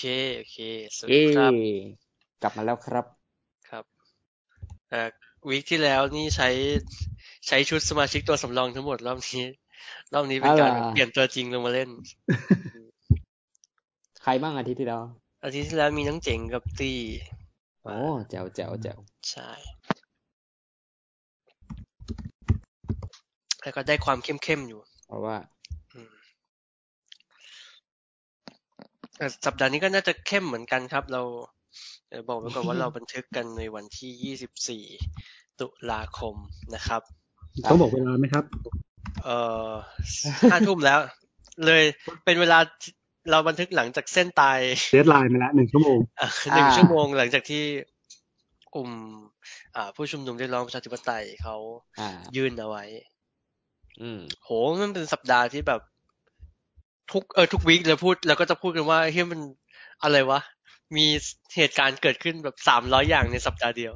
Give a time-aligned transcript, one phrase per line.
[0.00, 0.58] เคโอเค
[0.96, 1.52] สวัสเย้ดีครับ
[2.42, 3.04] กลับมาแล้วครับ
[3.68, 3.84] ครับ
[4.90, 5.08] เอ่อ
[5.48, 6.48] วีคที่แล้วนี่ใช้
[7.46, 9.44] ใช้ชุดสมาชิกตัวสำรองทั้งหมดรอบนี้
[10.14, 11.90] รอบนี้เป็นการอะไรเปลี่ยนตัวจริงลงมาเล่น
[14.22, 15.02] ใครบ้างอาทิตย์ที่แล้ว
[15.44, 16.98] อาทิตย์ที่แล้วมีน้องเจ๋งกับตี้
[17.82, 17.96] โอ้
[18.30, 18.98] แจ๋วแจ๋วแจ๋ว
[19.30, 19.50] ใช่
[23.62, 25.36] แล้วก็ได้ความเข้มๆอยู่ เพราะว่า
[25.94, 26.12] อืม
[28.44, 29.08] แต่
[29.46, 31.22] สัปดาห์นี้ก็น่าจะเข้มเหมือนกันครับ เรา
[32.08, 36.34] เอ่อบอกไว้ก่อนว่าเราบันทึกกันในวันที่ 24 ตุลาคม
[36.74, 37.02] นะครับ
[37.70, 38.44] ต้องบอกเวลาไหมครับ
[39.24, 39.38] เอ่
[39.68, 39.70] อ
[40.50, 40.98] ห้าทุ่มแล้ว
[41.66, 41.84] เลย
[42.24, 42.92] เป็นเวลาที่
[43.30, 44.58] เราบันทึกหลังจากเส้นตาย
[44.92, 47.64] เดทไลน์มาแล้วหนึ่งชั่วโมงอะหนึ่งชั่วโมงหลังจากที่
[48.74, 48.90] กลุ่ม
[49.76, 51.56] อ่าผู้ชุมนุมเรียกร้องประชาธิปไตยเขา
[52.00, 52.84] อ่ายื่นเอาไว้
[54.00, 55.80] อืมโหมันเป็นสัปดาห์ที่แบบ
[57.12, 59.40] ทุกเออทุก week เราพูดเราก็จะพูดกันว่าเฮ้ยมัน
[60.02, 60.40] อะไรวะ
[60.96, 61.06] มี
[61.56, 63.92] เหตุการณ์เกิดขึ้นแบบสามร้อยอย่างในสัปดาห์เดียว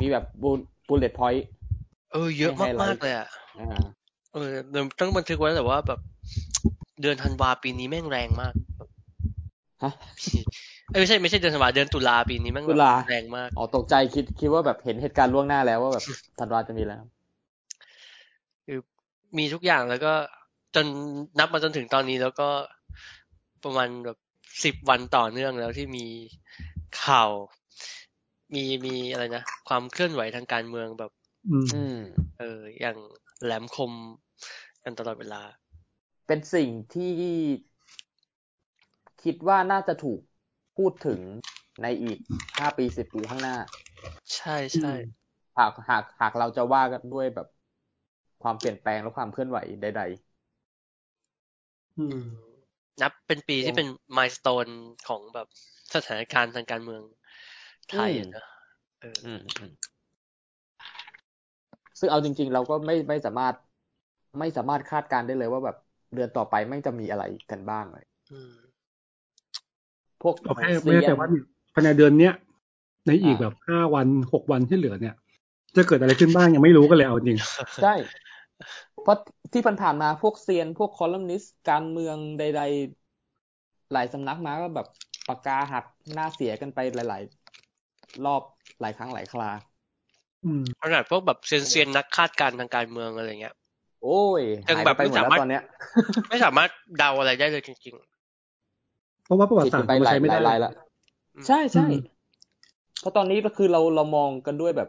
[0.00, 0.50] มีแบบบู
[0.88, 1.44] bullet point
[2.12, 3.28] เออ เยอะให้ไฮไลมากๆเลยอะ
[3.60, 3.82] อ่า
[4.32, 6.00] เออเราต้องบันทึกไว้แต่ว่าแบบ
[7.02, 8.54] เดือนธันวาปีนี้แม่งแรงมาก
[9.82, 9.92] ฮะ
[10.92, 16.04] เอ้ยไม่ใช่ไม่ใช่เดือนธันวาเดือนตุลาปีนี้แม่งแบบตุลาแรงมากอ๋อตกใจคิดคิดว่าแบบเห็นเหตุการณ์ล่วงหน้าแล้วว่าแบบ
[16.38, 17.02] ธันวาจะมีแล้ว
[18.66, 18.78] คือ
[19.38, 20.12] มีทุกอย่างแล้วก็
[20.74, 20.86] จน
[21.38, 22.48] นับมาจนถึงตอนนี้แล้วก็
[23.64, 24.18] ประมาณแบบ
[24.64, 26.06] สิบวันต่อเนื่องแล้วที่มี
[27.04, 27.30] ข่าว
[28.54, 31.10] มีมีอะไรนะ ความเคลื่อนไหวทางการเมืองแบบ
[31.50, 31.98] อืมอืม
[32.38, 32.96] เออ อย่าง
[33.42, 33.92] แหลมคม
[34.84, 35.42] กันตลอดเวลา
[36.26, 37.14] เป็นสิ่งที่
[39.22, 40.20] คิดว่าน่าจะถูก
[40.76, 41.20] พูดถึง
[41.82, 42.18] ในอีก
[42.58, 43.56] ห้าปีสิบปีข้างหน้า
[44.34, 44.92] ใช่ใช่
[45.58, 47.48] หากหากหากเราจะว่ากันด้วยแบบ
[48.42, 50.02] ความเปลี่ยนแปลงและความเคลื่อนไหวใด
[51.98, 52.20] อืม
[53.02, 54.68] นับเป็นปีที่เป็นมายสเตน
[55.08, 55.48] ของแบบ
[55.94, 57.02] สถานการณ์ทางการเมือง
[57.90, 58.44] ไทยอะนะ
[59.00, 59.72] เออๆอืมอืม
[61.98, 63.54] ซึ่งเอาจริง ๆ เราก็ไม่ไม่สามารถ
[64.38, 65.76] ไม่สามารถคาดการณ์ได้เลยว่าแบบ
[66.14, 68.52] เดือนต่อไปไม่งจะมีอะไรกันบ้างเลยอืม
[70.22, 71.28] พวกโอเคเซีไม่ยแน่ใจนว่า
[71.74, 72.34] ภายในเดือนเนี้ย
[73.06, 75.14] ในอีกอ่าแบบห้าวันหกวันที่เหลือเนี่ย
[75.76, 77.38] จะเกิดอะไรขึ้นบ้างยังไม่รู้กันเลยเอาจริง
[77.82, 77.94] ใช่
[79.02, 79.16] เพราะ
[79.52, 82.42] ที่ผ่านๆมาพวกเซียน พวกคอลัมนิสต์การเมืองใด
[83.26, 84.86] ๆ หลายสำนักมาก็แบบ
[85.26, 87.22] ปากกาหักหน้าเสียกันไปหลาย
[87.72, 88.42] ๆ รอบ
[88.80, 89.46] หลายครั้งหลายครา
[90.44, 93.54] อืมขนาดพวกแบบเซียนเซียนๆนักคาดการณ์ทางการเมืองอะไรเงี้ย
[94.00, 94.08] โอ้
[94.40, 95.62] ยยังหายแบบไปหมดไม่แล้วสามารถตอนเนี้ย
[96.28, 97.96] ไม่สามารถเดาอะไรได้เลยจริง
[99.24, 100.70] เพราะว่าประวัผิติดศาสกัตนร์ไปมันหลายใช้ไม่หได้ลายรายละ
[101.36, 101.94] อืมใช่ใช่อืม
[102.98, 104.88] เพราะตอนนี้ก็คือเราเรามองกันด้วยแบบ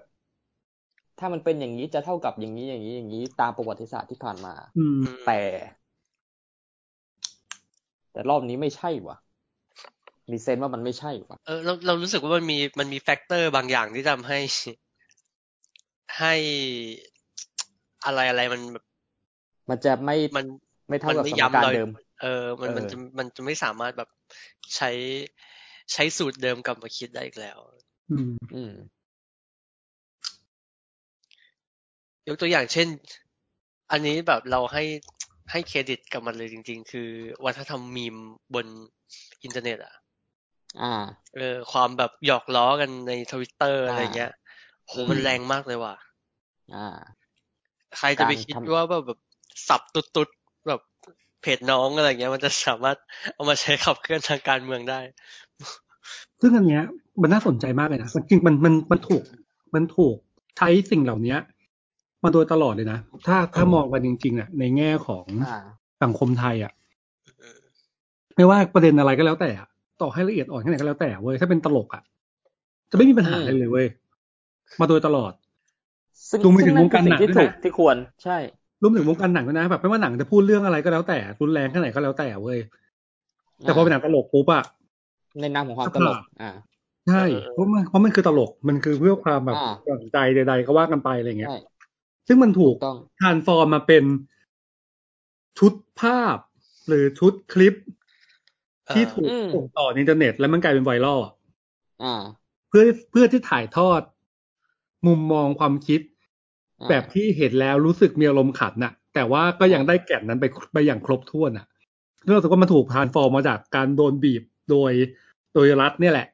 [1.19, 5.40] ถ้ามันเป็นอย่างนี้จะเท่ากับอย่างนี้อย่างนี้อย่างนี้ตามประวัติศาสตร์ที่ผ่านมาอืมอืมแต่
[8.12, 9.18] แต่รอบนี้ไม่ใช่ว่ะ
[10.31, 14.40] มีเซนส์ว่ามันไม่ใช่ว่ะเออเราเรารู้สึกว่ามันมีมันมีแฟกเตอร์บางอย่างที่ทำให้
[16.19, 16.34] ให้
[18.06, 18.85] อะไรอะไรมันแบบ
[19.69, 20.46] มันจะไม่มัน
[20.90, 21.90] ไม่เท่ากับมันไม่สมการย้ำรอยเดิม
[22.22, 24.09] เออ มันเออมันจะมันจะไม่สามารถแบบ
[24.75, 24.90] ใช้
[25.94, 27.59] ใช้สูตรเดิมกลับมาคิดได้อีกแล้ว
[28.12, 28.73] อืมอืม
[32.28, 32.88] ยกตัวอย่างเช่น
[33.91, 34.84] อันนี้แบบเราให้
[35.51, 37.09] ให้เครดิตกับมันเลยจริง ๆ คือ
[37.45, 38.16] วัฒนธรรมมีม
[38.53, 38.66] บน
[39.44, 39.94] อินเทอร์เน็ตอะ
[40.81, 40.94] อ่า
[41.35, 44.31] เออ ความแบบหยอกล้อกันในทวิตเตอร์อ่าอะไรเงี้ย
[44.88, 45.95] โหอืมมันแรงมากเลยว่ะ
[46.73, 46.88] อ่า
[47.97, 49.19] ใครจะไปการคิดทำว่าแบบแบบ
[49.67, 50.81] สับตุดๆแบบ
[51.41, 52.97] เพจน้องอะไรเงี้ย มันจะสามารถ
[53.34, 55.00] เอามาใช้ขับเคลื่อนทางการเมืองได้
[56.41, 56.84] ซึ่งอันเนี้ย
[57.22, 59.23] มันน่าสนใจมากเลยนะจริงๆมันมันมันถูก
[59.75, 60.16] มันถูก
[60.57, 61.35] ใช้สิ่งเหล่านี้
[62.23, 66.72] มาโดยตลอดเลยนะ ถ้าถ้ามองกันจริงๆอะ ในแง่ของอ่าสังคมไทยอะ
[68.35, 69.67] ไม่ว่าประเด็นอะไรก็แล้วแต่อะ
[70.01, 72.03] ต่อให้ละเอียดอ่อนแค่ไหนก็แล้วแต่เว้ยถ้าเป็นตลกอะ
[72.91, 73.88] จะไม่มีปัญหาอืมอะไรเลยเว้ย
[74.79, 75.34] มาโดยตลอด
[76.31, 78.37] ซึ่งรวมไปซึ่ถึงนั่นวงการคือสิ่หนังที่ด้วยถูนะกที่ควรใช่
[78.81, 82.59] รวมถึงวงการหนังด้วยนะแบบไม่ว่าหนังจะพูดเรื่องอะไรก็แล้วแต่รุนแรงแค่ไหนก็แล้วแต่เว้ย
[83.64, 84.64] แต่พอเป็นหนังตลกปุ๊บอะ
[85.41, 86.49] ในนามของความตลกอ่า
[87.08, 91.55] ใช่เออเพราะมันเพราะมันคือตลกมันคือเพื่อความแบบอ่าหย่อนใจใดๆก็ว่ากันไปอะไรเงี้ยใช่
[92.28, 94.03] ซึ่งมันถูกต้อง transform มาเป็น
[95.59, 96.37] ชุดภาพ
[96.87, 97.73] หรือชุดคลิป
[98.93, 101.34] ที่ถูกอืมส่งต่อในอินเทอร์เน็ต แล้วมันกลายเป็นไวรัลอะ
[102.02, 102.14] อ่า
[102.70, 104.02] เพื่อเพื่อที่ถ่ายทอด
[105.08, 106.02] มุมมองความคิด
[106.81, 111.66] อ่าแบบที่เห็นแล้วรู้สึกมีอารมณ์ขันน่ะ แต่ว่าก็ยังได้แก่นนั้นไปไปอย่างครบถ้วนอะ
[112.25, 114.91] เรื่องรู้สึกว่ามันถูก transform มาจากการโดนบีบโดย
[115.53, 116.28] โดยรัฐเนี่ยแหละ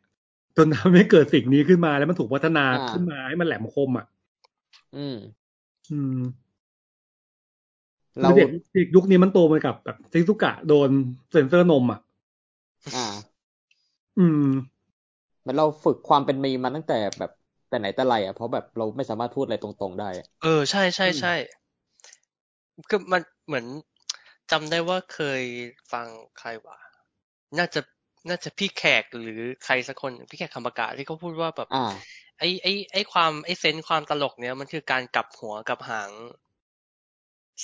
[0.57, 4.05] จนทำให้เกิดสิ่งนี้ขึ้นมาแล้วมันถูกพัฒนาอ่าขึ้นมาให้มันแหลมคมอะ
[4.93, 5.15] อืม
[5.89, 6.19] อืม
[8.21, 10.89] เราเด็กเด็กยุคนี้มันโตมากับแบบซิซุกะโดน
[11.31, 11.99] เซ็นเซอร์นมอะ
[12.93, 13.05] อ่า
[14.17, 14.39] อืม
[15.39, 17.31] เหมือนเราฝึกความเป็นมีมมาตั้งแต่แบบ
[17.67, 21.33] แต่ไหนแต่ไรอะเพราะแบบเราไม่สามารถพูดอะไรตรงๆได้อะเออใช่ใช่ใช่
[22.89, 23.65] ก็มันเหมือน
[24.51, 25.43] จำได้ว่าเคย
[25.91, 26.07] ฟัง
[26.39, 26.77] ใครวะ
[27.57, 27.81] น่าจะ
[28.29, 31.83] น่าจะพี่แขกหรือใครสักคนพี่แขกคำประกาศที่เขาพูดว่าแบบอ่า
[32.39, 36.09] ไอ้ไอ้ไอ้ความไอ้ sense ความตลกเนี้ยมันคือการกลับหัวกลับหาง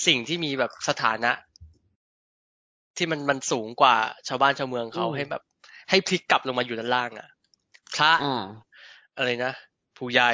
[0.06, 1.32] สิ่งที่มีแบบสถานะ
[2.96, 3.96] ที่มันมันสูงกว่า
[4.28, 5.42] ชาวบ้านชาวเมืองเขาอืมให้แบบ
[5.90, 7.28] ให้พลิกกลับลงมาอยู่ด้านล่าง อะ
[7.96, 8.26] พระอ่า
[9.16, 9.52] อะไรนะ
[9.96, 10.32] ผู้ใหญ่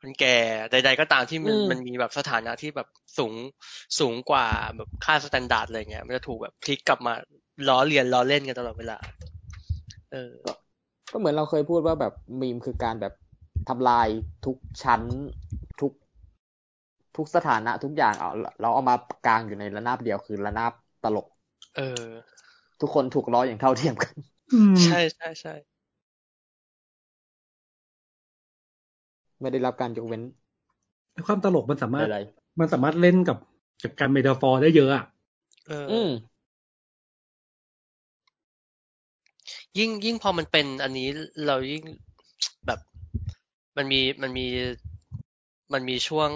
[0.00, 0.36] คนแก่
[0.70, 2.88] ใด ๆ ก็ตามที่มันอืมมันมีแบบสถานะที่แบบ
[3.18, 3.34] สูง
[3.98, 7.14] สูงกว่าแบบค่า standard อะไรเงี้ย มันจะถูกแบบพลิกกลับมา
[7.68, 8.98] ล้อเลียนล้อเล่นกันตลอดเวลา
[10.12, 10.32] เออ
[11.12, 13.12] ก็เหมือนเราเคยพูดว่าแบบมีมคือการแบบ
[13.68, 14.08] ทำลาย
[14.46, 15.02] ทุกชั้น
[15.80, 15.92] ทุก
[17.16, 18.30] ทุกสถานะทุกอย่างเอา
[18.60, 18.96] เราเอามา
[19.26, 20.72] กลางอยู่ในระนาบเดียวคือระนาบ
[21.04, 21.26] ตลก
[21.76, 22.06] เออ
[22.80, 24.14] ทุกคนถูกล้ออย่างเท่าเทียมกัน
[24.52, 25.54] อืมใช่ใช่ใช่
[29.40, 30.22] ไม่ได้รับการยกเว้น
[31.26, 32.18] ความตลกมันสามารถใด
[32.60, 33.38] มันสามารถเล่นกับ
[33.82, 35.04] กับการเมตาฟอร์ได้เยอะอะ
[35.66, 36.08] เออๆอืม
[39.78, 41.08] ยิ่งยิ่งพอมันเป็นอันนี้
[41.46, 42.05] เรายิ่งแบบ
[43.76, 44.46] มันมีมันมี
[45.72, 46.30] มันมีช่วง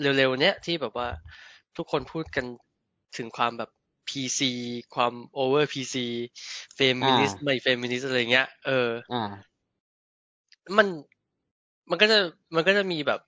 [0.00, 1.08] เร็วๆเนี้ยที่แบบว่า
[1.76, 2.44] ทุกคนพูดกัน
[3.16, 3.70] ถึงความแบบ
[4.08, 4.50] PC
[4.94, 5.12] ความ
[5.42, 6.04] over PC
[6.74, 9.54] เฟมินิสต์อ่าไม่เฟมินิสต์อะไรเงี้ย เอออ่า
[10.76, 10.86] มัน
[11.90, 12.18] มันก็จะ
[12.54, 13.20] มันก็จะมีแบบ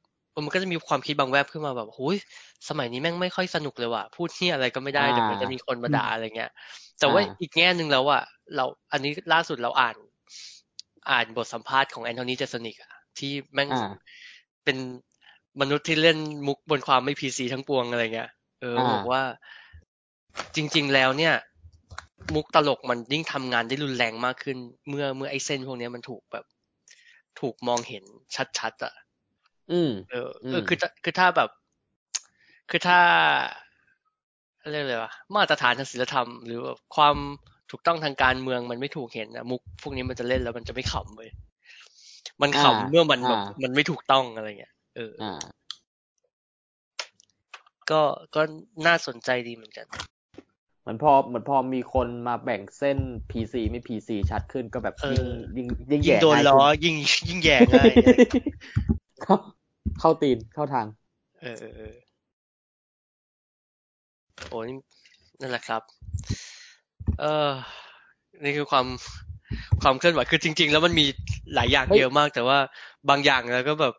[0.45, 2.17] มันก็จะมีความคิดบางแวบขึ้นมาแบบหุย
[2.69, 6.51] สมัยนี้แม่งไม่ค่อยสนุกเลยว่ะ พูดที่อะไรก็ไม่ได้อ่าเดี๋ยวมันจะมีคนมาด่าอะไรเงี้ย
[6.99, 8.23] แต่ว่าอ่าอีกแง่หนึ่งแล้วอะ
[8.57, 9.97] เรา อันนี้ล่าสุดเราอ่าน
[11.11, 12.91] อ่านบทสัมภาษณ์ของแอนโทนีเจสนิกอะ
[13.21, 13.91] ที่แม่งอ่า
[14.65, 14.77] เป็น
[15.61, 18.31] มนุษย์ที่เล่นมุกบนความไม่พีซีทั้งปวงอะไรเงี้ย
[18.61, 19.23] เอออ่าบอกว่า
[20.57, 21.35] จริง ๆ แล้วเนี่ย
[22.35, 24.59] มุกตลกมันยิ่งทำงานได้รุนแรงมากขึ้น
[24.89, 26.45] เมื่อเมื่อไอ้เส้นพวกเนี้ยมันถูกแบบ
[27.41, 28.05] ถูกมองเห็น
[28.59, 28.95] ชัดๆอะ
[29.73, 31.51] อืม เอออืมเออคือถ้าคือถ้าแบบ
[32.71, 33.01] คือถ้า
[34.71, 37.17] เรียกอะไรวะมาตรฐานทางศีลธรรม หรือแบบความ
[37.71, 41.31] ถูกต้องทางการเมืองมันไม่ถูกเห็นนะมุกพวกนี้มันจะเล่นแล้วมันจะไม่ขำเลย
[42.43, 45.35] มันขำอ่าเมื่อมันแบบอ่ามัมันไม่ถูกต้องอะไรเงี้ยเออออ่า
[47.91, 48.03] ก็
[48.35, 48.43] ก็
[48.87, 49.87] น่าสนใจดีเหมือนกัน
[50.81, 52.99] เหมือนพอเหมือนพอมีคนมาแบ่งเส้น
[53.31, 56.97] PC ไม่ PC ชัดขึ้นก็แบบเอยิ่งอยิ่งยิ่งยิ่งแย่โดนง่ายล้อขึ้นยิ่ง
[57.29, 58.45] ยิ่งแย่ง่ายอะไรเงี้ย
[59.23, 59.37] เข้า
[60.01, 60.87] เข้าตีนเข้าทาง
[61.41, 61.95] เออเออเออ
[64.49, 64.77] โอ้นี่
[65.41, 65.83] นั่นแหละครับ
[67.21, 67.51] เออ
[68.45, 68.87] นี่คือความ
[69.83, 71.05] ความเคลื่อนไหวคือจริง ๆ แล้วมันมี
[71.55, 72.59] หลายอย่างเฮ้ยเยอะมาก แต่ว่า
[73.09, 73.95] บางอย่างแล้วก็แบบ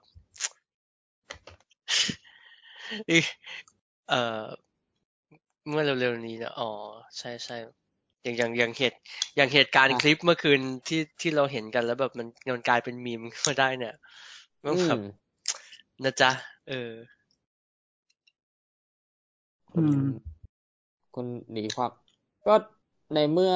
[3.10, 3.20] อี
[4.10, 4.46] เอ่อ
[5.70, 6.72] เมื่อเร็วๆนี้นะอ๋อ
[7.18, 7.56] ใช่ใช่
[8.24, 8.98] อย่างอย่างอย่างเหตุ
[9.36, 13.94] อย่างเหตุการณ์คลิปเมื่อคืนที่ที่เราเห็นกันแล้วแบบมันมันกลายเป็นมีมขึ้นมาได้เนี่ย
[14.64, 15.00] มันอืแบมบ
[16.04, 16.32] นะจ๊ะ
[16.70, 16.92] เออ
[19.72, 20.02] คุณอืม
[21.14, 21.92] คุณหนีความ
[22.46, 22.56] ก็
[23.14, 23.54] ในเมื่อ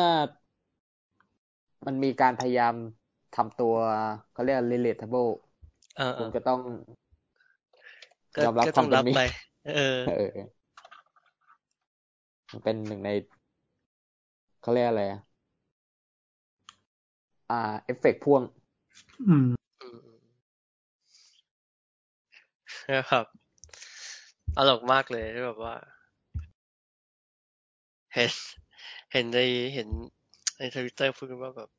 [1.85, 2.73] มันมีการพยายาม
[3.35, 3.75] ทำตัว
[4.33, 5.31] เขาเรียก relatable
[5.97, 6.59] เออเอคุณอก็ต้อง
[8.35, 9.21] ก็ยอมรับก็คต้วาอมงเป็นรับมีไป
[9.67, 10.29] เออเออ
[12.51, 13.09] มันเป็นหนึ่งใน
[14.61, 15.21] เขาเรียกอะไรอะ
[17.50, 18.41] อ่า เอฟเฟกต์พ่วง
[19.27, 19.47] อืม
[19.81, 20.00] อืม
[22.89, 23.25] นะครับ
[24.55, 25.75] ตลกมากเลยที่แบบว่า
[28.13, 28.31] เห็น
[29.11, 29.39] เห็นใน
[29.73, 29.89] เห็น
[30.62, 31.70] ในทวิตเตอร์พูดกันว่าแบบ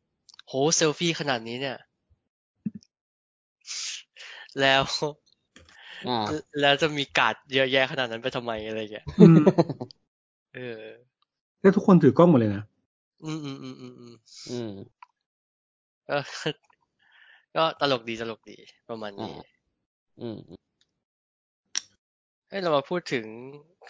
[0.49, 1.77] โหเซลฟี่ขนาดนี้เนี่ย
[4.61, 4.83] แล้ว
[6.07, 6.19] อ่า
[6.61, 9.43] แล้วจะมีการ์ดเยอะแยะขนาดนั้นไปทำไมอะไรเงี้ยอืม
[10.55, 10.83] เออ
[11.61, 12.63] แล้วทุกคนถือกล้องหมดเลยนะ
[13.25, 14.15] อืมอืมอืมอืมอืม
[14.51, 14.71] อืม
[16.09, 16.17] ก็
[17.57, 18.57] ก็ตลกดีตลกดี
[18.89, 19.43] ประมาณนี้อ่า
[20.21, 20.39] อืม
[22.49, 23.27] เฮ้ยเรามาพูดถึง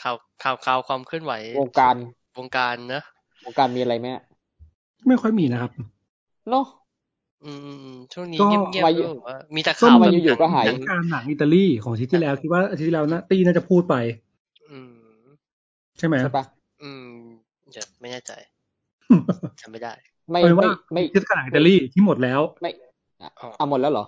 [0.03, 1.97] ข่าวข่าวข่าวความเคลื่อนไหววงการ
[2.39, 3.03] วงการนะ
[3.45, 4.23] วงการมีอะไรไหมอะ
[5.09, 5.71] ไม่ค่อยมีนะครับ
[6.51, 6.67] เนาะ
[7.45, 13.95] อืมอืมอืมช่วงนี้ก็เงียบมาๆอยู่รู้สึกว่ามีแต่ก็ข่าวมันแบบอยู่ๆก็หายนังการหนังอิตาลีของอาทิตย์ที่แล้วคิดว่าอาทิตย์ที่แล้วนะตีน่าจะพูดไป
[14.71, 14.93] อืม
[15.99, 16.45] ใช่ไหมใช่ปะ
[16.83, 17.07] อืม
[17.73, 18.33] เดี๋ยวไม่แน่ใจ
[19.61, 19.93] จำไม่ได้
[20.31, 22.71] ไม่เอาเป็นไม่ว่าไม่เทศกาลหนังอิตาลีที่หมดแล้ว ไม่
[23.23, 24.05] อะอ๋อเอาหมดแล้วเหรอ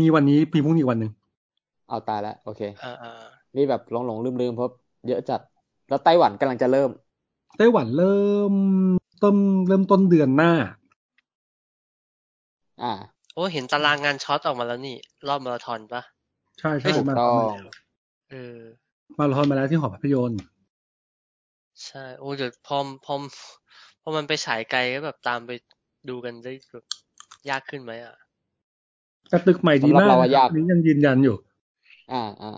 [0.00, 1.12] มีวันนี้มีพรุ่งนี้อีกวันหนึ่ง
[1.88, 3.22] เอาตายแล้วโอเคอ่าอ่า
[3.56, 4.70] นี่แบบหลงหลงลืมลืมๆเพราะ
[5.08, 5.40] เยอะจัด
[5.88, 6.90] แล้วไต้หวันกำลังจะเริ่ม
[7.58, 8.18] ไต้หวันเริ่
[8.50, 8.52] ม
[9.22, 9.36] ต้น
[9.66, 10.52] เริ่มต้นเดือนหน้า
[12.82, 12.92] อ่า
[13.34, 14.96] โอ้เห็นตารางงานช็อตออกมาแล้วนี่
[15.28, 16.02] รอบมาราธอนปะ
[16.58, 17.76] ใช่ใช่ถูกมาต้ราธออนงมาแล้ว
[18.30, 18.58] เออ
[19.18, 20.40] มาราธอนมาแล้วที่หอภาพยนตร์
[21.86, 23.22] ใช่ โอ้เดี๋ยวพอมพอม
[24.02, 25.50] พอมันไปฉายไกลก็แบบตามไป
[26.08, 26.84] ดูกันได้แบบ
[27.48, 28.14] ยากขึ้นไหมอะ
[29.28, 31.36] แต่ตึกใหม่ดีสำหรับมากเราอะนะคยารับกอันนี้ยังยืนยันอยู่
[32.10, 32.48] อ่าอ่า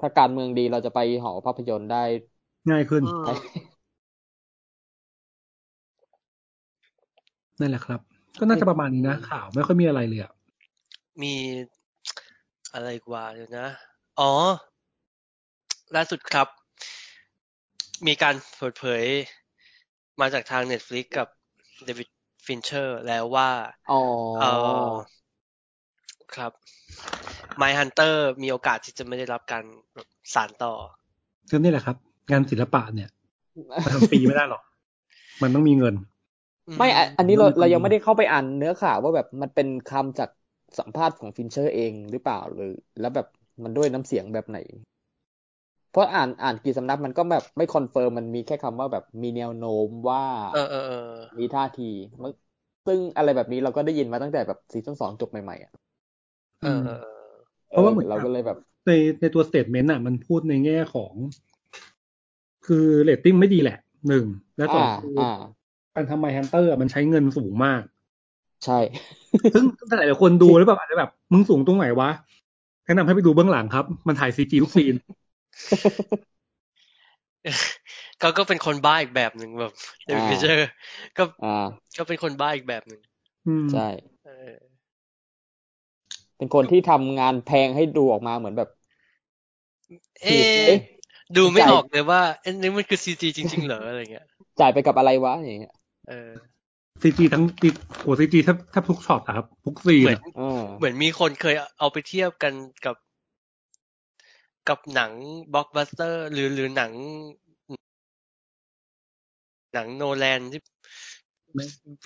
[0.00, 2.04] ถ้าการเมืองดีเราจะไปหอภาพยนตร์ได้
[2.70, 3.04] ง่ายขึ้น
[7.60, 8.00] นั่นแหละครับ
[8.38, 10.32] ก็น่าจะประมาณนี้นะข่าวไม่ค่อยมีอะไรเลยอะ
[11.22, 11.34] มี
[12.74, 13.68] อะไรกว่าเดี๋ยวนะ
[14.20, 14.32] อ๋อ
[15.96, 16.48] ล่าสุดครับ
[18.06, 19.04] มีการเปิดเผย
[20.20, 21.28] มาจากทาง Netflix กับ
[21.84, 22.08] เดวิด
[22.46, 23.50] ฟินเชอร์แล้วว่า
[23.90, 24.00] อ๋อ
[24.40, 24.44] เอ
[24.88, 24.90] อ
[26.34, 26.52] ครับ
[27.60, 29.64] Mindhunter มีโอกาสที่จะไม่ได้รับการ
[30.34, 30.74] สานต่อ
[31.50, 31.96] ก็นี่แหละครับ
[32.30, 33.10] งานศิลปะเนี่ย
[33.84, 34.62] มันทำฟรีไม่ได้หรอก
[35.42, 35.94] มันต้องมีเงิน
[36.78, 40.28] ไม่อะอันนี้เรามันเรายังไม่ได้เข้าไปอ่านเนื้อข่าวว่าแบบมันเป็นคำจาก
[40.78, 42.64] สัมภาษณ์ของฟินเชอร์เองหรือเปล่าหรือ
[43.00, 43.26] แล้วแบบ
[43.64, 44.58] มันด้วยน้ำเสียงแบบไหน
[45.92, 51.90] เพราะอ่านอ่านกี่สำนักมันก็แบบไม่ confirm มันมีแค่คำว่าแบบมีแนวโน้มว่าเออเออเออมีท่าที
[52.22, 52.32] มัน
[52.86, 55.72] ซึ่งอะไรแบบนี้เราก็ได้ยินมาตั้งแต่แบบซีซั่นสองจบใหม่ๆอะ
[56.62, 57.10] เออเออเออ
[57.70, 61.14] เพราะว่าเหมือนเราก็เลยแบบ ในในตัว statement อะ มันพูดในแง่ของ
[62.66, 63.76] คือเรตติ้งไม่ดีแหละ
[64.08, 65.24] หนึ่งและสองอ่าคือออ่า
[65.94, 67.82] การทำ Mindhunter มันใช้เงินสูงมาก
[68.64, 68.78] ใช่
[69.54, 72.10] ซึ่งแต่หลายคนดูแล้วแบบอาจจะแบบ มึงสูงตรงไหนวะ
[72.84, 74.94] แนะนำให้ไปดูเบื้องหลังครับ มันถ่าย CG ทุกซีน
[78.22, 79.72] ก็ก็เป็นคนบ้าอีกแบบหนึ่งแบบ
[80.04, 80.68] เดวิดอ่าฟินเชอร์
[81.18, 81.66] ก็อ่า
[81.98, 83.00] ก็เป็นคนบ้าอีกแบบหนึ่ง
[83.46, 83.88] อืมใช่
[84.26, 84.54] เออ
[86.36, 88.70] เป็นคนที่ทำงานแพงให้ดูออกมาเหมือนแบบ
[90.22, 90.78] เอ๊ะเอ๊ะ
[91.36, 94.26] ดูไม่จ่ายออกเลยว่าเอ๊ะนี่มันคือ CG จริง ๆ เหรออะไรเงี้ย
[94.60, 95.74] จ่ายไปกับอะไรวะอย่างเงี้ย
[96.08, 96.32] เออ
[97.02, 97.68] ซีจีทั้งซี
[98.00, 102.52] โหซีจีแทบแทบทุกช็อตอะครับทุกซีนเหมือนอะเออเหมือนมีคนเคยเอาไปเทียบกัน
[102.84, 102.96] กับ
[104.68, 105.12] กับหนัง
[105.54, 106.92] บล็อกบัสเตอร์ หรือหรือหนัง
[109.74, 110.60] หนังโนแลนที่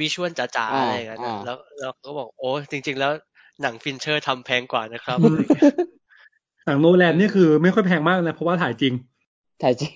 [0.00, 3.12] visual จ๋าๆอ่าอะไรอย่างเงี้ยนะอ่าแล้วแล้วก็บอกโอ้จริง ๆ แล้ว
[3.62, 5.18] หนังฟินเชอร์ทำแพงกว่านะครับ
[6.66, 8.94] หนังโนแลนนี่คือไม่ค่อยแพงมากนะเพราะว่าถ่ายจริง
[9.64, 9.92] ถ่ายจริง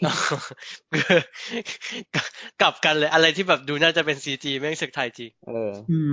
[2.61, 6.11] กลับกันเลยอะไรที่แบบดูน่าจะเป็น CG แม่งสึกถ่ายจริงเอออืม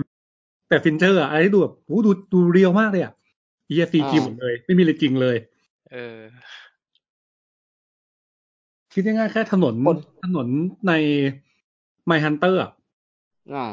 [0.67, 3.13] แต่ฟินเชอร์อะอะไรที่ดูแบบโอ้ดูดู real มากเลยอะ
[3.67, 5.37] เอซีจีอ่าหมดเลย ไม่มีเลยจริงเลย
[5.91, 6.19] เออ
[8.93, 10.47] คิดง่ายๆแค่ถนนคนถนน
[10.87, 10.91] ใน
[12.05, 13.65] Mindhunter อ่า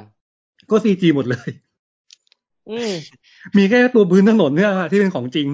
[0.70, 1.48] ก็ซีจีหมดเลย
[2.70, 2.92] อืม
[3.56, 5.46] มีแค่ตัวพื้นถนนเนี่ยอะที่เป็นของจริง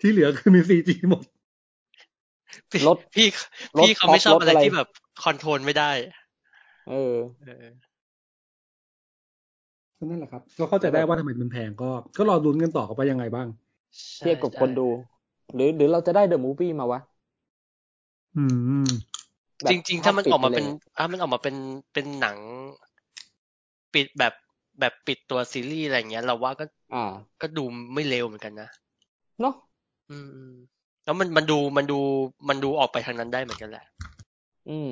[0.00, 1.35] ที่เหลือคือมี CG หมดพี่
[2.86, 3.26] รถพี่
[3.78, 4.88] รถพี่เขาไม่ชอบรถอะไรอะไรที่แบบ
[5.22, 5.90] control ไม่ได้
[6.86, 6.94] เออ
[7.42, 7.86] เออ
[9.98, 13.48] ก็นั่นแหละครับ ก็เข้าใจได้ว่าทำไมมันแพงก็ ก็รอลุ้นกันต่อเขาไปยังไงบ้าง
[14.20, 14.88] เทียบกับคนดู
[15.54, 17.00] หรือหรือเราจะได้เดอะมูฟวี่มาวะ
[18.36, 18.44] อื
[18.84, 18.88] ม
[19.62, 21.56] แบบจริง ๆ ถ้ามันภพปิดออกมาเป็นไปลยถ้ามันออกมาเป็น
[21.92, 22.38] เป็นหนัง
[23.94, 24.34] ปิดแบบ
[24.80, 28.68] แบบปิดตัวซีรีส์อะไรอย่างเงี้ย เราว่าก็ อ่า ก็ดูไม่เลวเหมือนกันนะ
[29.40, 29.54] เนาะ
[30.10, 30.52] อืมอืม
[31.06, 31.98] แล้วมันมันดูมันดู
[32.48, 33.84] มันดูออกไปทางนั้นได้เหมือนกันแหละ
[34.66, 34.88] อืม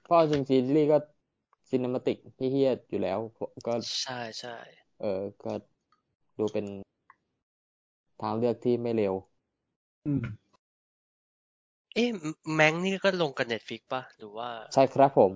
[0.00, 0.96] เพราะจริงซีรีส์ก็
[1.70, 3.18] ซิน e มาติกที่เฮียอยู่แล้ว
[3.66, 4.56] ก็ใช่ใช่
[4.98, 5.06] เออ
[5.42, 5.50] ก็
[6.38, 6.66] ดูเป็น
[8.20, 9.14] ทางเลือกที่ไม่เร็ว
[10.06, 10.20] อืม
[11.94, 12.10] เอ๊ะ
[12.54, 15.32] แมงนี่ก็ลงกับเน็ตฟิกป่ะ หรือว่า ใช่ครับผม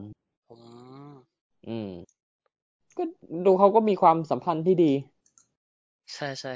[0.49, 1.29] ผม
[1.67, 1.89] อืม
[2.97, 3.03] ก็
[3.45, 4.93] ดูเขาก็มีความสัมพันธ์ที่ดี
[6.15, 6.53] ใช่ใช่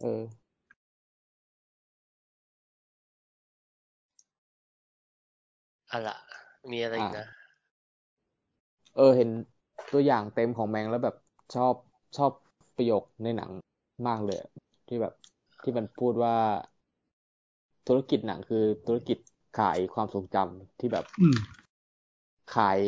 [0.00, 0.41] เออ
[5.92, 6.16] อะล่ะ
[6.70, 7.26] มีอะไรอีกนะ
[8.94, 9.30] เออเห็น
[9.92, 11.14] ตัวอย่างเต็มของแมงแล้วแบบ
[11.54, 11.74] ชอบ
[12.16, 12.32] ชอบ
[12.76, 13.50] ประโยคในหนัง
[14.08, 14.48] มากเลยอะ
[14.86, 15.12] ที่แบบ
[15.62, 16.34] ที่มันพูดว่า
[17.86, 19.18] ธุรกิจหนังคือธุรกิจ
[19.58, 21.36] ขายความทรงจำที่แบบอืม
[22.54, 22.80] ขาย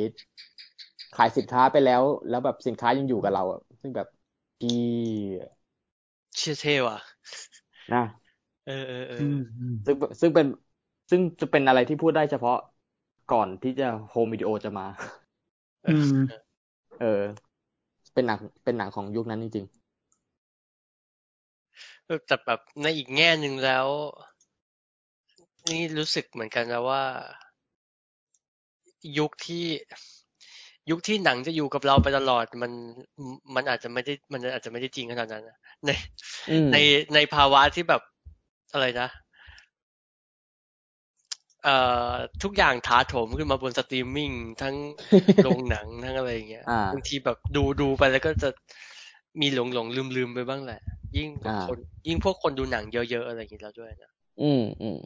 [1.16, 4.06] ขายสินค้าไปแล้ว แล้วแบบสินค้ายังอยู่กับเราอะซึ่งแบบ
[4.61, 4.66] ดี
[6.37, 6.99] เชื่อเท่ว่ะ
[7.90, 8.02] นะ
[8.64, 10.46] เออเออเออือมอืมซึ่งซึ่งเป็น
[11.11, 12.54] ซึ่งจะเป็นอะไรที่พูดได้เฉพาะ
[13.32, 14.86] ก่อนที่จะโฮมวิดีโอจะมา
[15.86, 16.20] อืม
[17.00, 17.22] เออ
[18.14, 19.66] เป็นหนังเป็นหนังของยุคนั้นจริง
[22.06, 23.86] เออแต่แบบในอีกแง่หนึ่งแล้ว
[25.70, 27.02] นี่รู้สึกเหมือนกันนะว่า
[29.18, 29.66] ยุคที่
[30.90, 32.72] ยุคที่หนังจะอยู่กับเราไปตลอดมัน
[33.54, 36.76] มันอาจจะไม่ได้มันอาจจะไม่ได้จริงขนาดนั้นนะในๆอืมใน
[37.14, 38.02] ในภาวะที่แบบ
[38.72, 39.08] อะไรนะ
[41.64, 41.76] เอ่
[42.11, 44.30] อทุกอย่างถาโถมขึ้นมาบนสตรีมมิ่ง
[44.62, 44.76] ทั้ง
[45.42, 48.49] โรงหนังทั้งอะไรอย่างเงี้ยอ่าบางทีแบบดูดูไปแล้วก็จะ
[49.40, 50.80] มีหลงหลงลืมลืมไปบ้างแหละ
[51.16, 51.78] ยิ่งแบบอ่าคน
[52.09, 54.11] ยิ่งพวกคนดูหนังเยอะๆอะไรอย่างเงี้ยแล้วด้วยนะ
[54.42, 54.99] อืมอืม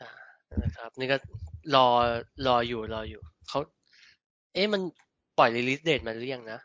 [0.00, 0.10] อ่า
[0.62, 1.16] นะครับ นี่ก็
[1.74, 1.86] รอ
[2.46, 3.58] รออยู่รออยู่เขา
[4.54, 4.80] เอ๊ะมัน
[5.38, 6.60] ปล่อยรีลิสเดทมาหรือยังนะ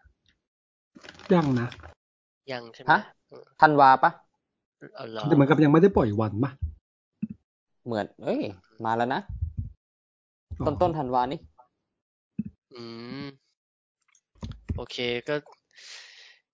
[1.34, 1.68] ยังนะ
[2.52, 3.04] ยังใช่ไหมฮะ
[3.62, 4.25] ธันวาปะเอาเหรอ
[5.27, 6.51] แต่เหมือนกับยังไม่ได้ปล่อยวันปะ
[7.86, 8.42] เหมือน เอ้ย
[8.86, 9.22] มาแล้วนะ
[10.65, 11.39] ต้นต้นธันวานี่
[12.74, 12.84] อื
[13.24, 13.25] ม
[14.75, 15.36] โอเคก็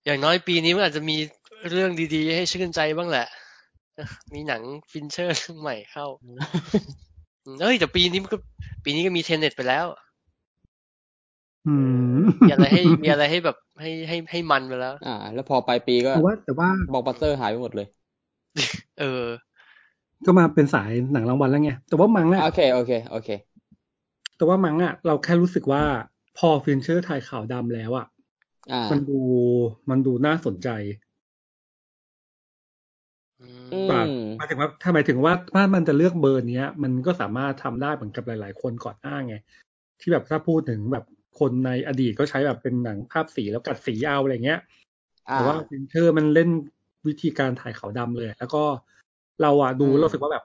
[0.06, 1.18] อย่างน้อยปีนี้มันอาจจะมี
[1.70, 3.28] เรื่องดีๆ ให้ชื่นใจบ้างแหละ
[4.34, 4.62] มีหนัง
[4.92, 6.06] Fincher เรื่องใหม่เข้า
[7.62, 8.38] เอ้ยแต่ปีนี้มันก็
[8.84, 9.86] ปีนี้ก็มี Tenet ไปแล้ว
[11.68, 11.76] อื
[12.20, 17.88] มมีอะไรให้มีอะไรให้แบบให้ให้ให้มันไปแล้ว อ่า แล้วพอปลายปีก็แต่ว่าแต่ว่าบอกบัสเตอร์หายไปหมดเลย
[18.98, 19.06] เออ
[20.26, 23.30] ก็มาเป็นสายหนังรางวัลแล้วไง แต่ว่า Mank อะโอเคโอเคโอเค
[24.36, 25.84] แต่ว่า Mank อะเราแค่รู้สึกว่า
[26.38, 28.06] พอ Fincher ถ่ายขาวดำแล้วอะ
[28.70, 29.20] อ่ามันดู
[29.90, 30.70] มันดูน่าสนใจ
[33.40, 39.36] อือืมแบบมหมายถึงว่าถ้าหมายถึงว่าถ้ามันจะเลือกเบอร์เนี้ย มันก็สามารถทำได้เหมือนกับหลาย ๆ คนก่อนหน้าไง
[40.00, 41.04] ที่แบบถ้าพูดถึงแบบ
[41.40, 44.60] คนในอดีตก็ใช้แบบเป็นหนังภาพสีแล้วกัดสีเอาอะไรเงี้ย
[45.30, 46.50] อ่าแต่ว่าฟินเชอร์มันเล่น
[47.08, 48.64] วิธีการถ่ายขาวดำเลย แล้วก็
[49.42, 50.44] เราอะดูอืมเรารู้สึกว่าแบบ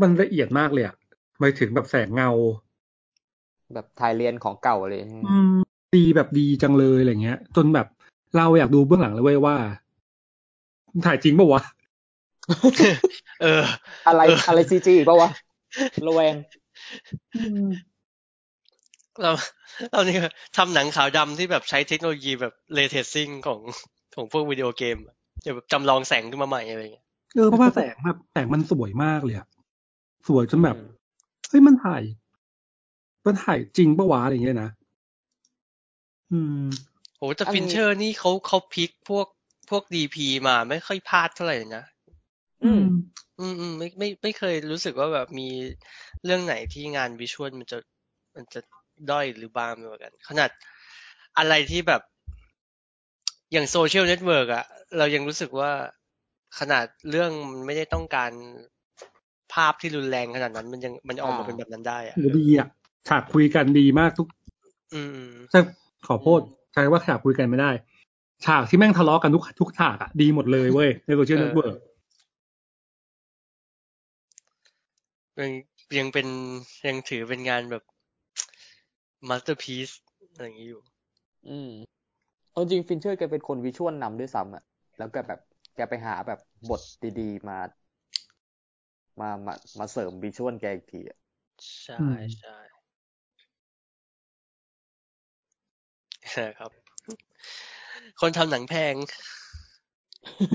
[0.00, 0.94] มันละเอียดมากเลยอะ
[1.40, 2.30] หมายถึงแบบแสงเงา
[3.74, 5.56] แบบถ่ายเรียนของเก่าเลยอืม
[5.96, 7.86] ดีแบบดีจังเลยอะไรเงี้ย จนแบบ
[8.36, 9.56] เราอยากดูเบื้องหลังเลยเว้ยว่า
[11.06, 11.62] ถ่ายจริงปะวะ
[13.42, 13.62] เออ
[14.06, 15.30] อะไรเออออะไรซีจีป่าวะ
[16.06, 16.34] ระแวง
[19.22, 19.30] เรา
[19.90, 20.16] เรานี่
[20.56, 23.60] ทำหนังขาวดำที่แบบใช้เทคโนโลยีแบบเรเทสซิ่งของ
[24.16, 29.46] ของพวกวิดีโอเกมอะเดี๋ยวแบบจำลองแสงขึ้นมาใหม่อะไรเงี้ยเออเพราะว่าแสงแบบแสงมันสวยมากเลยอะ
[30.28, 30.88] สวยจนแบบอืม
[31.48, 32.02] เฮ้ยมันถ่าย
[33.26, 34.70] มันถ่ายจริงปะวะอะไรเงี้ยนะ
[36.32, 36.66] อืม
[37.18, 39.26] โอ้แต่อันนี้ฟินเชอร์นี่เขาเขาพลิกพวก
[39.70, 41.84] พวก DP มาไม่ค่อยพลาดเท่าไหร่นะ
[42.64, 42.84] อืม
[43.40, 45.48] อืมอืมไม่ไม่ไม่เคยรู้สึกว่าแบบมี
[46.24, 47.78] เรื่องไหนที่งาน visual มันจะ
[48.36, 48.60] มันจะ
[49.10, 50.50] ด้อยหรือบางไปกว่ากัน ขนาด
[51.38, 52.02] อะไรที่แบบ
[53.52, 54.64] อย่าง Social Network อะ
[54.98, 55.70] เรายังรู้สึกว่า
[56.58, 58.30] ขนาดเรื่องมันไม่ได้ต้องการ
[59.52, 62.68] ภาพที่รุนแรงขนาดนั้น มันยังมันออกมาอ่าเป็นแบบนั้นได้อะโหดีอะ
[63.08, 64.28] ฉากคุยกันดีมากทุก
[64.94, 65.60] อืมอืมใช่
[66.06, 66.40] ขอโทษ
[66.72, 67.70] ใช้ว่าฉากคุยกันไม่ได้
[68.46, 71.74] ฉากที่แม่งทะเลาะกันทุกทุกฉากอะดีหมดเลยเว้ยใน Social Network
[75.40, 75.50] ยัง
[75.98, 76.26] ยังเป็น
[76.86, 77.82] ยังถือเป็นงานแบบ
[79.28, 79.90] มาสเตอร์พี e
[80.32, 80.82] อะไรอย่างนี้อยู่
[81.48, 81.70] อืม
[82.52, 84.62] เอาจริง Fincher แกเป็นคน visual นำด้วยซ้ำอะ
[84.98, 85.40] แล้วแกแบบ
[85.76, 86.38] แกไปหาแบบ
[86.70, 86.80] บท
[87.20, 87.58] ดีๆ มา
[89.20, 91.18] มามามาเสริม visual แกอีกทีอะ
[91.82, 92.56] ใช่อืมใช่
[96.32, 96.70] ใช่ครับ
[98.20, 98.94] คนทำหนังแพง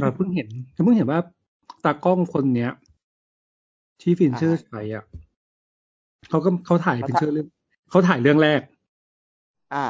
[0.01, 1.19] เราเพิ่งเห็นเราเพิ่งเห็นว่า
[1.83, 2.71] ตากล้องคนเนี้ย
[4.01, 5.05] ที่ Fincher ใช้อะ
[6.29, 7.47] เขาก็เขาถ่าย Fincher เรื่อง
[7.89, 8.61] เขาถ่ายเรื่องแรก
[9.73, 9.85] อ่า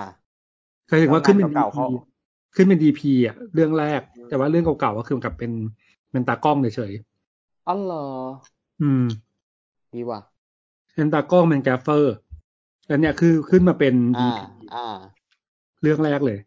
[0.87, 1.87] เคยถึงว่าขึ้นเป็น DP เก่าๆเขา
[2.55, 5.51] ขึ้นเป็น DP อะเรื่องแรก แต่ว่าเรื่องเก่าๆก็คือเหมือนกับเป็น
[6.11, 6.93] เป็นตากล้องเฉย
[7.67, 9.03] อ๋อเหรอๆอืม
[9.95, 10.19] ดีว่ะ
[10.95, 12.15] เป็นตากล้องเป็น gaffer
[12.87, 14.97] แล้วเนี่ยคือขึ้นมาเป็นดีอ่า
[15.81, 16.39] เรื่องแรกเลย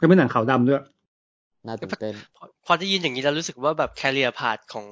[0.00, 0.82] ก็เป็นหนังขาวดำด้วย
[1.66, 4.86] น่าตื่นเต้นพอพอได้ยินอย่างนี้แล้วรู้สึกว่าแบบแคเรียพา t ของ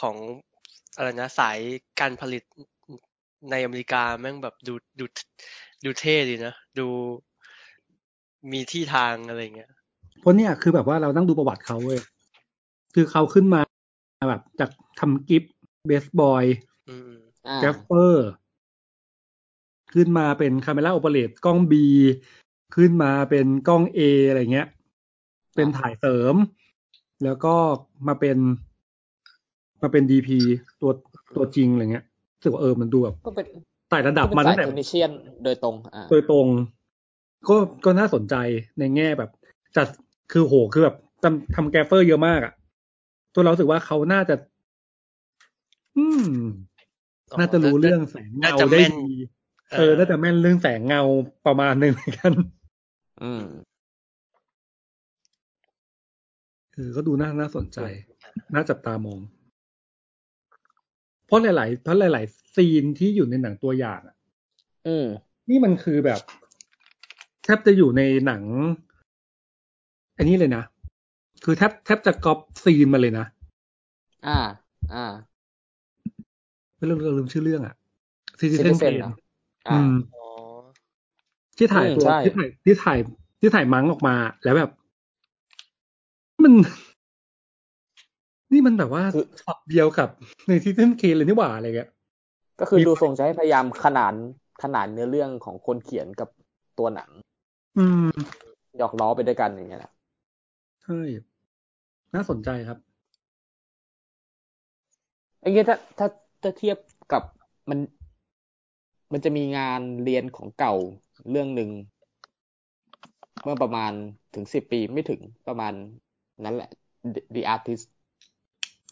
[0.00, 0.16] ของ
[0.96, 1.58] อะไรนะสาย
[2.00, 2.42] การผลิต
[3.50, 5.04] ในอเมริกาแม่งแบบดูดู
[5.84, 6.86] ดูเท่ดีนะ ดู
[8.52, 9.70] มีที่ทางอะไรเงี้ย
[10.20, 12.00] เพราะเนี่ยคือแบบว่าเรานั่งดูประวัติเขาเว้ย
[12.94, 13.60] คือเขาขึ้นมา
[14.28, 16.44] แบบจากทำ grip best boy
[16.88, 17.12] อืม
[17.48, 18.28] อ่า gaf fer
[19.94, 21.86] ขึ้นมาเป็น camera operate กล้อง B
[22.76, 24.68] ขึ้นมาเป็นกล้อง A อะไรเงี้ย
[25.54, 26.34] เป็นถ่ายเสริม
[27.24, 27.54] แล้วก็
[28.08, 28.38] มาเป็น
[29.82, 30.38] มาเป็นดีพี
[30.80, 30.92] ตัว
[31.36, 32.04] ตัวจริงอะไรเงี้ย
[32.36, 33.46] รู้สึกว่าเออมันดูแบบก็เป็น
[33.90, 35.10] ไต่ระดับก็มาเป็นตั้สางยแต่เทคนิเชียน
[35.44, 36.46] โดยตรงอ่าโดยตรง
[37.48, 38.34] ก็ก็น่าสนใจ
[38.78, 39.30] ในแง่แบบ
[39.76, 39.86] จัด
[40.32, 42.52] คือโหคือแบบทำทำแกรฟเฟอร์เยอะมากอะ
[43.34, 44.34] ตัวเรารู้สึกว่าเขาน่าจะ
[45.98, 46.24] อืม
[47.32, 49.18] อ๋อน่าจะรู้เรื่องแสงน่าเงาจะได้แม่นดี
[49.72, 51.02] เออน่าจะแม่นเรื่องแสงเงา
[51.46, 52.32] ประมาณหนึ่งเหมือนกัน
[53.22, 53.44] อืม
[56.74, 57.78] เออก็ดูน่าน่าสนใจ
[58.54, 59.18] น่าจับตามอง
[61.30, 64.16] เพราะหลาย ๆ เพราะหลาย ๆ ซีนที่อยู่ในหนังตัวอย่างอะ
[64.86, 65.06] อืม
[65.48, 66.20] นี่มันคือแบบ
[67.44, 68.42] แทบจะอยู่ในหนัง
[70.16, 70.62] อันนี้เลยนะ
[71.44, 73.26] คือแทบแทบจะก๊อปซีนมาเลยนะ
[74.26, 74.30] อ่า
[74.92, 74.98] อ่า
[76.76, 77.74] ไม่รู้เราลืมชื่อเรื่องอะ
[78.38, 79.10] ซีซีเซน Citizen เกนเหรอ
[79.70, 80.20] อือ่ามอ๋อ
[81.56, 82.98] ที่ถ่ายอืมตัวใช่ที่ถ่ายที่ถ่าย
[83.40, 84.14] ที่ถ่ายมังออกมา
[84.44, 84.70] แล้วแบบ
[86.42, 86.52] มัน
[88.52, 90.08] นี่มันแบบว่าคือฝักเดียวกับ
[90.48, 91.90] ในซีซันเคเลยนี่หว่าอะไรเงี้ย
[92.60, 94.14] ก็คือมีดูทรงจะให้พยายามขนาน
[94.62, 96.28] ขนานเนื้อเรื่องของคนเขียนกับ
[96.78, 97.10] ตัวหนัง
[97.76, 98.10] อืม
[98.78, 99.92] หยอกล้อไปด้วยกันอย่างเงี้ยนะ
[100.82, 101.00] ใช่
[102.14, 102.78] น่าสนใจครับ
[105.40, 106.08] ไอ้เงี้ยถ้าถ้า
[106.42, 106.76] ถ้าเทียบ
[107.12, 107.22] กับ
[107.70, 107.78] มัน
[109.12, 110.74] มันจะมีงานเรียนของเก่า
[111.30, 111.70] เรื่องหนึ่ง
[113.42, 113.92] เมื่อประมาณ
[114.34, 115.72] ถึงสิบปีไม่ถึงประมาณ
[116.44, 116.70] นั้นแหละ
[117.14, 117.84] The- The Artist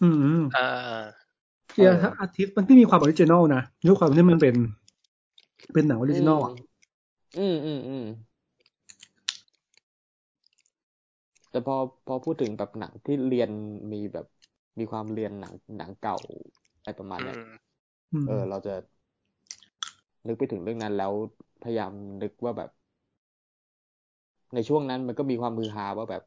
[0.01, 1.29] อืมอ่า
[1.73, 4.55] เกียร์ถ้าอาทิตย์มันที่มีความออริจินอลนะด้วยความที่มันเป็น
[5.73, 6.53] เป็นหนังออริจินอลอะ
[7.37, 8.03] อืมอืมอืม
[11.51, 11.75] แต่พอ
[12.07, 13.51] พอพูดถึงแบบหนังที่เรียน
[13.93, 14.27] มีแบบ
[14.79, 16.17] มีความเรียนหนังหนังเก่า
[16.79, 17.41] อะไรประมาณอืเนี้ยม
[18.13, 18.73] อืมเออ เราจะ
[20.27, 21.13] นึกไปถึงเรื่องนั้นแล้ว
[21.63, 22.71] พยายามนึกว่าแบบ
[24.55, 26.23] ในช่วงนั้นมันก็มีความมือฮาว่าแบบ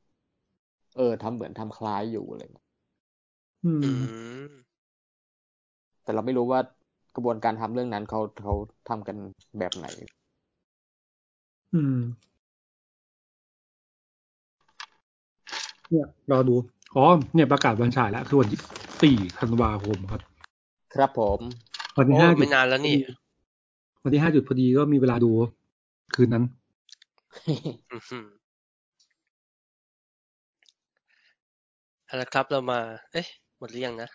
[0.95, 2.65] เออทำเหมือนทำคล้ายอยู่อะไรเงี้ย
[3.65, 3.91] อืมอื
[4.47, 4.52] ม
[6.04, 6.60] แต่เราไม่รู้ว่า
[7.15, 8.54] กระบวนการทำเรื่องนั้นเขาเขา
[8.89, 9.17] ทำกัน
[9.60, 9.88] แบบไหน
[11.74, 11.97] อืม
[15.89, 16.56] เนี่ยรอดู
[16.95, 18.60] อ๋อเนี่ยประกาศวันฉายแล้วคือวันที่
[19.02, 20.21] สี่ธันวาคมครับ
[20.93, 21.39] ครับผม
[21.97, 22.95] วันที่โอ้ห้าไม่นานแล้วนี่
[24.04, 25.32] วันที่ห้าจุดพอดีก็มีเวลาดู
[26.15, 26.43] คืนนั้น
[27.93, 28.28] อือหือ
[32.06, 32.80] เอาละครับเรามา
[33.12, 34.10] เอ๊ะห มดหรือยังนะ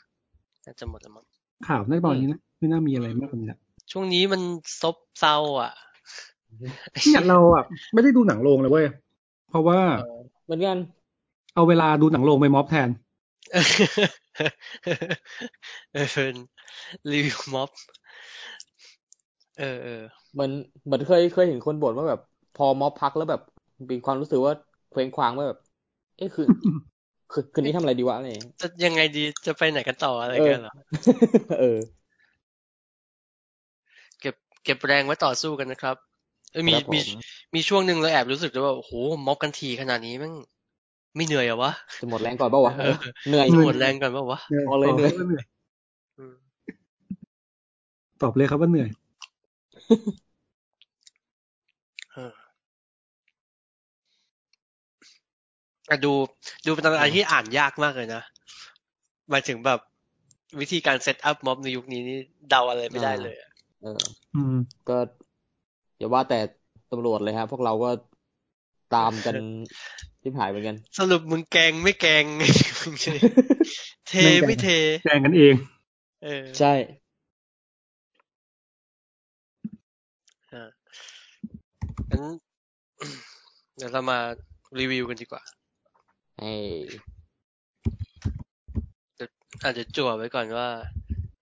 [0.66, 1.24] น่าจะหมดแล้วมั้ง
[1.68, 3.58] ข่าวในตอนนี้นะไม่น่ามีอะไรมากกว่านี้ละ
[3.90, 4.40] ช่วงนี้มัน
[4.80, 5.72] ซบเศร้าอะ
[7.04, 8.86] เนี่ยเราอะไม่ได้ดูหนังโรงเลยเว้ย
[9.48, 9.80] เพราะว่า
[10.44, 10.78] เหมือนกัน
[11.54, 12.88] เอาเวลาดูหนังโรงไปม็อบแทน
[15.92, 16.36] เออเป็น
[17.10, 17.70] รีวิวม็อบ
[19.58, 20.50] เออเออเหมือน
[20.84, 22.20] เหมือนเคยเคยเห็นคนบ่นว่าแบบ
[22.56, 23.42] พอม็อบพักแล้วแบบ
[23.90, 24.52] มีความรู้สึกว่า
[24.90, 25.58] เคว้งคว้างว่าแบบ
[26.16, 26.46] เอ้คือ
[27.32, 30.72] คือคืนนี้ทำอะไรดีวะอะไรอย่างเงี้ยจะยังไงดีจะไปไหนกันต่ออะไรเออกันเหรอ
[31.60, 31.78] เออ
[34.20, 34.34] เก็บ
[34.64, 35.96] เก็บแรงไว้ต่อสู้กันนะครับ
[36.52, 37.00] เอ้ยมีครับผมมี
[37.54, 38.92] มีช่วงหนึ่งเราแอบรู้สึกเลยว่าโอ้โห
[39.26, 40.34] ม็อบกันทีขนาดนี้แม่ง
[41.16, 42.96] ไม่เหนื่อยเหรอวะจะหมดแรงก่อนเปล่าวะเออ
[43.28, 45.44] เหนื่อยจะหมดแรงก่อนปะวะเอาเลยเหนื่อยเหนื่อย
[46.18, 46.34] อืม
[48.22, 48.88] ตอบเลยครับว่าเหนื่อย
[52.12, 52.32] เออ
[55.90, 56.12] อะดู
[56.66, 58.22] ดูเป็นอะไรที่อ่านยากมากเลยนะ
[59.30, 59.80] หมายถึงแบบ
[60.60, 62.18] วิธีการ set up ม็อบในยุคนี้นี่
[62.50, 63.50] เดาอะไรไม่ได้เลยอะ
[63.82, 64.00] เออ
[64.34, 64.56] อืม
[64.88, 64.96] ก็
[65.98, 66.38] อย่าว่าแต่
[66.90, 67.90] ตำรวจเลยฮะพวกเราก็
[68.94, 69.34] ตามกัน
[70.22, 72.24] ที่หายเหมือนกัน สรุปมึงแกงไม่แกง
[72.80, 73.06] มึงเท
[74.08, 74.14] เท
[74.46, 74.68] ไม่เท
[75.04, 75.54] แจ้งกันเอง
[76.24, 76.72] เออ ใช่
[80.52, 80.68] อ่า
[82.10, 82.22] งั้น
[83.76, 84.18] เดี๋ยวเรามา
[84.78, 85.42] รีวิวกันดีกว่า
[86.38, 86.52] ไอ้
[89.62, 90.68] อาจจะจั่วไว้ก่อนว่า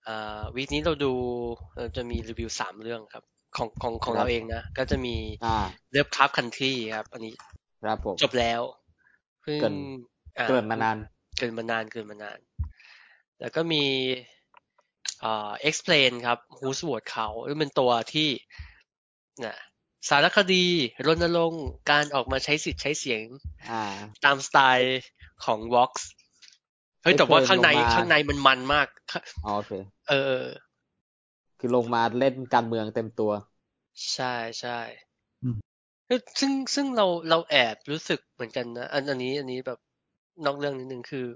[0.06, 1.12] อ่าวีคนี้เราดู
[1.76, 3.24] เราจะมีรีวิวสามเรื่องครับ
[3.56, 7.34] ของของของเราเองนะ ก็จะมีอ่าเลิฟคัพคันทรีครับ อันนี้
[7.82, 8.60] ครับผมจบแล้ว
[9.42, 9.76] เพิ่งเกิน
[10.38, 10.96] อ่าเกินมานาน
[11.38, 12.38] เกินมานานเกินมานาน
[13.40, 13.84] แล้วก็มี
[15.22, 17.28] อ่า explain ครับ who's word เขา
[17.58, 18.28] เป็นตัวที่
[19.44, 19.56] นะ
[20.08, 20.64] สารคดี
[21.06, 23.22] รณรงค์การออกมาใช้สิทธิ์ใช้เสียง
[23.70, 23.82] อ่า
[24.24, 25.02] ตามสไตล์
[25.44, 25.92] ของ Vox
[27.02, 28.88] เฮ้ยแต่ว่า Explain ข้างในลงมาข้างในมันมันมาก
[29.44, 29.72] อ๋อโอเค
[30.08, 30.48] เออเออ
[31.58, 33.32] คือลงมาเล่นการเมืองเต็มตัว
[34.12, 34.78] ใช่ใช่
[35.42, 35.56] อืม
[36.06, 39.78] เอ้ยซึ่งซึ่งเราเราแอบรู้สึกเหมือนกันนะอันอันนี้อันนี้แบบ
[40.44, 41.26] นอกเรื่องนิดนึงคือ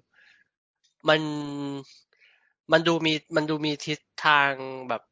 [1.08, 1.20] มัน
[2.72, 4.52] มันดูมีมันดูมีทิศทาง
[4.88, 5.02] แบบ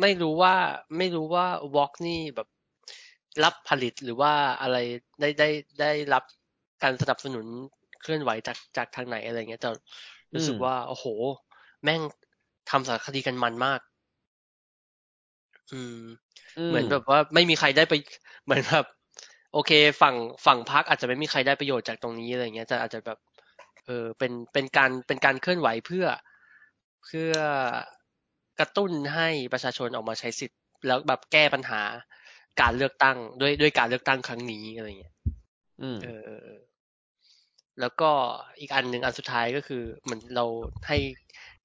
[0.00, 0.54] ไม่รู้ว่า
[0.98, 2.48] ไม่รู้ว่าวอล์กนี่แบบ
[3.44, 4.76] รับผลิตหรือว่าอะไร
[5.20, 5.48] ได้ได้
[5.80, 6.24] ได้รับ
[6.82, 7.46] การสนับสนุน
[8.02, 9.70] เคลื่อนไหวจากจากทางไหนอะไรเงี้ยแต่
[10.34, 11.06] รู้สึกอืมว่า โอ้โห
[11.84, 12.00] แม่ง
[12.70, 13.80] ทำสารคดีกันมันมาก
[15.72, 15.98] อืม
[16.68, 17.94] เหมือนแบบว่าไม่มีใครได้ไป
[18.44, 18.86] เหมือนแบบ
[19.52, 19.70] โอเค
[20.02, 23.18] ฝั่งฝั่งพักอาจจะไม่มีใครได้ประโยชน์จากตรงนี้อะไรเงี้ยแต่อาจจะแบบ
[23.86, 26.06] เออเป็นเป็นการเป็นการเคลื่อนไหวเพื่อ
[27.04, 27.32] เพื่อ
[28.60, 31.82] กระตุ้นให้ประชาชนออกมาใช้สิทธิ์ แล้วแบบแก้ปัญหา
[32.60, 35.14] การเลือกตั้งด้วยด้วยการเลือกตั้งครั้งนี้อะไรเงี้ย
[35.82, 36.60] อืมเออเออเออ
[37.80, 38.10] แล้วก็
[38.60, 40.44] อีกอันหนึ่งอันสุดท้ายก็คือเหมือนเรา
[40.88, 40.98] ให้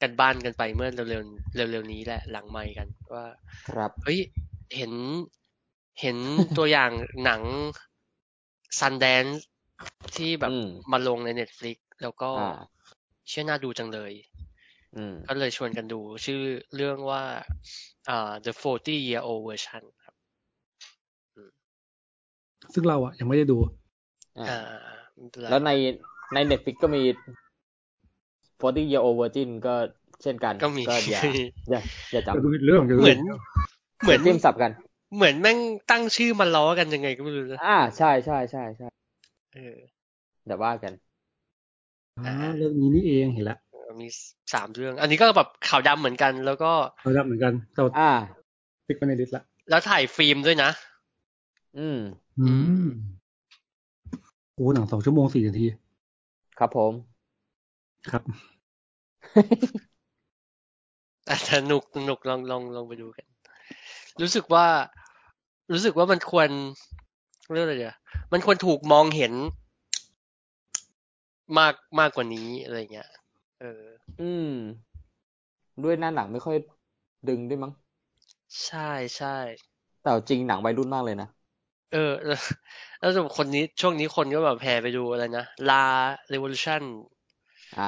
[0.02, 3.26] กันบ้านกันไปเมื่อเร็วๆเร็วๆนี้แหละหลังไม่กันว่า
[3.68, 4.20] ครับเฮ้ย
[4.76, 4.94] เห็น
[6.02, 6.18] เห็น
[6.58, 6.92] ตัวอย่าง
[7.24, 7.42] หนัง
[8.80, 9.34] Sundance
[10.16, 12.48] ที่แบบอืมมาลงใน Netflix แล้วก็อ่า
[13.28, 14.37] ชื่อน่าดูจังเลยอืม
[15.28, 16.42] ก็เลยชวนกันดูชื่อ
[16.76, 17.24] เรื่องว่า
[18.10, 20.16] อ่า The 40 Year Old Version ครับ
[22.74, 23.58] ซึ่งเราอะ ยังไม่ได้ดู
[24.40, 25.72] อ่าอ่าไม่เป็นไรแล้วใน
[26.34, 27.04] ใน Netflix ก็มี
[28.62, 29.76] 40 year old virgin ก็
[30.22, 31.22] เช่นกัน ก็มีอย่า
[31.70, 33.20] อย่าอย่าจำจะดูเรื่องจะดูเหมือน
[34.04, 34.72] เหมือนจิ้มสับกัน
[35.16, 35.60] เหมือนแม่ง
[35.92, 38.88] ตั้งชื่อมันล้อกันยังไงก็ไม่รู้นะอ่าใช่ใช่ใช่ใช่
[39.54, 39.78] เออ
[40.46, 40.94] เดี๋ยวว่ากัน
[42.26, 43.58] อ่าเรื่องนี้นี่เองเห็นละ
[44.00, 44.08] มี
[44.54, 46.72] สามเรื่อง อันนี้ก็แบบขาวดำเหมือนกัน แล้วก็
[47.04, 48.12] เราจำเหมือนกันเราอ่า
[48.88, 50.70] ติ๊กไปในลิสต์ละแล้วถ่ายฟิล์มด้วยนะ
[51.78, 52.00] อืม
[52.40, 52.48] อื
[52.84, 52.86] ม
[54.54, 55.66] โอ้หนังสองชั่วโมงสี่นาที
[56.60, 56.94] ครับผม
[58.12, 58.24] ครับ
[61.26, 63.26] แต่สนุกสนุกลองลองลองไปดูกัน
[64.22, 64.68] รู้สึกว่า
[65.72, 66.50] รู้สึกว่ามันควร
[67.52, 67.98] เรื่องอะไรเดียว
[68.32, 69.34] มันควรถูกมองเห็น
[71.58, 73.10] มากมากกว่านี้อะไรเงี้ย
[73.60, 73.88] เออ
[74.20, 74.54] อืม
[75.84, 76.58] ด้วยหน้าหนังไม่ค่อย
[77.28, 77.72] ดึงด้วยมั้ง
[78.66, 79.38] ใช่ใช่
[80.02, 81.28] แต่เอาจริงหนังวัยรุ่นมากเลยนะ
[81.94, 82.40] เออ แล้ว
[83.00, 85.84] แล้วสำหรับคนนี้ช่วงนี้คนก็แบบแห่ไปดูอะไรนะ La
[86.32, 86.84] Revolution
[87.78, 87.84] อ่า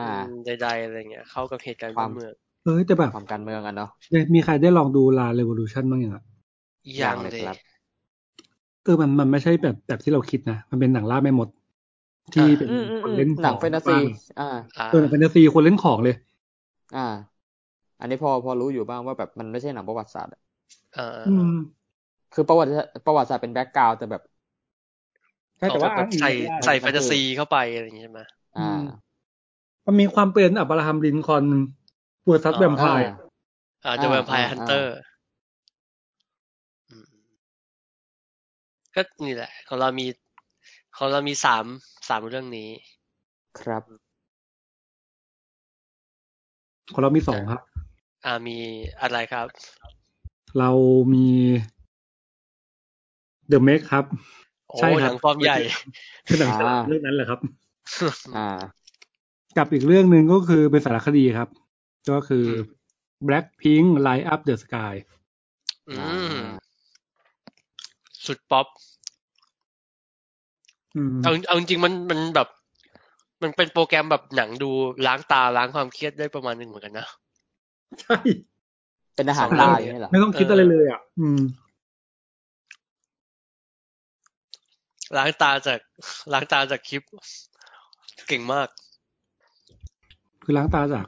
[0.00, 2.32] อืมใดๆอะไรเงี้ย เข้ากับเหตุการณ์ความบ้านเมือง
[2.64, 3.90] เอ้ยแต่แบบความการเมืองกันเนาะ
[4.34, 6.24] มีใครได้ลองดูลาเรวอลูชันบ้างยังอะ
[7.00, 7.58] ยังยังเลยเลย ครับ
[8.84, 11.48] เออมันมันไม่ใช่แบบแบบที่เราคิดนะ มันเป็นหนังล่าแม่มด
[12.34, 14.02] ที่เป็นอืมอืมคนอืมเล่นหนังของแฟนตาซีบ้าง
[14.40, 16.16] อ่าอ่าเออหนังแฟนตาซีคนเล่นของเลย
[16.96, 17.08] อ่า
[18.00, 20.40] อันนี้พอพอรู้อยู่บ้างว่าแบบมันไม่ใช่หนังประวัติศาสตร์อะ
[20.94, 21.52] เอออืม
[22.34, 22.70] คือประวัติ
[23.06, 24.22] ประวัติศาสตร์เป็น background แต่แบบ
[25.58, 28.20] ใช่แต่ว่าเอแบบใส่อ้างอิงไม่ได้ใส่แฟนตาซีเข้าไปอะไรอย่างงี้ใช่ไหม
[28.56, 28.82] อ่าอืม
[29.86, 31.44] มันมีความเป็น Abraham Lincoln
[32.24, 33.06] verซัสอ๋อแวมไพร์
[33.84, 34.86] อ่าอ่า The อ่า Vampire อ่า Hunter
[36.88, 37.06] อืม
[38.94, 40.06] ก็นี่แหละ ของเรามี
[40.96, 41.64] ของเรามีสาม
[42.08, 42.70] สามเรื่องนี้
[43.60, 43.82] ครับ
[46.92, 47.60] ของเรามีสองครับ
[48.24, 48.56] อ่ามี
[49.00, 49.46] อะไรครับ
[50.58, 50.70] เรา
[51.14, 51.26] มี
[53.48, 54.04] เดอะเม e ครับ
[54.70, 55.58] โอ้ใช่คหรับนังฟอร์มใหญ่
[56.26, 57.40] คือหนังอ่าฉลาดเรื่องนั้นแหละครับ
[58.36, 58.48] อ่า
[59.56, 61.48] กับอีกเรื่องหนึ่งก็คือเป็นสารคดีครับ
[62.10, 62.48] ก็คือม
[63.26, 64.92] Blackpink Light Up the Sky
[65.88, 66.12] อือ่มา
[68.24, 68.91] สุดป๊อปอืม
[71.22, 72.48] เอาเอาจริงๆมันมันแบบ
[73.42, 74.70] มันเป็นโปรแกรมแบบหนังดู
[75.06, 77.06] ล้างตาล้างความเครียดได้ประมาณหนึ่งเหมือนกันนะ
[78.00, 78.16] ใช่
[79.16, 81.40] เป็นอาหารสองตาเรื่ยองนี่เหรอไม่ต้องคิดอะไรเลยอะอืม
[85.16, 85.78] ล้างตาจาก
[86.32, 87.02] ล้างตาจากคลิป
[88.28, 88.68] เก่งมาก
[90.42, 91.06] คือล้างตาจาก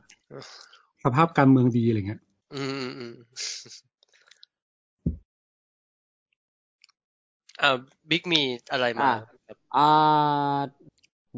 [1.05, 2.21] สภาพการเมืองดีอะไรเงี้ย
[2.55, 3.13] อืมอืมอืม
[7.63, 7.77] อ่า
[8.11, 8.43] บิ๊กมี
[8.73, 9.11] อะไรมา
[9.75, 10.61] อ่าอ่า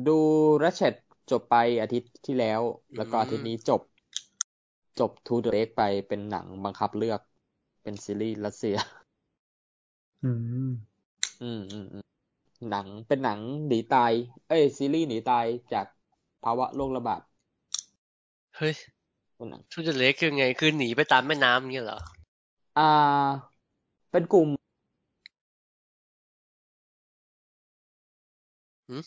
[0.07, 0.19] ดู
[0.63, 0.95] รัชเชต
[1.31, 2.61] จบไปอาทิตย์ที่แล้ว
[2.97, 3.81] แล้วก็อาทิตย์นี้จบ
[4.99, 7.21] จบ To the Lake ไปเป็นหนังบังคับเลือก
[7.83, 8.77] เป็นซีรีส์รัสเซีย
[10.25, 10.31] อื
[10.69, 10.69] ม
[11.43, 12.05] อืม อืมอืม
[12.71, 14.13] หนังเป็นหนังหนีตาย
[14.49, 15.87] เอ้ยซีรีส์หนีตายจาก
[16.43, 17.21] ภาวะโรคระบาด
[18.57, 18.75] เฮ้ย
[19.35, 22.01] เป็นหนังทูเดเล็กคือไง คือหนีไปตามแม่น้ำเงี้ยเหรอ
[22.79, 22.83] อ่า
[24.11, 24.49] เป็นกลุ่ม
[28.89, 29.03] อืม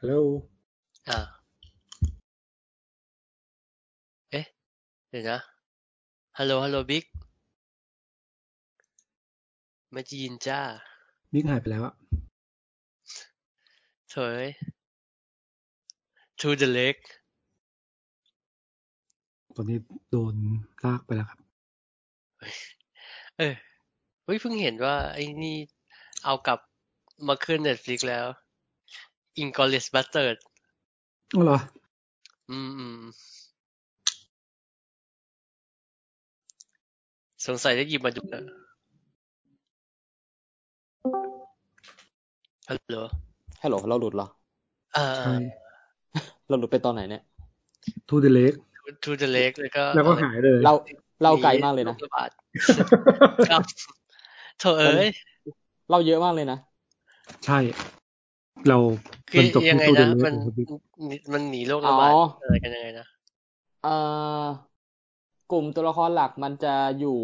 [0.00, 0.14] ฮัลโหล
[1.08, 1.18] อ่า
[4.30, 4.44] เอ๊ะ
[5.08, 5.38] เดี๋ยวนะ
[6.38, 7.04] ฮัลโหล ฮัลโหลบิ๊ก
[9.92, 10.60] ไม่ได้ยินจ้า
[11.32, 11.94] บิ๊กหายไปแล้วอะ
[14.10, 14.46] เถย
[16.40, 17.04] to the lake
[19.54, 19.78] ตอนนี้
[20.10, 20.34] โดน
[20.84, 21.38] ลากไปแล้วครับ
[23.38, 23.54] เออ
[24.24, 25.56] เฮ้ยเพิ่งเห็นว่าไอ้นี่
[26.24, 26.58] เอากลับ
[27.28, 28.26] มาขึ้น Netflix แล้ว
[29.42, 30.36] Inglourious Bastard
[31.34, 31.58] อ๋อเหรอ
[32.50, 33.00] อืมอืม
[37.46, 38.42] สงสัยได้หยิบมาดูนะ
[42.68, 42.96] ฮัลโหล
[43.62, 44.28] ฮัลโหล เราหลุดเหรอ
[44.96, 45.34] อ่าใช่
[46.48, 47.22] เราหลุดไปตอนไหนเนี่ย
[48.08, 48.58] To the Lake
[49.04, 50.72] to the lake แล้วก็แล้วก็หายเลย เรา
[51.22, 52.30] เราไกลมากเลยนะโรคระบาด
[53.50, 53.62] ครับ
[54.58, 55.10] โถเอ้ย
[55.90, 56.58] เราเยอะมากเลยนะ
[57.46, 57.58] ใช่
[58.68, 58.78] เรา
[59.30, 60.68] คือมันจบยังที่ไง To the นะ Lake มันของบิ๊ก
[61.32, 63.06] มันหนีโรคระบาดอ๋ออะไรกันยังไงนะ
[63.82, 63.94] เอ่
[64.42, 64.44] อ
[65.52, 67.18] กลุ่มตัวละครหลักมันจะอยู่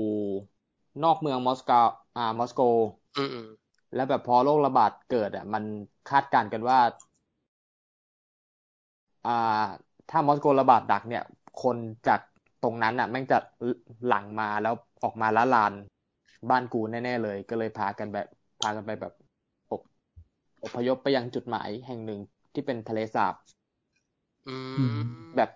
[1.05, 1.73] นอกเมืองมอสโก
[2.17, 2.61] อ่ามอสโก
[3.19, 3.49] อืมอืม
[3.95, 5.65] แล้วแบบพอโรคระบาดเกิด อะ มัน
[6.11, 6.79] คาดการณ์กันว่า
[9.27, 9.65] อ่า
[10.11, 11.25] ถ้ามอสโกระบาดดักเนี่ย
[11.63, 11.77] คน
[12.09, 12.21] จาก
[12.63, 13.39] ตรงนั้นอะแม่งจะ
[14.07, 15.73] หลั่งมาแล้วออกมาละลาน
[16.51, 18.27] บ้านกูแน่ๆเลย ก็เลยพากันแบบ
[18.61, 19.13] พากันไปแบบ
[19.71, 19.83] อบ
[20.65, 22.21] อพยพไปยังจุดหมายแห่งหนึ่ง
[22.53, 23.35] ที่เป็นทะเลสาบ
[24.47, 25.51] อือืมมแบบ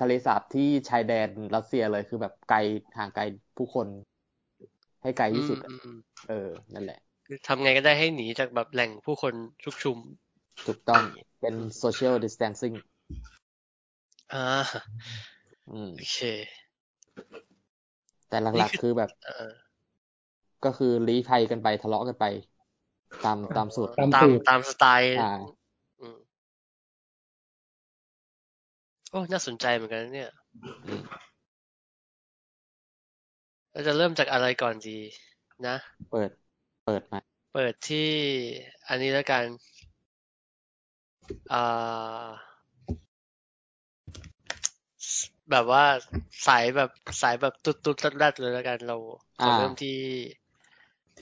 [0.00, 2.58] ทะเลสาบที่ชายแดนรัสเซียเลยคือแบบไกล
[2.96, 3.22] ห่างไกล
[3.56, 3.86] ผู้คน
[5.02, 9.98] ให้ไกลที่สุดอะอืมอืมเออ นั่นแหละคือทำไงก็ได้ให้หนีจากแบบแหล่งผู้คนชุกชุม
[10.66, 11.02] ถูกต้อง
[11.40, 12.76] เป็น social distancing
[14.32, 14.42] อ่า
[15.68, 16.16] อืมโอเค
[18.28, 19.50] แต่หนี่ลักคือๆคือแบบเออ
[20.64, 22.24] ก็คือลี้ภัยกันไปทะเลาะกันไป
[23.24, 25.30] ตามตามสูตรตามตามสูตรตามสไตล์อ่า
[26.00, 26.18] อืม
[29.10, 30.30] โอ้น่าสนใจเหมือนกันนะเนี่ย
[30.86, 31.02] อืม
[33.72, 34.98] เราจะเริ่มจากอะไรก่อนดี
[35.66, 35.76] นะ
[36.10, 36.30] เปิด
[36.84, 37.20] เปิดมา
[37.52, 38.10] เปิดที่
[38.88, 39.44] อันนี้แล้วกัน
[41.52, 42.28] อ่า
[45.50, 45.84] แบบว่า
[46.46, 46.90] สายแบบ
[47.22, 48.96] สายแบบตุ๊ดตุ๊ดแรดๆเลยแล้วกันเรา
[49.42, 49.96] ขออ่าเริ่มที่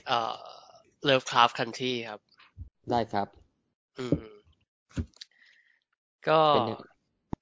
[0.07, 0.35] เอ่อ
[1.07, 2.21] Lovecraft Country ครับ
[2.89, 3.27] ได้ครับ
[3.97, 4.21] อืม
[6.25, 6.77] ก็เป็นยัง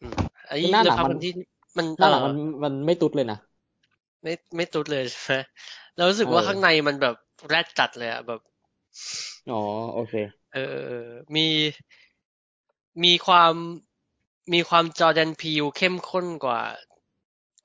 [0.01, 0.15] อืม
[0.49, 1.29] ไอ้คือหน้าหนัง Lovecraft มัน Country
[1.77, 3.37] มันหน้าหลังเอ่มัอนมันไม่ตุดเลยนะ
[4.23, 5.33] ไม่ไม่ตุ๊ดเลยใช่ไหม
[5.95, 7.15] เรารู้สึกว่าเออข้างในมันแบบ
[7.47, 8.39] แรดจัดเลยอะแบบ
[9.47, 9.55] อ๋อ
[9.93, 10.13] โอเค
[10.51, 10.95] เออเออเออ
[11.35, 11.41] มี
[13.03, 13.53] มีความ
[14.53, 16.61] มีความจอร์แดนพีวเข้มข้นกว่า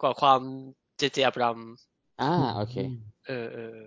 [0.01, 0.41] กว่าความ
[0.97, 1.59] เจเจอับรัม
[2.19, 2.75] อ่า โอเค
[3.27, 3.79] เออเออ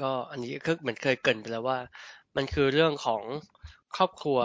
[0.00, 1.78] ก็อันนี้ก็เหมือนเคยเกรินไปแล้วว่า
[2.36, 3.22] มันคือเรื่องของ
[3.96, 4.38] ครอบครัว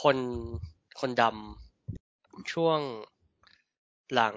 [0.00, 0.18] คน
[1.00, 2.80] คนดำช่วง
[4.14, 4.36] หลัง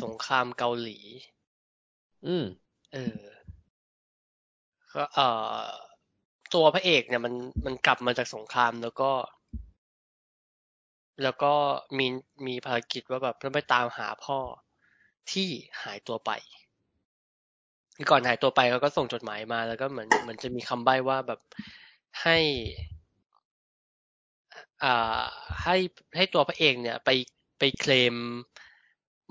[0.00, 0.98] สงครามเกาหลี
[2.26, 2.44] อืม
[2.92, 3.20] เออ
[4.94, 5.26] ก็เอ่
[5.64, 5.66] อ
[6.54, 9.10] ตัวพระเอกเนี่ยมันมันกลับมาจากสงครามแล้วก็
[11.22, 11.54] แล้วก็
[11.98, 12.06] มี
[12.46, 14.38] มีภารกิจว่าแบบต้องไปตามหาพ่อ
[15.32, 15.48] ที่
[15.82, 16.30] หายตัวไป
[18.00, 21.40] คือก่อนหายตัวไปเขาก็ส่งจดหมายมา แล้วก็เหมือนเหมือนจะมีคำใบ้ว่าแบบ
[22.22, 22.38] ให้
[24.84, 25.22] อ่า
[25.62, 25.76] ให้
[26.16, 27.10] ให้ตัวพระเอกเนี่ย ไป
[27.58, 28.14] ไปเคลม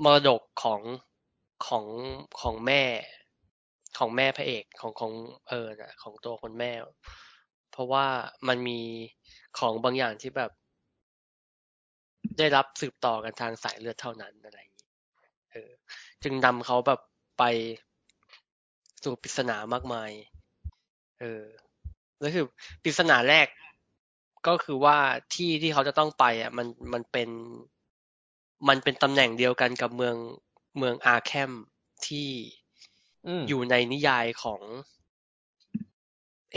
[0.03, 0.81] มรดกของ
[1.65, 1.85] ของ
[2.41, 2.83] ของแม่
[3.97, 5.13] ของแม่พระเอกของของ
[5.49, 6.71] เออนะของตัวคนแม่
[7.71, 8.05] เพราะว่า
[8.47, 8.79] มันมี
[9.59, 10.51] ของบางอย่างที่แบบ
[12.37, 14.87] ได้รับสืบต่อกันทางสายเลือดเท่านั้นอะไรอย่างนี้
[15.51, 15.71] เออ
[16.23, 16.99] จึงนำเขาแบบ
[17.39, 17.43] ไป
[19.03, 20.11] สู่ปริศนามากมาย
[21.19, 21.43] เออ
[22.19, 22.45] แล้วคือ
[22.83, 23.47] ปริศนาแรก
[24.47, 24.97] ก็คือว่า
[25.33, 27.29] ที่ที่เขาจะต้องไปอะ มันมันเป็น
[28.67, 30.15] มันเป็นตำแหน่งเดียวกันกับเมือง
[30.77, 31.51] เมืองอาร์แคม
[32.07, 32.29] ที่
[33.27, 34.61] อืมอยู่ในนิยายของ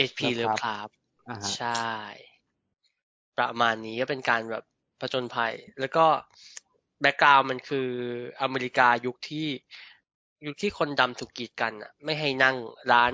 [0.09, 0.21] H.P.
[0.21, 0.93] Lovecraft Lovecraft
[1.29, 1.83] อ่าฮะใช่
[3.37, 4.63] ประมาณนี้ก็เป็นการแบบ
[4.99, 6.05] ผจญภัย แล้วก็
[7.01, 7.89] แบ็กกราวมันคือ
[8.41, 9.47] อเมริกายุคที่
[10.45, 12.55] ยุคที่คนดำถูกกีดกันอะ ไม่ให้นั่ง
[12.91, 13.13] ร้าน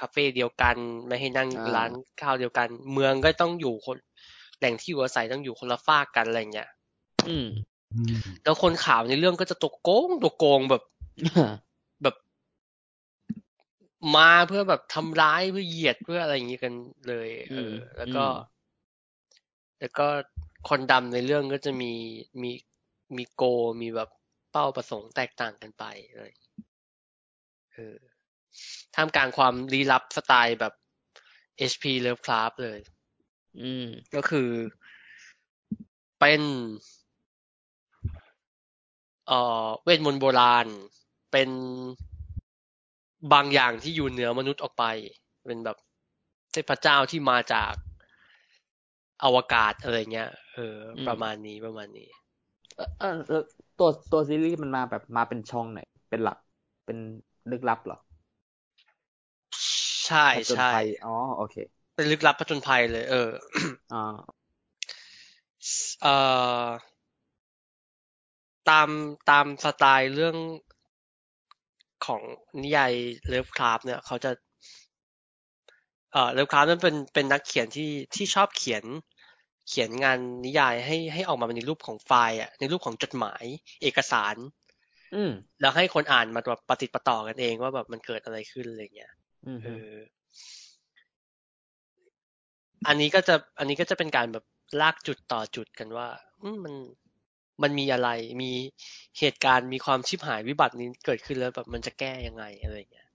[0.00, 0.76] คาเฟ่เดียวกัน
[1.08, 3.96] ไม่ให้นั่งอ่าร้านข้าวเดียวกัน เมืองก็ต้องอยู่คน
[4.58, 6.70] แหล่งที่อยู่อาศัยต้องอยู่คนละฝากกันอะไรเงี้ย
[7.28, 7.46] อืม
[7.94, 10.82] อืมแล้วคนขาวในเรื่องก็จะตัวโกงตัวโกงแบบ
[12.02, 12.16] แบบ
[14.16, 16.74] มาเพื่อแบบทำร้ายเพื่อเหยียดเพื่ออะไรอย่างนี้กัน
[17.08, 18.34] เลย เออมแล้วก็อืม
[19.80, 20.06] แล้วก็
[20.68, 21.92] คนดำในเรื่องก็จะมี
[22.42, 22.50] มี
[23.16, 23.42] มีโก
[23.80, 24.08] มีแบบ
[24.52, 25.84] เป้าประสงค์แตกต่างกันไป
[26.16, 26.32] เลย
[27.72, 27.96] เออ
[28.94, 30.74] ท่ามกลางความลี้ลับสไตล์แบบ
[31.70, 32.78] HP Lovecraft เลย
[33.60, 34.50] อืม ก็คือ
[36.18, 36.42] เป็น
[39.26, 40.66] เอ่อเวทมนต์โบราณ
[41.32, 41.50] เป็น
[43.32, 44.84] บางอย่างที่อยู่เหนือมนุษย์ออกไป
[45.46, 45.76] เป็นแบบ
[46.52, 47.72] เทพเจ้าที่มาจาก
[49.24, 52.08] อวกาศอะไรเงี้ย เอออืมประมาณนี้ประมาณนี้
[52.76, 53.44] เออเออแล้ว
[53.78, 56.38] ตัวตัวซีรีส์มันมาแบบมาเป็นช่องไหน เป็นหลัก
[56.86, 56.98] เป็น
[57.50, 57.98] ลึกลับเหรอ
[60.06, 61.56] ใช่ผจญใช่ภัยอ๋อโอเค
[61.94, 63.28] เป็นลึกลับผจญภัยเลย เออ
[63.92, 64.14] อ่า
[66.00, 66.08] เอ่
[66.66, 66.68] อ
[68.68, 68.88] ตาม
[69.30, 70.36] ตามสไตล์เรื่อง
[72.06, 72.22] ของ
[72.62, 72.92] นิยาย
[73.26, 74.30] เลิฟคราฟเนี่ยเขาจะ
[76.12, 78.84] เอ่อเลิฟคราฟนั้นเป็นเป็นนักเขียนที่ที่ชอบเขียน
[79.68, 83.44] เขียนงานนิยายให้ให้ออกมาเป็นในรูปของไฟล์อะในรูปของจดหมาย
[83.82, 84.36] เอกสาร
[85.14, 89.12] อืมแล้วให้คนอ่านมาแบบปฏิดประต่อกันเองว่าแบบมันเกิดอะไรขึ้นอะไรเงี้ย
[89.46, 89.94] อืมเออ
[92.86, 94.44] อันนี้ก็จะ อันนี้ก็จะเป็นการแบบ
[94.80, 96.08] ลากจุดต่อจุดกันว่า
[96.42, 96.74] อืมมัน
[97.62, 98.08] มันมีอะไร
[98.42, 98.52] มี
[99.18, 103.08] เหตุการณ์มีความชิบหายวิบัตินี้เกิดขึ้นแล้วแบบมันจะแก้ยังไงอะไรเงี้ย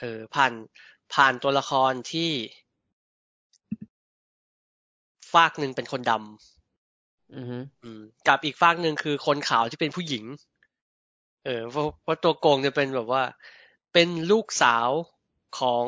[0.00, 0.52] เออผ่าน
[1.14, 2.30] ผ่านตัวละครที่
[5.34, 7.46] ฝากหนึ่งเป็นคนดำอืม
[7.84, 10.24] อืมกับอีกฝากหนึ่งคือคนขาวที่เป็นผู้หญิง
[11.44, 13.22] เออเพราะเพราะตัวโกงจะเป็นแบบว่า
[13.92, 14.88] เป็นลูกสาว
[15.58, 15.84] ของ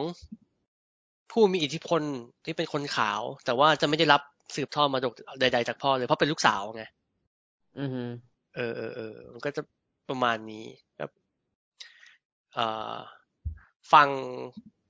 [1.30, 2.02] ผู้มีอิทธิพล
[2.44, 4.22] ที่เป็นคนขาว แต่ว่าจะไม่ได้รับ
[4.54, 6.84] สืบทอดมรดกใด ๆ จากพ่อเลย เพราะเป็นลูกสาวไง
[7.78, 8.10] อืม
[8.54, 9.62] เออเออเออมันก็จะ
[10.08, 10.64] ประมาณนี้
[11.00, 11.10] ครับ
[12.54, 12.96] เอ่อ
[13.92, 14.08] ฝั่ง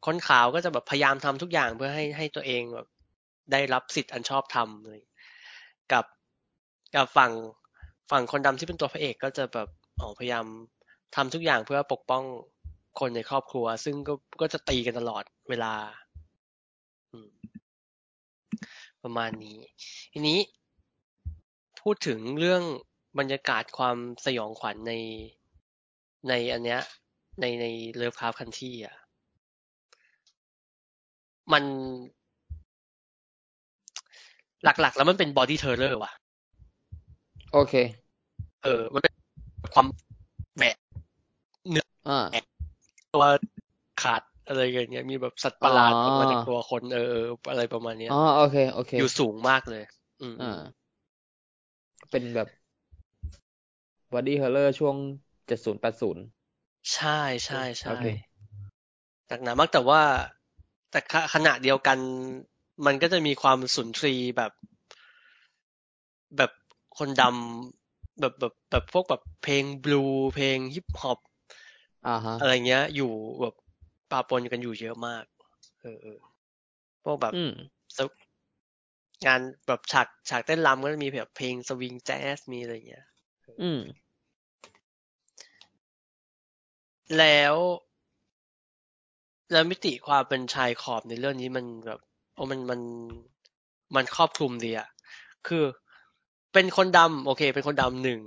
[0.07, 2.86] คนขาวก็จะแบบพยายามทำทุกอย่างเพื่อให้ให้ตัวเองแบบ
[3.53, 5.01] ได้รับสิทธิ์อันชอบธรรมเลย
[5.93, 6.05] กับ
[6.95, 7.32] กับฝั่ง
[8.11, 9.68] ฝั่งคนดำที่เป็นตัวพระเอกก็จะแบบ
[10.01, 10.47] อ๋อพยายาม
[11.14, 12.24] ทำทุกอย่างเพื่อปกป้อง
[13.01, 15.74] คนในครอบครัว ซึ่งก็ก็จะตีกันตลอดเวลา
[17.11, 17.28] อืม
[19.03, 19.59] ประมาณนี้
[20.12, 20.38] ทีนี้
[21.80, 22.62] พูดถึงเรื่อง
[23.18, 24.93] บรรยากาศความสยองขวัญใน
[26.28, 26.80] ในอันเนี้ย
[27.40, 28.97] ในใน Lovecraft Country อะ
[31.53, 31.64] มัน
[34.64, 36.12] หลักๆ แล้วมันเป็น body horror ว่ะ
[37.52, 37.74] โอเค
[38.64, 39.14] เออ มันเป็น
[39.74, 39.86] ความ
[40.56, 40.76] แหวก
[42.08, 42.42] อ่า
[43.14, 43.24] ตัว
[44.02, 49.82] ขาดอะไรอย่างเงี้ยมีแบบสัตว์ประหลาดอ๋อออกมาจากตัวคนเออเอออะไรประมาณเนี้ยอ๋อโอเคโอเค อยู่สูงมากเลย
[50.20, 50.60] อืมอ่า
[52.10, 52.48] เป็นแบบ
[54.12, 54.96] body horror ช่วง
[55.46, 56.22] เจ็ดศูนย์แปดศูนย์
[56.94, 58.06] ใช่ใช่ใช่โอเค
[59.30, 60.02] จากหนามากแต่ว่า
[60.90, 61.98] แต่ขณะเดียวกัน
[62.86, 64.52] มันก็จะมีความสุนทรีย์แบบ
[66.36, 66.52] แบบ
[66.98, 70.02] คนดำแบบแบบแบบพวกแบบเพลงบลู
[70.34, 71.18] เพลงฮิปฮอป
[72.06, 73.54] อ่าฮะอะไรเงี้ย อยู่แบบ
[74.10, 75.24] ปะปนกันอยู่เยอะมาก
[75.80, 76.18] เออเออ
[77.04, 77.52] พวกแบบอืม
[79.26, 83.06] งานแบบฉากฉากเต้นรำก็จะมีแบบเพลงสวิงแจ๊สมีอะไรเงี้ย
[83.60, 83.78] อืม
[87.16, 87.54] แล้ว
[89.52, 92.00] แล้วมิติความเป็นชายขอบในเรื่องนี้มันแบบ
[92.34, 92.80] โอ้มันมัน
[93.94, 94.88] มันครอบคลุมดีอะ
[95.46, 95.64] คือ
[96.52, 98.20] เป็นคนดำโอเค เป็นคนดำหนึ่ง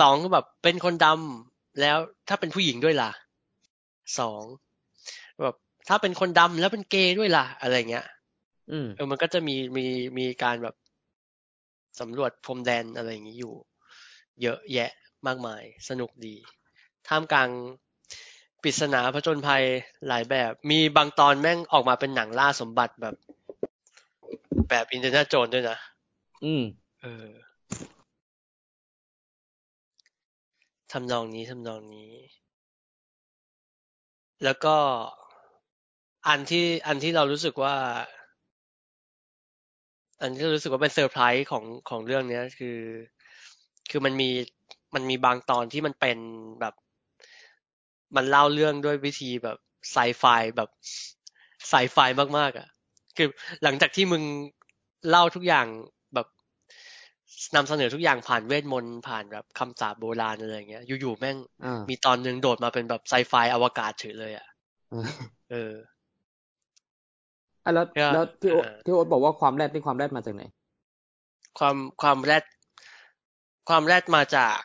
[0.00, 1.96] สองก็แบบเป็นคนดำแล้ว
[2.28, 3.10] ถ้าเป็นผู้หญิงด้วยล่ะ
[4.18, 4.42] สอง
[5.42, 5.56] แบบ
[5.88, 8.06] ถ้าเป็นคนดำแล้วเป็นเกย์ด้วยล่ะ อะไรเงี้ย
[8.70, 9.86] อืมเออมันก็จะมีมี
[10.18, 10.74] มีการแบบ
[12.00, 13.54] สำรวจพรมแดนอะไรอย่างนี้อยู่
[14.42, 14.90] เยอะแยะ
[15.26, 16.34] มากมาย สนุกดี
[17.08, 17.48] ท่ามกลาง
[18.64, 19.64] ปริศนาผจญภัย
[20.08, 23.14] หลายแบบ มีบางตอนแม่งออกมาเป็นหนังล่าสมบัติแบบ
[24.70, 25.78] แบบอินเดนาโจนด้วยนะ
[26.44, 26.62] อืม
[27.02, 27.28] เออ
[30.92, 32.12] ทำนองนี้ทำนองนี้
[34.44, 34.76] แล้วก็
[36.28, 37.74] อันที่อันที่เรารู้สึกว่า
[40.20, 42.78] อันที่รู้สึกว่าเป็นเซอร์ไพรส์ของของเรื่องเนี้ยคือ
[43.90, 44.30] คือมันมี
[44.94, 46.18] มันมีบางตอนที่มันเป็น
[46.60, 46.74] แบบ
[48.16, 49.58] มันเล่าเรื่องด้วยวิธีแบบ
[49.92, 50.24] ไซไฟ
[50.56, 50.68] แบบ
[51.68, 51.98] ไซไฟ
[52.38, 52.68] มากๆอะ
[53.16, 53.28] คือ
[53.62, 54.22] หลังจากที่มึง
[55.08, 55.66] เล่าทุกอย่าง
[56.14, 56.26] แบบ
[57.54, 64.46] นำเสนอทุกอย่างผ่านเวทมนต์ผ่านแบบคำสาปโบราณอะไรอย่างเงี้ย อยู่ๆแม่งอ่ามีตอนหนึ่งโดดมาเป็นแบบไซไฟอวกาศเฉยเลยอะ
[64.92, 65.04] อ่า
[65.50, 65.72] เออ
[67.64, 70.42] อะแล้วก็แล้วที่โอเออที่โอ๊ตบอกว่าความแรดนี่ความแรดมาจากไหน
[71.58, 72.44] ความความแรด
[73.68, 74.58] ความแรดมาจาก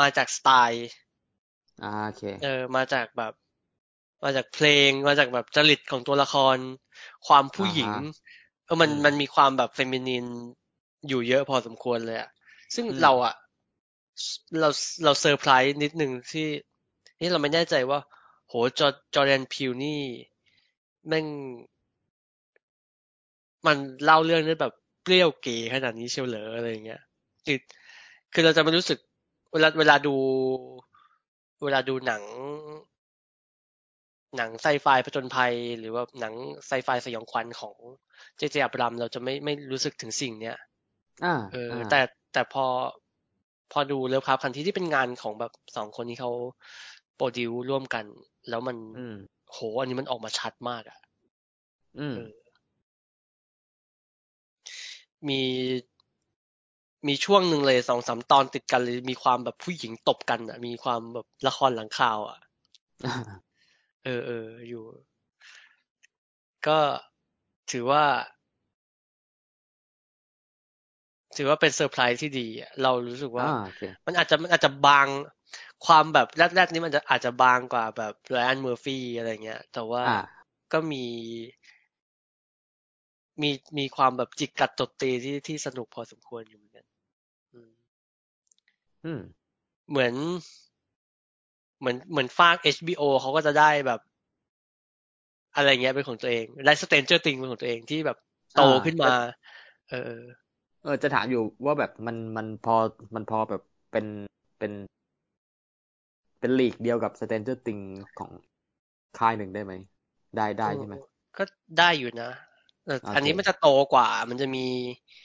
[0.00, 0.88] มาจากสไตล์
[1.82, 3.32] อ่าโอเค เออ มาจากแบบ
[4.24, 6.56] มาจากเพลง มาจากแบบจริตของตัวละคร
[7.26, 8.00] ความผู้หญิงอ่าฮะ
[8.64, 10.26] เออ มันอืมมันมีความแบบ feminine
[11.08, 12.30] อยู่เยอะพอสมควรเลยอะ
[12.74, 13.34] ซึ่งอืมเราอะ
[14.60, 14.68] เรา
[15.04, 16.46] เราเซอร์ไพรส์นิดนึงที่
[17.20, 18.00] นี่เราไม่แน่ใจว่า
[18.48, 20.02] โห จอ Jordan Peele นี่
[21.08, 21.26] แม่ง
[23.66, 24.72] มันเล่าเรื่องได้แบบ
[25.02, 27.00] เปรี้ยวเก๋ขนาดนี้เชียวเหรออะไรอย่างเงี้ย
[27.46, 27.58] คือ
[28.32, 28.98] คือเราจะไม่รู้สึก
[29.52, 30.14] เวลา เวลาดู
[31.62, 32.22] เวลาดูหนัง
[34.36, 36.34] หนังไซไฟผจญภัย หรือว่าหนัง
[36.66, 37.76] ไซไฟสยองขวัญของ
[38.36, 40.56] เจเจอับรามเราจะไม่ไม่รู้สึกถึงสิ่งเนี้ย
[41.24, 42.00] อ่าเอออ่าแต่
[42.32, 42.66] แต่พอ
[43.72, 46.30] พอดูเลิฟคราฟคันที่ที่เป็นงานของแบบสองคนที่เขา
[47.16, 48.04] โปรดิวร่วมกัน
[48.48, 49.16] แล้วมันอืม
[49.52, 50.98] โหอันนี้มันออกมาชัดมากอะ
[51.98, 52.30] อืมเออ
[57.04, 62.38] มีมีช่วงหนึ่งเลยสองสามตอนติดกันเลยมีความแบบผู้หญิงตบกันอะ มีความแบบละครหลังข่าว อะ
[63.06, 63.14] อ่า
[64.04, 64.84] เออเอออยู่
[66.66, 66.80] ก็
[67.70, 68.04] ถือว่า
[71.36, 75.06] ถือว่าเป็นเซอร์ไพรส์ที่ดีอะเรารู้สึกว่าอ่าโอเคมันอาจจะมันอาจจะบาง
[75.86, 80.16] ความแบบแรกๆนี้มันจะอาจจะบางกว่าแบบ Ryan Murphy อะไรเงี้ย แต่ว่าอ่า
[80.72, 81.04] ก็มี
[83.42, 86.84] มีมีความแบบจิกกัดตบตีที่ที่สนุกพอสมควรอยู่เหมือนกัน
[87.52, 87.70] อืม
[89.04, 89.20] อืม
[89.88, 90.14] เหมือน
[91.78, 94.00] เหมือนเหมือนฟาก HBO เขาก็จะได้แบบ
[95.54, 98.18] อะไรเงี้ยเป็นของตัวเองได้สเตนเจอร์ติงเป็นของตัวเองที่แบบ
[98.54, 99.12] โตอ่าขึ้นมา
[99.90, 100.16] เออ
[100.82, 102.74] เออจะถามอยู่ว่าแบบมันมันพอ
[103.14, 104.06] มันพอแบบเป็น
[104.58, 104.72] เป็น
[106.40, 107.88] เป็นลีกเดียวกับ Stranger Things
[108.18, 108.30] ของ
[109.18, 109.72] ค่ายหนึ่งได้ไหม
[110.36, 110.94] ได้ได้ใช่ไหม
[111.38, 111.44] ก็
[111.78, 112.30] ได้อยู่นะ
[112.84, 114.66] แต่โอเคอันนี้มันจะโตกว่า มันจะมี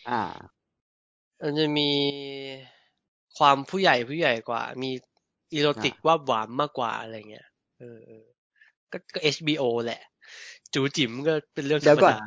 [0.07, 0.22] อ่า
[1.43, 1.89] มันจะมี
[3.38, 4.91] ความผู้ใหญ่ผู้ใหญ่กว่า มี
[5.53, 7.47] อีโรติกว่าบหวานมากกว่าอะไรเงี้ย
[7.79, 8.25] เออเออ
[8.91, 10.01] ก็ก็ HBO แหละ
[10.73, 12.17] จูจิ๋มก็เป็นเรื่องธเดี๋รยวรมก่อนดา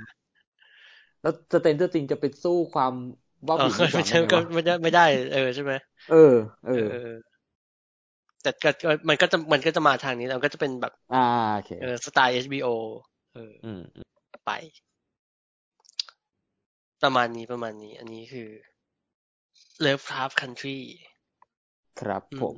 [1.22, 2.92] แล้วสเตนเจอร์จริงจะไปสู้ความ
[3.48, 5.72] ว่าเอบิอดดีกไม่ว่าใช่ได้ไงก็วะไม่ได้ไม่ได้ เออใช่ไหม
[6.10, 6.34] เออ
[6.66, 7.18] เอเอออเออ
[8.42, 11.24] แต่ก็ก็มันก็จะมันก็จะมาทางนี้แล้วก็จะเป็นแบบ อ่า
[11.54, 12.68] โอเคเออสไตล์ HBO
[13.34, 13.80] เอออืม
[14.46, 14.50] ไป
[17.02, 18.48] ประมาณนี้ประมาณนี้ อันนี้คือ
[19.78, 21.06] Love Craft Country
[22.00, 22.56] ครับอืผม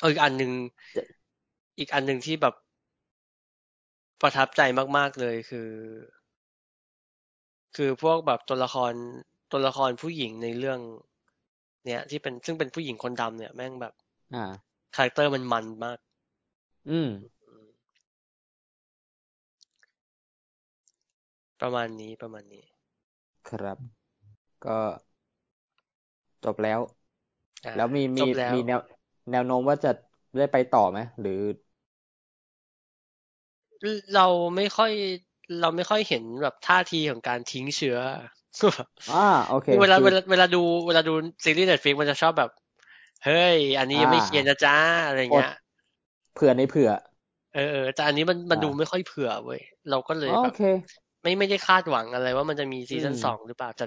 [0.00, 0.50] เอออีกอันหนึ่ง
[0.94, 1.02] จะ
[1.78, 2.54] อีกอันหนึ่งที่แบบ
[4.20, 4.60] ประทับใจ
[4.96, 5.70] มากๆเลยคือ
[7.76, 8.92] คือพวกแบบตัวละคร
[9.50, 10.80] ตัวละครผู้หญิงในเรื่อง
[11.84, 13.92] เนี่ยที่เป็นซึ่งเป็นผู้หญิงคนดำเนี่ยแม่งแบบ
[14.32, 14.44] อ่า
[14.94, 15.98] คาแรคเตอร์มันมันมาก
[16.88, 17.08] อืม
[17.46, 17.68] อืม
[21.60, 22.64] ประมาณนี้ประมาณนี้
[23.46, 23.78] ครับ
[24.64, 24.78] ก็
[26.44, 26.80] จบแล้ว
[27.64, 28.80] อ่าแล้วมีจมีบแล้วมีแนว
[29.30, 29.88] แนวโน้มว่าจะ
[30.36, 31.32] ได้ไปต่อไหมหรือ
[34.14, 34.26] เรา
[34.56, 34.92] ไม่ค่อย
[35.60, 37.98] เราไม่ค่อยเห็นแบบท่าทีของการทิ้งเชื้อ
[39.08, 39.14] อ่า
[39.46, 41.12] โอเคเวลาคือเวลาเวลาดูเวลาดู
[41.44, 42.50] ซีรีส์ Netflix มันจะชอบแบบ
[43.24, 44.76] เฮ้ย อันนี้ยังไม่อ่าเคลียร์นะจ้า
[45.06, 45.50] อะไรเงี้ย
[46.32, 46.90] เผื่อในเผื่อ
[47.54, 49.60] เออเออแต่อันนี้มันมันอ่าดูไม่ค่อยเผื่อเว้ย
[49.90, 50.60] เราก็เลยอ๋อแบบโอบเค
[51.22, 53.84] ไม่ไม่ได้คาดหวังอะไรว่ามันจะมีซีซั่นอืมสองหรือเปล่าแต่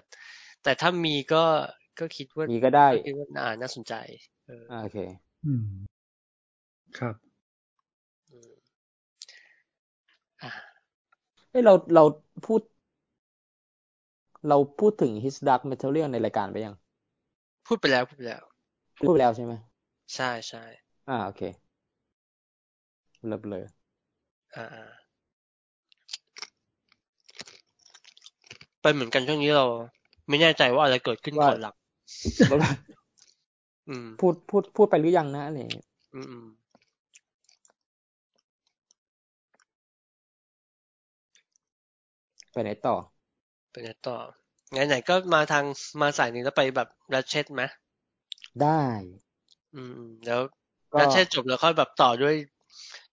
[0.64, 1.43] แต่ถ้ามีก็
[1.99, 3.93] ก็คิดว่ามีก็ได้ก็คิดว่าน่าน่าสนใจ
[4.47, 4.97] เอออ่าโอเค
[5.45, 5.63] อืม
[6.99, 7.15] ครับ
[8.29, 8.51] อืม
[10.41, 10.51] อ่า
[11.51, 12.03] เอ้ยเราเรา
[12.45, 12.61] พูด
[14.49, 16.75] เราพูดถึง His Dark Material ในรายการไปยัง
[17.67, 18.43] พูดไปแล้วพูดไปแล้ว
[18.97, 19.53] พูดไปแล้วใช่ไหม
[20.15, 20.63] ใช่ใช่
[21.09, 21.41] อ่าโอเค
[23.27, 23.63] เลิฟเลย
[24.55, 24.85] อ่าอ่า
[28.81, 29.65] เป็นเหมือนกันช่วงนี้เรา
[30.29, 31.75] ไม่แน่ใจว่าอะไรเกิดขึ้นว่าก่อนหลัง
[33.89, 36.45] อืมพูดพูดพูดไปหรือยังนะอะไรอย่างเงี้ยอืมอืม
[42.51, 42.95] ไปไหนต่อ
[43.72, 44.18] เป็นไงต่อ
[44.74, 45.66] ไงไหนก็มาทาง
[46.01, 47.62] มาสายนี้แล้วไปแบบรัชเชตไหม
[48.59, 48.82] ได้
[49.76, 50.41] อืมอืมแล้ว
[50.93, 52.36] ก็รัชเชตจบแล้วค่อยแบบต่อด้วย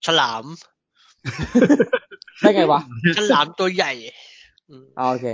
[0.05, 0.45] ฉลาม
[2.41, 2.81] ได้ไงวะ
[3.15, 3.91] ฉลามตัวใหญ่
[4.69, 5.25] อืมอ่าโอเค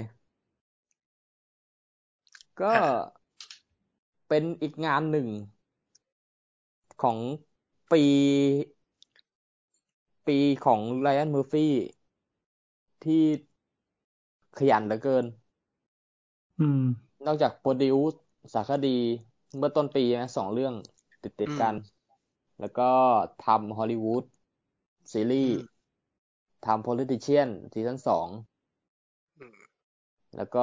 [2.56, 2.80] ก็อ่า
[4.28, 5.28] เป็นอีกงานหนึ่ง
[7.02, 7.20] ของ
[7.92, 8.04] ปี
[10.28, 11.72] ปีของไ y อ n น m มอร์ฟี่
[13.02, 13.24] ที่
[14.58, 15.26] ขยันเหลือเกิน
[16.60, 16.82] อืม
[17.26, 18.18] นอกจาก produce
[18.54, 18.88] สารคดี
[19.58, 20.74] เมื่อต้นปีนะสองเรื่อง
[21.22, 21.76] ติดติดๆกัน
[22.60, 22.84] แล้วก็
[23.40, 24.24] ทำฮอลลีวูด
[25.14, 25.52] ซีรีส์
[26.66, 28.28] ทำ Politician ซีซั่นสอง
[29.40, 29.76] อืม
[30.36, 30.60] แล้วก็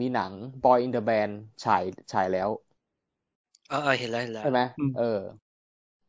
[0.00, 0.32] มีหนัง
[0.64, 1.32] Boy in the Band
[1.64, 2.50] ฉายฉายแล้ว
[3.70, 5.02] อ่าอ่าเห็นแล้วเห็นแล้วใช่ไหมอืมเออ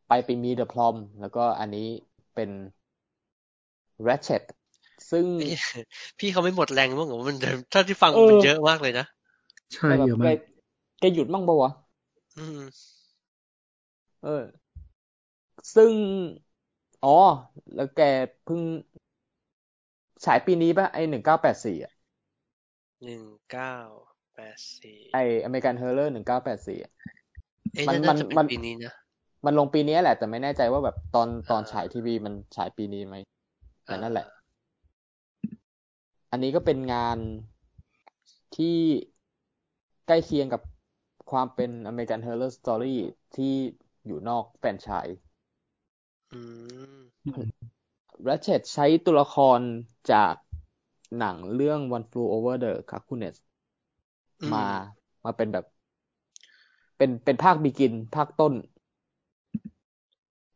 [0.08, 1.88] ไปไปมี The Prom แล้วก็อันนี้
[2.34, 2.50] เป็น
[4.08, 4.46] Ratchet
[5.10, 5.48] ซึ่งพี่
[6.20, 7.38] พี่เขาไม่หมดแรงบ้างเหรอมัน
[7.74, 9.06] ถ้าที่ฟังเออมันเยอะมากเลยนะ
[9.74, 10.36] ใช่แต่แบบเยอะแกมาก
[11.00, 11.72] แกหยุดมั่งปะวะ
[12.38, 12.86] อืม
[14.22, 14.46] เออ
[15.76, 15.94] ซึ่ง
[17.04, 17.10] อ๋อ
[17.74, 18.00] แล้วแก
[18.44, 18.62] เพิ่ง
[20.26, 21.92] ฉายปีนี้ปะไอหนึ่งเก้าแปดสี่อะ
[23.04, 23.76] หนึ่งเก้า
[24.36, 26.80] แปดสี่ไอ American Horror หนึ่งเก้าแปดสี่
[27.76, 28.94] เอ๊ะมันน่าจะมัเป็นนปีนี้นะ
[29.46, 33.16] มันลงปีนี้แหละ แต่ไม่แน่ใจว่าแบบตอนตอนอ่าฉายทีวีมันฉายปีนี้ไหม
[33.86, 34.34] แต่นั่นแหละอ่า
[36.32, 37.18] อันนี้ก็เป็นงาน
[38.56, 38.78] ที่
[40.08, 40.62] ใกล้เคียงกับ
[41.32, 42.96] ความเป็น American Horror Story
[43.36, 43.54] ที่
[44.06, 45.20] อยู่นอกแฟรนไชส์
[46.34, 46.40] อื
[46.98, 47.00] ม
[48.28, 49.60] Ratched ใช้ตัวละคร
[50.12, 50.34] จาก
[51.18, 53.38] หนังเรื่อง One Flew Over the Cuckoo's
[54.42, 54.66] อืมมา
[55.24, 55.66] มาเป็นแบบ
[56.98, 58.54] เป็นเป็นภาค begin ภาคต้น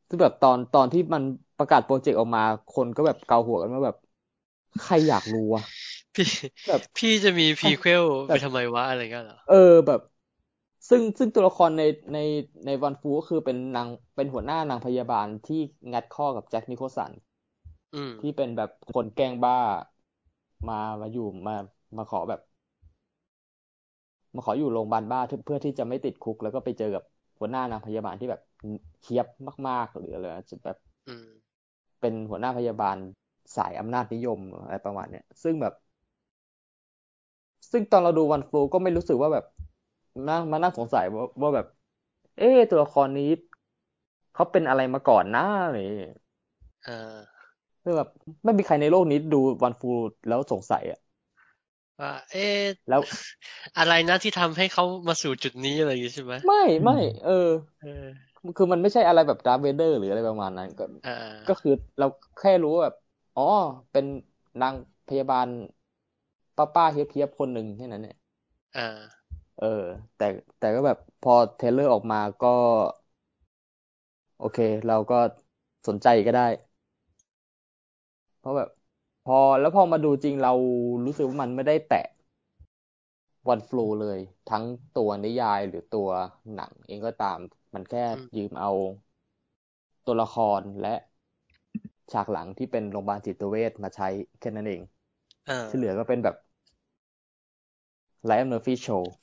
[0.10, 1.24] ซึ่งแบบตอนตอนที่มัน
[1.58, 3.96] ประกาศโปรเจกต์ออกมา คนก็แบบเกาหัวกันว่าแบบ
[4.80, 5.64] ใครอยากรู้วะ
[6.16, 6.26] พี่
[6.68, 9.56] แบบพี่จะมี prequel แบบไปทำไมวะอะไรเงี้ยเหรอเออ
[9.88, 10.00] แบบ
[10.90, 11.82] ซึ่งซึ่งตัวละครใน
[12.14, 12.18] ใน
[12.66, 15.56] ใน One Flew ก็คือเป็นนางเป็นหัวหน้านางพยาบาลที่
[15.94, 17.12] งัดข้อกับแจ็คนิโคลสัน
[17.94, 19.54] อืมที่เป็นแบบคนแกล้งบ้า
[20.68, 21.56] มามาอยู่มา
[21.98, 22.40] มาขอแบบ
[24.36, 27.04] มาขออยู่โรงพยาบาลบ้าเพื่อเพื่อที่จะไม่ติดคุก แล้วก็ไปเจอกับ
[27.40, 28.42] หัวหน้านางพยาบาลที่แบบ
[29.02, 29.28] เคียบ
[29.68, 31.28] มาก ๆ หรืออะไรนะจะแบบอืม
[32.00, 32.98] เป็นหัวหน้าพยาบาล
[33.56, 35.74] สายอำนาจนิยมอะไรประมาณเนี้ยซึ่งแบบ
[37.72, 39.46] ซึ่งตอนเราดูวันฟลูก็ไม่รู้สึกว่าแบบ
[40.28, 41.66] นั่งมานั่งสงสัยว่าว่าแบบ
[42.38, 43.24] เอ๊ะตัวละครนี้
[44.34, 46.14] เขาเป็นอะไรมาก่อนนะอะไรอย่างเงี้ย
[46.86, 47.20] เออ
[47.90, 48.10] คือแบบ
[48.46, 49.88] ไม่มีใครในโลกนี้ดูวันฟลู
[50.28, 51.00] แล้วสงสัยอะ
[52.00, 53.02] ว่าเอ๊ะแล้ว
[53.78, 57.32] อะไรนะที่ทำให้เขามาสู่จุดนี้อะไรอย่างงี้ใช่ไหมไม่ไม่เออ
[57.80, 57.88] เออ
[58.58, 61.14] คือมันไม่ใช่อะไรแบบดาร์เวเดอร์หรืออะไรประมาณนั้นก็อ่า
[61.48, 62.06] ก็คือเรา
[62.38, 62.96] แค่รู้ว่าแบบ
[63.36, 63.42] อ๋อ
[63.92, 64.06] เป็น
[64.62, 64.76] นาง
[65.08, 65.48] พยาบาล
[66.58, 68.18] ป้าป้าเฮียบเฮียบคนหนึ่งแค่นั้นเนี่ย
[68.76, 69.66] อ่าเออ
[70.16, 70.24] แต่
[70.58, 72.48] แต่ก็แบบพอเทรลเลอร์ออกมาก็
[74.38, 75.16] โอเค เราก็
[75.88, 76.42] สนใจก็ได้
[78.40, 78.70] เพราะแบบ
[79.24, 80.50] พอแล้วพอมาดูจริงเรา
[81.06, 81.98] รู้สึกว่ามันไม่ได้แตะ
[83.48, 84.20] วันฟลูเลย
[84.52, 84.64] ทั้ง
[84.98, 86.10] ตัวนิยายหรือตัว
[86.56, 87.40] หนังเองก็ตาม
[87.74, 88.72] มันแค่อืมยืมเอา
[90.06, 90.94] ตัวละครและ
[92.12, 94.08] ฉากหลังที่เป็นโรงพยาบาลจิตเวชมาใช้
[94.40, 94.82] แค่นั้นเอง
[95.48, 96.36] อ่าที่เหลือก็เป็นแบบ
[98.26, 99.14] Ryan Murphy โชว์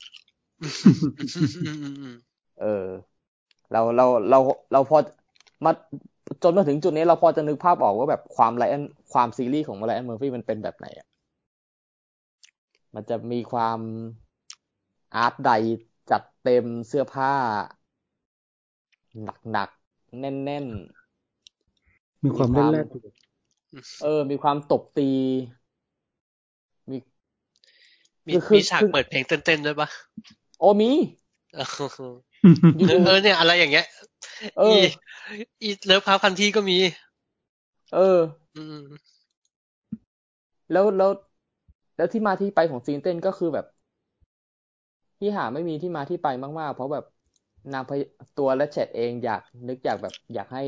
[1.35, 2.15] อืมอืมอืม
[2.59, 2.67] เออ
[3.71, 4.39] เราเราเรา
[4.71, 4.97] เราพอ
[5.65, 5.71] มา
[6.43, 11.07] จนมาถึงจุดนี้เราพอจะนึกภาพออกว่าแบบความ Ryan ความซีรีส์ของ Ryan Murphy มันเป็นแบบไหนอะ
[12.95, 13.79] มันจะมีความ
[15.15, 15.51] art di
[16.11, 17.33] จัดเต็มเสื้อผ้า
[19.51, 20.65] หนักๆ แน่น
[22.23, 25.09] มีความมีความเล่นแร่ๆเออ มีความตบตี
[26.89, 26.97] มี
[28.27, 29.89] มีคือคือมีฉากคือเปิดเพลงเต้นๆด้วยปะ
[30.59, 30.91] โอมี
[31.55, 31.65] เออ
[32.77, 33.85] อยู่เออเนี่ยอะไรอย่างเงี้ย
[34.57, 34.81] เออ
[35.29, 36.77] อีอีเลิฟพาวคันที่ก็มี
[37.91, 37.99] เออ
[38.55, 38.75] อืม
[40.71, 41.11] แล้วแล้ว
[41.95, 43.65] แล้วที่มาที่ไปของซีนเต้นก็คือแบบ
[45.19, 46.27] ที่หาไม่มีที่มาที่ไป
[46.59, 47.03] มาก ๆ เพราะแบบ
[47.71, 48.01] นางพย
[48.35, 50.61] ตัวและเชดเองอยากนึกอยากแบบ อยากให้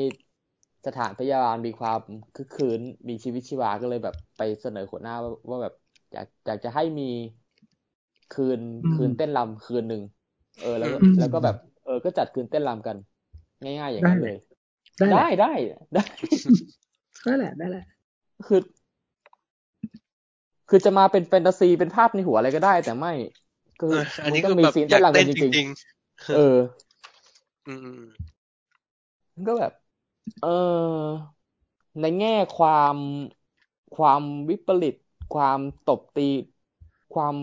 [0.85, 1.99] สถานพยาบาลมีความ
[2.33, 2.79] คึกคืน
[3.09, 5.73] มีชีวิตชีวาก็เลยแบบไปเสนอหัวหน้าว่าว่าแบบ
[6.11, 7.03] อยากอยากจะให้มี
[8.29, 10.01] คืนคืนเต้นรำคืนหนึ่ง
[10.57, 12.97] เออแล้วก็แล้วก็แบบ เออก็จัดคืนเต้นรำกัน
[13.63, 14.33] ง่ายๆอย่างนั้นเลย
[14.99, 15.51] ได้แหได้ละได้
[15.93, 16.03] ได้
[17.23, 17.85] ได้แหละได้แหละ
[18.47, 18.61] คือ
[20.69, 23.13] คือจะมาเป็นแฟนตาซีเป็นภาพในหัวอะไรก็ได้ แต่ไม่
[23.79, 28.01] คือเอออันนี้มัก็ต้องมีแบบซีนอยาเต้นกรำกัเต้นนจจริงริงๆเออๆอืมอืม
[29.35, 29.71] มันก็แบบ
[30.41, 30.49] เออ
[32.01, 32.97] ในแง่ความ
[33.95, 34.95] ความวิปริต
[35.33, 36.29] ความตบตี
[37.13, 37.35] ความ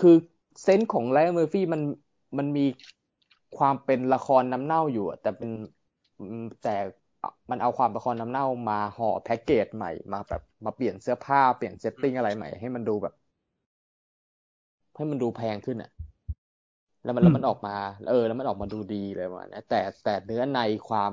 [0.00, 0.16] คือ
[0.62, 1.82] sense ของ Ryan Murphy มัน
[2.38, 2.66] มันมี
[3.56, 5.50] ความเป็นละครน้ำเน่าอยู่อะแต่เป็น
[6.18, 6.70] อืมแต่
[7.50, 13.14] มันเอาความละครน้ำเน่ามาห่อแพ็กเกจใหม่มาแบบมาเปลี่ยนเสื้อผ้าเปลี่ยน setting อะไรใหม่ให้มันดูแบบ
[14.96, 15.90] ให้มันดูแพงขึ้นอะ
[17.04, 17.76] แล้วมันอืมแล้วมันออกมา
[18.08, 21.12] เออ แล้วมันออกมาดูดีเลยประมาณนี้แต่แต่เนื้อในความ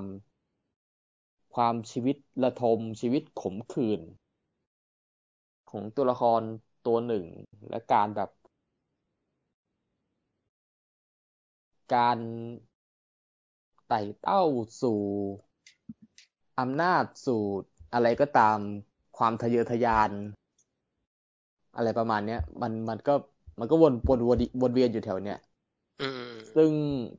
[1.56, 4.02] ความชีวิตระทมชีวิตขมขื่น
[5.70, 6.42] ของตัวละคร
[6.88, 7.26] ตัวหนึ่ง
[7.70, 8.30] และการแบบ
[11.94, 12.18] การ
[13.88, 14.44] ไต่เต้า
[14.82, 15.02] สู่
[16.60, 17.42] อำนาจสู่
[17.94, 18.58] อะไรก็ตาม
[19.18, 20.12] ความทะเยอทะยาน
[21.76, 23.14] อะไรประมาณเนี้ย มันมันก็
[23.60, 25.38] มันก็วนวนวนวนเวียนอยู่แถวเนี้ย
[26.00, 26.72] อืมอืมซึ่ง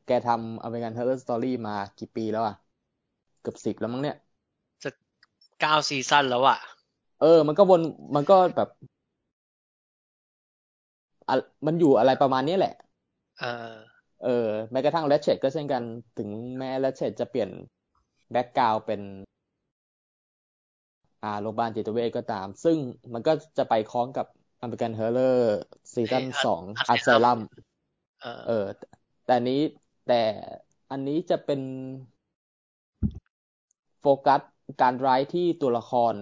[0.07, 2.55] แกทำ American Horror Story มากี่ปีแล้วอะ
[3.41, 4.17] เกือบสิบแล้วมั้งเนี่ย
[4.83, 4.91] จะ
[5.61, 6.59] เก้าซีซั่นแล้วอะ
[7.21, 7.81] เออ มันก็วน
[8.15, 8.69] มันก็แบบ
[11.29, 11.35] อะ
[11.67, 12.71] มันอยู่อะไรประมาณนี้แหละ
[13.41, 13.90] อ่า
[14.25, 15.83] เออแม้กระทั่ง Ratchet ก็เช่นกัน
[16.19, 17.51] ถึงแม้ Ratchet จะเปลี่ยน
[18.33, 19.01] แบ็กกราวเป็น
[21.23, 22.77] อ่าโรงพยาบาลจิตเวชก็ตาม ซึ่ง
[23.13, 24.27] มันก็จะไปคล้องกับ
[24.65, 25.39] American Horror
[25.93, 26.63] ซีซั่นเอ้ยสอง
[26.95, 27.41] Asylum Asylum
[28.23, 28.67] เออเออ
[29.25, 29.61] แต่อันนี้
[30.09, 30.23] แต่
[30.91, 31.61] อันนี้จะเป็น
[34.01, 34.41] โฟกัส
[34.83, 36.15] การร้ายที่ตัวละคร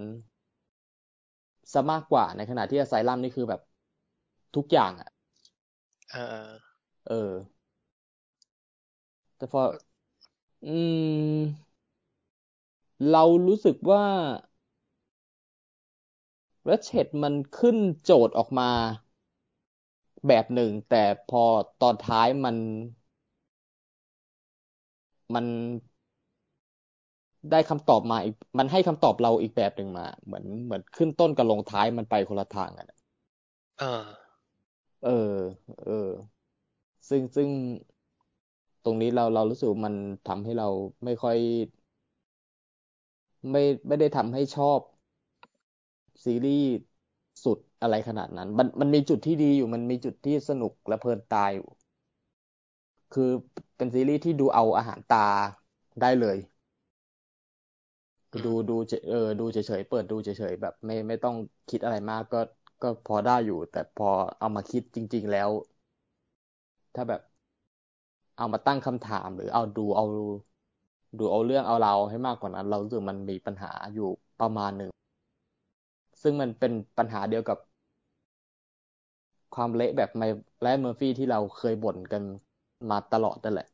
[1.73, 3.61] ซะมากกว่าในขณะที่อ s ไซลัมนี่คือแบบ
[4.57, 5.11] ทุกอย่างอะ
[6.13, 6.47] เออ
[7.09, 7.31] เออ
[9.39, 9.63] แต่พอ
[10.65, 10.69] อื
[11.39, 11.69] ม
[13.11, 14.05] เรารู้สึกว่า
[16.69, 18.71] r a t c h e t มันขึ้นโจทย์ออกมา
[20.27, 21.45] แบบหนึ่ง แต่พอ
[21.79, 22.57] ตอนท้ายมัน
[25.35, 25.47] มัน
[27.51, 32.99] ได้คำตอบมาอีก มันให้คำตอบเราอีกแบบหนึ่งมา เหมือนเหมือนขึ้นต้นกับลงท้ายมันไปคนละทางกันอะ
[33.79, 34.07] เออ
[35.05, 35.11] เออ
[35.85, 36.11] เออ
[37.09, 37.51] ซึ่งซึ่ง
[38.85, 39.95] ตรงนี้เราเรารู้สึกมัน
[40.27, 40.67] ทำให้เรา
[41.05, 41.37] ไม่ค่อย
[43.51, 44.81] ไม่ไม่ได้ทำให้ชอบ
[46.25, 46.67] ซีรีส์
[47.45, 51.67] สุดอะไรขนาดนั้น มันมันมีจุดที่ดีอยู่มันมีจุดที่สนุกและเพลินตาอยู่
[53.13, 53.31] คือ
[53.77, 55.27] เป็นซีรีส์ที่ดูเอาอาหารตา
[56.01, 56.37] ได้เลย
[58.45, 58.77] ดูดู
[59.09, 61.35] เออดูเฉยๆเปิดดูเฉยๆแบบ ไม่ไม่ต้อง
[61.69, 62.39] คิดอะไรมากก็
[62.83, 64.07] ก็พอได้อยู่ แต่พอ
[64.39, 65.51] เอามาคิดจริง ๆแล้ว
[66.95, 67.21] ถ้าแบบ
[68.39, 70.05] เอามาตั้งคำถามหรือเอาดูเอา
[71.19, 74.09] ดูเอาเรื่องเอาเราวให้มากกว่านั้น เรารู้สึกมันมีปัญหาอยู่
[74.41, 74.91] ประมาณหนึ่ง
[76.23, 77.59] ซึ่งมันเป็นปัญหาเดียวกับ
[79.55, 82.23] ความเละแบบ Ryan Murphy ที่เราเคยบ่นกัน
[82.91, 83.69] มาตลอดนั่นแหละ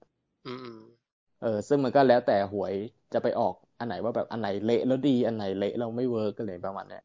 [0.47, 0.81] อืมอืม
[1.43, 2.75] เออ ซึ่งมันก็แล้วแต่หวย
[3.13, 7.03] จะไปออกอันไหนว่าแบบอันไหนเละแล้วดีอันไหนเละแล้วไม่ work ก็เลยประมาณเนี้ย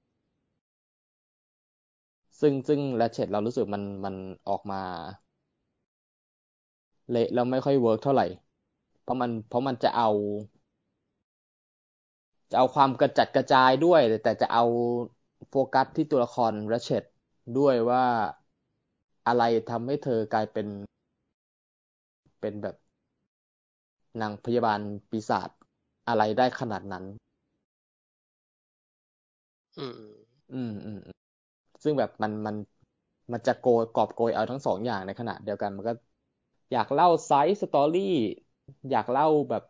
[2.39, 4.15] ซึ่งซึ่ง Ratched เรารู้สึกมันมัน
[4.49, 4.81] ออกมา
[7.09, 8.25] เละแล้วไม่ค่อย work เท่าไหร่
[9.01, 10.09] เพราะมันเพราะมันจะเอา
[12.49, 14.63] จะเอาความกระจัดกระจายด้วย แต่จะเอา
[15.49, 17.03] โฟกัสที่ตัวละคร Ratched
[17.57, 18.03] ด้วยว่า
[19.27, 20.67] อะไรทำให้เธอกลายเป็น
[22.39, 22.75] เป็นแบบ
[24.21, 24.79] นางพยาบาล
[25.09, 25.49] ปีศาจ
[26.07, 27.05] อะไรได้ขนาดนั้น
[29.77, 30.09] อืม อืม
[30.53, 31.15] อืมอืมอืม
[31.83, 32.55] ซึ่งแบบมันมัน
[33.33, 35.93] มันจะโกยกอบโกยเอาทั้งสองอย่างในขณะเดียวกันมันก็
[36.71, 38.15] อยากเล่า side story
[38.91, 39.63] อยากเล่าแบบ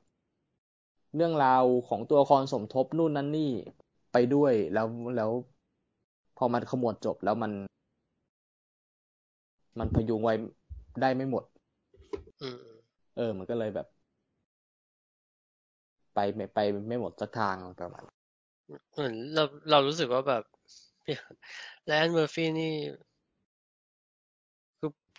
[1.16, 3.52] เรื่องราวของตัวละครสมทบนู่นนั่นนี่
[4.12, 5.32] ไปด้วยแล้วแล้ว
[6.38, 7.52] พอมันขมวดจบแล้วมัน
[9.80, 10.34] มันพยุงไว้
[11.02, 11.43] ได้ไม่หมด
[12.41, 12.78] อืมอืม
[13.16, 13.88] เออ มันก็เลยแบบ
[16.14, 18.04] ไปไม่ไปไม่หมดสักทางประมาณ
[18.93, 20.43] เหมือนเราเรารู้สึกว่าแบบ
[21.86, 22.74] แลนเมอร์ฟี่นี่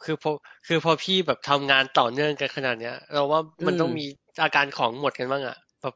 [0.05, 0.31] คือคือพอ
[0.67, 4.05] คือพอพี่แบบทำงานต่อเนื่องกันขนาดเนี้ย เราว่ามันต้องมี
[4.43, 5.95] อาการของหมดกันบ้างอะแบบ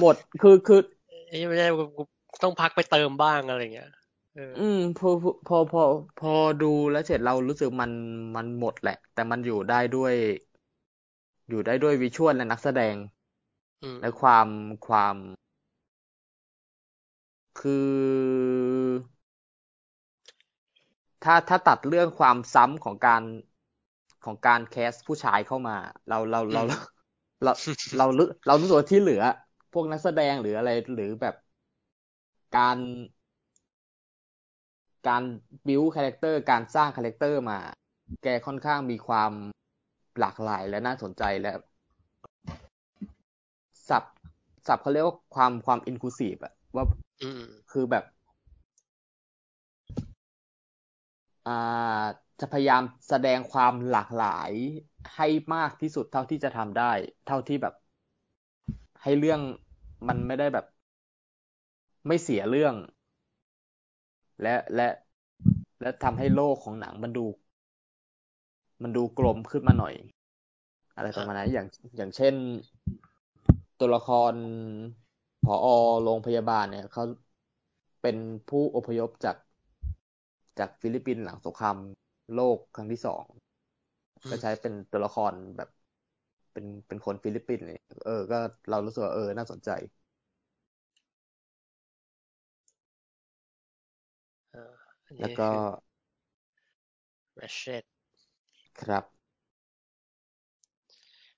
[0.00, 0.80] หมดคือคือ
[1.28, 3.90] เอ้ยไม่ได้กูกูต้องพักไปเติมบ้างอะไรเงี้ย
[4.36, 5.08] เอออืมพอ
[5.48, 5.82] พอพอ
[6.20, 7.92] พอดูแล้วเสร็จเรารู้สึกมัน
[8.36, 10.14] มันหมดแหละ แต่มันอยู่ได้ด้วย
[11.48, 12.94] อยู่ได้ด้วยวิชวลและนักแสดง
[13.82, 14.48] อืมและความ
[14.86, 15.16] ความ
[17.58, 17.74] คือ
[21.24, 23.22] ถ้าถ้าตัดเรื่องความซ้ำของการ
[24.24, 25.76] ของการ cast ผู้ชายเข้ามา
[26.08, 26.62] เราเราเรา
[27.44, 27.52] เรา
[27.96, 29.22] เราเราเรารู้สึกว่าที่เหลือ
[29.72, 31.34] พวกนักแสดงหรืออะไรหรือแบบ
[32.56, 32.78] การ
[35.08, 35.22] การ
[35.66, 37.58] build character การสร้าง character มา
[38.22, 39.32] แกค่อนข้างมีความ
[40.20, 41.52] หลากหลายและน่าสนใจและ
[43.88, 44.04] สับ
[44.66, 46.84] สับเขาเรียกว่าความความ inclusive อะว่า
[47.22, 48.04] อืมคือแบบ
[52.40, 54.52] จะพยายามแสดงความหลากหลาย
[55.16, 56.92] ให้มากที่สุดเท่าที่จะทำได้
[57.26, 57.74] เท่าที่แบบ
[59.02, 59.40] ให้เรื่อง
[60.08, 60.64] มันไม่ได้แบบ
[62.06, 62.74] ไม่เสียเรื่อง
[64.42, 64.88] และและ
[65.80, 67.26] และทำให้โลกของหนังมันดู
[68.82, 69.94] มันดูกลมขึ้นมาหน่อย
[70.96, 71.66] อะไรประมาณนั้นอย่าง
[71.96, 72.34] อย่างเช่น
[73.78, 74.34] ตัวละคร
[75.44, 75.66] ผอ
[76.02, 77.04] โรงพยาบาลเนี่ยเขา
[78.02, 78.16] เป็น
[78.48, 79.36] ผู้อพยพจาก
[80.58, 81.76] จากฟิลิปปินส์หลังสงคราม
[82.34, 83.24] โลกครั้งที่สอง
[84.28, 85.68] ก็ใช้เป็นตัวละครแบบ
[86.52, 88.36] เป็นเป็นคนฟิลิปปินส์เลยเออ ก็
[88.70, 89.70] เรารู้สึกว่าเออ น่าสนใจ
[94.54, 94.74] อ่า
[95.06, 95.62] อันแล้วนี้ก็คือ
[97.40, 97.84] Ratched
[98.82, 99.04] ครับ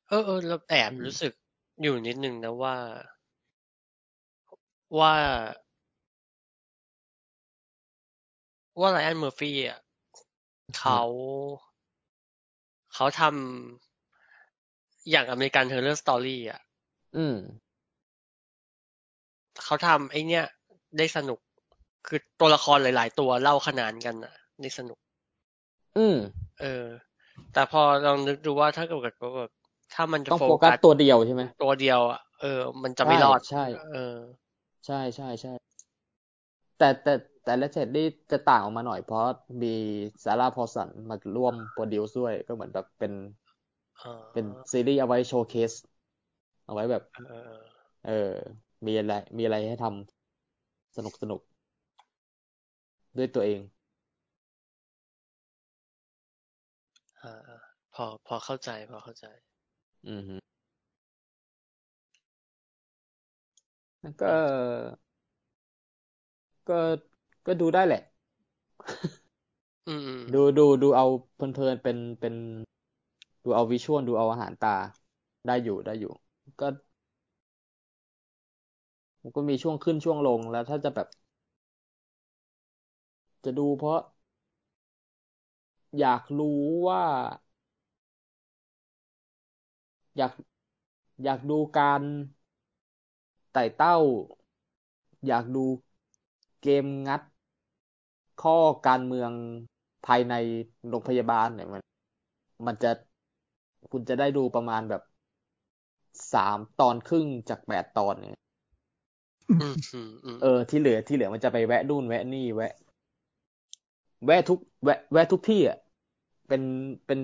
[0.08, 1.32] เออเออเราแอบอืมรู้สึก
[1.80, 2.74] อยู่นิดนึงนะว่า
[4.98, 5.14] ว่า
[8.78, 9.78] ว่าไรอัน เมอร์ฟี่อะ
[10.76, 11.00] เขา
[12.94, 13.30] เขาทำ
[15.10, 16.60] อย่าง American Horror Story อะ
[17.14, 17.36] อืม
[19.64, 20.44] เขาทำไอ้เนี้ย
[20.98, 21.38] ได้สนุก
[22.06, 24.98] คือตัวละครหลาย ๆ ตัวเล่าขนานกันอะ ได้สนุก
[25.96, 26.16] อืม
[26.60, 26.86] เออ
[27.52, 29.50] แต่พอลองนึกดูว่าถ้าเกิดว่าแบบ
[29.94, 34.16] ถ้ามันจะต้องโฟโฟกักัสสตัวเดียวใช่ไหมตัวเดียวอะเออ มันจะไม่ใช่รอดใช่ เออ
[34.86, 35.52] ใช่ใช่ใช่
[36.78, 37.10] แต่แต่
[37.42, 39.22] แต่และเจ็ดนี่จะต่างออกมาหน่อยเพราะ
[39.62, 39.68] มี
[40.24, 43.12] ซาร่าพอสันมาร่วมโปรดิวซ์ด้วยก็เหมือนแบบเป็น
[44.00, 45.72] อ่าเป็นซีรีส์เอาไว้โชว์เคส
[46.64, 47.60] เอาไว้แบบเออ
[48.02, 48.10] เออ
[48.86, 51.40] มีอะไร มีอะไรให้ทำสนุกสนุก
[53.16, 53.60] ด้วยตัวเอง
[57.22, 57.58] อ่าอ่า
[57.94, 59.26] พอพอเข้าใจ พอเข้าใจ
[60.08, 60.36] อือฮึ
[64.00, 64.26] แล้วก็
[66.68, 66.74] ก็
[67.46, 68.00] ก็ดูได้แหละ
[69.86, 72.34] อืมอืมดูดูดูเอาเพลินๆเป็นเป็น
[73.44, 74.76] ดูเอาวิชวลดูเอาอาหารตา
[75.46, 76.12] ได้อยู่ได้อยู่
[76.60, 76.66] ก็
[79.22, 81.06] มันก็มีช่วงขึ้นช่วงลงแล้วถ้าจะแบบ
[83.44, 84.00] จะดูเพราะ
[85.98, 87.04] อยากรู้ว่า
[90.16, 90.32] อยาก
[91.24, 92.02] อยากดูการ
[93.52, 93.98] ไต่เต้า
[95.26, 95.64] อยากดู
[96.68, 97.22] เกมงัด
[98.42, 98.56] ข้อ
[98.86, 99.32] การเมือง
[100.06, 100.34] ภายใน
[100.88, 101.82] โรงพยาบาลเนี่ยมัน
[102.66, 102.90] มันจะ
[103.92, 105.02] คุณจะได้ดูประมาณแบบ
[106.32, 108.40] สามตอนครึ่งจากแปดตอนเนี่ย
[109.48, 112.72] อืมอืมอืมเออ ที่เหลือที่เหลือมันจะไปแวะนู่นแวะนี่แวะ
[114.24, 115.78] แวะทุก แวะ แวะทุกที่อะ
[116.48, 116.62] เป็น
[117.06, 117.20] เป็น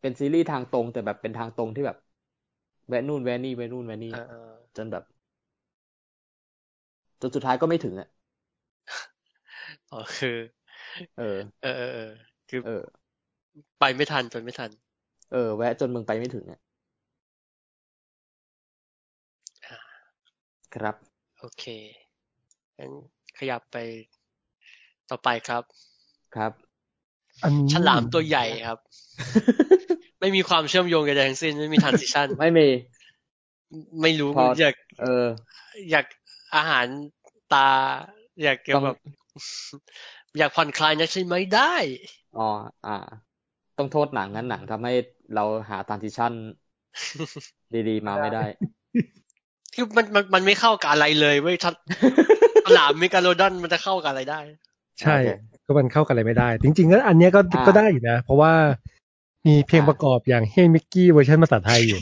[0.00, 1.98] เป็นซีรีส์ทางตรงแต่แบบเป็นทางตรงที่แบบ
[2.88, 5.04] แวะนู่นแวะนี่แวะนู่นแวะนี่เออเออจนแบบ
[7.26, 8.08] จนสุดท้ายก็ไม่ถึงอะ
[9.90, 10.36] อ๋อคือ
[11.18, 12.10] เออเออ เออเออ
[12.48, 12.82] คือเออ
[13.80, 14.70] ไปไม่ทันจนไม่ทัน
[15.32, 16.58] เออ แวะจนมึงไปไม่ถึงอะ
[19.64, 19.76] อ่า
[20.74, 20.94] ครับ
[21.38, 21.64] โอเค
[22.78, 22.92] งั้น
[23.38, 23.76] ขยับไป
[25.10, 25.62] ต่อไปครับ
[26.34, 26.52] ครับ
[27.42, 28.78] อันนี้ฉลามตัวใหญ่ครับ
[30.20, 32.66] ไม่มีความเชื่อมโยงใดๆทั้งสิ้นไม่มี transition ไม่มี
[34.02, 35.24] ไม่รู้พออยากเออ
[35.90, 36.06] อยาก
[36.56, 36.86] อาหาร
[37.54, 37.68] ตา
[38.42, 38.98] อยากจะต้องแบบ
[40.38, 41.74] อยากผ่อนคลายนะใช่ไหมได้
[42.38, 42.48] อ๋อ
[42.86, 42.96] อ่า
[43.78, 44.92] ต้องโทษหนังงั้นหนังทำให้
[45.34, 46.32] เราหา transition
[47.88, 48.44] ดีๆ มาไม่ได้
[49.74, 51.74] คือมันมันมันไม่เข้ากับอะไรเลยเว้ยฉล
[52.64, 54.40] ฉลามเมกาโลดอนมันจะเข้ากับอะไรได้
[55.00, 55.28] ใช่โอเค
[55.66, 58.52] ก็มันเข้ากันอะไรไม่ได้ จริงๆแล้วอันเนี้ยก็อ่าก็ได้อยู่นะ เพราะว่า
[59.46, 62.00] มีเพลงอ่าประกอบอย่าง Hey Mickey เวอร์ชันภาษาไทยอยู่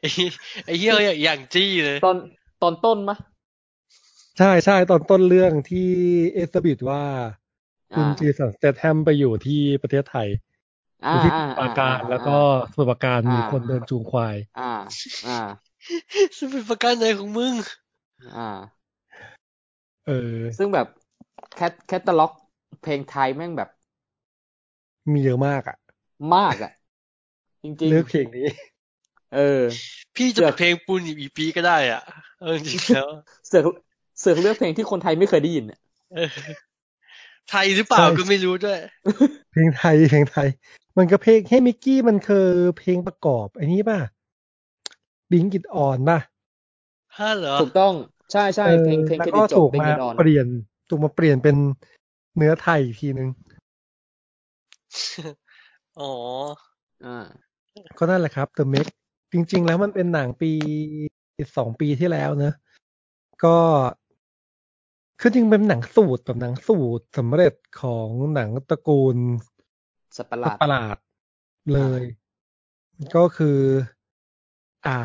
[0.00, 0.08] ไอ้
[0.66, 2.16] ไอ้เหี้ยอย่างจี้เลย ตอน
[2.62, 3.16] ตอนต้นมะ
[4.38, 5.78] ใช่ใช่ตอนต้นเรื่องที่
[6.34, 7.02] establish ว่า
[7.94, 10.28] คุณอ่าเจสันสเตแธมไปอยู่ที่ประเทศไทย
[11.00, 12.30] อ่าอยู่ที่สอ่าสมุทรปราการอ่าแล้วก็
[12.72, 14.62] สมุทรปราการมีอ่าคนเดินจูงควาย อ่า
[15.24, 15.32] อ่า
[16.38, 17.54] ซึ่งเป็นปราการไหนของมึง
[18.34, 18.42] อ่า
[20.04, 20.86] เออ ซึ่งแบบ
[21.54, 22.32] แคทแคตตาล็อก
[22.82, 23.68] เพลงไทยแม่งแบบ
[25.12, 25.76] มีเยอะมากอะ
[26.34, 26.70] มากอะ
[27.62, 29.38] จริงเลือกเพลงนี้ๆเออ
[30.14, 32.00] พี่จะเลืเป็อกนเพลงปูนอีปีก็ได้อะ
[32.38, 33.08] เออจริงๆแล้ว
[33.46, 33.66] เสือก
[34.24, 35.78] เสือกเลือกเพลงที่คนไทยไม่เคยได้ยินอะ
[36.14, 36.28] เออ
[37.50, 38.78] ไทยหรือเปล่าใช่ก็ไม่รู้ด้วย
[39.52, 40.48] เพลงไทยเพลงไทย
[40.98, 42.48] มันก็เพลงเฮมิกกี้มันคือ
[42.78, 43.98] เพลงประกอบไอ้นี้ป่ะ
[45.30, 46.18] บิงกิดออนป่ะ
[47.18, 47.94] ฮะเหรอถูกต้อง
[48.32, 50.46] ใช่ใช่เพลงเพลงแล้วเครก็ดิตจถูบกเพลงมาเกดอนเปลี่ยน
[50.88, 51.56] ถูกมาเปลี่ยนเป็น
[52.36, 53.28] เนื้อไทยอีกทีนึง
[56.00, 56.12] อ๋อ
[57.04, 57.26] อ่า
[57.98, 58.86] ก็นั่นแหละครับ The Meg
[59.32, 60.52] จริง ๆ แล้วมันเป็นหนังปี
[61.56, 62.54] สองปีที่แล้วเนอะ
[63.44, 63.56] ก็
[65.20, 69.16] คือจริงเป็นหนังสูตรแบบหนังสูตรสำเร็จของหนังตระกูล
[70.16, 70.96] สัตว์ประหสัลาตดว์ประหลาด
[71.74, 72.02] เลย
[73.16, 73.58] ก็คือ
[74.86, 74.98] อ่า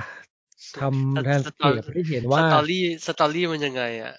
[0.80, 4.14] ทำแทนสเกปให้เห็นว่า สตอรี่สตอรี่มันยังไงอะ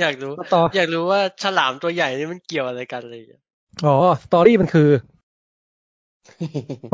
[0.00, 3.42] อยากรู้สตออยากรู้ว่าฉลามตัวใหญ่นี่มันเกี่ยวอะไรกันอะไรอย่างเลย
[3.86, 4.90] อ๋อ สตอรี่มันคือ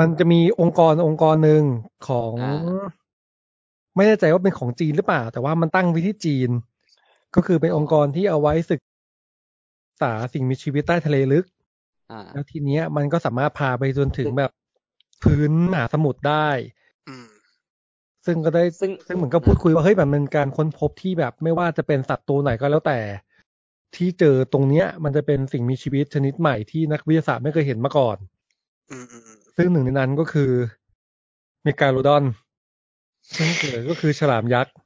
[0.00, 1.62] มันจะมีองค์กรองค์กรหนึ่ง
[2.08, 2.86] ของอ่า
[3.96, 6.50] ไม่แน่ใจว่าเป็นของจีนหรือเปล่า แต่ว่ามันตั้งไวิที่จีน
[7.36, 8.80] ก็คือเป็นองค์กรที่เอาไว้ศึก
[10.02, 11.46] ษาสิ่งมีชีวิตใต้ทะเลลึก
[12.10, 14.50] อ่าแล้วทีเนี้ยมันก็สามารถพาไปจนถึงแบบ
[15.22, 16.48] พื้นมหาสมุทรได้
[17.08, 17.26] อืม
[18.26, 22.98] ซึ่งก็ได้ซึ่งซึ่งเหมือนก็พูดคุยว่าเฮ้ยแบบมันการค้นพบที่แบบไม่ว่าจะเป็นสัตว์ตัวไหนก็แล้วแต่
[23.96, 28.16] ที่เจอตรงเนี้ย มันจะเป็นสิ่งมีชีวิตชนิดใหม่ที่นักวิทยาศาสตร์ไม่เคยเห็นมาก่อน
[28.90, 30.50] อืมอืมอืมซึ่งหนึ่งในนั้นก็คือ
[31.62, 32.24] เมกาโลดอน
[33.34, 34.85] ซึ่งเกิดก็คือฉลามยักษ์เออ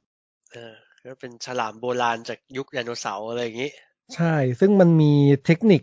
[1.05, 3.71] ก็เป็นฉลามโบราณจากยุคไดโนเสาร์อะไรอย่างงี้
[4.15, 5.13] ใช่ ซึ่งมันมี
[5.45, 5.81] เทคนิค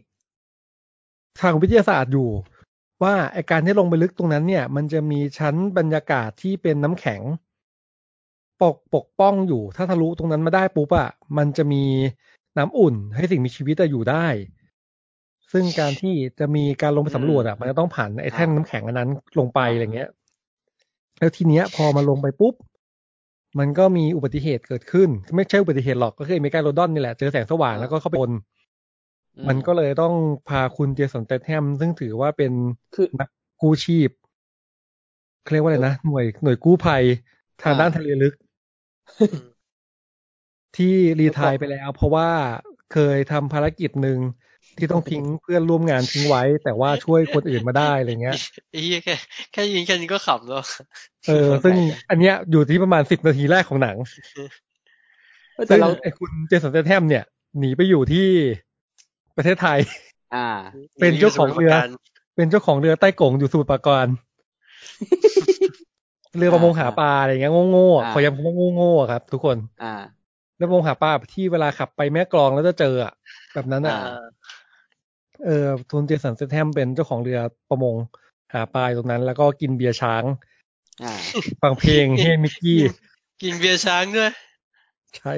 [1.40, 2.28] ทางวิทยาศาสตร์อยู่
[3.02, 7.20] ว่าไอการที่ลงไปลึกตรงนั้นเนี่ย มันจะมีชั้นบรรยากาศที่เป็นน้ำแข็ง
[8.62, 11.84] ปกปกป้องอยู่ ถ้าทะลุตรงนั้นมาได้ปุ๊บอะมันจะมี
[12.58, 14.26] น้ำอุ่น ให้สิ่งมีชีวิตอะอยู่ได้
[15.52, 20.10] ซึ่งการที่จะมีการลงไปสำรวจอะมันจะต้องผ่านไอ้แท่งน้ำแข็งอันนั้นลงไปอะไรเงี้ย
[21.18, 22.54] แล้วทีเนี้ยพอมาลงไปปุ๊บ
[23.58, 28.32] มันก็มีอุบัติเหตุเกิดขึ้น ไม่ใช่อุบัติเหตุหรอกก็คือเมกาโลดอนนี่แหละ เจอแสงสว่างอ่าแล้วก็เข้าไปบน
[29.36, 30.14] อืมมันก็เลยต้อง
[30.48, 32.52] พาคุณเจสัน สเตแธมซึ่งถือว่าเป็น
[32.94, 33.28] คือนัก
[33.60, 34.10] กู้ชีพ
[35.40, 37.04] เขาเรียกว่าอะไรนะหน่วยหน่วยกู้ภัย
[37.60, 38.32] ทางอ่าด้านทะเลลึก
[39.18, 39.68] อืม
[40.74, 40.86] ที่
[41.18, 42.28] retire ไปแล้ว เพราะว่า
[42.88, 44.18] เคยทำภารกิจหนึ่ง
[44.76, 48.36] ที่ต้องทิ้งเพื่อนร่วมงานทิ้งไว้ แต่ว่าช่วยคนอื่นมาได้อะไรเงี้ย
[48.70, 49.14] ไอ้เหี้ยแค่
[49.52, 50.62] แค่ยิงแค่นี้ก็ขำแล้ว
[51.26, 51.74] เออ ซึ่ง
[52.10, 53.96] อันเนี้ยอยู่ที่ประมาณสิบนาทีแรกของหนัง
[55.54, 57.24] เออแต่ซึ่งเราไอ้คุณเจสันเตทแฮมเนี่ย
[57.58, 58.26] หนีไปอยู่ที่
[59.36, 59.78] ประเทศไทย
[60.34, 60.48] อ่า
[61.00, 61.72] เป็นเจ้าของเรือ
[62.36, 64.06] เป็นเจ้าของเรือใต้กงอยู่สมุทรปราการ
[66.38, 69.94] เรือประมงหาปลาอะไรเงี้ยโง่ๆอะอ่าขอย้ำคำว่าโง่ๆอะครับ ทุกคน อ่า
[70.56, 73.12] เรือประมงหาปลาที่เวลาขับไปแม่กลองแล้วจะเจออะ
[73.54, 74.20] แบบนั้นอะอ่า
[75.44, 77.96] เออทุนเจสันเซแทมเป็นเจ้าของเรือประมง
[78.52, 80.24] หาปลาอยู่ตรงนั้น แล้วก็กินเบียร์ช้าง
[81.04, 81.14] อ่า
[81.62, 82.80] ฟังเพลง Hey Mickey
[83.42, 84.30] กินเบียร์ช้างด้วย
[85.16, 85.32] ใช่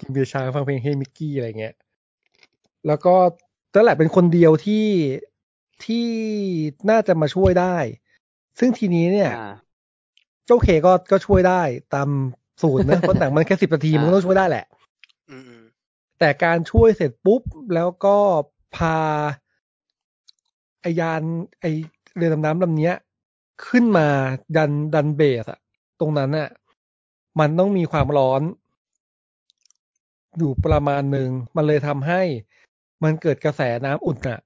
[0.00, 1.74] กินเบียร์ช้างฟังเพลง Hey Mickey อะไรเงี้ย
[2.86, 3.14] แล้วก็
[3.74, 4.86] นั่นแหละเป็นคนเดียวที่
[5.84, 6.06] ที่
[6.90, 7.76] น่าจะมาช่วยได้
[8.58, 9.52] ซึ่งทีนี้เนี่ยอ่า
[10.46, 11.62] เจ้าเคก็ก็ช่วยได้
[11.94, 12.08] ตาม
[12.62, 14.64] สูตรนะเพราะหนังมันแค่สิบนาทีมันก็ต้องช่วยได้แหละ
[15.30, 15.64] อืมอืม
[16.18, 17.42] แต่การช่วยเสร็จปุ๊บ
[17.74, 18.16] แล้วก็
[18.76, 18.96] พา
[20.80, 21.22] ไอยาน
[21.60, 21.64] ไอ
[22.16, 22.94] เรือดำน้ำลำเนี้ย
[23.66, 24.06] ขึ้นมา
[24.56, 25.60] ดันดันเบสอะ
[26.00, 26.48] ตรงนั้นอะ
[27.40, 28.42] มันต้องมีความร้อน
[30.38, 32.22] อยู่ประมาณหนึ่ง มันเลยทำให้
[33.02, 34.40] มันเกิดกระแสน้ำอุ่นอะ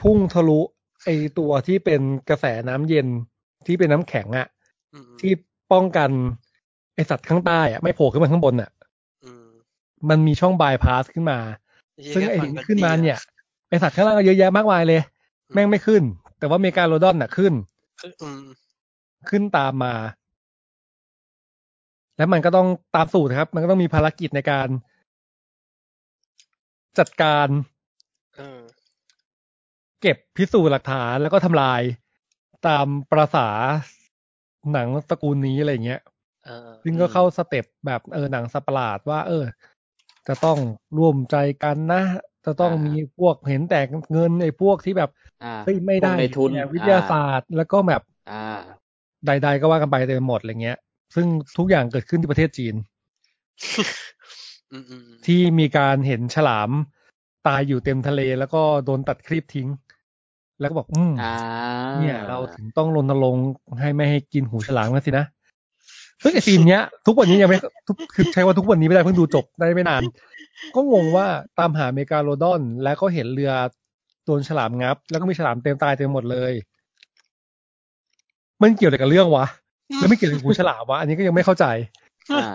[0.00, 0.60] พุ่งทะลุ
[1.04, 1.08] ไอ
[1.38, 3.08] ตัวที่เป็นกระแสน้ำเย็น
[3.66, 4.48] ที่เป็นน้ำแข็งอะ
[4.94, 5.32] อืมที่
[5.72, 6.10] ป้องกัน
[6.94, 8.70] ไอสัตว์ข้างใต้อะไม่โผล่ขึ้นมาข้างบนอะ
[9.24, 9.46] อืม
[10.08, 11.38] มันมีช่องบายพาสขึ้นมา
[12.14, 13.18] ซึ่งไอ้ฟัที่ก็ขึ้นมาดีะเนี่ย
[13.68, 15.00] ไอสัตว์ข้างล่างก็เยอะแยะมากมายเลย
[15.54, 16.02] แม่งไม่ขึ้น
[16.38, 17.52] แต่ว่าเมกาโลดอนน่ะขึ้น
[18.00, 18.44] คืออืม
[19.30, 19.94] ขึ้นตามมา
[22.16, 24.68] แล้วมันก็ต้องตามสูตรครับ มันก็ต้องมีภารกิจในการ
[26.98, 27.48] จัดการ
[28.36, 28.60] เออ
[30.00, 31.82] เก็บพิสูจน์หลักฐานแล้วก็ทำลาย
[32.66, 33.48] ตามประษา
[34.72, 36.00] หนังตระกูลนี้อะไรเงี้ย
[36.46, 39.44] เออซึ่งก็เข้าสเต็ปแบบเออหนังสัตว์ประหลาดว่า เออ
[40.28, 40.58] จะต้อง
[40.98, 42.02] ร่วมใจกันนะ
[42.44, 43.80] จะต้องอ่ามีมีพวกเห็นแต่
[44.12, 45.10] เงินไอ้พวกที่แบบ
[45.42, 48.82] อ่าเฮ้ยไม่ได้พวกในทุนแนววิทยาศาสตร์ แล้วก็แบบอ่า
[49.26, 50.78] ใด ๆ ก็ว่ากันไปเต็มไปหมดอะไรเงี้ย
[51.14, 51.26] ซึ่ง
[51.58, 52.74] ทุกอย่างเกิดขึ้นที่ประเทศจีน
[54.72, 56.70] อืมอืมที่มีการเห็นฉลาม
[57.46, 59.68] ตายอยู่เต็มทะเลแล้วก็โดนตัดครีบทิ้ง
[60.60, 61.32] แล้วก็บอก อืมอ่า
[61.98, 63.46] เนี่ย เราถึงต้องรณรงค์
[63.80, 65.24] ให้ไม่ให้กินหูฉลามกันสินะ
[66.22, 67.58] ซึ่งไอซีนเนี้ย ทุกวันนี้ยังไม่
[67.88, 70.02] ทุกคือใช้ว่าทุกวันนี้ไม่ได้เพิ่งดูจบได้ไม่นาน
[70.74, 71.26] ก็งงว่า
[71.58, 73.52] ตามหาเมกาโลดอน แล้วก็เห็นเรือ
[74.24, 76.52] โดนฉลามงับ แล้วก็มีฉลามเต็มตายเต็มหมดเลย
[78.62, 79.46] มันเกี่ยวอะไรกับเรื่องวะ
[79.98, 81.66] แล้วไม่เกี่ยวกับหูฉลามวะอันนี้ก็ยังไม่เข้าใจ
[82.32, 82.46] อ่า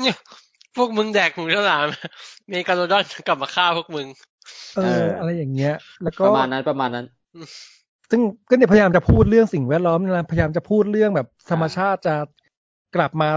[0.00, 0.16] เนี่ย
[0.76, 1.86] พวกมึงแดกหูฉลาม
[2.48, 4.06] เมกาโลดอนกลับมาฆ่าพวกมึง
[4.76, 7.06] เอเอออออะไรอย่างเงี้ย แล้วก็ประมาณนั้นประมาณนั้น
[8.10, 12.14] ซึ่งก็เนี่ยพยายามจะพูดเรื่องสิ่งแวดล้อมนะพยายามจะพูดเรื่องแบบธรรมชาติจะ
[12.96, 13.28] กลับมา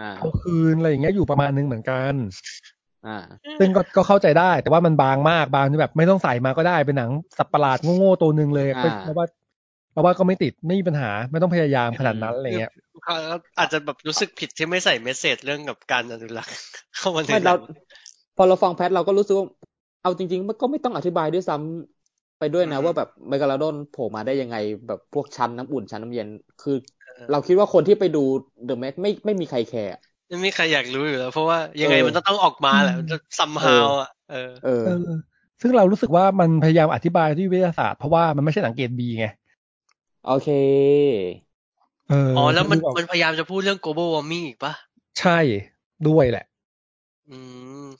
[0.00, 2.14] อ่าเอาคืนอะไรอย่างเงี้ยอยู่ประมาณนึงเหมือนกัน
[3.06, 3.18] อ่า
[3.58, 9.26] ซึ่งก็ก็เข้าใจได้ แต่ว่ามันบางมากบางที่แบบไม่ต้องใส่มาก็ได้เป็นหนังสัตว์ประหลาดโง่ๆตัวหนึ่งเลยอ่าก็เพราะว่า
[9.92, 12.72] เพราะว่าก็ไม่ติดไม่มีปัญหาไม่ต้องพยายามขนาดนั้นอะไรเงี้ย
[13.04, 13.16] เขา
[13.58, 16.54] อาจจะแบบรู้สึกผิดที่ไม่ใส่เมสเซจเรื่องกับการอนุรักษ์
[16.96, 17.58] เข้ามาในไม่หเรานัง
[18.36, 19.46] พอเราฟังแพทเราก็รู้สึกว่า
[20.02, 21.95] เอาจริง ๆ มันก็ไม่ต้องอธิบายด้วยซ้ำ
[22.38, 24.56] ไปด้วยนะอืมว่าแบบเมกาโลดอนโผล่มาได้ยังไง
[24.86, 26.28] แบบพวกชั้นน้ำอุ่นชั้นน้ำเย็น
[26.58, 26.72] คือ
[27.30, 28.18] เราคิดว่าคนที่ไปดู
[28.64, 35.12] The Meg ไม่ไม่มีใครแคร์อะไม่มีใครอยากรู้อยู่แล้ว เพราะว่ายังไงเออมันจะต้องออกมาแหละอืม someมฮาวอะเออเออเออ
[35.60, 39.26] ซึ่งเรารู้สึกว่ามันพยายามอธิบายด้วยวิทยาศาสตร์เพราะว่ามันไม่ใช่หนังเกรดบีไง
[40.22, 40.46] โอเค
[42.08, 44.72] เอออ๋อแล้วมันนึกออกมันพยายามจะพูดเรื่อง global warming อีกปะ
[45.18, 45.38] ใช่
[46.06, 46.44] ด้วยแหละ
[47.28, 47.38] อื
[47.86, 47.90] ม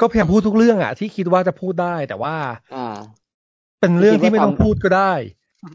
[0.00, 2.34] ก็พยายามพูดทุกเรื่องอะที่คิดว่าจะพูดได้แต่ว่า
[2.70, 3.19] อ่า
[3.80, 5.12] เป็นเรื่องที่ไม่ต้องคิดว่าทำพูดก็ได้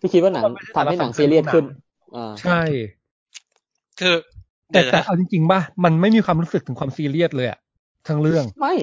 [0.02, 1.66] พี่คิดว่าหนังไม่ใช่ทำให้หนังสาระสำคัญซีเรียสของหนังขึ้น
[2.16, 2.62] อ่าใช่
[4.00, 4.16] คือ
[4.72, 7.60] แต่เดี๋ยวแต่นะเอาจริงๆป่ะมันไม่มีความรู้สึกถึงความซีเรียสเลยอะ
[8.08, 8.74] ทั้งเรื่อง ไม่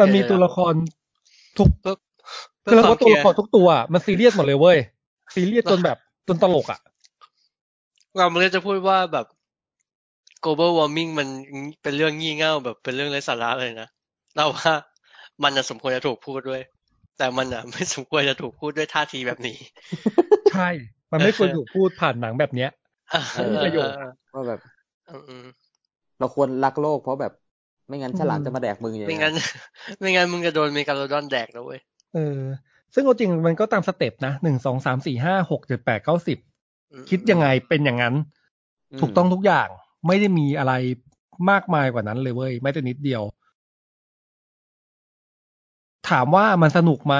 [0.00, 0.74] มันมีตัวละคร
[1.58, 1.94] ทุกเพื่อ
[2.68, 4.78] คืเพื่ออเราความว่าเคตัวลียละร์ครทุกตัวอะมันซีเรียสหมดเลยเว้ย
[5.34, 5.96] ซีเรียสจนแบบ
[6.28, 6.80] จนตลกอะ
[8.16, 9.26] เราไม่ได้จะพูดว่าแบบ
[10.44, 11.28] global warming มัน
[11.82, 13.88] เป็นเรื่องงี่เง่าแบบเป็นเรื่องไร้สาระเลยนะ
[14.34, 14.72] เราว่า
[15.42, 16.62] มันน่ะสมควรจะถูกพูดด้วย
[17.20, 19.56] แต่มันอะไม่สมควรจะถูกพูดด้วยท่าทีแบบนี้
[20.52, 20.68] ใช่
[21.12, 22.70] มันไม่ควรถูกพูดผ่านหนังแบบเนี้ย
[23.34, 23.94] เออประโยชน์
[24.34, 24.60] ว่าแบบ
[25.06, 25.44] เออเออ
[26.18, 27.32] เราควรรักโลกเพราะแบบ
[27.88, 29.34] ไม่งั้นอืมฉลามจะมาแดกมึงอย่างไม่เงี้ยงั้น
[29.98, 31.80] ไม่งั้นมึงจะโดนเมกาโลดอนแดกแล้วเว้ย
[32.14, 32.40] เออ
[32.94, 36.38] ซึ่งเอาจริงมันก็ตามสเต็ปนะหนึ่งสองสามสี่ห้าหกเจ็ดแปดเก้าสิบ
[36.92, 38.14] อืมคิดยังไงเป็นอย่างนั้น
[39.00, 39.68] ถูกต้องทุกอย่าง
[40.06, 40.72] ไม่ได้มีอะไร
[41.50, 43.22] มากมายกว่านั้นเลยเว้ยแม้แต่นิดเดียว
[46.10, 47.16] ถามว่ามันสนุกไหม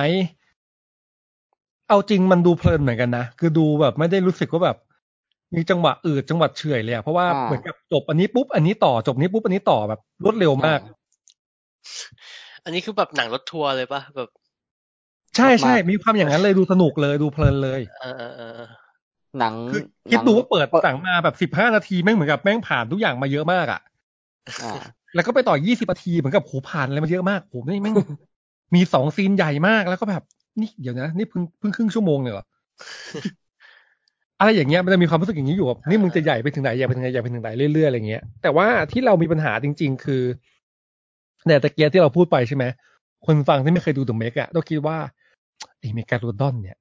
[1.88, 4.76] เอาจริงมันดูเพลินเหมือนกันนะ คือดูแบบไม่ได้รู้สึกว่าแบบ
[5.56, 10.80] มีจังหวะอืดจังหวะเฉื่อยเลยอะเพราะว่าอ่าเหมือนกับจบอันนี้ปุ๊บอันนี้ต่อจบนี้ปุ๊บอันนี้ต่อแบบรวดเร็วมาก
[12.64, 14.28] อันนี้คือแบบหนังรถทัวร์เลยปะแบบ
[15.36, 18.66] ใช่ใช่มากๆมีความอย่างนั้นเลยดูสนุกเลยดูเพลินเลยเออเออเออเออ
[19.38, 19.80] หนังคือ
[20.10, 23.80] หคิดนังดูว่าเปิดสั่งมาแบบสิบห้านาทีแม่งเหมือนกับแม่งผ่านทุกอย่างมาเยอะมากอะ
[24.60, 24.70] อ่า
[25.14, 27.94] แล้วก็ไปต่อยี่สิบนาทีเหมือนกับโหผ่านอะไรมาเยอะมากโหนี่แม่ง
[28.74, 30.22] มีสองซีนใหญ่มากแล้วก็แบบ
[30.60, 32.44] นี่เดี๋ยวนะ นี่เพิ่งเพิ่งครึ่งชั่วโมงเลยเหรอ
[34.38, 40.22] อะไรอย่างเงี้ยมันจะมีความรู้สึกอย่างนี้อยู่แบบนี่มึงจะใหญ่ไปถึงไหนใหญ่ไปถึงไหนใหญ่ไปถึงไหนเรื่อยๆอะไรเงี้ยแต่ว่าที่เรามีปัญหาจริง ๆ คือ
[41.46, 42.64] เนี่ยตะเกียบที่เราพูดไปใช่ไหม
[43.26, 44.98] คนฟังที่ไม่เคยดู The Meg อะต้องคิดว่า
[45.78, 46.78] ไอ้เมกาโลดอนเนี่ย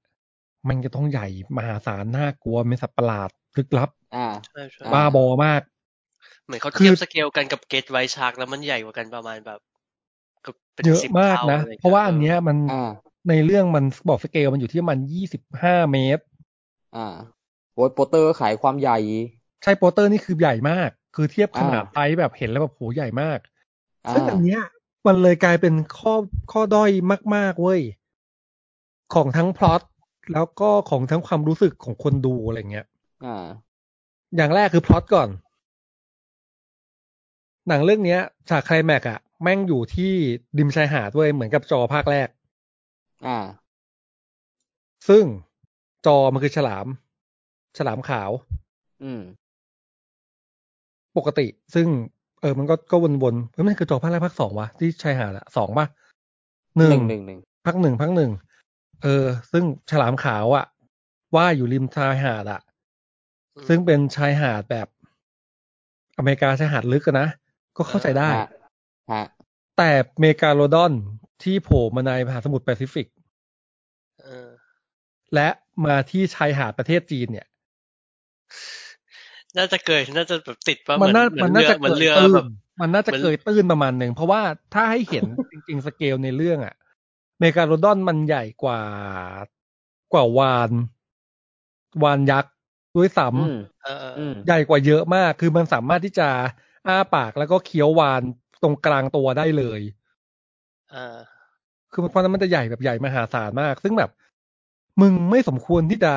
[0.68, 1.28] มันจะต้องใหญ่
[1.58, 5.62] มหาศาลน่ากลัวเป็นสัตว์ประหลาดลึกลับอ่าใช่ใช่อ่าบ้าบอมาก
[6.46, 9.69] เหมือนเขาคือเทียบสเกลกันกับ great white shark แล้วมันใหญ่กว่ากันประมาณแบบกืบป็น
[10.86, 12.92] เยอะ10มากท่นะอไเพราะว่าอันเนี้ยมันอ่า
[13.30, 16.24] ในเรื่องมันบอกสเกลมันอยู่ที่มันยี่สิบห้าเมตร
[16.96, 17.08] อ่า
[17.74, 18.98] โอ้ยโปสเตอร์ขายความใหญ่
[19.64, 23.40] ใช่โปสเตอร์นี่คือใหญ่มาก คือเทียบขนาดอ่าไซส์แบบเห็นแล้วแบบโหใหญ่มาก
[24.08, 24.62] อ่าซึ่งอันเนี้ย
[25.08, 26.14] มันเลยกลายเป็นข้อ
[26.52, 26.92] ข้อด้อย
[27.36, 27.82] มาก ๆ เว้ย
[29.14, 29.82] ของทั้งพล็อต
[30.34, 32.86] แล้วก็ของทั้งความรู้สึกของคนดูอะไรเงี้ย
[33.26, 33.46] อ่า
[34.36, 35.30] อย่างแรกคือพล็อตก่อน
[37.68, 40.14] หนังเรื่องเนี้ยฉากไคลแม็กซ์อะ แม่งอยู่ที่
[40.58, 42.28] ริมชายหาดด้วยเหมือนกับ Jaws ภาคแรก
[43.26, 43.38] อ่า
[45.10, 45.24] ซึ่ง
[46.06, 46.86] จอมันคือฉลาม
[47.78, 48.32] ฉลามขาว
[49.04, 49.22] อืม
[51.18, 51.88] ปกติ ซึ่ง
[52.42, 55.88] เออ มันก็ก็วนๆเฮ้ยมันคือจอภาคแรกภาคสองวะที่ชายหาดอะสองป่ะ
[56.78, 58.32] หหนึ่นึ่งงหนึ่งหนึ่งภาคหนึ่งภาคหนึ่ง
[59.04, 60.66] เออ ซึ่งฉลามขาวอะ
[61.36, 62.62] ว่าอยู่ริมชายหาดอะ
[63.56, 64.88] อืมซึ่งเป็นชายหาดแบบ
[66.18, 67.28] อเมริกาชายหาดลึกอะนะ
[67.78, 68.59] ก็เข้าใจได้ฮะฮะ
[69.78, 70.94] แต่เมกาโลดอน
[71.44, 73.08] ที่โผล่มาในมหาสมุทรแปซิฟิก
[74.20, 74.50] เออ
[75.34, 75.50] และ
[75.86, 77.48] มาที่ชายหาดประเทศจีนเนี่ย
[79.58, 82.46] น่าจะเกิดน่าจะแบบติดว่ามัเหนมือนน่าเหมืมัอนนน่าเรือจะเหมือนเกยเรือตื้นแบบ
[82.82, 84.42] มันน่าจะเหมือนเกยตื้นประมาณหนึ่งเพราะว่า
[84.74, 86.76] ถ้าให้เห็นจริง ๆ สเกลในเรื่องอะ
[87.40, 88.82] เมกาโลดอนมันใหญ่กว่า
[90.14, 90.72] กว่าวาน
[92.04, 92.54] วานยักษ์
[92.96, 96.30] ด้วยซ้อืมเออเอออืมำใหญ่กว่าเยอะมาก คือมันสามารถที่จะ
[96.88, 98.24] อ้าปากแล้วก็เคี้ยววาน
[98.64, 99.82] ตรงกลางตัวได้เลย
[100.92, 101.18] เออ
[101.92, 104.12] คือเพราะฉะนั้นมันจะใหญ่แบบใหญ่มหาศาลมาก ซึ่งแบบ
[105.02, 106.14] มึงไม่สมควรที่จะ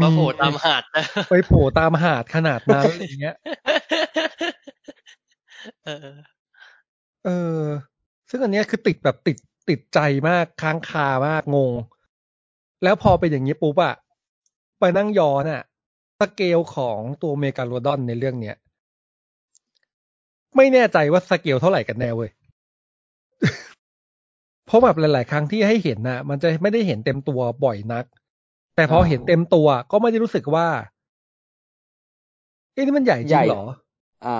[0.00, 3.36] มาโผล่ตามหาดนะไปโผล่ตามหาดขนาดนั้นอะไรอย่างเงี้ย
[5.84, 6.10] เออ
[7.24, 7.60] เออ
[8.30, 9.36] ซึ่งอันเนี้ยคือติดแบบติด
[9.68, 11.72] ติดใจมากค้างคามากงง
[12.82, 13.94] แล้วพอเป็นอย่างนี้ปุ๊บอะ
[14.80, 15.62] ไปนั่งย้อนอะ
[16.20, 18.56] สเกลของตัวเมกาโลดอนในเรื่องเนี้ย
[20.56, 22.30] ไม่แน่ใจว่าสเกลเท่าไหร่กันแน่เว้ย
[24.66, 28.04] เพราะแบบหลาย ๆ ครั้งที่ให้เห็นน่ะมันจะไม่ได้เห็นเต็มตัวบ่อยนัก
[28.74, 30.66] แต่พออ่าเห็นเต็มตัวก็ไม่ได้รู้สึกว่า
[32.72, 33.62] เอ๊ะนี่มันใหญ่จใหริญ่งเหรอ
[34.24, 34.30] อ่า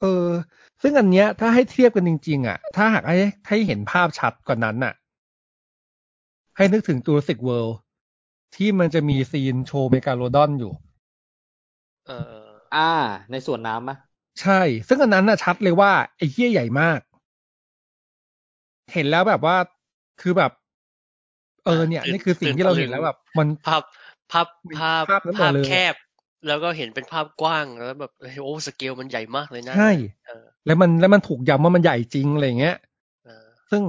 [0.00, 0.28] เออ
[0.82, 3.16] ซึ่งอันเนี้ย ถ้าให้เทียบกันจริง ๆ อะ ถ้าหากให้
[3.48, 4.94] ให้เห็นภาพชัดกว่านั้นน่ะ
[6.56, 7.68] ให้นึกถึงตัว sequel
[8.54, 10.72] ที่มันจะมี scene โชว์เมกาโลดอนอยู่
[12.04, 12.14] เออเออ
[12.72, 12.80] อ่า
[13.30, 13.96] ในส่วนน้ำมะ
[14.40, 17.00] ใช่ ซึ่งอันนั้นน่ะชัดเลยว่าไอ้เหี้ยใหญ่มาก
[18.92, 19.56] เห็นแล้วแบบว่า
[20.20, 20.52] คือแบบ
[21.64, 23.82] เออเนี่ย นี่คือสิ่งที่เราเห็นแล้วแบบ มันภาพ
[24.32, 24.46] ภาพ
[24.78, 25.94] ภาพภาพนั้นหมดภาพเลยแคบ
[26.46, 29.92] แล้วก็เห็นเป็นภาพกว้างแล้วแบบเฮ้ยโอ้สเกลมันใหญ่มากเลยนะใช่
[30.26, 32.76] เออแล้วมันแล้วมันถูกย้ำว่ามันใหญ่จริงอะไรอย่างเงี้ย
[33.24, 33.82] เออซึ่ง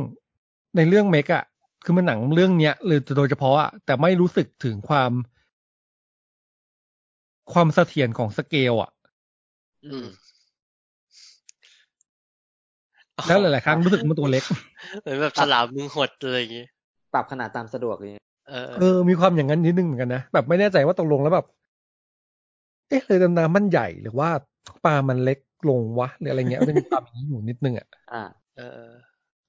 [0.76, 1.44] ในเรื่องเมกอะ
[1.84, 5.12] คือมันหนังเรื่องเนี้ยเลยโดยเฉพาะอะแต่ไม่รู้สึกถึงความ
[7.54, 8.92] ความเสถียรของสเกลอะ
[9.86, 10.08] อืม
[13.28, 14.44] แล้วหลายๆครั้งรู้สึกมันตัวเล็ก
[15.02, 16.68] เหมือนแบบฉลามมึงหดอะไรอย่างเงี้ย
[17.14, 21.46] ปรับขนาดตามสะดวกอย่างเงี้ยเออเออ มีความอย่างนั้นนิดนึงเหมือนกันนะแบบไม่แน่ใจว่าตกลงแล้วแบบ
[22.90, 24.30] เอ๊ะเลยดำน้ำมันใหญ่หรือว่า
[24.86, 25.40] ปลามันเล็ก
[25.70, 28.24] ลงวะหรืออะไรเงี้ยมันจะมีความอย่างนี้อยู่นิดนึงอะอ่า
[28.58, 28.88] เออ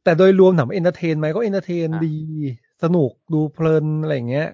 [0.04, 2.16] แต่โดยรวมถาม entertain ไหมก็ entertain อะดี
[2.82, 4.48] สนุกดูเพลินอะไรอย่างเงี้ย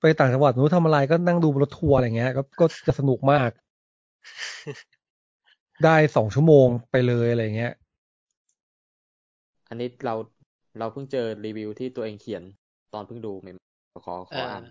[0.00, 3.50] ไปต่างจังหวัดไม่รู้ทำอะไรก็นั่งดูรถทัวร์อะไรเงี้ยก็ก็จะสนุกมาก
[5.84, 7.72] ได้สองชั่วโมงไปเลยอะไรเงี้ย
[9.68, 10.14] อันนี้เรา
[10.78, 12.42] เราเพิ่งเจอรีวิวที่ตัวเองเขียน
[12.92, 14.64] ตอนเพิ่งดูใหม่ๆขอขออ่าน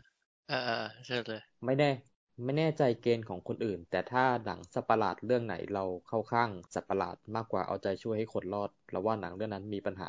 [0.47, 1.91] เออเออใช่เลย ไม่แน่
[2.43, 10.07] ไม่แน่ใจเกณฑ์ของคนอื่น แต่ถ้าหนังสัตว์ประหลาดเรื่องไหนเราเข้าข้างสัตว์ประหลาดมากกว่าเอาใจช่วยให้คนรอดเราว่าหนังเรื่องนั้นมีปัญหา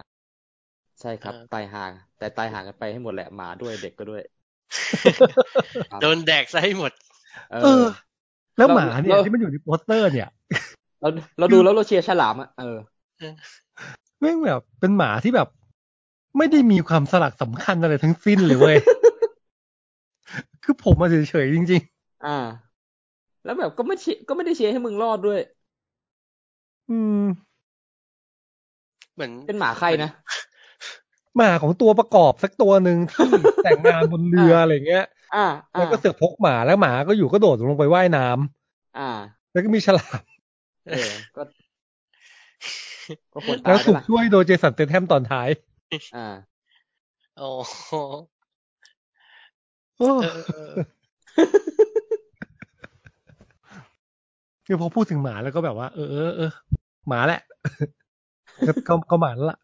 [1.00, 4.22] ใช่ครับเออตายห่างแต่ตายห่างกันไปให้หมดแหละหมาด้วยเด็กก็ด้วย
[5.90, 6.92] ครับโดนแดกซะให้หมด
[7.52, 7.84] เอเอออ
[8.58, 10.28] แล้วเราหมาเนี่ยเราที่มันอยู่ในโปสเตอร์เนี่ย
[11.00, 11.08] เรา
[11.38, 12.76] เราดูแล้วเราเชียร์ฉลามอะเออ
[14.20, 15.48] แม่งแบบเป็นหมาที่แบบ
[16.38, 18.76] ไม่ได้มีความสลักสำคัญอะไรทั้งสิ้นเลยเว้ย
[20.64, 21.82] คือผมมาเฉยๆจริง
[22.22, 22.30] อ่า
[23.44, 27.24] แล้วแบบก็ไม่เชียร์ก็ไม่ได้เชียร์ให้มึงรอดด้วยๆอืม
[29.14, 30.08] เหมือนเป็นหมาใครนะ
[31.36, 33.30] หมาของตัวประกอบสักตัวหนึ่งที่
[33.62, 35.38] แต่งงานบนเรืออะไรเงี้ย อ่า
[35.76, 39.10] แล้วอ่าก็เสือกพกหมาแล้วหมาก็อยู่ก็โดดลงไปว่ายน้ำอ่า
[39.52, 40.22] แล้วก็มีฉลาม
[40.90, 41.42] เออ ก็
[43.32, 45.48] ก็ควรแล้ตายวไปถูกละช่วยโดยเจสันเตนแฮมตอนท้าย
[46.16, 46.28] อ่า
[47.38, 47.92] โอ้โห
[49.98, 50.72] โอ้เออเออ
[54.66, 56.50] คือพอพูดถึงหมาแล้วก็แบบว่า เออเออเออ
[57.08, 57.40] หมาแหละ
[58.66, 59.58] ก็ก็ก็หมาแล้วล่ะ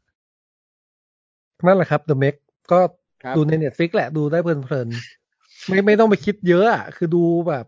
[1.67, 2.35] นั่นแหละครับ The Meg
[2.73, 2.79] ก็
[3.23, 7.65] ครับดูในเน็ตฟิกแหละดูได้เพลินๆไม่ไม่ต้องไปคิดเยอะอะคือดูแบบ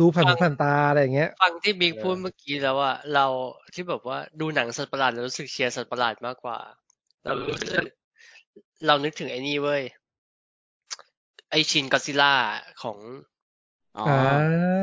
[0.00, 3.26] ดูผ่านหูผ่านตาอะไรอย่างเงี้ย ฟังที่บิ๊กเออพูดเมื่อกี้แล้วว่าเรา
[3.74, 6.58] ที่แบบว่าดูหนังสัตว์ประหลาดแล้วรู้สึกเชียร์สัตว์ประหลาดมากกว่า
[7.24, 7.86] เรารู้สึก
[8.86, 9.82] เรานึกถึงไอ้นี่เว้ย
[11.50, 12.34] ไอชินก d ซิล่า
[12.82, 12.98] ของ
[13.98, 14.20] อ๋ออ่า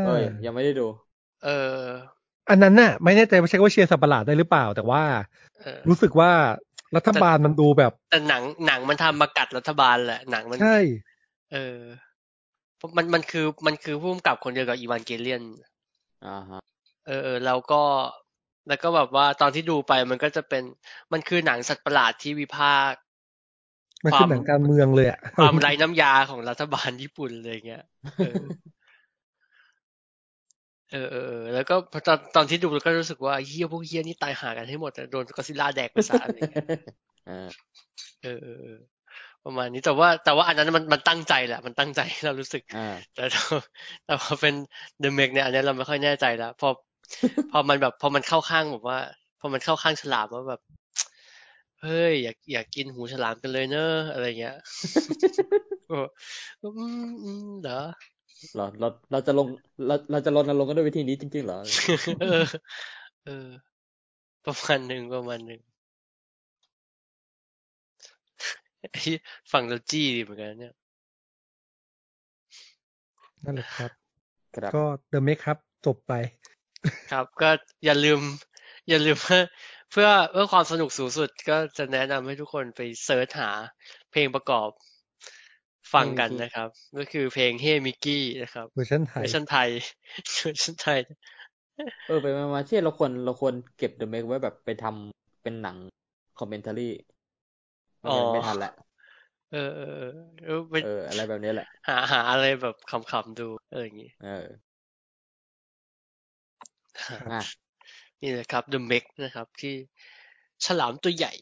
[0.05, 0.87] เอ้ยยังไม่ได้ดู
[1.43, 1.77] เออ
[2.49, 5.03] อันนั้นน่ะ ไม่แน่ใจว่าใช้ว่าเชียร์สัตว์ประหลาดได้หรือเปล่า แต่ว่า
[5.61, 6.31] เออรู้สึกว่า
[6.95, 10.79] รัฐบาลมันดูแบบ แต่หนังหนังมันทำมากัดรัฐบาลแหละหนังมันใช่
[11.53, 12.10] เออเพราะ
[12.97, 15.41] มันมันคือมันคือผู้กำกับคนเดียวกับอีวานเกเลียน
[16.25, 16.61] อ่าฮะ
[17.07, 17.81] เออเออแล้วก็
[18.67, 20.63] แล้วก็แบบว่าตอนที่ดูไปมันก็จะเป็น
[21.11, 22.99] มันคือหนังสัตว์ประหลาดที่วิพากษ์
[24.05, 27.83] มันคือหนังการเมืองเลยอะความไร้น้ำยาของรัฐบาลญี่ปุ่นเลยเงี้ย
[28.19, 28.41] เออ
[30.91, 36.65] เออเออเออแล้วก็พอตอนตอนที่ดูแล้วก็รู้สึกว่าเฮียพวกเฮียนี่ตายหากันให้หมดแต่โดนก็อดซิลล่าแดกไปซะอะไรเงี้ย
[37.29, 37.49] อ่า
[38.23, 38.77] เออเออเออ
[39.45, 43.43] ประมาณนี้แต่ว่าแต่ว่าอันนั้นมันมันตั้งใจแหละมันตั้งใจให้เรารู้สึกอ่าแต่ถ้า
[44.05, 44.53] แต่พอเป็น
[44.99, 46.69] เดอะเมกเนี่ยอันนี้เราไม่ค่อยแน่ใจแล้วพอ
[47.51, 48.99] พอมันแบบพอมันเข้าข้างแบบว่า
[49.39, 50.59] พอมันเข้าข้างฉลามว่าแบบ
[51.81, 54.55] เฮ้ยอยากอยากกินหูฉลามกันเลยเนอะอะไรเงี้ย
[55.87, 55.95] โอ้
[56.61, 56.67] อื
[57.05, 57.73] มอืมเหรอ
[58.53, 59.47] เหรอเราเราจะลง
[59.87, 61.57] เราเราจะรณรงค์กันด้วยวิธีนี้จริงๆเหรอ
[62.19, 62.43] เออ
[63.23, 63.47] เออ
[64.45, 65.61] ประมาณหนึ่งประมาณหนึ่ง
[69.51, 70.73] ฟังแล้วจี้ดีเหมือนกันเนี่ย
[73.45, 73.91] นั่นแหละครับ
[74.55, 76.13] ครับ ก็เดอะเมคครับ จบไป
[77.11, 77.49] ครับ ก็
[77.85, 78.19] อย่าลืม
[78.89, 79.43] อย่าลืมเพื่อ
[79.91, 83.51] เพื่อเพื่อความสนุกสูงสุดก็จะแนะนำให้ทุกคนไปเสิร์ชหา
[84.11, 84.69] เพลงประกอบ
[85.93, 89.69] ฟังกันนะครับ ก็คือเพลงเฮมิกกี้นะครับเวอร์ชันไทย เวอร์ชันไทย
[90.35, 90.99] เวอร์ชันไทย
[92.07, 95.77] เออไปมามาเช่นเราควรเราควรเก็บ The Meg ไว้แบบไปทำเป็นหนัง
[96.39, 97.20] commentary อ๋อ
[98.03, 98.71] ไม่ทันละ
[99.51, 100.11] เออเออเออ
[100.45, 104.45] เออไปเออ อะไรแบบนี้แหละ หาหาอะไรแบบขำๆดู เอออย่างงี้เออ
[107.33, 107.41] อะ
[108.21, 109.73] นี่นะครับ The Meg นะครับ ที่
[110.65, 111.33] ฉลามตัวใหญ่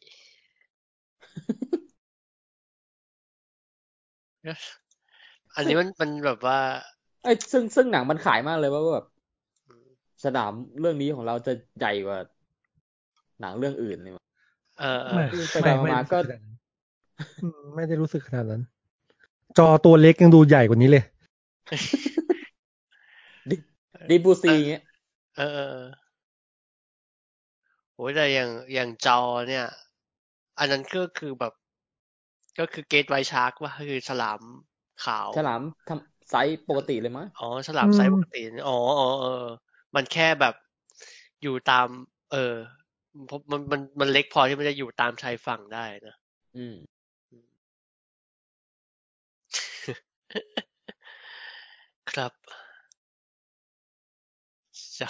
[5.56, 6.60] อันนี้มันมันแบบว่า
[7.23, 9.06] ไอ้ยซึ่งซึ่งหนังมันขายมากเลยว่าแบบ
[10.26, 12.19] สนามเรื่องนี้ของเราจะใหญ่กว่า
[13.41, 14.28] หนังเรื่องอื่นเลยเออ
[14.80, 16.53] เอไม่อไปไม่มาไม่ก็รู้สึขนาดนั้น
[17.41, 18.61] อืมไม่ได้รู้สึกขนาดนั้น
[19.57, 21.03] จอตัวเล็กยังดูใหญ่กว่านี้เลย
[24.10, 24.84] ดีบูซีเงี้ย
[25.38, 25.88] เออเออเออ
[27.95, 29.19] โอ้ยแต่อย่างอย่างจอ
[29.49, 29.65] เนี่ย
[30.60, 31.53] อันนั้นก็คือแบบ
[32.60, 34.41] ก็คือ great white shark ก็คือฉลาม
[35.06, 39.45] ขาว ฉลามทำไซส์ปกติเลยมั้ยอ๋อฉลามไซส์ปกติ อืม อ๋ออ๋อเออ
[39.95, 40.56] มันแค่แบบ
[41.41, 41.88] อยู่ตาม
[42.31, 42.53] เออ
[43.27, 46.15] เพราะมันมันมันเล็กพอที่มันจะอยู่ตามชายฝั่งได้นะ
[46.55, 46.75] อืม
[52.11, 52.33] ครับ
[54.97, 55.09] จะ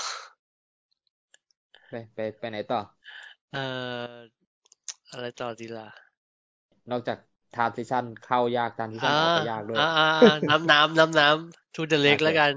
[1.89, 2.79] ไปไปไปไหนต่อ
[3.51, 3.59] เอ่อ
[5.11, 5.87] อะไรต่อดีล่ะ
[6.91, 7.17] นอกจาก
[7.55, 12.51] ทานซิชันเข้ายากทานซิชันอ่าออกไปยากด้วยอ่าอ่าอ่าน้ำน้ำน้ำน้ำทูเดเล็กโอเคแล้วกัน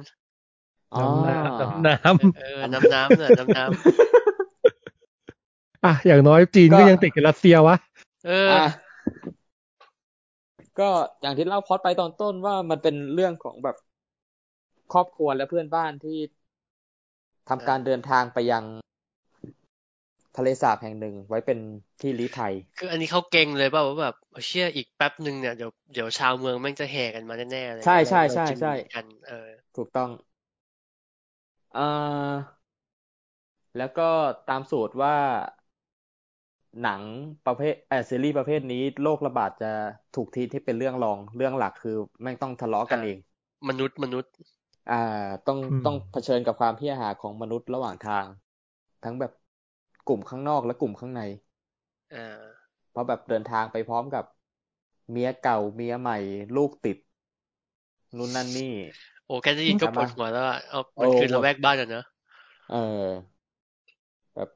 [0.94, 3.64] อ๋อน้ำน้ำน้ำเออน้ำน้ำเนี่ยน้ำน้
[5.84, 8.64] อะอย่างน้อยจีนก็ยังติดกับรัสเซียวะำเอออะ
[10.80, 10.90] ก็
[11.22, 13.76] อย่างที่เล่าพล็อดไปตอนต้นว่ามันเป็นเรื่องของแบบ
[14.92, 16.18] ครอบครัวและเพื่อนบ้านที่
[17.48, 18.64] ทำการเดินทางไปยัง
[20.36, 21.58] ทะเลสาบแห่งหนึ่งไว้เป็น
[22.00, 24.14] ที่ลี้ภัย คืออันนี้เขาเก่งเลยเปล่าว่าแบบ
[24.48, 30.10] เชื่ออีกแป๊บหนึ่งเนี่ยเดี๋ยวเดี๋ยวชาวเมืองแม่งจะแห่กันมาแน่ๆเลยใช่ใช่แล้วใช่เราจะใช่มีกันเออ ถูกต้อง
[31.74, 31.80] เอ่อ
[33.78, 34.08] แล้วก็
[34.48, 35.16] ตามสูตรว่า
[36.80, 37.02] หนัง
[37.44, 39.66] ประเภทเออซีรีส์ประเภทนี้โรคระบาดจะ
[40.12, 41.90] ถูกทีที่เป็นเรื่องรองเรื่องหลักคือ
[42.22, 43.18] แม่งต้องทะเลาะกันอ่าเอง
[43.68, 44.32] มนุษย์มนุษย์
[44.88, 44.94] อ่า
[45.46, 48.26] ต้องอืมต้องเผชิญกับความเหี้ยหาของมนุษย์ระหว่างทาง
[49.02, 49.32] ทั้งแบบ
[50.04, 51.20] กลุ่มข้างนอกและกลุ่มข้างใน
[52.12, 54.24] อ่าเพราะแบบเดินทางไปพร้อมกับ
[55.10, 56.18] เมียเก่าเมียใหม่
[56.56, 56.98] ลูกติด
[58.16, 58.74] นู่นนั่นนี่
[59.26, 62.04] โอ้แค่ได้ยินก็ครับปวดหัวแล้วอะเอามันโอ้คือละแวกบ้านอะเนอะ
[62.68, 63.42] เออ
[64.34, 64.50] แบบ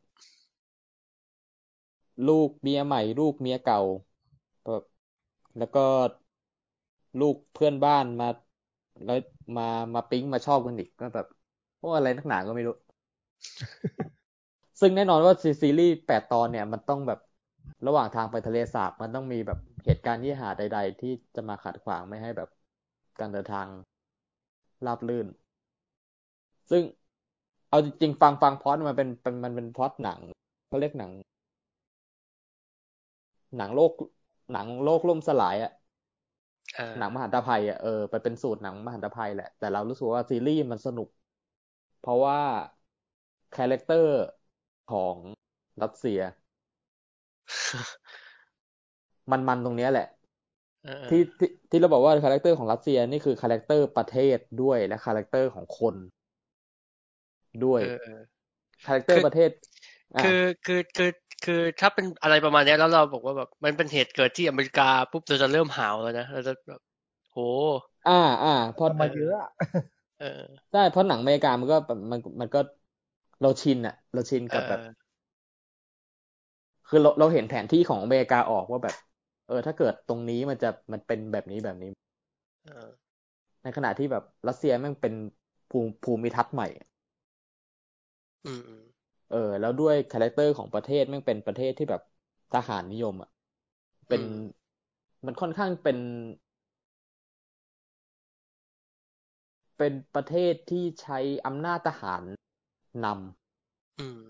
[2.27, 3.79] ลูกเมียใหม่ ลูกเมียเก่า
[4.65, 4.83] แบบ
[5.57, 5.81] แล้วก็
[7.21, 8.27] ลูกเพื่อนบ้านมา
[9.05, 9.17] แล้ว
[9.57, 9.63] มา
[9.95, 11.27] มาปิ๊งมาชอบกันอีกก็แบบ
[11.79, 12.75] โอ้อะไรนักหนาก็ไม่รู้
[14.81, 17.19] ซึ่งแน่นอนว่าซีซีรีส์แปดตอนเนี่ย มันต้องแบบ
[17.87, 22.49] ระหว่างทางไปทะเลสาบ มันต้องมีแบบเหตุการณ์ที่หาใด ๆ ที่จะมาขัดขวางไม่ให้แบบ
[23.21, 23.67] การเดินทาง
[24.87, 25.27] ราบรื่น
[26.71, 26.83] ซึ่ง
[27.69, 30.21] เอาจริงๆฟังฟังพล็อตมันเป็นเป็นมันเป็นพล็อตหนัง
[30.69, 31.11] เขาเรียกหนัง
[33.57, 33.93] หนังโลก
[34.51, 35.71] หนังโลกล่มสลายอะ
[36.77, 41.09] อ่าหนังมหันตภัยอะเออไปเป็นสูตรหนังมหันตภัยแหละ แต่เรารู้สึกว่าซีรีส์มันสนุก
[41.99, 42.39] เพราะว่า
[43.55, 44.13] character
[44.87, 45.19] ของ
[45.83, 46.21] รัสเซีย
[49.31, 50.07] มันมันตรงเนี้ยแหละ
[50.85, 55.95] เออที่ที่ที่เราบอกว่า character ของรัสเซียนี่คือ character ประเทศด้วยและ character ของคน
[57.65, 58.21] ด้วยเออเออ
[58.87, 61.11] คาแรคเตอร์คือประเทศอะคือคือคือ
[61.43, 66.81] คือถ้าเป็นอะไรประมาณเนี้ยแล้วเราบอกว่าแบบมันเป็นเหตุเกิดที่อเมริกาปุ๊บเราจะเริ่มหาวแล้วนะเราจะแบบ
[67.31, 67.39] โห
[68.07, 69.49] อ่าอ่าเพราะทำมาเยอะอะ
[70.19, 70.27] เออ
[70.71, 72.59] ใช่เพราะหนังอเมริกามันก็แบบมันมันก็
[73.41, 75.07] เราชินอะเราชินกับแบบเออ
[76.89, 78.95] คือเราเราเห็นแผนที่ของอเมริกาออกว่าแบบ
[79.47, 81.91] เออ ถ้าเกิดตรงนี้มันจะมันเป็นแบบนี้แบบนี้
[82.65, 82.91] เออ
[83.63, 85.15] ในขณะที่แบบรัสเซียแม่งเป็น
[85.71, 86.69] ภูมิภูมิทัศน์ใหม่
[88.45, 88.86] อืมอืม
[89.29, 92.03] เออ แล้วด้วย character ของประเทศแม่งเป็นประเทศที่แบบ
[92.53, 93.29] ทหารนำิยมอะ
[94.09, 94.23] เป็น
[95.27, 95.99] มันค่อนข้างเป็น
[99.79, 102.23] เป็นประเทศที่ใช้อำนาจทหาร
[103.05, 103.07] น
[103.53, 104.21] อืม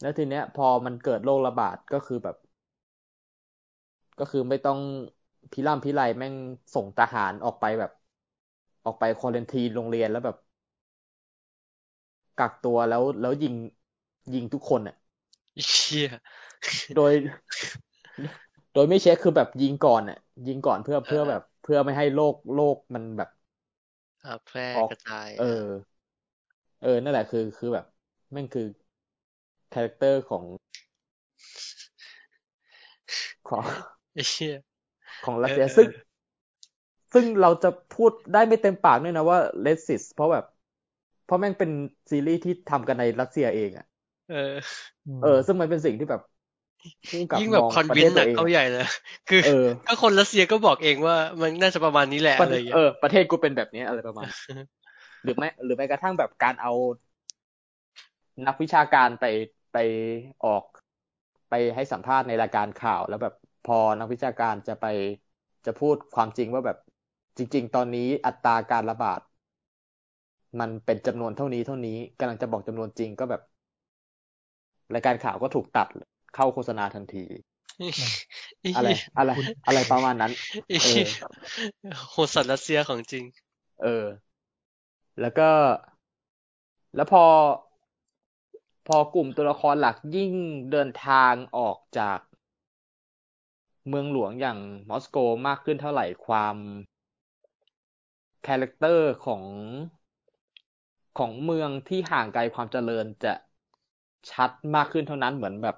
[0.00, 2.36] แล้วทีเนี้ย พอมันเกิดโรคระบาดก็คือแบบ
[4.18, 4.78] ก็คือไม่ต้อง
[5.52, 6.34] พิร่ำพิไรแม่ง
[6.74, 7.90] ส่งทหารออกไปแบบ
[8.84, 10.36] ออกไปควอเรนทีนโรงเรียนแล้วแบบ
[12.36, 13.54] กักตัวแล้วแล้วยิง
[14.34, 14.94] ยิงทุกคนอะ
[15.70, 16.08] เชี่ย
[16.94, 17.12] โดย
[18.72, 20.16] โดยไม่เช็คคือแบบยิงก่อนอะ
[20.46, 23.28] ยิงก่อนเพื่อเพื่อเออแบบ เพื่อไม่ให้โรคโรคมันแบบ
[24.24, 25.44] อ่าแพร่ออกกระจาย เออ
[26.80, 27.84] เออ นั่นแหละคือคือแบบ
[28.32, 28.66] แม่งคือ
[29.72, 30.44] character ของ
[33.48, 33.64] ของ
[34.12, 34.54] ไอ้เชี่ย
[35.24, 35.88] ของรัสเซียเออซึ่ง
[37.12, 40.44] ซึ่งเราจะพูดได้ไม่เต็มปากด้วยนะว่า racist เพราะแบบ
[41.24, 41.70] เพราะแม่งเป็น
[42.10, 43.86] ซีรีส์ที่ทำกันในรัสเซียเองอะ
[44.30, 44.52] เออ
[45.22, 46.22] เออ ซึ่งมันเป็นสิ่งที่แบบ
[47.10, 48.86] ผู้กำกับยิ่งแบบมองประวิเทนศตัวเองเข้าใหญ่เลย
[49.28, 54.28] คือเออก็คนรัสเซียก็บอกเองว่ามันน่าจะประมาณนี้แหละประอะไรอย่างเงี้เอยอปรประเทศกูเป็นแบบนี้อะไรประมาณ
[55.22, 56.72] หรือแม้หรือแม้กระทั่งแบบการเอา
[58.46, 59.24] นักวิชาการไป
[59.72, 59.76] ไป
[60.44, 60.64] ออก
[61.48, 63.34] ไปให้สัมภาษณ์ในรายการข่าว แล้วแบบ
[63.66, 64.86] พอนักวิชาการจะไป
[65.66, 66.78] จะพูดความจริงว่าแบบ
[67.38, 69.20] จริง ๆ ตอนนี้อัตราการระบาด
[70.60, 73.42] มันเป็นจำนวนเท่านี้เท่านี้กำลังจะบอกจำนวนจริงก็แบบ
[74.94, 75.88] รายการข่าวก็ถูกตัด
[76.34, 77.24] เข้าโฆษณาทันที
[78.76, 79.32] อะไร อะไร
[79.66, 80.32] อะไรประมาณนั้น
[80.68, 81.08] ไอ้เหี้ย เออ
[82.10, 83.24] โหสัตว์รัสเซียของจริง
[83.82, 84.04] เออ
[85.20, 85.50] แล้วก็
[86.96, 87.24] แล้วพอ
[88.88, 90.32] พอกลุ่มตัวละครหลักยิ่ง
[90.70, 92.18] เดินทางออกจาก
[93.88, 94.58] เมืองหลวงอย่าง
[94.88, 95.16] มอสโก
[95.46, 96.56] มากขึ้นเท่าไหร่ความ
[98.46, 99.42] character ของ
[101.14, 103.28] ของเมืองที่ห่างไกลความเจริญจะ
[104.30, 105.76] ชัดมากขึ้นเท่านั้นเหมือนแบบ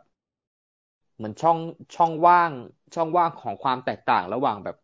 [1.16, 1.58] เหมือนช่อง
[1.94, 2.52] ช่องว่าง
[2.94, 4.76] ช่องว่างของความแตกต่างระหว่างแบบ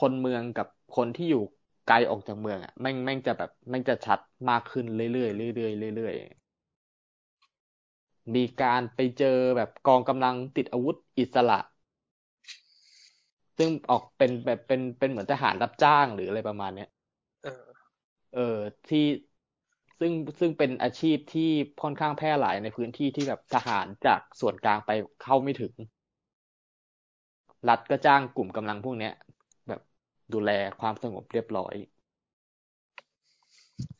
[0.00, 0.66] คนเมืองกับ
[0.96, 1.42] คนที่อยู่
[1.86, 4.20] ไกลออกจากเมืองอะแม่งแม่งจะแบบแม่งจะชัด
[4.50, 11.58] มากขึ้นเรื่อยๆเรื่อยๆเรื่อยๆมีการไปเจอแบบกองกำลังติดอาวุธอิสระ
[13.58, 16.86] ซึ่งออกเป็นแบบเป็นเป็นเหมือนทหารรับจ้างหรืออะไรประมาณเนี้ย
[17.42, 17.50] เออ
[18.32, 18.40] เออ
[18.86, 18.98] ที่
[20.00, 21.50] ซึ่งซึ่งเป็นอาชีพที่
[21.82, 24.90] ค่อนข้างแพร่หลายในพื้นที่ที่แบบทหารจากส่วนกลางไป
[25.22, 25.74] เข้าไม่ถึง
[27.68, 29.12] รัฐก็จ้างกลุ่มกำลังพวกเนี้ย
[29.68, 29.80] แบบ
[30.32, 30.50] ดูแล
[30.80, 31.74] ความสงบเรียบร้อย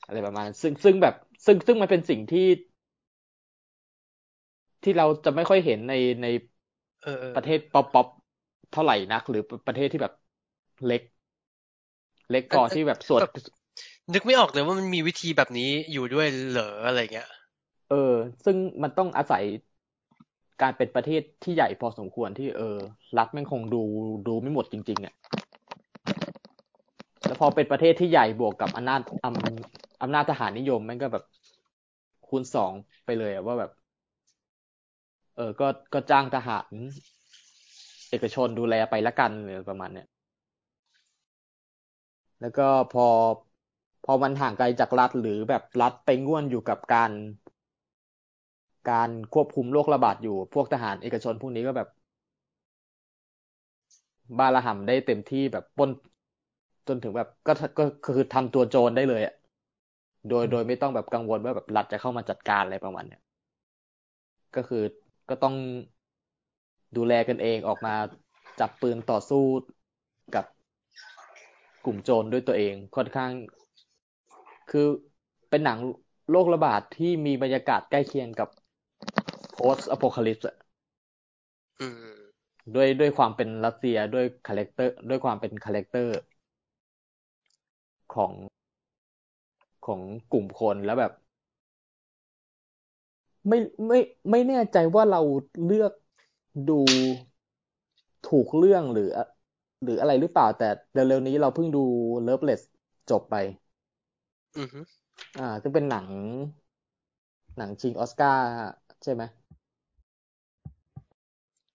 [0.06, 1.14] อะไรประมาณนั้นซึ่งซึ่งแบบ
[1.46, 2.46] ซึ่งซึ่งมันเป็นสิ่งที่
[4.82, 5.92] ที่เราจะไม่ค่อยเห็นใน
[6.22, 6.26] ใน
[7.02, 8.06] เออเออประเทศป๊อปป๊อป
[8.70, 10.12] เท่าไหร่นัก หรือประเทศที่แบบ
[10.84, 11.02] เล็ก
[12.30, 13.22] เล็กพอที่แบบส่วน
[14.12, 17.28] นึกไม่ออกเลยว่ามันมีวิธีแบบนี้อยู่ด้วยเหรออะไรเงี้ย
[17.88, 17.96] เออ
[18.44, 19.44] ซึ่งมันต้องอาศัย
[20.62, 22.76] การเป็นประเทศที่ใหญ่พอสมควรที่เออ
[23.18, 23.82] รัฐแม่งคงดู
[24.26, 25.14] ดูไม่หมดจริงๆอะ
[27.26, 31.24] แล้วพอเป็นประเทศที่ใหญ่บวกกับอำนาจอำอำนาจทหารนิยมแม่งก็แบบ
[32.26, 32.72] คูณสอง
[33.04, 33.70] ไปเลยอะว่าแบบ
[35.36, 36.74] เออ ก็ก็จ้างทหาร
[38.10, 40.06] เอกชนดูแลไปละกันหรือประมาณเนี้ย
[42.40, 43.06] แล้วก็พอ
[44.06, 47.10] พอมันห่างไกลจากรัฐหรือแบบรัฐไปง่วนอยู่กับการ
[48.90, 51.88] การควบคุมโรคระบาดอยู่พวกทหารเอกชนพวกนี้ก็แบบ
[54.38, 55.90] บาระห่ำได้เต็มที่แบบป้น
[56.88, 59.34] จนถึงแบบก็ก็คือทำตัวโจรได้เลยอะ
[60.28, 63.20] โดยโดยไม่ต้องแบบกังวลว่าแบบรัฐจะเข้ามาจัดการอะไรประมาณเนี้ย
[64.54, 64.82] ก็คือ
[65.28, 65.54] ก็ต้อง
[66.96, 67.94] ดูแลกันเองออกมา
[68.60, 69.44] จับปืนต่อสู้
[70.34, 70.44] กับ
[71.84, 73.30] กลุ่มโจรด้วยตัวเองค่อนข้าง
[74.68, 74.80] คือ
[75.48, 75.78] เป็นหนัง
[76.30, 78.48] โรคระบาดที่มีบรรยากาศใกล้เคียงกับ
[79.56, 80.56] post apocalypse อะ
[81.80, 82.16] อืม
[82.74, 86.12] ด้วยด้วยความเป็นรัสเซียด้วย characterด้วยความเป็น character
[88.14, 88.32] ของ
[89.86, 90.00] ของ
[90.32, 91.12] กลุ่มคนแล้วแบบ
[93.48, 93.98] ไม่ไม่
[94.30, 95.20] ไม่แน่ใจว่าเรา
[95.64, 95.92] เลือก
[96.68, 96.72] ดู
[98.24, 99.08] ถูกเรื่องหรือ
[99.82, 101.78] หรืออะไรหรือเปล่า แต่เร็วๆนี้เราเพิ่งดู
[102.26, 102.60] Loveless
[103.10, 103.34] จบไป
[104.56, 104.80] อืมฮึ
[105.36, 106.08] อ่า ซึ่งเป็นหนัง
[107.56, 108.44] หนังชิงออสการ์
[109.02, 109.22] ใช่ไหม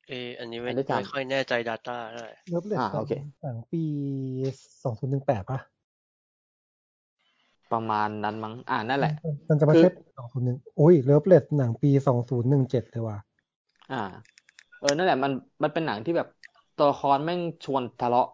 [0.07, 3.83] เอออันนี้ไม่อันที่สามไม่ค่อยแน่ใจ Data เท่าไหร่เลิฟเลสอ่าโอเคหนังปี
[4.83, 5.59] สองศูนย์หนึ่งแปดป่ะ
[7.69, 9.11] ประมาณนั้นมั้ง อ่านั่นแหละ
[9.49, 9.87] มันจะไม่คือใช่
[10.17, 13.17] สองศูนย์หนึ่งโอ้ยเลิฟเลสหนังปีสองศูนย์หนึ่งเจ็ดเลยว่ะ
[13.89, 13.95] อ่า
[14.77, 15.31] เออ นั่นแหละ มัน
[15.63, 16.27] มันเป็นหนังที่แบบ
[16.75, 18.25] ตัวละครแม่งชวนทะเลาะ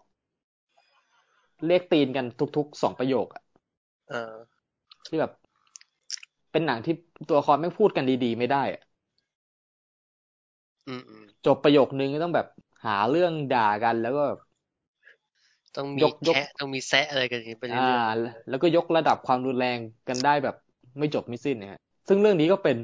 [1.66, 3.42] เรียกตีนกันทุกๆสองประโยคอะ
[4.10, 4.38] เออ
[5.06, 5.32] ที่แบบ
[6.52, 6.94] เป็นหนังที่
[7.28, 8.82] ตัวละครแม่งพูดกันดีๆ ไม่ได้อะ
[10.88, 12.48] อืมอืมจบประโยคนึงก็ต้องแบบ
[12.86, 14.40] หาเรื่องด่ากันแล้วก็แบบ
[15.76, 17.84] ต้องมียกยกแคะต้องมีแซะอะไรกันอย่างนี้ไปเรื่อ่าอย
[18.48, 20.56] แล้วก็ยกระดับความรุนแรงกันได้แบบ
[21.00, 22.78] ไม่จบไม่สิ้นนะฮะซึ่งเรื่องนี้ก็เป็น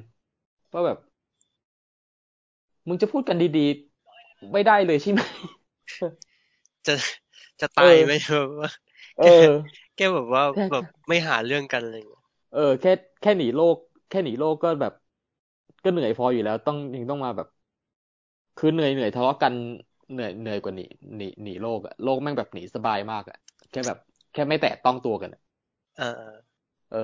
[0.74, 0.98] ว่าแบบ
[2.88, 6.94] มึงจะพูดกันดีๆ ไม่ได้เลยใช่ไหมๆจะ
[7.62, 8.70] จะตายเออไหมแบบว่า
[9.18, 9.26] เออ
[9.96, 12.90] แค่แบบว่าแค่แบบไม่หาเรื่องกันอะไรอย่างเงี้ยเออแค่
[13.22, 13.78] แค่หนีโลก
[14.10, 14.94] แค่หนีโลกก็แบบ
[15.84, 17.48] ก็เหนื่อยพออยู่แล้ว ต้องยังต้องมาแบบ
[18.58, 19.54] คือเหนื่อยเหนื่อยทะเลาะกัน
[20.12, 20.84] เหนื่อยเหนื่อยกว่าหนี
[21.18, 23.38] หนีหนีโลกอะโลกแม่งแบบหนีสบายมากอะ
[23.72, 23.98] แค่แบบ
[24.34, 25.42] แค่ไม่แตะต้องตัวกันอะ
[25.98, 26.38] เออ เออ
[26.90, 26.98] เออ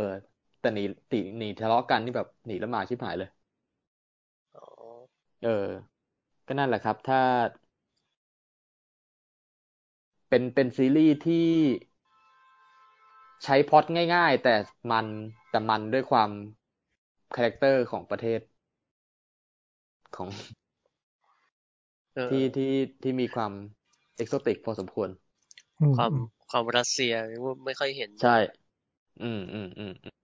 [0.59, 3.29] แต่หนีตีหนีทะเลาะกันนี่แบบหนีแล้วมาชิบหายเลย
[4.55, 4.63] อ๋อ
[5.41, 5.49] เออ
[6.47, 7.19] ก็นั่นแหละครับ ถ้า
[10.29, 11.47] เป็นเป็นซีรีส์ที่
[13.43, 13.83] ใช้พล็อต
[14.15, 14.55] ง่ายๆ แต่
[14.91, 15.05] มัน
[15.49, 16.29] แต่มันด้วยความ
[17.35, 18.39] character ของประเทศ
[20.15, 20.29] ของ
[22.15, 22.71] เออที่ที่
[23.03, 23.51] ที่มีความ
[24.15, 25.09] exotic พอสมควร
[25.79, 27.13] อืมความอืมความรัสเซีย
[27.43, 28.35] ว่าไม่ค่อยเห็น ใช่
[29.21, 30.15] อืมอืมอืมอืม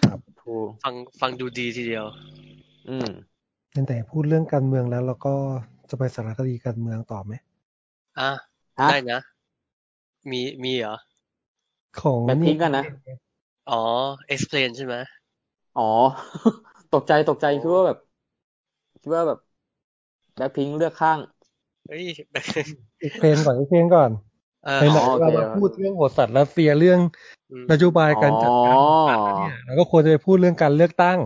[0.00, 2.04] ครับถูกฟังฟังดูดีทีเดียว
[2.88, 3.08] อืม
[3.86, 5.34] แต่พูดเรื่องการเมืองแล้วเราก็
[5.90, 7.32] จะไปสารคดีการเมืองต่อไหม
[8.18, 8.49] อะ
[8.80, 9.20] ฮะ ได้นะ
[10.30, 10.96] มีมีเหรอ
[12.00, 12.84] ของแบ็คพิงค์กันนะ
[13.70, 13.82] อ๋อ
[14.34, 14.96] explain ใช่ไหม
[15.78, 15.88] อ๋อ
[16.94, 17.98] ตกใจตกใจโอ้คิดว่าแบบ
[19.02, 19.38] คิดว่าแบบ
[20.36, 21.18] แบ็คพิงเลือกข้าง
[21.86, 22.02] เฮ้ย
[23.02, 24.10] อีกเพลงก่อนอีกเพลงก่อน
[24.64, 27.00] เออไหนอ๋อๆโอเคเรามาพูดเรื่องโหดสัตว์รัสเซียเรื่อง
[27.50, 31.18] อืมนโยบายการจัดการโหดสัตว์แล้วเนี่ยเราก็ควรจะไปพูดเรื่องการเลือกตั้ง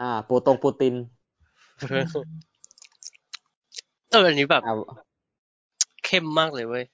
[0.00, 0.94] อ่าปูตงปูติน
[4.10, 4.72] เอออันนี้แบบอ่า
[6.04, 6.84] เข้มมากเลยเว้ย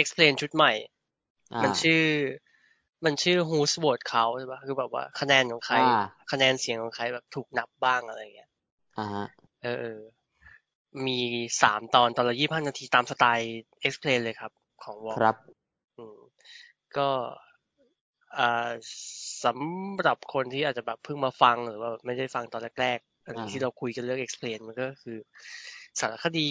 [0.00, 0.72] explain ชุดใหม่
[1.54, 2.04] อ่ามันชื่อ
[3.04, 8.50] มันชื่อ who's vote เขาใช่ปะคือแบบว่าคะแนนของใครอ่าคะแนนเสียงของใครแบบถูกนับบ้างอะไรอย่างเงี้ย
[8.98, 9.26] อ่าฮะ
[9.62, 10.00] เออเออ
[11.06, 11.18] มี
[11.62, 14.52] สามตอนตอนละยี่ห้านาทีตามสไตล์ explain เลยครับ
[14.84, 15.36] ของวอครับ
[15.96, 16.18] อืม
[16.96, 17.08] ก็
[18.38, 18.70] อ่า
[19.44, 25.18] สำหรับคนที่อาจจะแบบเพิ่งมาฟังหรือว่าไม่ได้ฟังตอนแรกๆอันนี้อ่าที่เราคุยกันเรื่อง explain มันก็คือ
[26.00, 26.48] สารคดี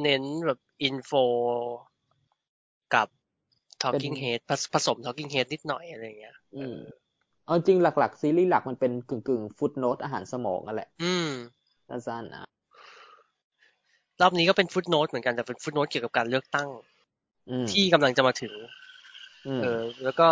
[0.00, 1.10] เน้นแบบอินโฟ
[2.94, 3.08] กับ
[3.82, 6.76] talking head ผสผสม talking head นิดหน่อยอะไรอย่างเงี้ยอืม
[7.44, 11.28] เอาจริงหลัก ๆ ซีรีส์หลักมันเป็นกึ่งกึ่งฟุตโนตอาหารสมองนั่นแหละ อืม
[11.88, 12.44] สั้นๆนะ
[14.20, 16.68] รอบนี้ก็เป็นฟุตโน e เหมือนกันแต่เป็นฟุตโน e เกี่ยวกับการเลือกตั้ง
[17.50, 18.54] อืมที่กำลังจะมาถึง
[19.46, 20.28] อืมเออ แล้วก็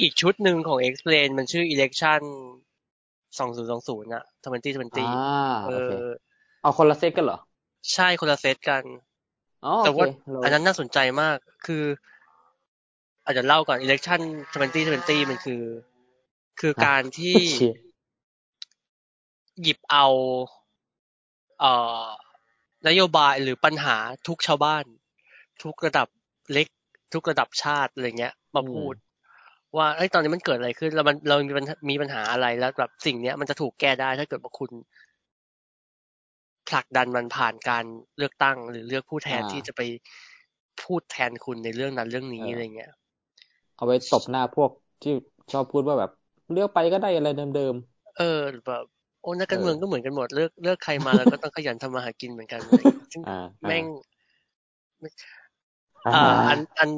[0.00, 2.22] อีกชุดหนึ่งของ explain มันชื่อ election
[3.38, 5.08] 2020น่ะ2020อ่า
[5.66, 6.04] เอโอเคอ
[6.62, 7.38] เอาคนละเซตกันเหรอ
[7.94, 8.82] ใช่คนละเซตกัน
[9.64, 11.36] อ๋อแต่โอเคว่าเราอันนั้นน่าสนใจมาก
[11.66, 11.84] คือ
[13.24, 14.20] อาจจะเล่าก่อน election
[14.76, 15.62] 2020 มันคือ
[16.60, 17.74] คือการที่เชีย
[19.62, 20.06] หยิบเอา
[21.60, 21.72] เอ่
[22.04, 22.06] อ
[22.88, 23.96] นโยบายหรือปัญหา
[24.28, 24.84] ทุกชาวบ้าน
[25.62, 26.08] ทุกระดับ
[26.52, 26.66] เล็ก
[27.14, 28.94] ทุกระดับชาติอะไรเงี้ย มาพูด
[29.76, 34.70] ว่าเอ้ยตอนนี้มันเกิดอะไรขึ้นแล้วมันเรามีปัญหามีปัญหาอะไรแล้วแบบสิ่งเนี้ยมันจะถูกแก้ได้ถ้าเกิดว่าคุณ
[36.72, 37.84] ผลักดันมันผ่านการ
[38.18, 39.80] เลือกตั้ง หรือเลือกผู้แทนอ่าที่จะไป
[40.82, 42.92] พูดแทนคุณในเรื่องนั้นเรื่องนี้เออออะไรเงี้ย
[43.76, 44.70] เอาไว้ตบหน้าพวก
[45.02, 45.12] ที่
[45.52, 46.10] ชอบพูดว่าแบบ
[46.52, 47.74] เลือกไปก็ได้อะไรเดิม
[48.18, 48.84] เออแบบ
[49.22, 53.32] โอ้นักการเออเมืองก็เหมือนกันหมดเลือกเลือกใครมาแล้วก็ต้องขยันทำมาหากินเหมือนกันอะไรเงี้ยซึ่งๆอ่า
[53.66, 53.84] แม่ง
[56.06, 56.90] อ่าอ่าอันอัน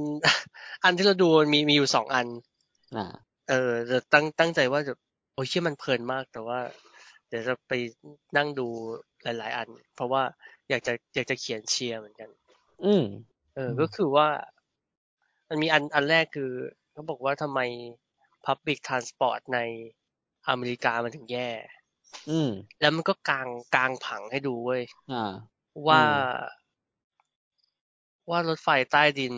[0.84, 2.26] อันที่เราดูมีมีอยู่สองอัน
[2.94, 4.92] อ่าเออจะตั้งตั้งใจว่าจะ
[5.34, 6.59] โอ้ยเชื่อมันเพลินมาก แต่ว่า
[7.28, 7.72] เดี๋ยวจะไป
[8.36, 8.68] นั่งดู
[9.24, 10.22] หลาย ๆ อัน เพราะว่า
[10.68, 12.30] อยากจะอยากจะเขียนเชียร์เหมือนกัน
[12.84, 13.05] อืม
[13.55, 14.28] เอออมก็คือว่า
[15.48, 16.51] มันมีอันอันแรกคือ
[16.92, 17.60] เขาบอกว่าทำไม
[18.46, 19.59] Public Transport ใน
[20.48, 21.48] อเมริกามันถึงแย่
[22.30, 24.82] อืม แล้วมันก็กางกางผังให้ดูเว้ย
[25.12, 25.32] อ่า
[25.88, 26.16] ว่าอืม
[28.30, 29.34] ว่ารถไฟใต้ดิน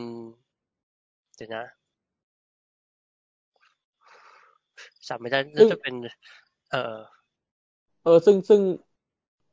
[1.36, 1.66] เดี๋ยวนะ
[5.08, 5.94] จำไม่ได้น่าจะเป็น
[6.70, 6.96] เออ
[8.02, 8.60] เออ ซึ่งซึ่ง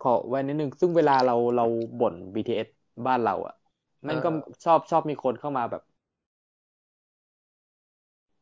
[0.03, 1.63] ขอไว้นิดนึงซึ่งเวลาเราเรา
[1.99, 2.67] บ่น BTS
[3.07, 3.53] บ้านเราอะ
[4.05, 5.81] แม่งก็เออชอบชอบมีคนเข้ามาแบบ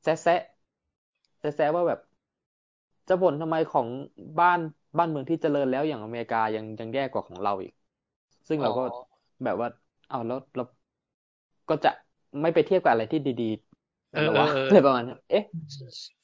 [0.04, 0.40] แซะแซะ
[1.40, 2.00] แซะแซะว่าแบบ
[3.08, 3.88] จะบ่นทำไมของ
[4.40, 4.60] บ้าน
[4.98, 7.74] บ้านเมืองที่เจริญแล้วอย่างอเมริกายังยังแย่กว่าของเราอีก
[8.48, 9.68] ซึ่งเราก็อ๋อแบบว่า
[10.08, 10.64] เอาแล้วเรา
[11.70, 11.90] ก็จะ
[12.42, 15.44] ไม่ไปเทียบกับอะไรที่ดีๆเออหรอวะเออเอออะไรประมาณนี้เอ๊ะ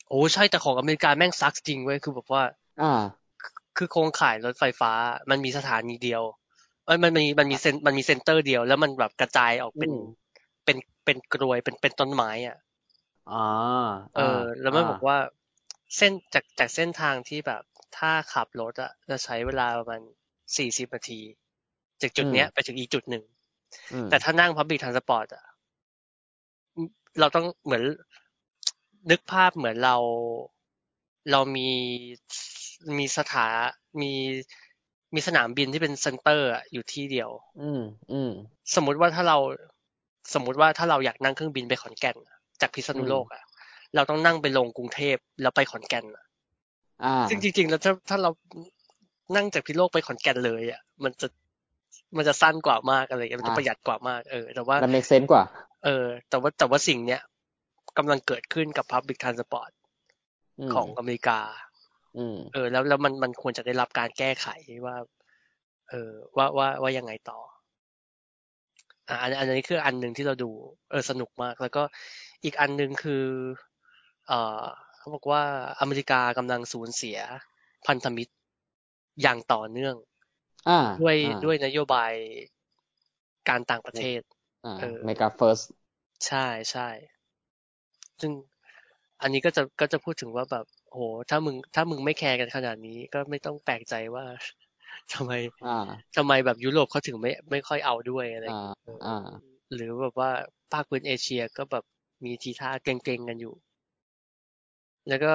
[0.10, 2.44] โอ้ใช่แต่ของอเมริกาแม่งซักจริงเว้ยคือแบบว่า
[2.80, 3.27] อ่า
[3.78, 4.92] คือโครงข่ายรถไฟฟ้า
[5.30, 6.24] มันมีสถานีเดียว
[6.86, 10.02] เอ้ยมันมีมันมีเซนมันมีเซ็นเตอร์เดียว แล้วมันแบบกระจายออกเป็นอืม
[10.66, 12.58] เป็นเป็นกรวยเป็นเป็นต้นไม้อะ
[13.30, 13.38] อ่า
[14.16, 15.18] เออ แล้วมันาบอกว่า
[15.98, 17.64] เส้นจากจากเส้นทางที่แบบ
[17.98, 20.02] ถ้าขับรถอะจะใช้เวลาประมาณ
[20.58, 21.22] สี่สิบนาที
[22.02, 23.24] จากจุดเนี้ยไปถึงอีกจุดหนึ่ง
[23.94, 25.46] อืมแต่ถ้านั่ง Public Transport อะ
[27.20, 27.84] เราต้องเหมือน
[29.12, 29.96] นึกภาพเหมือนเรา
[31.32, 31.70] เรามี
[32.98, 33.48] มีสถา
[34.02, 34.12] มี
[35.16, 37.30] มีสนามบินที่เป็น center อะอยู่ที่เดียว
[37.62, 37.82] อืม
[38.12, 38.32] อืม
[38.76, 39.38] สมมุติว่าถ้าเรา
[40.34, 43.44] สมมุติว่าถ้าเราอยากนั่งเครื่องบินไปขอนแก่นอะจากพิษณุโลกอะ
[43.96, 46.26] เราต้องนั่งไปลงกรุงเทพแล้วไปขอนแก่นอะ
[47.04, 48.32] อ่าซึ่งจริง ๆ แล้วถ้าถ้าเรา
[49.36, 51.28] นั่งจากพิษณุโลกไปขอนแก่นเลยอะ มันจะ
[52.18, 55.44] มันจะสั้นกว่ามากอะไรอย่างเงี้ยมันจะอ่าประหยัดกว่ามากเออแต่ว่ามัน make sense กว่า
[55.86, 57.22] เออ แต่ว่าแต่ว่าสิ่งเนี้ย
[57.98, 59.87] กำลังเกิดขึ้นกับ Public Transport ม
[60.74, 61.40] ของอเมริกา
[62.16, 64.48] อืมเออ แล้วแล้วมันมันควรจะได้รับการแก้ไข
[64.86, 64.96] ว่า
[65.90, 67.40] เออว่าว่าว่ายังไงต่อ
[69.10, 70.50] อ่าอันอันนี้คืออันหนึ่งที่เราดู
[70.90, 71.84] เออสนุกมาก แล้วก็
[72.44, 73.24] อีกอันหนึ่งคือ
[74.28, 74.64] เอ่อ
[74.98, 75.44] เขาบอกว่า
[75.80, 77.20] อเมริกากำลังสูญเสีย
[77.88, 78.34] พันธมิตร
[79.22, 79.96] อย่างต่อเนื่อง
[80.68, 82.14] อ่าด้วยอ่าด้วยนโยบาย
[83.50, 84.22] การต่างประเทศ
[84.64, 85.66] อ่าเออ mega first
[86.26, 86.88] ใช่ใช่
[88.22, 88.32] ซึ่ง
[89.22, 91.00] อันนี้ก็จะก็จะพูดถึงว่าแบบโห
[91.30, 94.26] ถ้ามึงถ้ามึงไม่แคร์กันขนาดนี้ก็ไม่ต้องแปลกใจว่า
[95.14, 95.32] ทำไม
[95.62, 98.76] อ่าทำไมแบบยุโรปเขาถึงไม่ไม่ค่อยเอาด้วยอะไรอย่างอ่าเงี้ย
[99.06, 99.18] อ่า
[99.74, 100.32] หรือแบบว่า
[100.72, 101.84] ภาคพื้นเอเชียก็แบบ
[102.26, 103.56] มีทีท่าเกรงๆกันอยู่
[105.08, 105.34] แล้วก็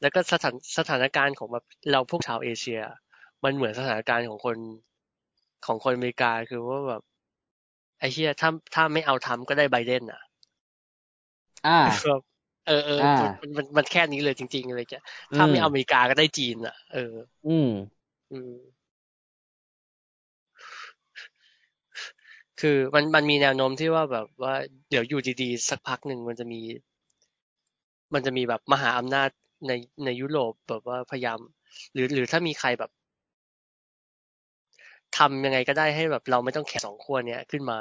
[0.00, 2.80] แล้วก็สถานสถานการณ์ของแบบเราพวกชาวเอเชีย
[3.44, 4.56] มันเหมือนสถานการณ์ของคน
[5.66, 7.02] ของคนอเมริกาคือว่าแบบ
[7.98, 10.20] ไอ้เชี่ยถ้าถ้าไม่เอาทำก็ได้ไบเดนอะ
[11.64, 12.22] อ่าแบบ
[12.68, 13.08] เออเอออ่า
[13.40, 15.00] มันมันมันแค่นี้เลยจริงๆเลยจ้ะ
[15.34, 17.14] ถ้าไม่อืมอเมริกาก็ได้จีนอะ เออ
[17.44, 17.68] อืม
[18.30, 18.52] อืม
[22.60, 24.54] คือมันมันมีแนวโน้มที่ว่าแบบว่า
[24.90, 26.60] เดี๋ยวอยู่ดีๆสักพักหนึ่งมันจะมี
[28.14, 29.30] มันจะมีแบบมหาอำนาจ
[29.66, 29.72] ใน
[30.04, 31.38] ในยุโรปแบบว่าพยายาม
[31.92, 32.90] หรือหรือถ้ามีใครแบบ
[35.16, 37.78] ทำยังไงก็ได้ให้แบบเราไม่ต้องแข่งสองขั้วเนี้ยขึ้นมา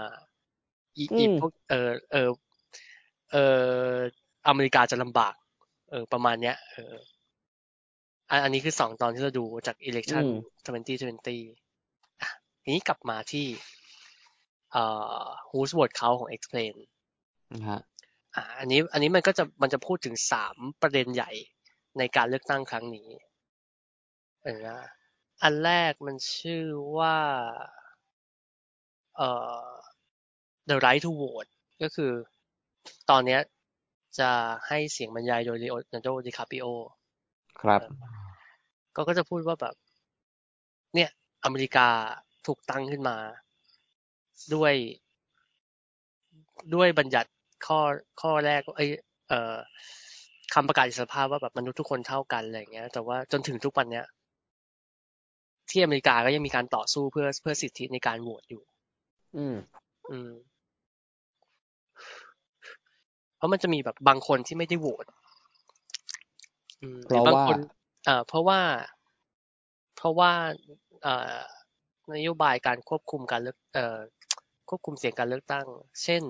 [0.98, 2.30] อีอืมอีพวกเออเออ
[3.32, 3.38] เออ
[4.48, 5.36] อเมริกาจะลำบาก
[5.90, 6.96] เออ ประมาณเนี้ย เออ
[8.30, 11.30] อันอันนี้คือสองตอนที่เราดูจาก election อืม2020
[12.22, 12.30] อะ
[12.64, 13.46] ทีนี้กลับมาที่
[14.72, 14.84] เอ่
[15.24, 16.74] อ who's vote เขาของ explain
[17.54, 17.82] นะฮะ
[18.36, 21.32] อ่า อันนี้ อันนี้มันก็จะมันจะพูดถึงสามประเด็นใหญ่
[21.98, 23.10] ในการเลือกตั้งครั้งนี้
[24.44, 24.80] เออนะ
[25.44, 26.66] อันแรกมันชื่อ
[26.98, 27.18] ว่า
[29.18, 29.30] เอ่
[29.66, 29.70] อ
[30.70, 31.52] the right to vote
[31.82, 32.12] ก็คือ
[33.10, 33.42] ตอนเนี้ย
[34.20, 34.30] จะ
[34.68, 36.68] ให้เสียงบรรยายโดย Leonardo DiCaprio
[37.62, 37.82] ครับ
[38.96, 39.76] ก็ก็จะพูดว่าแบบ
[40.96, 41.10] เนี่ย
[41.44, 41.88] อเมริกา
[42.46, 43.18] ถูกตั้งขึ้นมา
[44.54, 44.74] ด้วย
[46.76, 47.30] ด้วยบัญญัติ
[47.66, 47.80] ข้อ
[48.22, 48.90] ข้อแรกเอย
[49.30, 49.56] เอ่อ
[50.54, 54.06] คำประกาศอิสรภาพว่าแบบมนุษย์ทุกคนเท่ากันอะไรอย่างเงี้ย แต่ว่าจนถึงทุกวันเนี้ย
[55.70, 58.64] ที่อเมริกาก็ยังมีการต่อสู้เพื่อเพื่อสิทธิในการโหวตอยู่
[59.38, 59.56] อืม
[60.12, 60.32] อืม
[63.38, 65.06] เพราะมันจะมีแบบบางคนที่ไม่ได้โหวต
[66.82, 67.58] อืมหเพรือราะบางว่าคน
[68.06, 68.60] เอ่อเพราะว่า
[69.96, 70.32] เพราะว่า
[71.04, 71.36] เอ่อ
[72.16, 73.98] นโยบายการควบคุมการเลือกเอ่อ
[74.70, 75.66] ควบคุมเสียงการเลือกตั้ง
[76.04, 76.24] เช่น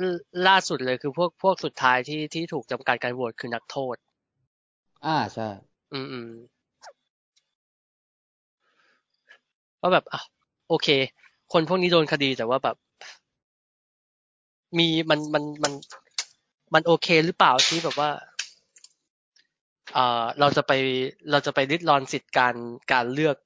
[0.00, 0.04] ล
[0.46, 3.96] ล่าสุดเลยคือพวกพวกสุดท้ายที่ที่ถูกจำกัดการโหวตคือนักโทษ
[5.04, 5.44] อ่าใช่
[5.92, 6.28] อืมอืม
[9.80, 10.20] ว่าแบบอะ
[10.68, 10.88] โอเค
[11.52, 12.76] คนพวกนี้โดนคดีแต่ว่าแบบ
[14.78, 15.72] มีมันมันมัน
[16.74, 18.10] มันโอเคหรือเปล่าที่แบบว่า
[19.94, 20.72] เอ่อเราจะไป
[21.30, 22.54] เราจะไปริดรอนสิทธิ์การ
[22.92, 23.36] การเลือก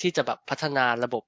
[0.00, 1.24] ที่จะแบบพัฒนาระบบ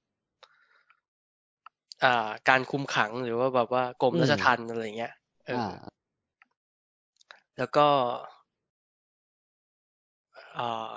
[2.03, 5.13] อ่าการคุมขังหรือว่าแบบว่ากรมอืมราชทัณฑ์อะไรเงี้ย
[5.47, 5.85] เอออ่าอ
[7.57, 7.87] แล้วก็
[10.53, 10.93] เอ่อ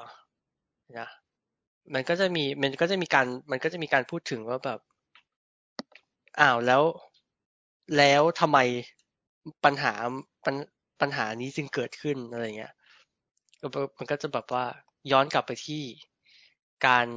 [0.99, 1.09] นะ
[1.95, 4.81] มันก็จะมีมันก็จะมีการมันก็จะมีการพูดถึงว่าแบบ
[6.41, 6.83] อ้าวแล้ว
[7.97, 8.59] แล้วทำไม
[9.65, 9.93] ปัญหา
[10.45, 10.57] ปัญ
[11.01, 12.75] ปัญหานี้จึงเกิดขึ้นอะไรเงี้ย
[13.61, 13.67] ก็
[13.99, 14.65] มันก็จะแบบว่า
[15.11, 15.83] ย้อนกลับไปที่
[16.87, 17.09] การ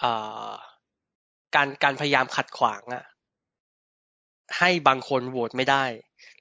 [0.00, 0.12] เอ่
[0.50, 0.54] อ
[1.54, 3.04] การการพยายามขัดขวางอะ
[4.58, 5.84] ให้บางคนโหวตไม่ได้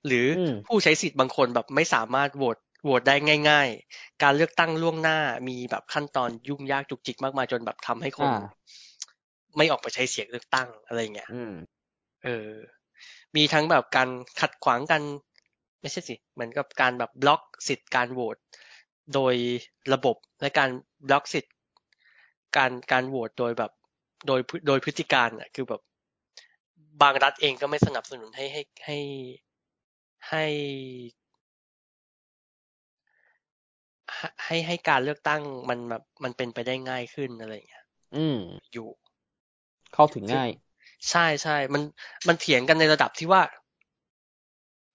[0.06, 3.16] หรืออมผู้ใช้สิทธิ์บางคนแบบไม่สามารถโหวตโหวตได้
[3.50, 8.42] ง่าย ๆ การเลือกตั้งล่วงหน้ามีแบบขั้นตอนยุ่งยากจุกจิกมากมายจนแบบทำให้คนอ่า
[9.58, 11.54] ไม่ออกไปใช้เสียงเลือกตั้งอะไรเงี้ยอืม
[12.26, 12.52] เออ
[13.36, 14.10] มีทั้งแบบการ
[14.42, 15.02] ขัดขวางกัน
[15.82, 18.38] ไม่ใช่สิ เหมือนกับการแบบบล็อกสิทธิ์การโหวต
[19.14, 19.36] โดย
[19.94, 20.70] ระบบและการ
[21.08, 21.54] บล็อกสิทธิ์
[22.58, 23.72] การการโหวตโดยแบบ
[24.28, 25.82] โดยพฤโดยพฤติการอะ คือแบบ
[27.02, 28.98] บางรัฐเองก็ไม่สนับสนุนให้ให้ให้
[30.30, 30.46] ให้
[34.16, 37.86] ให้ให้ให้การเลือกตั้งมันแบบมันเป็นไปได้ง่ายขึ้นอะไรอย่างเงี้ย
[38.16, 38.38] อืม
[38.74, 38.88] อยู่
[39.98, 40.50] เข้าถึงง่าย
[41.10, 41.84] ใช่ใช่ มัน
[42.28, 43.42] มันเถียงกันในระดับที่ว่า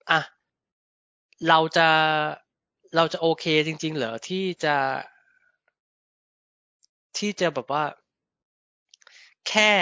[0.08, 0.20] อะ
[1.48, 1.88] เราจะ
[2.96, 4.76] เราจะโอเคจริง ๆ เหรอที่จะ
[7.16, 7.84] ที่จะแบบว่า
[9.48, 9.72] แค่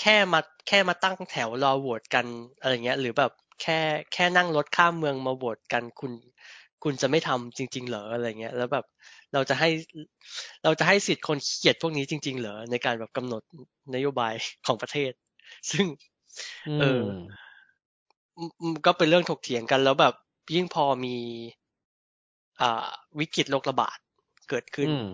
[0.00, 2.26] แค่มาแค่มาตั้งแถวรอโหวตกัน
[2.60, 3.32] อะไรเงี้ย หรือแบบ
[3.62, 3.78] แค่
[4.12, 6.12] แค่นั่งรถข้ามเมืองมาโหวตกันคุณ
[6.82, 8.84] คุณจะไม่ทำจริง ๆ เหรออะไรเงี้ย แล้วแบบ
[9.34, 9.68] เราจะให้
[10.64, 13.42] เราจะให้สิทธิ์คนเขียดพวกนี้จริง ๆ เหรอในการแบบกำหนด
[13.94, 14.34] นโยบาย
[14.66, 15.12] ของประเทศ
[15.70, 15.86] ซึ่ง
[16.66, 17.42] อืเออม
[18.36, 20.14] อืมอืมก็เป็นเรื่องถกเถียงกันแล้วแบบ
[20.54, 21.16] ยิ่งพอมี
[22.60, 22.86] อ่า
[23.18, 23.98] วิกฤตโรคระบาด
[24.48, 25.04] เกิดขึ้นอืม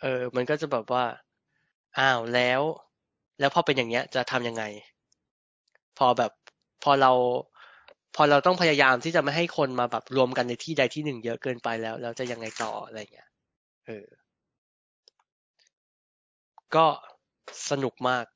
[0.00, 1.04] เออ มันก็จะแบบว่า
[1.98, 2.62] อ้าวแล้ว
[3.38, 4.64] แล้วพอเป็นอย่างเงี้ย จะทำยังไง
[5.98, 6.32] พอแบบ
[6.82, 7.12] พอเรา
[8.16, 13.28] พอเราต้องพยายามที่จะไม่ให้คนมาแบบรวมกันในที่ใดที่หนึ่งเยอะเกินไปแล้วแล้วจะยังไงต่ออะไรเงี้ย
[13.86, 14.06] เออ
[16.74, 16.86] ก็
[17.70, 18.26] สนุกมาก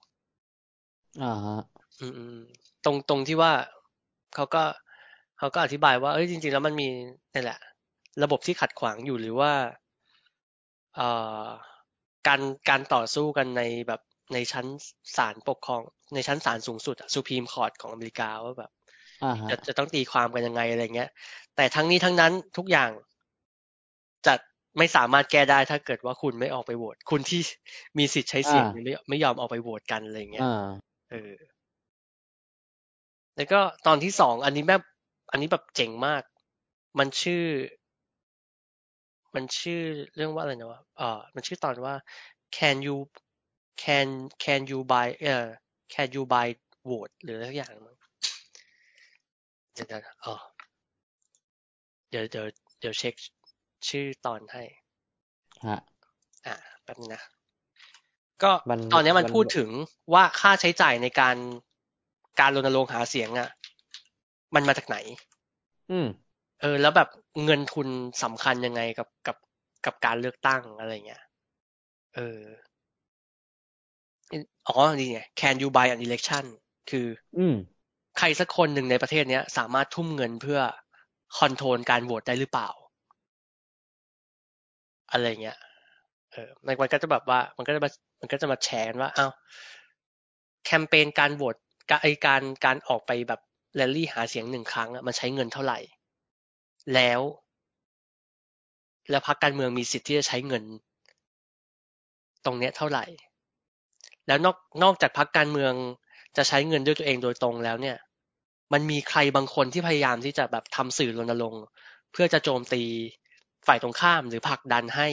[1.23, 1.59] อ่าฮะ
[2.01, 2.39] อืมอืม
[2.85, 3.52] ตรงตรงที่ว่า
[4.35, 4.62] เขาก็
[5.39, 6.89] เขาก็อธิบายว่าเอ้ยจริง ๆ แล้วมันมี
[7.35, 7.59] นี่แหละ
[8.23, 9.52] ระบบที่ขัดขวางอยู่หรือว่า
[10.97, 11.09] เอ่
[11.44, 11.47] อ
[12.27, 14.01] การการต่อสู้กันในแบบ
[14.35, 14.66] ในชั้น
[15.16, 15.82] ศาลปกครอง
[16.14, 18.70] ในชั้นศาลสูงสุดสุพีมคอร์ t ของอเมริกาว่าแบบ
[19.24, 21.10] อ่าฮะจะจะต้องตีความกันยังไงอะไรเงี้ย
[21.56, 22.90] แต่ทั้งนี้ทั้งนั้นทุกอย่าง
[24.27, 24.35] จะ
[24.78, 27.40] ไม่สามารถแก้ได้ถ้าเกิดว่าคุณไม่ออกไปโหวตคุณที่
[27.98, 30.66] มีสิทธิ์ใช้เสียงอ่าไม่ไม่ยอมออกไปโหวตกันอะไรเงี้ยอ่า
[31.10, 31.32] เออ
[33.36, 34.82] แล้วก็ตอนที่สองอันนี้แบบ
[35.30, 36.22] อันนี้แบบเจ๋งมาก
[36.98, 37.44] มันชื่อ
[39.34, 39.82] มันชื่อ
[40.16, 41.94] เรื่องว่าอะไรนะวะเออมันชื่อตอนว่า
[42.56, 42.96] can you
[43.82, 44.08] can
[44.44, 45.46] can you buy เอ่อ
[45.94, 46.48] can you buy
[46.90, 47.96] vote หรืออะไรสักอย่างมั้ง
[49.72, 50.34] เดี๋ยวเดี๋ยวอ๋อ
[52.10, 52.46] เดี๋ยวเดี๋ยว
[52.80, 53.14] เดี๋ยวเช็ค
[53.88, 54.62] ชื่อตอนให้
[55.66, 55.76] ฮะ
[56.46, 56.54] อ่า
[56.84, 57.22] แป๊บนึงนะ
[58.42, 59.68] ก็มันตอนนี้มันมันพูดถึง
[60.14, 61.36] ว่าค่าใช้จ่ายในการ
[62.40, 63.48] การรณรงค์หาเสียงอะ
[64.54, 64.96] มันมาจากไหน
[65.90, 66.06] อืม
[66.60, 67.08] เออ แล้วแบบ
[67.44, 67.88] เงินทุน
[68.22, 69.36] สำคัญยังไงกับกับ
[69.84, 71.22] กับการเลือกตั้งอะไรเงี้ย
[72.14, 72.40] เออ
[74.68, 76.44] อ๋อ นี่ไง can you buy an election
[76.90, 77.06] คือ
[77.38, 77.54] อืม
[78.18, 80.60] ใครสักคนหนึ่งในประเทศเนี้ย สามารถทุ่มเงินเพื่อ
[81.38, 82.70] คอนโทรลการโหวตได้หรือเปล่า
[85.10, 85.58] อะไรเงี้ย
[86.32, 89.30] เออมันมันก็จะแบบว่า มันก็จะมามันก็จะมาแชร์กันว่าอ้าว
[90.64, 91.56] แคมเปญการโหวต
[91.90, 93.40] การไอการการออกไปแบบ
[93.76, 95.78] แรลลี่หาเสียงหนึ่งครั้งอะมันใช้เงินเท่าไหร่
[96.94, 97.20] แล้ว
[99.10, 100.64] แล้วพรรคการเมืองมีสิทธิ์ที่จะใช้เงิน
[102.44, 103.04] ตรงเนี้ยเท่าไหร่
[104.26, 105.72] แล้วนอกนอกจากพรรคการเมือง
[106.36, 107.96] จะใช้เงินด้วยตัวเองโดยตรงแล้วเนี่ย
[108.72, 111.64] มันมีใครบางคนที่พยายามที่จะแบบทำสื่อรณรงค์
[112.12, 112.82] เพื่อจะโจมตี
[113.66, 115.09] ฝ่ายตรงข้ามหรือผลักดันให้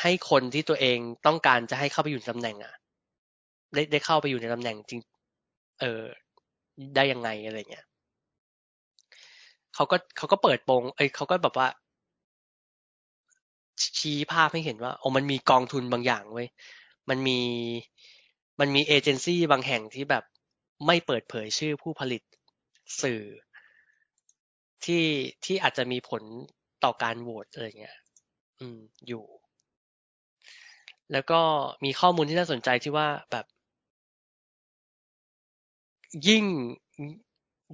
[0.00, 2.74] ให้คนที่ตัวเองต้องการจะให้เข้าไปอยู่ในตำแหน่งอะ
[3.74, 5.00] ได้ได้เข้าไปอยู่ในตำแหน่งจริง
[5.80, 6.02] เออ
[6.96, 7.86] ได้ยังไงอะไรเงี้ย
[9.74, 11.68] เขาก็เขาก็เปิดโปงเอ้ยเขาก็แบบว่า
[13.98, 16.48] ชี้ภาพให้เห็นว่าโอ้มันมีกองทุนบางอย่างเว้ย
[17.08, 17.40] มันมี
[18.60, 20.24] มันมีเอเจนซี่บางแห่งที่แบบ
[20.86, 22.22] ไม่เปิดเผยชื่อผู้ผลิต
[23.02, 23.22] สื่อ
[24.84, 25.04] ที่
[25.44, 26.22] ที่อาจจะมีผล
[26.84, 27.96] ต่อการโหวตอะไรเงี้ย
[28.60, 29.24] อืม อยู่
[31.12, 31.40] แล้วก็
[31.84, 33.44] มีข้อมูลที่น่าสนใจที่ว่าแบบ
[36.26, 36.44] ยิ่ง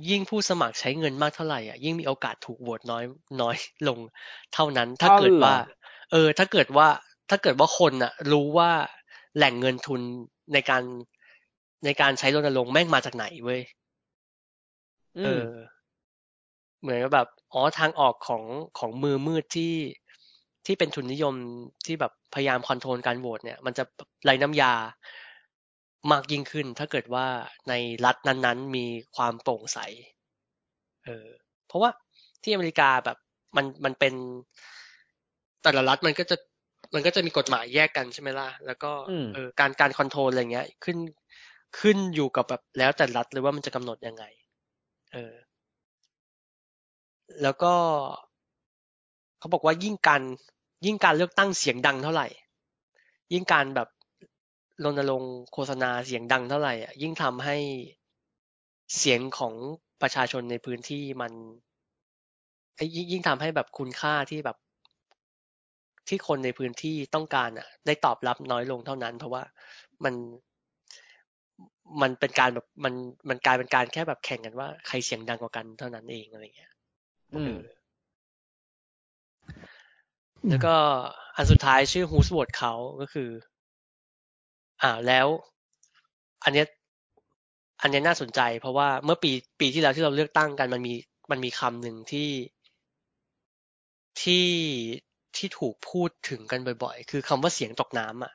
[0.08, 3.04] ยิ่งผู้สมัครใช้เงินมากเท่าไหร่อะยิ่งมีโอกาสถูกโหวตน้อย
[3.40, 3.56] น้อย
[3.88, 3.98] ลง
[4.54, 5.56] เท่านั้น ถ้าอ้าวเกิดว่าเหรอ
[6.12, 6.88] เออ ถ้าเกิดว่า
[7.30, 8.70] ถ้าเกิดว่าคนอะ รู้ว่า
[9.36, 10.00] แหล่งเงินทุน
[10.52, 10.82] ในการ
[11.84, 13.60] ในการใช้รณรงค์แม่งมาจากไหนเว้ย
[15.16, 15.46] อืเอมอ
[16.80, 18.42] เหมือนกับแบบ อ๋อ ทางออกของ
[18.78, 19.74] ของมือมืดที่
[20.66, 21.34] ที่เป็นทุนนิยม
[21.86, 23.84] ที่แบบพยายามคอนโทรลการโหวตเนี่ย มันจะ
[24.24, 24.72] ไร้น้ำยา
[26.12, 27.26] มากยิ่งขึ้น ถ้าเกิดว่า
[27.68, 27.72] ใน
[28.04, 28.86] รัฐนั้นๆ มี
[29.16, 29.78] ความโปร่งใส
[31.04, 31.28] เออ
[31.66, 31.90] เพราะว่า
[32.42, 33.18] ที่อเมริกาแบบ
[33.56, 34.14] มันมันเป็น
[35.62, 36.36] แต่ละรัฐมันก็จะ
[36.94, 40.98] มันก็จะมีกฎหมายแยกกันใช่ไหมล่ะ แล้วก็อืมเออการการคอนโทรลอะไรเงี้ย ขึ้น
[41.80, 44.24] ขึ้นอยู่กับแบบแล้วแต่รัฐเลยว่ามันจะกำหนดยังไง
[45.14, 45.34] ออ
[47.42, 47.74] แล้วก็
[49.38, 50.22] เขาบอกว่ายิ่งการ
[50.86, 52.26] ยิ่งการเลือกตั้งเสียงดังเท่าไหร่
[53.32, 53.88] ยิ่งการแบบ
[54.84, 57.56] รณรงค์โฆษณาเสียงดังเท่าไหร่อะยิ่งทำให้
[58.98, 59.54] เสียงของ
[60.02, 61.32] ประชาชนในพื้นที่มัน
[62.94, 64.56] ยิ่งยิ่งทำให้แบบคุณค่าที่แบบ
[66.08, 69.42] ที่คนในพื้นที่ต้องการอะ ได้ตอบรับน้อยลงเท่านั้น เพราะว่า
[70.04, 70.14] มัน
[72.02, 72.94] มันเป็นการแบบมัน
[73.28, 76.72] มันกลายเป็นการแค่แบบแข่งกันว่า ใครเสียงดังกว่ากันเท่านั้นเองอะไรเงี้ย
[80.48, 80.74] แล้วก็
[81.36, 83.30] อันสุดท้ายชื่อ Who's Vote เขาก็คือ
[84.82, 85.26] อ่าแล้ว
[86.44, 86.66] อันเนี้ย
[87.82, 89.30] อันเนี้ยน่าสนใจ เพราะว่าเมื่อปี
[89.60, 90.94] ปีที่แล้วที่เราเลือกตั้งกันมันมี
[91.30, 92.30] มันมีคำหนึ่งที่
[94.22, 94.46] ที่
[95.36, 98.32] ที่ถูกพูดถึงกันบ่อยๆ คือคำว่าเสียงตกน้ำอะ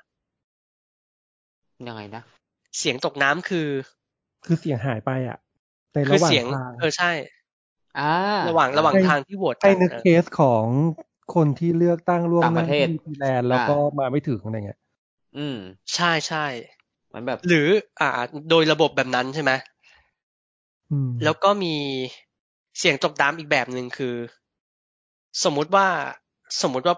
[1.87, 2.23] ยังไงนะ
[2.79, 3.67] เสียงตกน้ำคือ
[4.45, 5.37] คือเสียงหายไปอะ
[5.93, 7.40] ในคืระอหว่างเสียงทางเออใช่อ่า
[8.49, 10.65] ระหว่างระหว่างให้ทางที่โหวตกัให้นนึกเออเคสของ
[11.35, 14.79] คนที่เลือกตั้งร่วมต่างหปน้าระเทศที่นิวซีแลนด์แล้วก็มาไม่ถึงอะไรเงี้ย
[15.37, 15.57] อืม
[15.95, 16.45] ใช่ใช่
[17.07, 17.67] เหมือนแบบ หรือ
[17.99, 18.09] อ่า
[18.49, 19.51] โดยระบบแบบนั้นใช่ไหม
[20.91, 21.75] อืม แล้วก็มี
[22.79, 24.15] เสียงตกน้ำอีกแบบหนึ่งคือ
[25.43, 25.87] สมมุติว่า
[26.61, 26.95] สมมุติว่า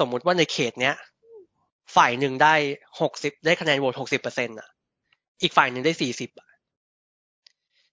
[0.00, 0.94] สมมุติว่าในเขตเนี้ย
[1.96, 2.54] ฝ่ายหนึ่งได้
[3.00, 4.68] หกสิบได้คะแนนโหวตหกสิบเปอร์เซ็นต์อะ
[5.42, 6.48] อีกฝ่ายหนึ่งได้สี่สิบอะ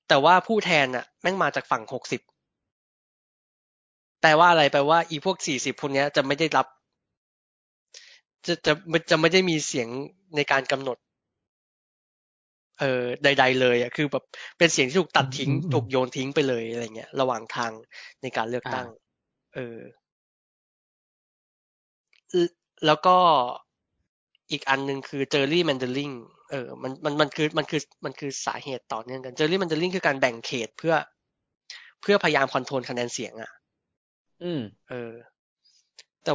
[0.08, 6.68] แต่ว่าผู้แทนอะแม่งมาจากฝั่งหกสิบแปลว่าอะไรแปลว่าอีพวกสี่สิบคนเนี้ยจะไม่ได้รับ
[8.46, 8.74] จะจะ
[9.10, 9.88] จะไม่ได้มีเสียง
[10.36, 10.98] ในการกำหนด
[12.80, 14.24] เอ่อใด ๆ เลยอะคือแบบ
[14.58, 17.72] เป็นเสียงที่ถูกตัดทิ้งถูกโยนทิ้งไปเลยอะไรเงี้ย ระหว่างทาง
[18.22, 18.88] ในการเลือกตั้ง
[19.56, 19.80] เออ
[22.86, 23.16] แล้วก็
[24.52, 26.12] อีกอันหนึ่งคือ gerrymandering
[26.52, 30.96] เออมันมันมันคือมันคือมันคือสาเหตุต่อเนื่องกัน gerrymandering คือการแบ่งเขตเพื่อ
[32.02, 33.52] เพื่อพยายาม control คะแนนเสียงอะ
[34.42, 35.12] อืม เออ
[36.24, 36.32] แต่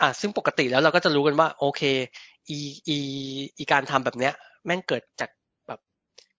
[0.00, 1.82] อะซึ่งปกติแล้วเราก็จะรู้กันว่า โอเค
[2.50, 2.58] อี
[2.88, 2.98] อี
[3.58, 4.34] อีการทำแบบเนี้ย
[4.66, 5.30] แม่งเกิดจาก
[5.68, 5.80] แบบ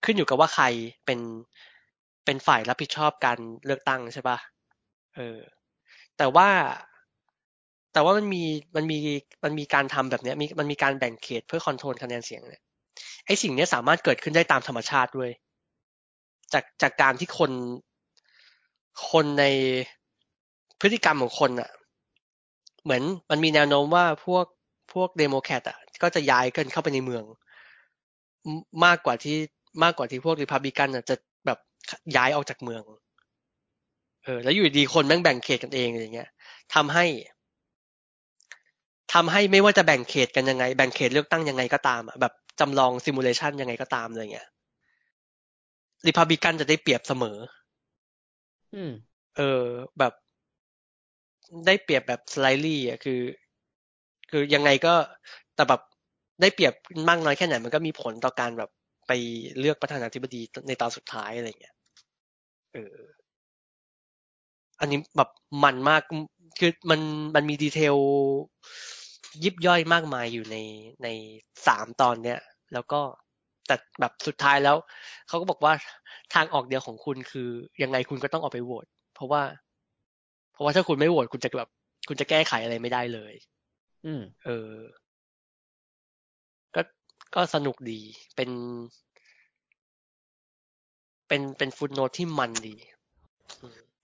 [0.05, 0.65] ขึ้นอยู่กับว่าใคร
[1.05, 1.19] เป็น
[2.25, 4.37] เป็นฝ่ายรับผิดชอบการเลือกตั้งใช่ปะ
[5.15, 5.37] เออ
[6.17, 6.49] แต่ว่า
[7.93, 8.43] แต่ว่ามันมี
[8.75, 8.99] มันมี
[9.43, 12.61] มันมีการทำแบบเนี้ยมีมันมีการแบ่งเขตเพื่อคอนโทรลคะแนนเสียงเนี่ย
[13.25, 15.31] ไอ้สิ่งเนี้ยสามารถเกิดขึ้นได้ตามธรรมชาติด้วย
[16.53, 17.51] จากจากการที่คน
[19.09, 19.43] คนใน
[20.81, 21.69] พฤติกรรมของคนอะ
[22.83, 24.45] เหมือนมันมีแนวโน้มว่าพวก
[24.93, 27.23] พวกเดโมแครตอะ ก็จะย้ายกันเข้าไปในเมือง
[28.85, 29.37] มากกว่าที่
[29.83, 31.15] มากกว่าที่พวกริพับลิกันอะจะ
[31.45, 31.59] แบบ
[32.15, 32.83] ย้ายออกจากเมือง
[34.23, 36.29] เออ แล้วอยู่ดีคนแม่งแบ่งเขตกันเองอย่างเงี้ย
[36.73, 37.05] ทำให้
[39.13, 44.47] ทำให้ไม่ว่าจะแบ่งเขตกันยังไง แบ่งเขตเลือกตั้งยังไงก็ตามอะแบบจำลอง simulation ยังไงก็ตามเลยเงี้ย
[46.07, 47.37] ริพับลิกันจะได้เปรียบเสมอ
[48.73, 48.91] อืม
[49.35, 49.41] เออ
[49.99, 50.13] แบบ
[51.65, 53.21] ได้เปรียบแบบ slightly อะคือ
[54.31, 54.93] คือยังไงก็
[55.55, 55.81] แต่แบบ
[56.41, 56.73] ได้เปรียบ
[57.09, 58.69] มากน้อยแค่ไหนมันก็มีผลต่อการแบบ
[59.07, 59.11] ไป
[59.59, 61.75] เลือกประธานาธิบดีในตอนสุดท้ายอะไรเงี้ย
[62.73, 62.95] เออ
[64.79, 65.29] อันนี้แบบ
[65.63, 66.01] มันมาก
[66.59, 66.99] คือมัน
[67.35, 67.95] มันมี detail
[69.43, 70.57] ยิบย่อยมากมายอยู่ใน
[71.03, 71.07] ใน
[71.67, 72.39] สามตอนเนี้ย
[72.73, 73.01] แล้วก็
[73.67, 74.75] แต่แบบสุดท้ายแล้ว
[75.27, 75.73] เขาก็บอกว่า
[76.33, 77.49] ทางออกเดียวของคุณคือ
[77.83, 78.85] ยังไงคุณก็ต้องออกไปโหวต
[79.15, 79.41] เพราะว่า
[80.59, 81.69] ราะว่าถ้าคุณไม่โหวตคุณจะแบบ
[82.07, 83.33] คุณจะแก้ไขอะไรไม่ได้เลย
[84.05, 84.71] อืม เออ
[86.75, 86.81] ก็
[87.35, 87.99] ก็สนุกดี
[88.35, 88.49] เป็น
[91.27, 92.75] เป็นเป็นฟุตโนตที่มันดี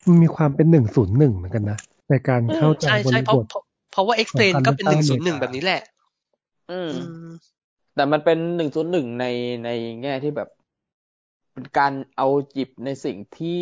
[0.07, 1.79] มันมีความเป็นหนึ่งศูนย์หนึ่งเหมือนกันนะ
[2.09, 5.81] ในการเข้าใจใช่บใช่ริเพราะบทเพราะเพราะว่า explain ของการก็เป็นหนึ่งเลืศูอกนย์หนึ่งตั้งอเมริกาแบบนี้แหละ
[6.71, 7.29] อืมอืม
[7.95, 9.25] แต่มันเป็นหนึ่งศูนย์หนึ่งใน
[9.65, 9.69] ใน
[10.01, 10.49] แง่ที่แบบ
[11.53, 13.61] เป็นการเอาจิบในสิ่งที่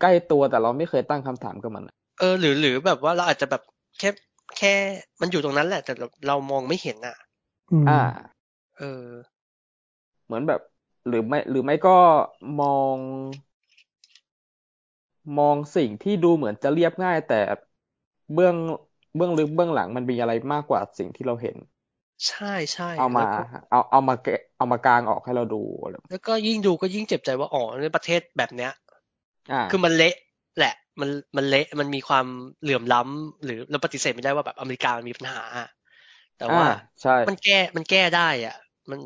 [0.00, 3.62] ใกล้ตัวแต่เราไม่เคยตั้งคำถามกับมันอะเออ หรือหรือแบบว่าเราอาจจะแบบ
[3.98, 4.10] แค่
[4.58, 4.74] แค่
[5.20, 7.16] มันอยู่ตรงนั้นแหละ แต่เราเรามองไม่เห็นอะ
[7.70, 8.00] อืมอ่า
[8.78, 9.06] เออ
[10.26, 10.60] เหมือนแบบ
[11.08, 11.90] หรือไม่ หรือไม่ก็
[12.58, 12.66] มอ
[12.96, 12.98] ง
[15.38, 17.40] มองสิ่งที่ดูเหมือนจะเรียบง่าย แต่
[18.32, 18.56] เบื้อง
[19.16, 21.56] เบื้องลึกเบื้องหลังมันมีอะไรมากกว่าสิ่งที่เราเห็น
[22.26, 28.89] ใช่ใช่เอามาแล้วก็เอาเอามาแกะเอามากางออกให้เราดูอะไรแล้วก็ยิ่งดูก็ยิ่งเจ็บใจว่าอ๋อในประเทศแบบเนี้ยอ่า
[29.70, 30.14] คือมันเละ
[30.58, 32.26] แหละ มันมันเละมันมีความ
[32.62, 35.68] เหลื่อมล้ำหรือเราปฏิเสธไม่ได้ว่าแบบอเมริกามันมีปัญหาอะ
[36.38, 36.72] แต่ว่าอ่า
[37.02, 38.56] ใช่มันแก้มันแก้ได้ อะ
[38.90, 39.00] มัน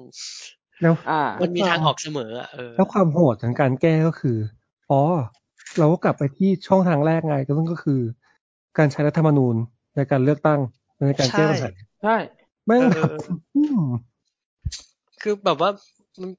[0.83, 4.37] แล้วอ่ามันมีทางออกเสมออะเออแล้วความโหดของการแก้ก็คือ
[4.91, 5.01] อ๋อ
[5.79, 8.01] เราก็กลับไปที่ช่องทางแรกไงก็นั่นก็คือ
[8.79, 9.57] การใช้รัฐธรรมนูญ
[9.97, 10.61] ในการเลือกตั้ง
[11.09, 11.71] ในการแก้ปัญหา
[12.03, 12.17] ใช่
[12.67, 13.21] แม่งเออแบบเออ
[13.55, 13.81] อืม
[15.23, 15.71] คือแบบว่า
[16.21, 16.31] มัน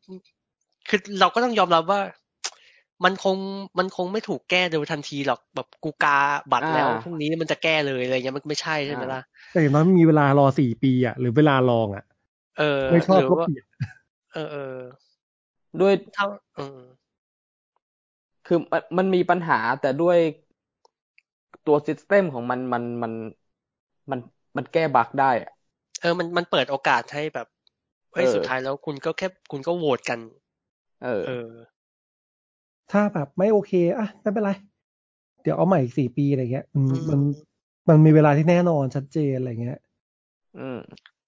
[0.90, 2.02] คือเราก็ต้องยอมรับว่า
[3.04, 3.38] มันคง
[3.80, 6.18] มันคงไม่ถูกแก้โดยทันทีหรอกแบบกูกา
[6.52, 9.20] บัตรแล้วอ่าพรุ่งนี้มันจะแก้เลยอะไรเงี้ยมันไม่ใช่ใช่ไหมล่ะ
[9.52, 12.04] แต่อย่างน้อยมันมีเวลารอสี่ปีอะหรือเวลาลองอะ
[12.58, 13.66] เออไม่ชอบหรือก็ว่าเปลี่ยน
[14.32, 14.62] เออเออ
[15.82, 16.28] ด้วยเท่า
[16.58, 16.80] อืม
[18.46, 20.18] คือมันมันมีปัญหาแต่ด้วย
[21.68, 23.14] ตัวซิสเต็มของมันมันมัน
[24.12, 24.20] มัน
[24.58, 25.52] มันแก้บั๊กได้อะ
[26.02, 27.48] เออมันมันเปิดโอกาสให้แบบ
[28.14, 30.20] เฮ้ยเออสุดท้ายแล้วคุณก็แค่คุณก็โหวตกัน
[31.04, 31.32] เออเออ
[32.92, 34.52] ถ้าแบบไม่โอเคอะไม่เป็นไร
[35.44, 37.20] เดี๋ยวเอาใหม่อีกสี่ปีอะไรเงี้ยอืมอืมมัน
[37.90, 39.80] มันมีเวลาที่แน่นอนชัดเจนอะไรเงี้ย
[40.58, 40.78] อืม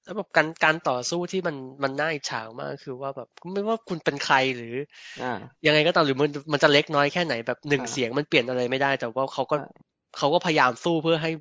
[0.03, 4.73] แล้วแบบการการต่อสู้ที่มันมันน่าอิจฉามากคือว่าแบบไม่ว่าคุณเป็นใครหรือ
[5.19, 5.33] อ่า
[5.65, 11.31] ยังไงก็ตามหรือมันมันจะเล็กน้อยแค่ไหนแบบหนึ่งอ่าเสียงมันเปลี่ยนอะไรไม่ได้ แต่ว่าเขาก็ใช่เขาก็พยายามสู้เพื่อให้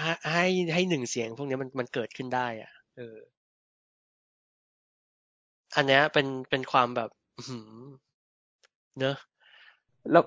[0.00, 0.44] ให้ ให้
[0.74, 3.16] ให้หนึ่งเสียงพวกนี้มันมันเกิดขึ้นได้ อะ เออ
[5.74, 7.70] อันเนี้ยเป็นเป็นความแบบอื้อหือ
[8.98, 9.16] เนอะ
[10.10, 10.24] แล้ว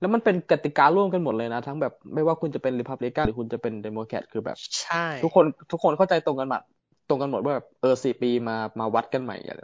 [0.00, 6.62] แล้วมันเป็นกติการ่วมกันหมดเลยนะ ทั้งแบบไม่ว่าคุณจะเป็นริพับลิกันหรือคุณจะเป็นเดโมแครตคือแบบใช่ทุกคนทุกคนเข้าใจตรงกันหมด
[7.08, 9.60] ตรงกันหมดว่าแบบเออสี่ปีมามาวัดกันใหม่อะไร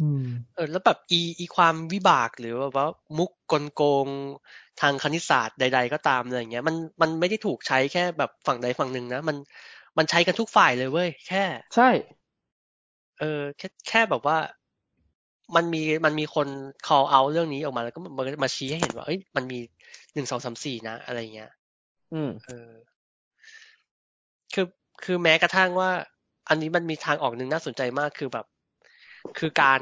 [0.00, 0.22] อืม
[0.54, 2.86] เออแล้วแบบอีอีความวิบากหรือว่าว่า
[3.18, 4.08] มุกกลโกง
[4.80, 9.36] ทางคณิตศาสตร์ใด ๆ ก็ตามอะไรอย่างเงี้ยมันมันไม่ได้ถูกใช้แค่แบบฝั่งใดฝั่งหนึ่งนะ มัน
[9.98, 11.88] มันใช้กันทุกฝ่ายเลยเว้ย แค่ ใช่
[13.18, 14.36] เออแค่แค่แบบว่า
[15.54, 16.48] มันมีมันมีคน
[16.86, 19.58] call out เรื่องนี้ออกมาแล้วก็มามาชี้ให้เห็นว่าเอ้ยมันมี
[20.14, 21.50] หนึ่งสองสามสี่นะ อะไรเงี้ย
[22.12, 22.70] อืมเออ
[24.54, 24.66] คือ
[25.04, 25.90] คือแม้กระทั่งว่า
[26.48, 28.46] อันนี้มันมีทางออกหนึ่งน่าสนใจมากคือแบบ
[29.38, 29.80] คือการ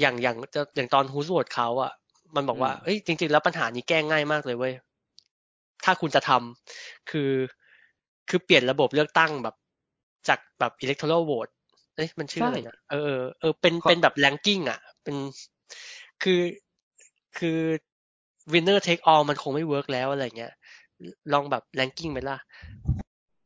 [0.00, 1.92] อย่างอย่างจะอย่างตอนฮูสโหวตเขาอะ
[2.36, 4.72] มันบอกว่าอืมเอ้ยจริง ๆ แล้วปัญหานี้แก้ง่ายมากเลยเว้ย
[5.84, 7.30] ถ้าคุณจะทำคือ
[8.28, 9.54] คือเปลี่ยนระบบเลือกตั้งแบบ
[10.28, 11.52] จากแบบ electoral vote
[11.98, 15.16] เอ้ยมันชื่ออะไรนะเออเออเออเป็นเป็นแบบ ranking อะ เป็น
[16.22, 16.40] คือ
[17.38, 17.58] คือ
[18.52, 20.52] winner take all มันคงไม่เวิร์กแล้วอะไรเงี้ย
[21.32, 22.38] ลองแบบ ranking ไหมล่ะ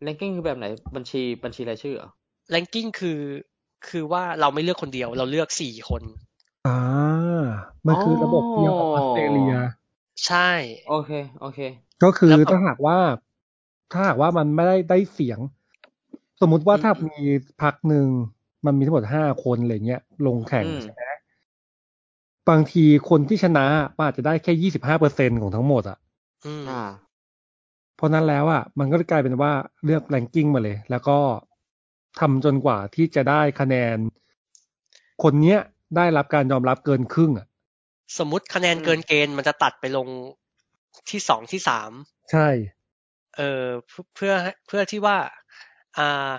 [0.02, 0.66] แรงกิ้งคือแบบไหน
[0.96, 2.10] บัญชีบัญชีรายชื่อเหรอ
[2.54, 3.20] ranking คือ
[3.88, 6.02] คือว่าเราไม่เลือกคนเดียว เราเลือกสี่คน
[6.66, 6.78] อ่า
[7.86, 9.54] มันคือระบบเดียวกับออสเตรเลีย
[10.26, 10.50] ใช่
[10.88, 11.10] โอเค
[11.40, 11.58] โอเค
[12.02, 12.98] ก็คือแล้วแบบถ้าหากว่า
[13.92, 15.38] ถ้าหากว่ามันไม่ได้ได้เสียง
[16.40, 17.16] สมมุติว่าอืมถ้ามี
[17.62, 18.06] พักหนึ่ง
[18.66, 21.00] มันมีทั้งหมดห้าคนอะไรเงี้ยลงแข่งอืมใช่ไหม
[22.50, 23.66] บางทีคนที่ชนะ
[23.96, 25.98] มันอาจจะได้แค่ยี่สิบห้าเปอร์เซ็นของทั้งหมดอะ
[26.46, 26.82] อืมอ่า
[27.96, 29.52] เพราะนั้นแล้วอะมันก็กลายเป็นว่า
[29.84, 31.18] เลือกแรงกิ้งมาเลย แล้วก็
[32.20, 33.96] ทำจนกว่าที่จะได้คะแนน
[35.22, 35.58] คนเนี้ย
[35.96, 37.46] ได้รับการยอมรับเกินครึ่งอะ
[38.18, 40.08] สมมุติคะแนนอืมเกินเกณฑ์มันจะตัดไปลง
[41.10, 41.90] ที่สองที่สาม
[42.30, 42.48] ใช่
[43.36, 44.32] เออเพื่อเพื่อ
[44.66, 45.16] เพื่อที่ว่า
[45.98, 46.32] อ่า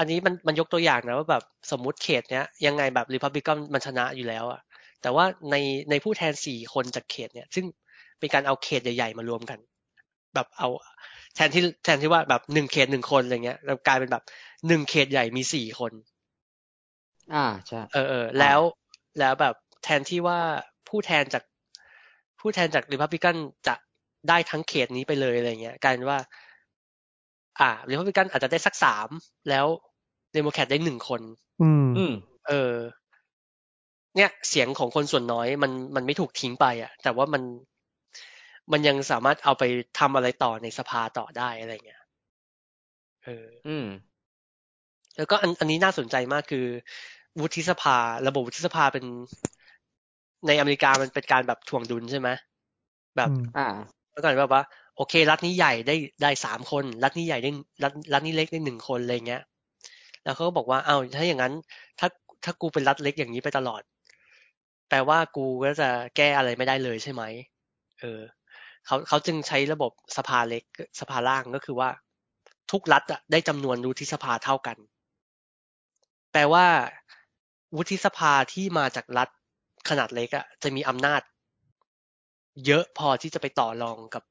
[0.00, 4.60] อันนี้มันมันยกตัวอย่างนะว่าแบบสมมุติเขตเนี้ยยังไงแบบริพับลิกันมันชนะอยู่แล้วอะ
[5.02, 5.56] แต่ว่าใน
[5.90, 7.64] ในผู้แทนสี่คนจากเขตเนี้ยซึ่ง
[8.18, 9.58] เป็นการเอาเขตใหญ่ๆมารวมกัน
[10.34, 10.68] แบบเอา
[11.34, 14.24] แทนที่แทนที่ว่าแบบหนึ่งเขตหนึ่งคนอะไรเงี้ยเรากลายเป็นแบบ
[14.68, 15.92] หนึ่งเขตใหญ่มีสี่คน
[17.34, 18.60] อ่าใช่เออเออแล้ว
[19.20, 19.54] แล้วแบบ
[19.84, 20.38] แทนที่ว่า
[20.88, 21.44] ผู้แทนจาก
[22.40, 23.36] ผู้แทนจากริพับลิกัน
[23.66, 23.74] จะ
[24.28, 26.18] ได้ทั้งเขตนี้ไปเลยอะไรเงี้ยกลายเป็นว่า
[27.60, 29.08] อ่าริพับลิกันอาจจะได้สักสาม
[29.50, 29.66] แล้ว
[30.32, 31.22] เดโมแครตได้หนึ่งคน
[31.60, 32.12] อืมอืม
[32.46, 32.74] เออ
[34.16, 37.42] เนี่ยเสียงของคนส่วนน้อยมันมันไม่ถูกทิ้งไปอะ แต่ว่ามัน
[38.72, 39.62] มันยังสามารถเอาไป
[39.98, 42.02] ทำอะไรต่อในสภาต่อได้อะไรเงี้ย
[43.24, 43.84] เออ อืม
[45.16, 46.66] แล้วก็อันอันนี้น่าสนใจมากคือ
[47.40, 47.96] วุฒิสภา
[48.26, 49.04] ระบบวุฒิสภาเป็น
[50.46, 52.28] ในอเมริกามันเป็นการแบบถ่วงดุลใช่ไหม
[53.16, 53.66] แบบอืมอ่า
[54.10, 54.64] เมื่อก่อนแบบว่า
[54.96, 57.50] โอเค รัฐนี้ใหญ่ได้ได้สามคน รัฐนี้ใหญ่ได้
[57.82, 59.42] รัฐรัฐนี้เล็กได้หนึ่งคนอะไรเงี้ย
[60.24, 61.54] แล้วเขาก็บอกว่าอ้าวถ้าอย่างนั้น
[61.98, 62.08] ถ้า
[62.44, 63.82] ถ้ากูเป็นรัฐเล็กอย่างนี้ไปตลอด
[64.88, 67.22] แปลว่ากูก็จะแก้อะไรไม่ได้เลยใช่ไหม
[68.00, 68.20] เออ
[68.86, 70.64] เขาเขาจึงใช้ระบบสภาเล็ก
[71.00, 71.88] สภาล่างก็คือว่า
[72.70, 74.76] ทุกรัฐอะได้จำนวนวุฒิสภาเท่ากัน
[76.32, 76.66] แปลว่า
[77.76, 79.28] วุฒิสภาที่มาจากรัฐ
[79.88, 81.22] ขนาดเล็กอะจะมีอำนาจ
[82.66, 84.24] เยอะพอที่จะไปต่อรองกับ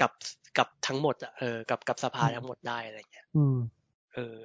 [0.00, 0.12] กับ
[0.58, 3.56] กับทั้งหมดอะเออกับกับสภาทั้งหมดได้อะไรเงี้ยอืม
[4.14, 4.36] เออ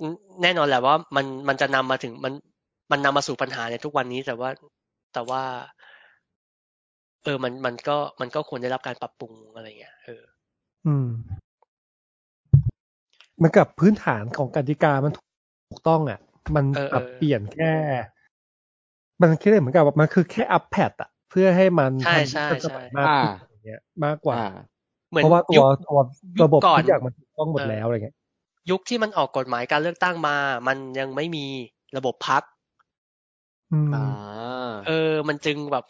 [0.00, 0.08] แต่
[0.42, 2.32] แน่นอนแหละว่ามันมันจะนำมาถึงมัน
[2.90, 4.50] มันนำมาสู่ปัญหาในทุกวันนี้แต่ว่า
[5.14, 5.42] แต่ว่า
[7.24, 10.22] เออมันมันก็มันก็ควรได้รับการปรับปรุงอะไรเงี้ยเออ
[10.86, 11.06] อืม
[13.42, 16.20] มันกับพื้นฐานของกติกามันถูกต้องอะ
[16.54, 17.72] มันเออปรับเออเปลี่ยนแค่
[19.20, 24.44] มันแค่เหมือนกับว่ามันคือแค่อัปแพดอะ เพื่อให้มันใช่ทันใช่ยุคสมัยใช่มากขึ้นอย่างเงี้ยมากกว่าอ่า
[25.10, 25.98] เหมือนเพราะว่าตัยุวคตัว
[26.38, 28.16] ยุคระบบก่อนทุกอย่างมันถูกต้องหมดเออแล้วอะไรเงี้ย
[28.70, 30.36] ยุคที่มันออกกฎหมายการเลือกตั้งมา
[30.68, 31.46] มันยังไม่มี
[31.96, 32.42] ระบบพัก
[33.72, 34.04] อืมอ่า
[34.86, 35.84] เออ มันจึงแบบ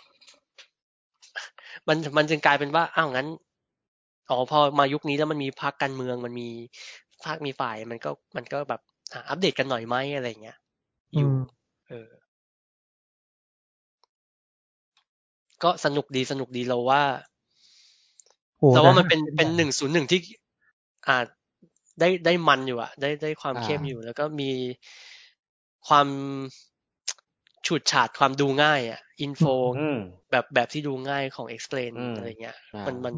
[1.88, 3.28] มันมันจึงกลายเป็นว่า อ้าวงั้น
[4.30, 6.48] อ๋อพอมายุคนี้แล้วมันมีพรรคการเมือง มันมี
[7.24, 8.80] พรรคมีฝ่าย มันก็มันก็แบบ
[9.12, 10.56] อะอัปเดตกันหน่อยไหมอะไรเงี้ย
[11.16, 11.38] อยู่อืม
[11.88, 12.08] เออ
[15.62, 17.02] ก็สนุกดีสนุกดีเราว่า
[18.58, 20.20] โอ้แต่ว่ามันเป็นแต่เป็นหนึ่งศูนย์หนึ่งที่
[21.08, 21.16] อ่า
[21.98, 24.50] ได้ได้มันอยู่อะได้ได้ความอ่าเข้มอยู่ แล้วก็มี
[25.88, 26.08] ความ
[27.66, 29.42] ฉูดฉาดความดูง่ายอะอินโฟ
[29.76, 29.98] อืม
[30.30, 33.14] แบบแบบที่ดูง่ายของ explain อืมอะไรเงี้ยอ่ามัมันมัน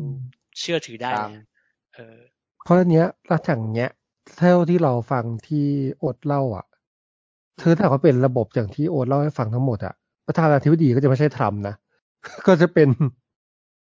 [0.60, 1.42] เชื่อถือได้ตามเลย
[1.94, 2.18] เออ
[2.64, 3.90] เพราะอันเนี้ยแล้วอย่างเงี้ย
[4.36, 5.66] เท่าที่เราฟังที่
[5.98, 6.66] โอดเล่าอะ
[7.62, 9.94] คือถ้าเขาเป็นระบบอย่างที่โอดเล่าให้ฟังทั้งหมดอะ
[10.26, 11.74] ประธานาธิบดีก็จะไม่ใช่ทรัมป์นะ
[12.46, 12.88] ก็จะเป็น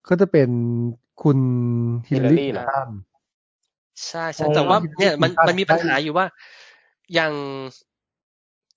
[0.10, 0.49] ก็จะเป็น
[1.24, 1.40] คุณ
[2.10, 2.90] ฮิลลารี Hillary เหรอคลินตัน
[4.08, 6.28] ใช่ใช่โอ้แต่ว่าที่เนี่ยมันที่มันมีปัญหาได้อยู่ว่า
[7.14, 7.34] อย่าง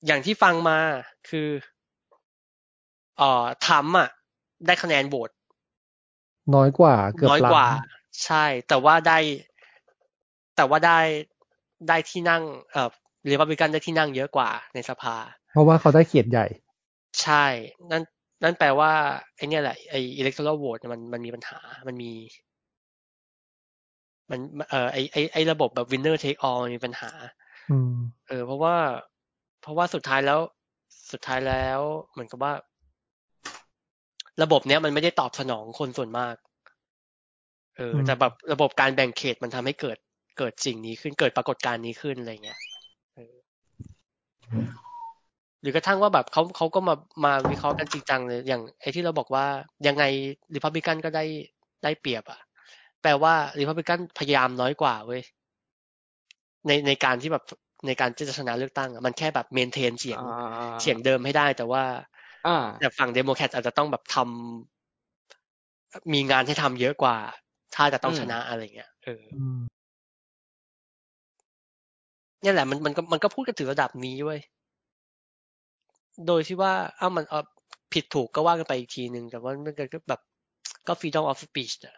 [0.06, 0.78] อย่างที่ฟังมา
[1.28, 1.48] คือ
[3.18, 4.08] เอ่อทรัมป์อะ
[4.66, 5.30] ได้คะแนนโหวต
[6.54, 7.66] น้อยกว่า เกือบน้อยล้านกว่า
[8.24, 9.18] ใช่ แต่ว่าได้
[10.56, 11.00] แต่ว่าได้
[11.88, 12.42] ได้ที่นั่ง
[12.72, 12.90] เอ่อ
[13.30, 15.16] รีพับลิกันได้ที่นั่งเยอะกว่าในสภา
[15.52, 16.46] เพราะว่าเขาได้เขียนใหญ่
[17.22, 17.44] ใช่
[17.90, 18.02] นั่น
[18.42, 18.90] นั่นแปลว่า
[19.36, 21.58] ไอเนี่ยแหละไอ electoral vote เนี่ยมันมันมีปัญหา
[21.88, 22.12] มันมี
[24.30, 24.40] มัน
[24.70, 27.10] เอ่อไอไอไอระบบแบบ winner take all มันมีปัญหา
[27.70, 27.94] อืม
[28.28, 28.76] เออ เพราะว่า
[29.62, 30.40] เพราะว่าสุดท้ายแล้ว
[31.12, 31.80] สุดท้ายแล้ว
[32.12, 32.52] เหมือนกับว่า
[34.42, 36.34] ระบบเนี้ยมันไม่ได้ตอบสนองคนส่วนมาก
[37.76, 39.98] เอออืมแต่แบบระบบการแบ่งเขตมันทำให้เกิด
[40.38, 42.58] เกิดสิ่งนี้ขึ้นเกิดปรากฏการณ์นี้ขึ้นอะไรเงี้ย
[43.14, 43.34] เออ
[45.60, 46.94] หรือกระทั่งว่าแบบเขาเขาก็มา
[47.24, 49.46] มาวิเคราะห์กันจริงจังเลยอย่างไอ้ที่เราบอกว่า
[49.86, 50.04] ยังไง
[50.54, 51.24] ริพับลิกันก็ได้
[51.82, 52.40] ได้เปรียบอะ
[53.02, 55.22] แปลว่าริพับลิกันพยายามน้อยกว่าเว้ย
[56.66, 57.44] ในในการที่แบบ
[57.86, 60.22] ในการที่จะชนะเลือกตั้งอะมันแค่แบบ maintain เสียงอ่า
[60.80, 61.82] เสียงเดิมให้ได้ แต่ว่า
[62.46, 67.16] อ่าแต่ฝั่งเดโมแครตอาจจะต้องแบบทำมีงานให้ทำเยอะกว่า
[67.74, 69.60] ถ้าจะต้องอืมชนะอะไรเงี้ยเอออืม
[72.42, 74.40] เนี่ยแหละมันมันก็มันก็พูดกันถึงระดับนี้เว้ย
[76.26, 77.40] โดยที่ว่าเอ้ามันเอา
[77.92, 80.20] ผิดถูกก็ว่ากันไปอีกทีหนึ่งแต่ว่ามันก็แบบ
[80.86, 81.96] ก็ freedom of speech อะ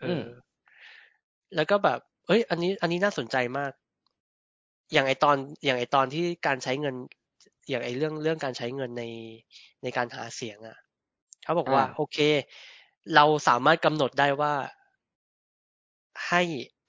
[0.00, 0.22] เอออม
[1.54, 3.72] แล้วก็แบบ เอ้ย อันนี้ อันนี้น่าสนใจมาก
[4.92, 6.94] อย่างไอตอน อย่างไอตอนที่การใช้เงิน
[7.68, 9.04] อย่างไอเรื่องเรื่องการใช้เงินใน
[9.82, 10.76] ในการหาเสียงอะ
[11.44, 12.18] เขาบอกว่าอ่า โอเค
[13.14, 14.54] เราสามารถกำหนดได้ว่า
[16.28, 16.42] ให้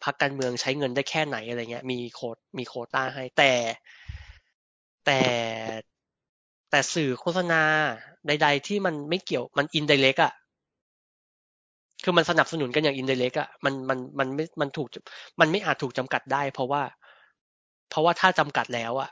[0.03, 3.51] พรรคการเมืองใช้เงินได้แค่ไหนอะไรเงี้ย มีโค้ดมีโควต้าให้ แต่
[5.03, 5.21] แต่
[6.69, 7.63] แต่สื่อโฆษณา
[8.27, 10.33] ใด ๆ ที่มันไม่เกี่ยวมันอินไดเ c กอะ
[12.03, 14.87] คือมันสนับสนุนกันอย่างอินไดเ c กอะมันมันมันไม่มันถูก
[15.39, 16.81] มันไม่อาจถูกจำกัดได้ เพราะว่า
[17.89, 19.09] เพราะว่าถ้าจำกัดแล้วอะ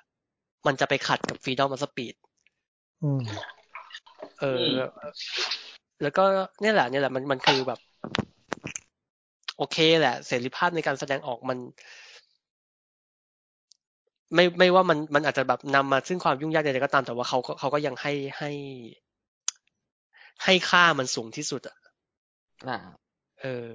[0.68, 2.16] มันจะไปขัดกับฟรีดอม of สปีด
[3.04, 3.22] อืม
[4.40, 5.10] เอออ
[6.02, 6.24] แล้วก็
[6.62, 7.80] เนี่ยแหละเนี่ยแหละมันมันคือแบบ
[9.58, 11.58] โอเคแหละ เสรีภาพในการแสดงออกมัน
[14.36, 18.52] ไม่ไม่ว่ามันมันอาจจะแบบนำมาซึ่งความยุ่งยากใดๆก็ตามแต่ว่าเขาก็เขาก็ยังให้ให้
[20.44, 21.76] ให้ค่ามันสูงที่สุดอะ
[22.64, 22.76] อ่า
[23.42, 23.74] เออ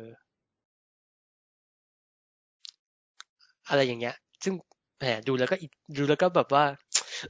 [3.69, 4.55] อะไรอย่างเงี้ย ซึ่ง
[4.99, 6.65] แหมดูแล้วก็อีกดูแล้วก็แบบว่า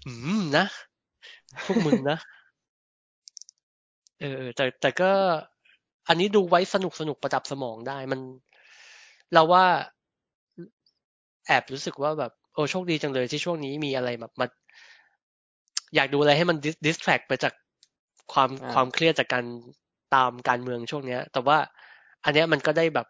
[0.06, 0.64] อืมนะ
[1.64, 2.18] พวกมึงนะ
[4.20, 5.10] เออเออ แต่แต่ก็
[6.09, 8.20] อันนี้ดูไว้สนุกสนุกประดับสมองได้ มัน
[9.32, 9.64] เราว่า
[11.47, 14.47] แอบรู้สึกว่าแบบโอ้โชคดีจังเลยที่ช่วงนี้มีอะไรแบบมา
[15.94, 16.56] อยากดูอะไรให้มัน
[16.86, 17.55] ดิสแทรกไปจาก
[18.32, 19.44] ความอ่าความเครียดจากการ
[20.14, 21.58] ตามการเมืองช่วงเนี้ย แต่ว่า
[22.24, 23.06] อันเนี้ยมันก็ได้แบบ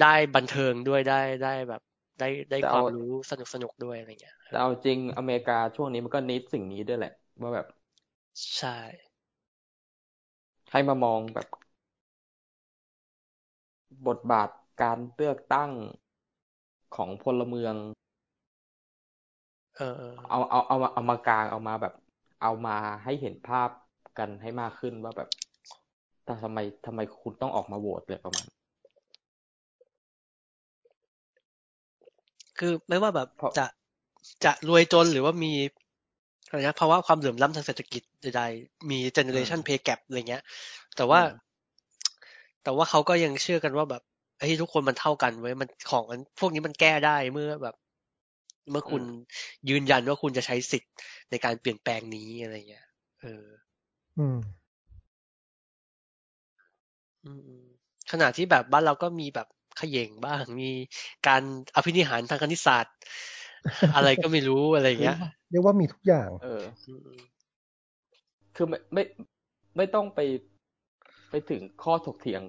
[0.00, 1.82] ได้บันเทิงด้วยได้ได้แบบ
[2.18, 7.10] ได้ได้ความรู้สนุกสนุกด้วยอะไรเงี้ยแต่เอาจริงอเมริกาช่วงนี้มันก็นิดสิ่งนี้ด้วยแหละ
[7.42, 7.66] ว่าแบบ
[8.54, 8.68] ใช่
[10.70, 11.46] ให้มามองแบบ
[14.06, 14.48] บทบาท
[14.80, 15.70] การเลือกตั้ง
[16.94, 17.74] ของพลเมือง
[19.76, 21.92] เออ เออเอาเอาเอามาเอามากลางเอามาแบบ
[22.40, 22.72] เอามา
[23.04, 23.68] ให้เห็นภาพ
[24.18, 25.28] กันให้มากขึ้นว่าแบบ
[26.24, 28.46] แต่ทำไมทำไมคุณต้องออกมาโหวตเลยประมาณ
[32.58, 33.66] คือไม่ว่าแบบเพราะจะ
[34.44, 35.52] จะรวยจนหรือว่ามี
[36.48, 40.42] อะไรนะภาวะความเหลื่อมล้ำทางเศรษฐกิจใดๆมี generation pay gap อะไรเงี้ย
[40.96, 41.30] แต่ว่าอืม
[42.62, 44.02] แต่ว่าเขาก็ยังเชื่อกันว่าแบบ
[44.38, 47.74] เฮ้ยทุกคนมันเท่ากันเว้ยมันของมันพวกนี้มันแก้ได้เมื่อแบบ
[48.70, 49.02] เมื่อคุณ
[49.68, 50.92] ยืนยันว่าคุณจะใช้สิทธิ์
[51.30, 52.86] ในการเปลี่ยนแปลงนี้อะไรเงี้ย
[53.20, 53.44] เออ
[54.18, 54.36] อืม
[57.24, 57.30] อื
[57.60, 57.62] ม
[58.10, 60.70] ขณะที่แบบบ้านเราก็มีแบบเขย่งบ้าง มี
[61.26, 61.42] การ
[61.76, 62.96] อภินิหารทางคณิตศาสตร์
[63.94, 65.18] อะไรก็ไม่รู้ อะไรอย่างเงี้ย
[65.50, 67.18] เรียกว่ามีทุกอย่าง เออ อืม
[68.56, 69.02] คือไม่ไม่
[69.76, 70.20] ไม่ต้องไป
[71.30, 72.42] ไปถึงข้อถกเถียง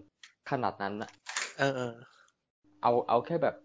[0.51, 1.09] ขนาดนั้นอะ
[1.59, 1.93] เออเออ
[2.81, 3.55] เอาเอาแค่แบบ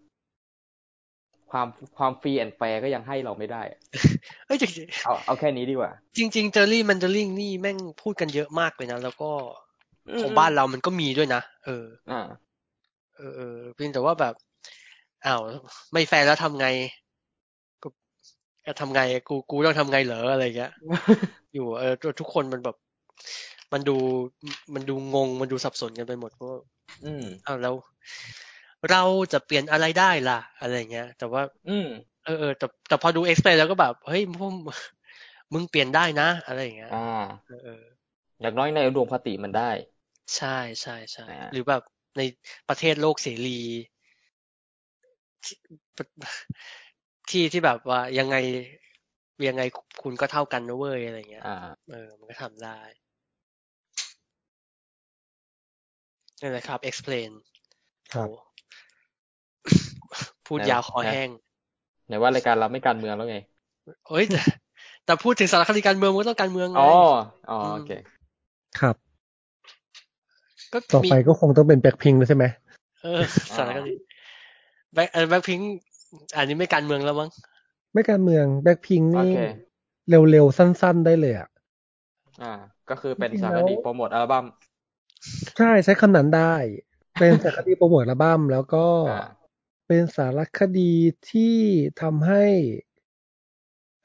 [1.51, 1.67] ความ
[1.97, 3.79] ความ free and fair ก็ยังให้เราไม่ได้อะ
[4.45, 9.29] เอ้ยจริงเอาเอาแค่นี้ดีกว่า จริงจริง gerrymandering นี่แม่งพูดกันเยอะมากเลยนะ แล้วก็
[10.21, 12.21] ของบ้านเรามันก็มีด้วยนะเอออ่า
[13.15, 14.33] เออเออเพียงแต่ว่าแบบ
[15.25, 15.41] อ้าว
[15.93, 16.67] ไม่แฟร์แล้วทำไง
[17.83, 17.87] ก็
[18.65, 20.71] ก็ทำไงกูกูต้องทำไงเหรออะไรเงี้ย
[21.53, 22.75] อยู่เออทุกคนมันแบบ
[23.73, 23.97] มันดู
[24.73, 26.59] มันดูงงมันดูสับสนกันไปหมดว่า
[27.05, 27.75] อืมอ้าวแล้ว
[28.91, 29.03] เรา
[29.33, 31.87] จะเปลี่ยนอะไรได้ล่ะ อะไรเงี้ย แต่ว่า อืม
[32.25, 34.51] เออเออแต่แต่พอดูเอ็กซ์เพลแล้วก็แบบ เฮ้ยพวก
[35.53, 36.97] มึงเปลี่ยนได้นะอะไรอย่างเงี้ยอ่า
[37.47, 37.83] เออเออ
[38.41, 39.69] อย่างน้อยในอุดมคติมันได้
[40.35, 41.81] ใช่ใช่ใช่อ่าหรือแบบ
[42.17, 42.21] ใน
[42.67, 43.59] ประเทศโลกเสรี
[45.45, 45.55] ที่
[47.29, 48.35] ที่ที่แบบว่ายังไง
[49.47, 49.61] ยังไง
[50.01, 51.53] คุณก็เท่ากันนะเว้ยอะไรเงี้ยอ่า
[51.89, 52.79] เออ มันก็ทำได้
[56.41, 57.31] นั่นแหละครับ explain
[58.13, 58.33] ครับโห
[60.45, 61.29] พูดนะยาวคอนะแห้ง
[62.05, 63.35] ไหนว่ารายการเราไม่การเมืองแล้วไง
[64.07, 64.39] เฮ้ยแต่
[65.05, 66.91] แต่พูดถึงสารคดีการเมืองมันก็ต้องการเมืองไงอ๋อ
[67.49, 67.89] อ๋ออืมโอเค
[68.79, 68.95] ครับ
[70.73, 72.43] ก็ต่อมีไปก็คงต้องเป็นแบ็คพิงใช่ไหม
[73.01, 73.21] เออ
[73.55, 73.93] สารคดี
[74.93, 75.59] Black Blackpink
[76.35, 77.29] อันนี้ไม่การเมืองแล้วมั้ง
[77.93, 79.33] ไม่การเมืองแบ็คพิงโอนี่เค
[80.09, 81.49] เร็วๆสั้น ๆได้เลยอะ
[82.41, 82.45] อ่า
[82.89, 84.45] ก็คือเป็นจริงๆสารคดีโปรโมทอัลบั้ม
[85.57, 86.55] ใช่ใช้คำนั้นได้
[87.17, 89.44] เป็นสารคดีโปรโมทอัลบั้มแล้วก็อ่า
[89.87, 90.93] เป็นสารคดี
[91.29, 91.57] ที่
[92.01, 92.43] ทำให้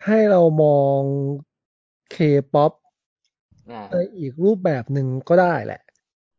[0.07, 1.01] ให้เรามอง
[2.11, 2.17] เค
[2.55, 2.73] ป๊อป
[3.71, 5.83] อ่าในอีกรูปแบบหนึ่งก็ได้แหละ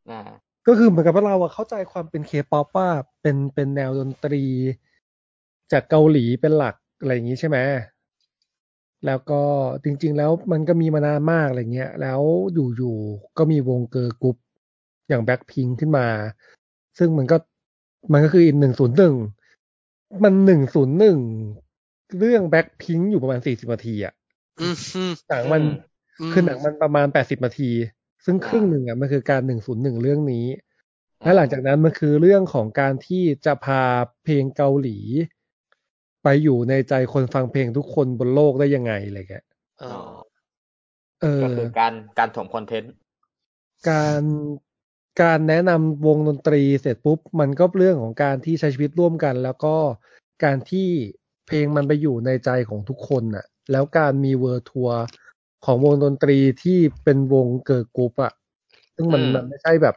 [0.09, 0.21] อ่า
[0.67, 2.89] ก็คือเหมือนกับว่าเราอะเข้าใจความเป็นเคป๊อปว่า
[3.21, 4.43] เป็นเป็นแนวดนตรี
[5.71, 7.57] จากเกาหลีเป็นหลักอะไรอย่างนี้ใช่ไหม
[9.05, 9.41] แล้วก็
[9.83, 12.21] จริง ๆ แล้วมันก็มีมานานมากอะไรเงี้ย แล้ว
[12.53, 14.37] อยู่ๆก็มีวง girl group
[15.07, 16.07] อย่างแบ็คพิงขึ้นมา
[16.97, 17.37] ซึ่งมันก็
[18.11, 19.15] มันก็คืออีกหนึ่งศูนย์หนึ่ง
[20.23, 21.17] มันหนึ่งศูนย์หนึ่ง
[22.17, 24.13] เรื่องแบ็คพิงอยู่ประมาณสี่สิบนาทีอะ
[24.59, 25.63] อืมอืมหนังมัน
[26.19, 27.71] อืมคือหนังมันประมาณแปดสิบนาที
[28.25, 30.45] ซึ่งอ่าครึ่งหนึ่งอะมันคือการหนึ่งศูนย์หนึ่งเรื่องนี้
[31.23, 33.83] และหลังจากนั้นมันคือเรื่องของการที่จะพา
[34.23, 34.97] เพลงเกาหลี
[36.23, 39.45] ไปอยู่ในใจคนฟังเพลงทุกคนบนโลกได้ยังไงอะไรเงี้ย
[39.79, 40.13] เออ
[41.21, 42.93] เออก็คือการการถมคอนเทนต์
[43.89, 44.23] การ
[45.21, 49.75] การแนะนำวงดนตรีเสร็จปุ๊บ มันก็เรื่องของการที่ใช้ชีวิตร่วมกัน แล้วก็
[50.43, 50.89] การที่
[51.47, 54.99] เพลงมันไปอยู่ในใจของทุกคนน่ะ แล้วการมี world tour
[55.65, 58.33] ของวงดนตรีที่เป็นวง girl group อะ
[58.95, 59.95] ซึ่งมันอืมมันไม่ใช่แบบ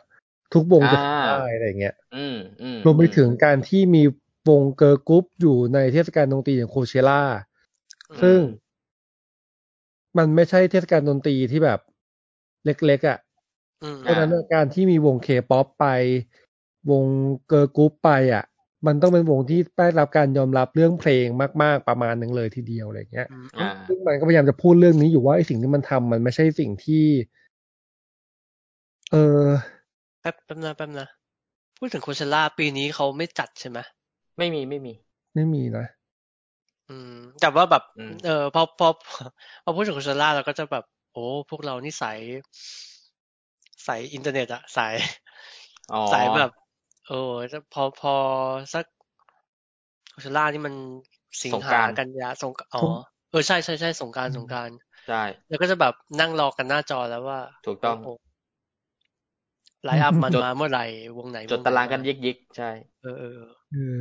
[0.55, 4.03] ทุกวงจะอ่าทำได้อะไรเงี้ยอืมอืมรวมไปถึงการที่มี
[4.49, 7.23] วง girl group อยู่ในเทศกาลดนตรีอย่าง Coachella
[8.23, 8.41] ซึ่ง
[10.19, 11.81] มันไม่ใช่เทศกาลดนตรีที่แบบ
[12.65, 13.24] เล็กๆอะอืม
[14.01, 15.87] เพราะฉะนั้นเนี่ยการที่มีวงเคป๊อปไป
[16.91, 17.05] วง
[17.49, 18.45] girl group ไปอะ
[18.87, 21.27] มันต้องเป็นวงที่ได้รับการยอมรับเรื่องเพลง
[21.63, 27.05] มากๆประมาณหนึ่งเลยทีเดียวอะไรเงี้ยอืมอ่าซึ่งมันก็พยายามจะพูดเรื่องนี้อยู่ว่าไอ้สิ่งที่มันทำมันไม่ใช่สิ่งที่
[29.13, 29.47] เออ
[30.21, 31.09] แป๊บแป๊บนะแป๊บนะ
[31.79, 33.79] พูดถึง Coachella ปีนี้เขาไม่จัดใช่ไหม
[34.39, 34.93] ไม่มีไม่มี
[35.35, 35.87] ไม่มีนะ
[36.89, 38.89] อืม แต่ว่าแบบอืมเออพอพอ
[39.65, 42.19] พอพูดถึง Coachella เราก็จะแบบ โอ้พวกเรานี่สาย
[43.87, 44.95] สายอินเทอร์เน็ตอะสาย
[45.93, 46.51] อ๋อสายแบบ
[47.07, 48.15] เออจะพอพอ
[48.73, 48.85] สัก
[50.11, 50.75] โคเชล่านี่มัน
[51.43, 52.93] สิงสงหากรานต์กันยาสงอ๋อสง
[53.31, 54.71] เออใช่ใช่ใช่สงกรารสงกราร
[55.07, 58.07] ใช่แล้วก็จะแบบนั่งรอกันหน้าจอแล้วว่า ถูกต้องโโห
[59.85, 60.85] ไลฟ์อัพมันจดมาเมื่อไหร่
[61.17, 62.71] วงไหนจดวไหนตารางกันมยิกยิกๆใช่
[63.03, 63.41] เออเออ
[63.71, 63.99] เออ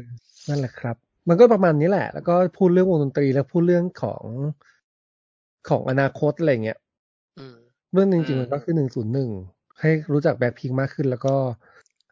[0.48, 0.96] นั่นแหละครับ
[1.28, 4.24] มันก็ประมาณนี้แหละ แล้วก็พูดเรื่องวงดนตรีแล้วพูดเรื่องของ
[5.68, 6.80] ของอนาคตอะไรเงี้ย
[7.38, 7.58] อืม
[7.94, 9.30] เรื่องจริงอืๆมมันก็คือหนึ่งศูนย์หนึ่ง
[9.80, 11.36] ให้รู้จักแบ็คพิงมากขึ้น แล้วก็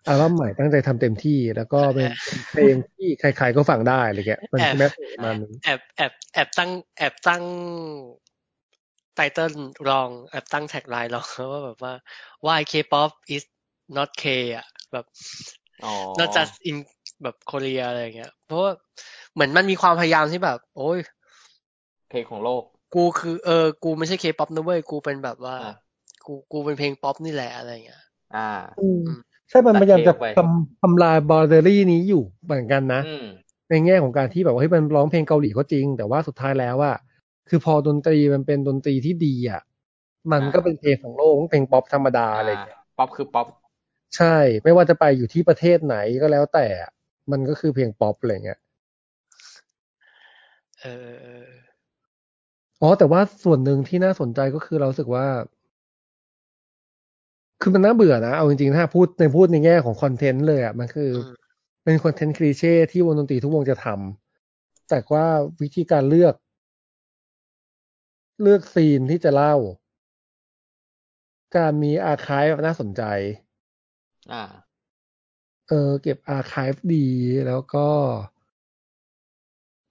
[0.08, 2.08] อัลบั้มใหม่ตั้งใจทำเต็มที่ แล้วก็เป็น
[2.52, 7.44] เพลงที่ใครๆก็ฟังได้อะไรเงี้ยมันคือแม่งประมาณนี้แอบแอบแอบตั้งแอบตั้ง
[9.16, 9.54] title
[9.90, 11.94] รองแอบตั้ง tagline รองว่าแบบว่า
[12.46, 13.44] why K-pop is
[13.98, 14.26] not K
[14.56, 15.06] อะแบบ
[15.86, 16.78] อ๋อ not just in
[17.24, 18.72] แบบ Korea อะไรอย่างเงี้ย เพราะว่า
[19.34, 21.00] เหมือนมันมีความพยายามที่แบบ โอ้ย
[22.10, 22.64] เพลงของโลก
[22.96, 25.76] กูคือเออ กูไม่ใช่เคป๊อปนะเว้ย กูเป็นแบบว่าอะ
[26.26, 28.02] กูกูเป็นเพลงป๊อปนี่แหละอะไรอย่างเงี้ย
[28.36, 28.40] อ่า
[28.80, 29.02] อืม
[29.50, 33.26] ใช่มันพยายามจะตัดเทปไว้ทำทำลาย boundary นี้อยู่เหมือนกันนะอืม
[33.70, 36.96] ในแง่ของการที่แบบว่าเฮ้ยมันร้องเพลงเกาหลีก็จริง แต่ว่าสุดท้ายแล้วอะ
[37.50, 39.62] คือพอดนตรีมันเป็นดนตรีที่ดีอะ
[40.32, 43.48] มันก็อ่าเป็นเพลงของโลกเพลงป๊อปธรรมดาอะไรอย่างเงี้ยป๊อปคือป๊อป
[44.18, 46.92] ใช่ ไม่ว่าจะไปอยู่ที่ประเทศไหนก็แล้วแต่อะ
[47.32, 48.60] มันก็คือเพลงป๊อปอะไรเงี้ย
[50.80, 51.52] เออเออเออ
[52.82, 55.26] อ๋อแต่ว่าส่วนหนึ่งที่น่าสนใจก็คือเรารู้สึกว่า
[57.62, 61.52] คือมันน่าเบื่อนะ เอาจริงๆ ถ้าพูดในพูดในแง่ของคอนเทนต์เลยอะ มันคืออม
[61.84, 65.26] เป็นคอนเทนต์คลีเช่ที่วงดนตรีทุกวงจะทำแต่ว่า
[65.62, 66.36] วิธีการเลือก
[68.42, 69.56] เลือกซีนที่จะเล่า
[71.56, 73.02] การมีอาร์คายน่าสนใจ
[74.32, 74.42] อ่า
[75.68, 77.06] เออ เก็บอาร์คายดี
[77.48, 77.88] แล้วก็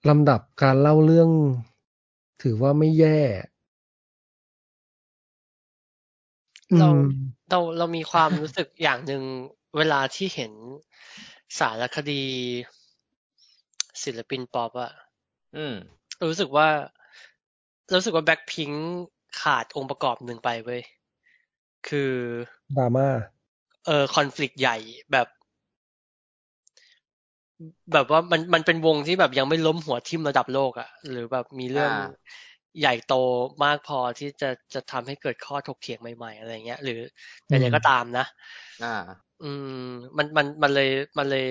[0.09, 1.31] ลำดับการเล่าเรื่อง
[2.43, 3.21] ถือว่าไม่แย่
[6.79, 7.01] เราอืม
[7.49, 9.23] เราเรามีความรู้สึกอย่างหนึ่ง
[9.77, 10.53] เวลาที่เห็น
[11.59, 12.23] สารคดี
[14.03, 14.93] ศิลปินป๊อปอะ
[15.57, 15.75] อืม
[16.29, 16.69] รู้สึกว่า
[17.93, 18.71] รู้สึกว่าแบ็คพิง
[19.41, 20.83] ขาดองค์ประกอบหนึ่งไปเว้ย
[21.87, 22.15] คือ
[22.77, 23.09] ดราม่า
[23.87, 24.77] เออคอน FLICT ใหญ่
[25.11, 25.27] แบบ
[27.93, 32.21] แบบว่ามันมันเป็นวงที่แบบยังไม่ล้มหัวทิ่มระดับโลกอะหรือแบบมีเรื่องอ่า
[32.79, 33.15] ใหญ่โต
[33.65, 37.01] มากพอที่จะจะทำให้เกิดข้อถกเถียงใหม่ๆ อะไรเงี้ย หรือ
[37.51, 38.27] อืใดมๆก็ตามนะ
[38.83, 38.91] อ่า
[39.43, 39.51] อื
[39.85, 41.47] ม มันมันมันเลยมันเลย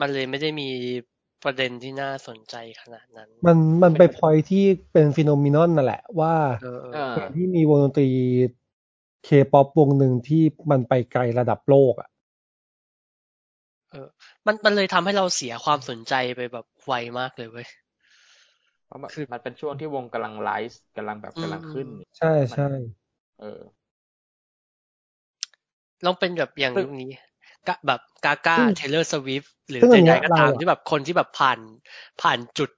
[0.00, 0.68] มันเลยไม่ได้มี
[1.42, 8.08] ประเด็นที่น่าสนใจขนาดนั้น มันมันไป point ที่เป็น phenomenon นั่นแหละ ว่าเออเอออ่าการที่มีวงดนตรี
[9.24, 12.08] เคป๊อปวงหนึ่งที่มันไปไกลระดับโลกอะ
[14.46, 17.81] มันมันเลยทำให้เราเสียความสนใจไปแบบไวมากเลยเว้ยเพ
[18.92, 21.88] ราะมันคือมันเป็นช่วงที่วงกำลัง rise กำลังแบบอืมกำลังขึ้น
[22.18, 22.64] ใช่ใช่
[23.38, 23.60] เออ
[26.04, 27.10] ลองเป็นแบบอย่างซึ่งยุคนี้
[27.68, 31.58] กะแบบกาก้าซึ่งเทเลอร์สวิฟหรือซึ่งอันเนี้ใดยๆก็ตามเราอะที่แบบคนที่แบบผ่าน
[32.20, 32.70] ผ่านจุด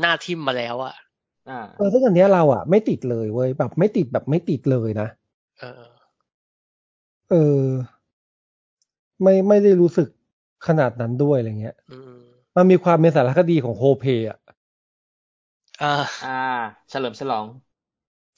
[0.00, 0.94] หน้าทิมมาแล้วอะ
[1.48, 5.08] อ่าเออซึ่งอันเนี้ยเราอะ ไม่ติดเลยเว้ยแบบไม่ติดแบบไม่ติดเลยนะ
[5.58, 5.90] เออ
[7.28, 7.66] เออ
[9.22, 10.08] ไม่ไม่ได้รู้สึก
[10.66, 12.20] ขนาดนั้นด้วยอะไรเงี้ยอืม
[12.56, 14.38] มันมีความเป็นสารคดีของโฮเพอะ
[15.80, 15.86] อ่า
[16.20, 16.28] อ่า
[16.90, 17.46] เฉลิมฉลอง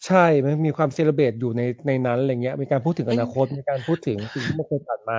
[0.07, 5.13] ใช่ มันมีความเซเลบรตอยู่ในในนั้นอะไรเงี้ย มีการพูดถึงอนาคต มีการพูดถึงสิ่งที่มันเคยผ่านม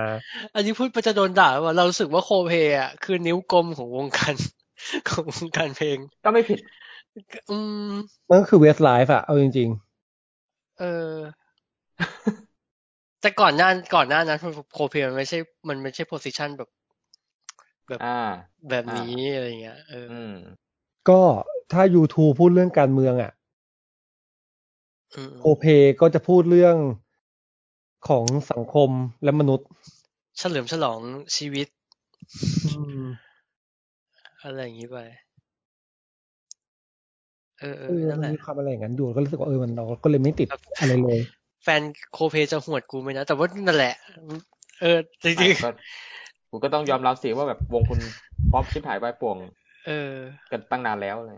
[0.54, 4.34] อันนี้พูดไปจะโดนด่าว่าเรารู้สึกว่าโคเพอะคือนิ้วกลมของวงการ
[5.06, 6.58] ของวงการเพลง ก็ไม่ผิด
[7.48, 7.52] อื
[7.88, 7.92] ม
[8.28, 9.68] มันก็คือ Westlife อะเอาจริง
[10.78, 10.84] เออ
[13.20, 14.38] แต่ก่อนหน้าก่อนหน้านั้น
[14.72, 15.38] โคเพมันไม่ใช่
[15.68, 16.68] มันไม่ใช่ position แบบ
[18.00, 18.06] อ่า
[18.68, 21.22] แบบนี้อะไรเงี้ยเอออืมๆก็
[21.72, 23.32] ถ้า YouTube พูดเรื่องการเมืองอะ
[25.14, 25.64] อืมโคเพ
[26.00, 26.76] ก็จะพูดเรื่อง
[28.08, 28.90] ของสังคม
[29.24, 29.68] และมนุษย์
[30.38, 31.00] เฉลิมฉลอง
[31.36, 31.66] ชีวิต
[32.66, 33.02] อืม
[34.42, 34.98] อะไรอย่างนี้ไป
[37.60, 40.48] เออเอเอออนั่นมันแหละมีความอะไรอย่างนั้นอยู่ก็รู้สึกว่าเออมันเราก็เลยไม่ติด
[40.80, 41.18] อะไรเลย
[41.62, 41.82] แฟน
[42.12, 43.94] โคเพจะหวดกูไหมนะแต่ว่านั่นแหละ
[44.80, 45.70] เออจริงก็
[46.50, 48.00] กูก็ต้องยอมรับสิว่าแบบวงคุณ
[48.52, 50.12] ป๊อปชิบหายไปป่วงๆเออ
[50.50, 51.32] กันตั้งนานแล้วอะไร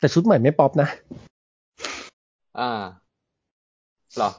[0.00, 0.88] แต่ชุดใหม่ไม่ป๊อปนะ
[2.58, 2.70] อ่า
[4.16, 4.30] เหรอ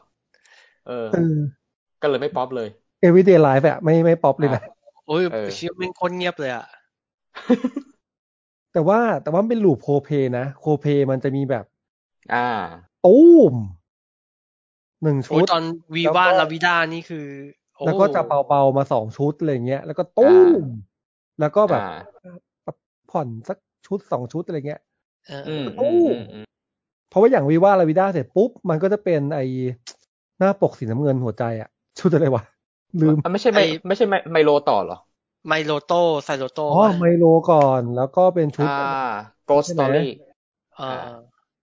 [0.88, 1.38] เออเออ
[2.02, 2.70] ก็เลยไม่ป๊อปเลย
[3.08, 4.62] Everyday Life อะไม่ไม่ป๊อปเลยนะ
[5.08, 6.66] โอ้ยเออเชี่ยแม่งโคนเงียบเลยอะ
[8.74, 11.66] แต่ว่าแต่ว่าเป็น loop Coldplay นะ โคเพมันจะมีแบบ
[12.34, 12.48] อ่า
[13.06, 13.54] ตู้ม
[15.04, 15.64] หนึ่งโอ้ชุยดตอน
[15.94, 17.26] แล้วก็ว่าลา Vida นี่คือ
[17.78, 20.64] โอ้แล้วก็จะเบาๆมาสองชุดอะไรเงี้ย แล้วก็ตู้ม
[21.40, 22.02] แล้วก็แบบอ่า
[22.64, 22.78] แบบ
[23.12, 23.58] ผ่อนสัก
[23.88, 24.82] ชุดสองชุดอะไรเงี้ย
[25.28, 26.46] เอออืมตู้อืมอืมอืม
[27.10, 29.40] เพราะว่าอย่าง Viva La Vida เสร็จปุ๊บ มันก็จะเป็นไอ
[30.40, 31.70] หน้าปกสีน้ำเงินหัวใจอะ
[32.00, 32.44] ชุดอะไรวะ
[33.02, 34.96] ลืมอะไม่ใช่ไมไม่ใช่ไม Mylo ต่อเหรอ
[35.48, 35.96] Mylo โต้
[36.26, 38.74] Xyloto อ๋อ Mylo ก่อนแล้วก็เป็นชุดอ่า
[39.48, 40.06] Ghost ใช่ไหม Story
[40.76, 41.18] เออเออ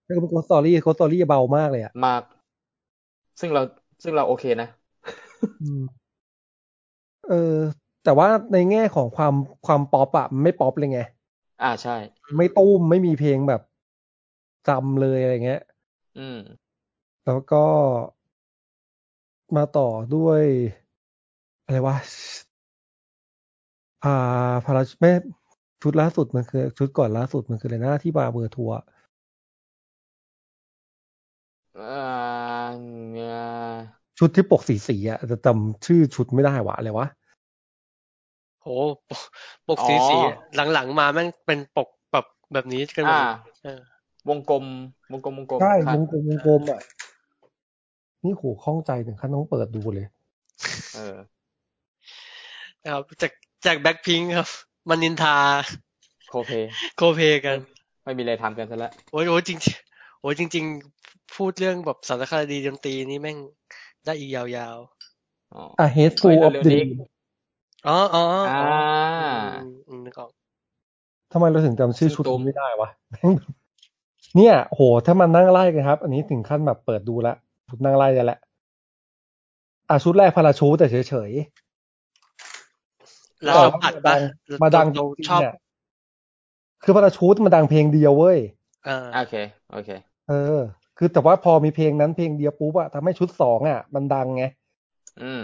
[0.05, 2.23] แล้วก็เป็น Ghost Story Ghost Story เบามากเลยอะมาก
[3.39, 3.61] ซึ่งเรา
[4.03, 4.67] ซึ่งเราโอเคนะ
[5.61, 5.83] อืม
[7.29, 7.57] เออ
[8.03, 9.33] แต่ว่าในแง่ของความ
[9.65, 10.99] ความป๊อปอะมันไม่ป๊อปเลยไง
[11.61, 11.93] อ่าใช่
[12.35, 13.61] ไม่ตุ้มไม่มีเพลงแบบ
[14.67, 15.61] จำเลยอะไรเงี้ย
[16.15, 16.69] อืม
[17.25, 17.65] แล้วก็
[19.55, 20.43] มาต่อด้วย
[21.65, 21.95] อะไรวะ
[24.03, 24.09] อ่า
[24.65, 25.09] พาราไม่
[25.81, 28.77] ชุดล่าสุดมันคือ ชุดก่อนล่าสุดมันคืออะไรนะที่มาเบอร์ทัวร์
[31.75, 32.53] อ่า
[33.11, 33.35] เนี่ย
[34.19, 37.07] ชุดที่ปกสีสีอะแต่จำชื่อชุดไม่ได้วะอะไรวะ
[38.69, 38.75] โห
[39.09, 39.21] ปก
[39.67, 40.17] ปกสีสี
[40.73, 43.29] หลังๆมาแม่งเป็นปกแบบแบบนี้กันหมดอ่าเลย
[43.63, 43.79] เออ
[44.29, 44.65] วงกลม
[45.11, 46.79] วงกลมวงกลมใช่ควรับงกลมวงกลมอะ
[48.23, 50.07] นี่โหข้องใจถึงขั้นต้องเปิดดูเลย
[50.93, 51.17] เออ
[52.83, 53.31] นะครับจาก
[53.65, 54.49] จากแบ็คพิงครับ
[54.89, 55.35] มันนินทา
[56.29, 56.51] โคเพ
[56.97, 57.57] โคเพกัน
[58.03, 60.65] ไม่มีอะไรทำกันซะแล้วโอ้ยโอ้ยจริงๆโอ้ยจริง
[60.99, 63.37] ๆ พูดเรื่องแบบสารคดีดนตรีนี่แม่ง
[64.05, 64.77] ได้อีกยาว
[65.53, 67.18] อ๋อ A Hateful เฮ้ย of เร็วๆนี้ Dream ๆ
[67.87, 68.53] อ๋ออ๋ออ๋ออ่า
[69.17, 69.23] อื
[69.69, 70.31] มอืมนึกออก
[71.31, 72.89] ทำไมเราถึงจำชื่อชุดชื่อตุ้มนี้ไม่ได้วะ
[74.35, 77.33] เนี่ย โห ถ้ามันนั่งไล่กันครับ อันนี้ถึงขั้นแบบเปิดดูละ
[77.69, 78.39] ชุดนั่งไล่กันแหละ
[79.89, 81.31] อะชุดแรกพาราชูแต่เฉย
[83.43, 85.53] แล้วต่อเราผัดปะๆมาดังเราจริงชอบๆเนี่ย
[86.83, 88.37] คือพาราชูมันดังเพลงเดียวเว้ย
[88.83, 89.33] เออโอเค
[89.69, 89.89] โอเค
[90.27, 90.59] เออ
[90.97, 94.43] คือแต่ว่าพอมีเพลงนั้นเพลงเดียวปุ๊บอะทำให้ชุดสองอะมันดังไง
[95.19, 95.43] อืม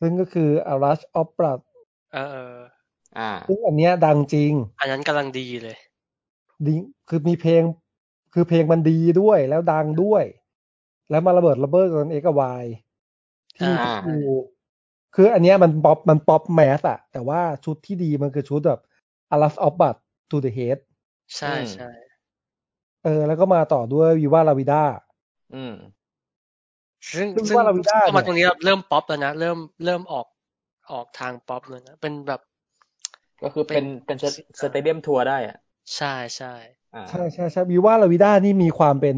[0.00, 1.60] ซึ่งก็คือ A Rush of Blood
[2.12, 2.56] เออเออ
[3.18, 5.76] อ่าซึ่งอันเนี้ยดังจริง อันนั้นกำลังดีเลย
[6.66, 6.74] ดี
[7.08, 7.62] คือมีเพลง
[8.34, 10.24] คือเพลงมันดีด้วยแล้วดังด้วย
[11.10, 12.64] แล้วมาระเบิดระเบิดกันเอกวาย
[13.56, 14.18] ที่อ่าที่ดู
[15.14, 18.80] คืออันเนี้ยมันป๊อปมันป๊อป mass อะแต่ว่าชุดที่ดีมันคือชุดแบบ
[19.34, 19.96] A Rush of Blood
[20.30, 20.78] to the Head
[21.36, 21.90] ใช่อืมใช่
[23.04, 24.82] เออ แล้วก็มาต่อด้วย Viva La Vida
[25.54, 25.74] อืม
[27.14, 30.26] ซึ่งซึ่งซึ่งว่าเราไม่ได้พอมาเนี่ยตรงนี้เราเริ่มป๊อปแล้วนะเริ่มเริ่มออก
[30.92, 32.40] ออกทางป๊อปเลยนะเป็นแบบ
[33.42, 34.18] ก็คือเป็นเป็น
[34.60, 35.58] stadium tour ได้อะ
[35.96, 36.54] ใช่ใช่
[36.94, 39.16] อ่าใช่ใช่ใช่ Viva La Vida นี่มีความเป็น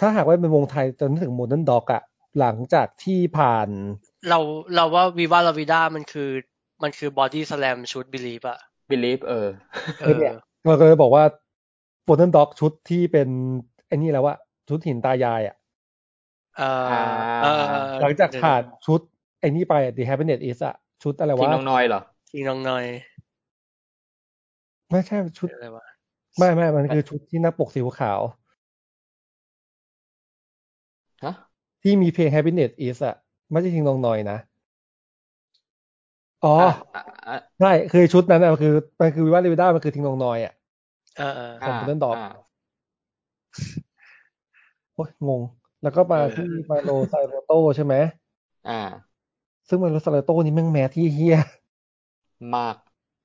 [0.00, 2.02] ถ้าหากว่าเป็นวงไทยจนถึงโมเดิร์นด็อกอะ
[2.38, 3.68] หลังจากที่ผ่าน
[4.28, 4.38] เรา
[4.74, 6.30] เราว่า Viva La Vida มันคือ
[6.82, 8.58] มันคือบอดี้สแลมชุดบิลีฟอะ
[8.90, 9.48] believe เออ
[10.00, 10.34] เอเอออเนี่ย
[10.66, 11.24] เราก็เลยบอกว่า
[12.04, 13.28] โมเดิร์นด็อกชุดที่เป็น
[13.86, 14.38] ไอ้นี่แล้วอะ
[14.68, 15.67] ชุดหินตายายอะเอออ่าเออ
[18.00, 19.00] หลังจากผ่านชุด
[19.40, 22.84] ไอ้นี่ไป The Happiness Is อะชุดอะไรทีวะน้องน้อยเหรอทีน้องหน่อย
[24.90, 25.84] ไม่ใช่ชุดอะไรวะ
[26.38, 28.20] ไม่ไม่มันคือชุดที่หน้าปกสีขาว
[31.22, 31.32] ฮะ
[31.82, 33.14] ที่มีเพลง Happiness Is อะ
[33.50, 34.38] ไม่ใช่ทิ้งลงหน่อยนะ
[36.44, 36.70] อ๋ออะ
[37.28, 40.52] อะใช่คือชุดนั้นอะมันคือมันคือวิว่าลาวิด้ามันคือทิ้งลงหน่อยอะ
[41.16, 42.22] เออเออของ Golden Dog า
[44.94, 45.42] โอ้ยงง
[45.82, 47.94] แล้วก็มาเออที่มาโลไซโรโตใช่ไหม
[48.66, 48.78] อ่า
[49.68, 51.36] ซึ่งมาโลไซโรโตนี่แม่งแมสที่เฮีย
[52.54, 52.76] มาก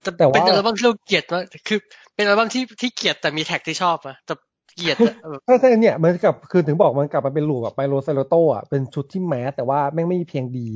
[0.01, 1.80] แต่แต่ว่าเป็นอัลบั้มที่เราเกลียดมากคือ
[2.15, 4.34] เป็นอัลบั้มที่ที่เกลียดแต่มี track ที่ชอบอะแต่
[4.75, 10.67] เกลียดอะแบบใช่ใช่เนี่ยมันกลับคือถึงบอกมันกลับมาเป็น loop แบบ Mylo Xyloto อะเป็นชุดที่ mass แต่ว่าแม่งไม่มีเพลงดี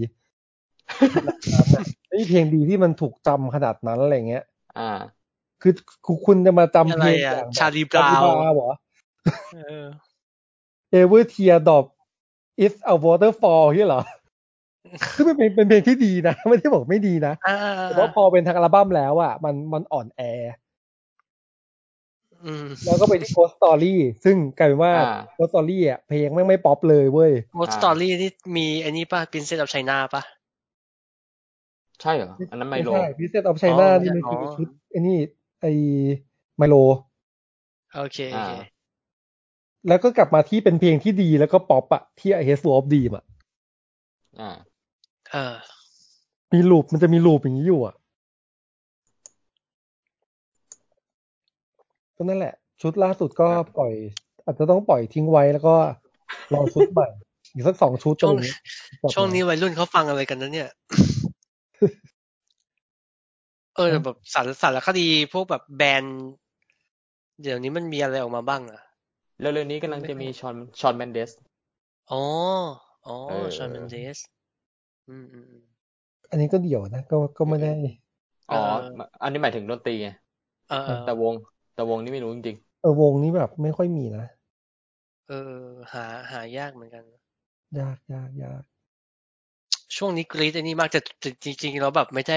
[2.07, 4.43] ไม่มีเพลงดีที่มันถูกจำขนาดนั้นอะไรเงี้ย
[4.75, 4.83] อ่า
[5.61, 5.73] คือ
[6.05, 8.71] คือคุณจะมาจำอะเพไรอะอย่างชาลีบราว Charlie Brown เหรอ
[10.91, 11.85] เออ Every Teardrop
[12.65, 14.01] Is a Waterfall ที่เหรอ
[15.13, 20.21] คือเป็นเพลงเป็นเพลงที่ดีนะ ไม่ได้บอกไม่ดีนะอ่าแต่ว่าพอเป็นทางอัลบั้มแล้วอะ มันมันอ่อนแอ
[22.43, 25.03] อืมแล้วก็ไปที่ Ghost Story ซึ่งกลายเป็นว่าอ่า
[25.37, 30.23] Ghost Story อะเพลงแม่งไม่ป๊อปเลยเว้ย Ghost Sto ry นี่มีอันนี้ป่ะ Princess of China ป่ะ
[32.01, 35.17] ใช่เหรอ อันนั้น Mylo ใช่ Princess of China อ๋อนี่มันอ๋อคือชุดไอ้นี่
[35.61, 35.71] ไอ้
[36.57, 36.75] Mylo
[37.93, 38.76] โอเคโอเคอ่า
[39.87, 43.23] แล้วก็กลับมาที่เป็นเพลงที่ดีแล้วก็ป๊อปอะที่ A Head Full of Dreams อะ
[44.39, 44.51] อ่า
[45.31, 45.55] เออ
[46.53, 47.95] มีลูปมันจะมีลูปอย่างนี้อยู่อะ
[52.15, 53.93] ก็นั่นแหละ ชุดล่าสุดก็ครับปล่อย
[54.45, 55.75] อาจจะต้องปล่อยทิ้งไว้แล้วก็
[56.53, 57.07] รอชุดใหม่
[57.53, 58.59] อีกสักสองชุดช่วงอะไรอย่างเงี้ย
[59.01, 60.69] กลับมาช่วงนี้วัยรุ่นเขาฟังอะไรกันนะเนี่ย
[63.75, 66.27] เออแต่แบบสารสารคดีพวกแบบแบรนด์
[67.41, 68.81] เดี๋ยวนี้มันมีอะไรออกมาบ้างอะ
[69.39, 71.31] เร็วๆนี้กำลังจะมีชอนชอนแมนเดส
[72.11, 72.23] อ๋อ
[73.07, 74.19] อ๋อเออชอนเมนเดส
[75.07, 75.65] อืมอืมอืม
[76.29, 77.69] อันนี้ก็เดี่ยวนะ ก็ก็ไม่ได้
[78.49, 78.57] อ๋อเออ
[79.21, 80.07] อันนี้หมายถึงดนตรีไง
[80.67, 81.35] เออเออแต่วง
[81.73, 84.25] แต่วงนี่ไม่รู้จริงเออวงนี้แบบไม่ค่อยมีนะ
[85.27, 87.05] เออ หาหายากเหมือนกัน
[87.77, 88.63] ยากยากยาก
[89.97, 92.35] ช่วงนี้กรีดอันนี้มากแต่แต่จริงๆเราแบบไม่ได้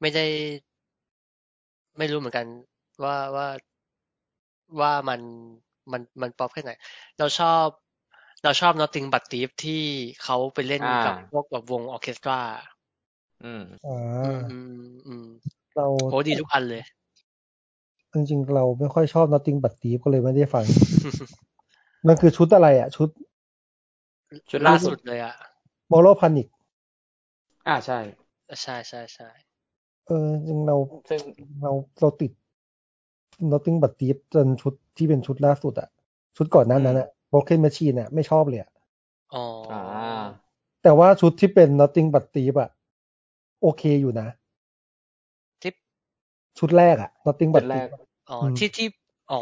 [0.00, 0.20] ไม่ได้
[1.96, 2.46] ไม่รู้เหมือนกัน
[3.02, 3.46] ว่าว่า
[4.80, 5.20] ว่ามัน
[5.92, 6.72] มันมันป๊อปแค่ไหน
[7.18, 7.66] เราชอบ
[8.44, 9.82] เราชอบ Nothing But Thieves ที่
[10.22, 15.26] เขาไปเล่นอ่ากักับพวกแบบวงออร์เคสตราๆอืมอ่าอืมอืมอืม
[15.74, 16.82] เราโหดีทุกอันเลย
[18.12, 20.64] จริงๆ เราไม่ค่อยชอบ Nothing But Thieves ก็เลยไม่ได้ฟัง
[22.06, 23.08] มันคือชุดอะไรอะ ชุด
[24.50, 25.34] ชุดล่าล่าสุดเลยอะ
[25.92, 26.46] Moral Panic
[27.66, 27.98] อ่าใช่
[28.62, 29.28] ใช่ใช่ใช่
[30.06, 30.76] เออจริงเรา
[31.08, 31.20] ซึ่ง
[31.62, 32.32] เราเราติด
[33.50, 35.88] Nothing But Thieves จนชุด ที่เป็นชุดล่าสุดอะ
[36.36, 38.70] ชุดก่อนหนั้นนั้นอะ Broken Machine อะไม่ชอบเลยอะ
[39.34, 40.24] อ๋อออ่า
[40.82, 42.70] แต่ว่าชุดที่เป็น Nothing But Thieves อะ
[43.62, 44.28] โอเคอยู่นะ
[45.62, 45.72] ที่
[46.58, 48.88] ชุดแรกอะ Nothing ชุ But ดแรก Thieves อ๋ออืมที่ที่
[49.30, 49.40] อ๋อ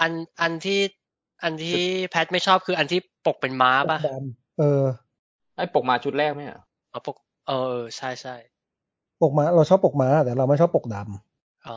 [0.00, 0.80] อันอันที่
[1.42, 4.84] อันที่แพทไม่ชอบคืออันที่ปกเป็นม้าป่ะดำเออ
[5.56, 6.58] ไอ้ปกมาชุดแรกไหมอะ
[6.92, 7.16] อ๋อปก
[7.46, 8.34] เออเออใช่ใช่
[9.22, 10.96] ปกม้าเราชอบปกม้าแต่เราไม่ชอบปกด
[11.68, 11.76] อ๋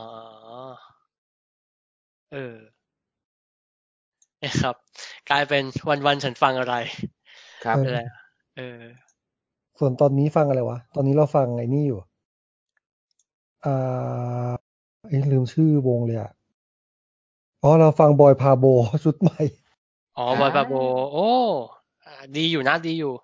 [2.32, 2.54] เออ
[4.42, 4.74] นะครับ
[5.30, 6.74] กลายเป็นวันวันๆฉันฟังอะไร
[7.64, 8.10] ครับเอไปอแล้ว
[8.56, 8.80] เออ
[9.78, 12.00] ส่วนตอนนี้ฟังอะไรวะ ตอนนี้เราฟังไอ้นี่อยู่
[13.64, 14.50] อ่า
[15.10, 16.30] อ้ยลืมชื่อวงเลยอะ
[17.62, 18.64] อ๋อเราฟังบอยพาโบ
[19.04, 19.40] ชุดใหม่
[20.18, 20.74] อ๋อบอยปาโบ
[21.12, 21.28] โอ้
[22.04, 23.14] อ่าดีอยู่นะดีอยู่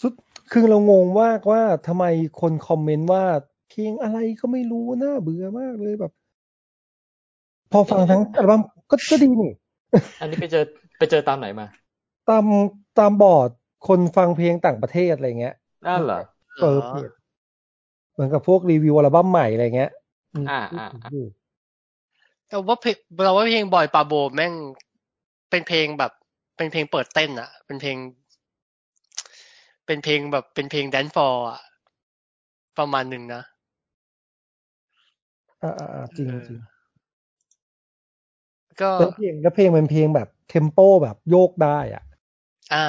[0.00, 0.12] ชุด
[0.52, 2.04] คือเรางงมากว่าทำไม
[2.40, 3.24] คนคอมเมนต์ว่า
[3.68, 6.12] เพลงอะไรก็ไม่รู้น่าเบื่อมากเลยแบบ
[7.72, 9.52] พอฟังทั้งอัลบั้มก็ก็ดีนี่
[10.20, 10.64] อันนี้ไปเจอ
[10.98, 11.66] ไปเจอตามไหนมา
[12.28, 12.44] ตาม
[12.98, 13.50] ตามบอร์ด
[13.86, 15.54] คนฟังเพลงต่างประเทศอะไรเงี้ย
[15.86, 16.20] นั่นเหรอ
[16.60, 17.10] เออเพจ
[18.12, 19.90] เหมือนกับพวกรีวิวอัลบั้มใหม่อะไรเงี้ย
[20.36, 21.26] มีอ่าพูดอ่าถึงอ่าอยู่
[22.48, 24.54] แต่ว่าเพลงเราว่าเพลงบอยปาโบแม่ง
[25.50, 26.12] เป็นเพลงแบบ
[26.56, 27.96] เป็นเพลงเปิดเต้นอะเป็นเพลง
[29.86, 31.60] เป็นเพลงแบบเป็นเพลงแดนฟอร์อะ
[32.76, 33.42] ประมาณหนึ่งนะ
[35.62, 36.58] อ่าอ่าอ่าจริงเออจริง
[38.80, 42.04] ก็แล้วเพลงแล้วเพลงเป็นเพลงแบบเทมโปแบบโยกได้อะ
[42.72, 42.86] อ่า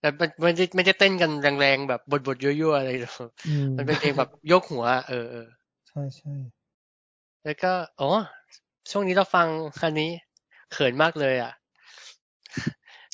[0.00, 5.46] แต่มันไม่ได้ไม่ได้เต้นกันแรงๆแบบบดๆยั่วๆอะไรหรอกอืมมันเป็นเพลงแบบโยกหัวอะเออเออ
[5.88, 6.32] ใช่ใช่
[7.44, 8.10] แล้วก็อ๋อ
[8.90, 9.48] ช่วงนี้เราฟัง
[9.80, 10.10] คันนี้
[10.72, 11.52] เขินมากเลยอะ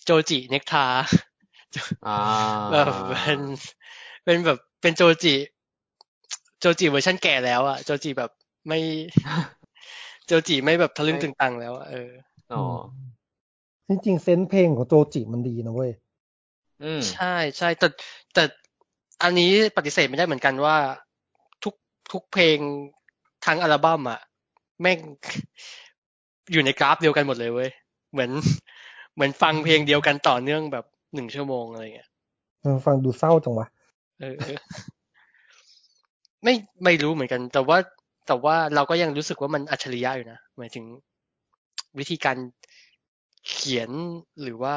[0.05, 0.87] โจจิเน็กทา
[2.05, 2.13] อ่า
[2.71, 3.41] แบบเป็น
[4.25, 5.35] เป็นแบบเป็นโจจิ
[6.61, 8.31] โจจิเวอร์ชันแก่แล้วอะ โจจิแบบ
[8.69, 8.79] ไม่
[10.33, 12.11] โจจิไม่แบบทะลึ่งตึงตังแล้วอะเออ
[12.53, 12.65] อ๋อ
[13.89, 15.93] จริงๆเซนส์เพลงของโจจิมันดีนะเว้ย
[16.83, 17.89] อืมใช่ใช่แต่
[18.35, 18.45] แต่
[19.23, 20.77] อันนี้ปฏิเสธไม่ได้เหมือนกันว่า
[21.65, 21.75] ทุก
[22.13, 22.59] ทุกเพลง
[23.47, 24.21] ทั้งอัลบั้มอะ
[24.81, 24.99] แม่ง
[26.53, 27.71] อยู่ในกราฟเดียวกันหมดเลยเว้ย
[28.13, 28.31] เหมือน
[29.15, 30.85] เหมือนฟังเพลงเดียวกันต่อเนื่องแบบ
[31.15, 32.09] หนึ่งชั่วโมงอะไรเงี้ย
[32.63, 33.67] มันฟังดูเศร้าจังวะ
[34.21, 34.59] เออเออ
[36.43, 36.55] ไม่
[36.85, 37.79] ไม่รู้เหมือนกัน แต่ว่า
[38.27, 40.85] แต่ว่าเราก็ยังรู้สึกว่ามันอัจฉริยะอยู่นะหมายถึง
[41.99, 42.37] วิธีการ
[43.49, 43.91] เขียน
[44.43, 44.75] หรือว่า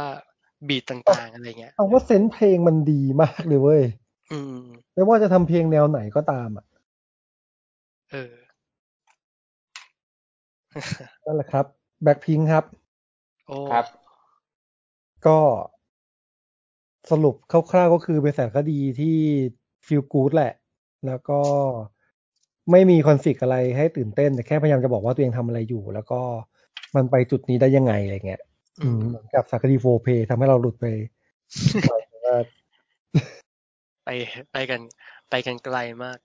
[0.67, 3.83] บีทต่างๆ อะไรเงี้ยเอาว่าเซนส์เพลงมันดีมากเลยเว้ย
[4.31, 4.59] อืม
[4.93, 6.65] ไม่ว่าจะทำเพลงแนวไหนก็ตามอะ
[8.11, 8.33] เออ
[11.25, 11.65] นั่นแหละครับ
[12.03, 12.65] แบ็คพิงครับ
[13.47, 13.85] โอ้ครับ
[15.27, 15.39] ก็
[17.11, 19.17] สรุปคร่าวๆก็คือเป็นสารคดีที่
[19.85, 20.53] ฟีลกู๊ดแหละ
[21.07, 21.41] แล้วก็
[22.71, 26.21] ไม่มีคอนฟ lict อะไรให้ตื่นเต้น แต่แค่พยายามจะบอกว่าตัวเองทำอะไรอยู่ แล้วก็
[26.95, 28.41] มันไปจุดนี้ได้ยังไงอะไรเงี้ย
[28.81, 30.85] อืมเหมือนกับสารคดีโฟเพทำให้เราหลุดไป
[32.25, 32.37] ว่า
[34.05, 34.09] ไป
[34.51, 34.81] ไปกัน
[35.29, 36.17] ไปกันไกลมาก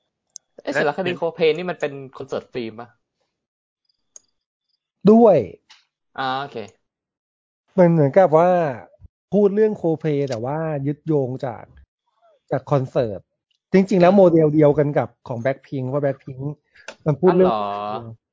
[0.63, 2.89] ไอ้สารคดีโคเพนนี่มันเป็น concert film ปะ
[5.11, 5.37] ด้วย
[6.19, 6.57] อ่าโอเค
[7.79, 8.51] มันเหมือนกับว่า
[9.33, 11.65] พูดเรื่องโคเพแต่ว่ายึดโยงจาก
[12.51, 13.21] จากคอนเสิร์ต
[13.73, 16.39] จริง ๆ แล้วโมเดลเดียวกันกับของแบ็คพิงว่าแบ็คพิง
[17.07, 17.61] มันพูดอ๋อเรื่เหองรอ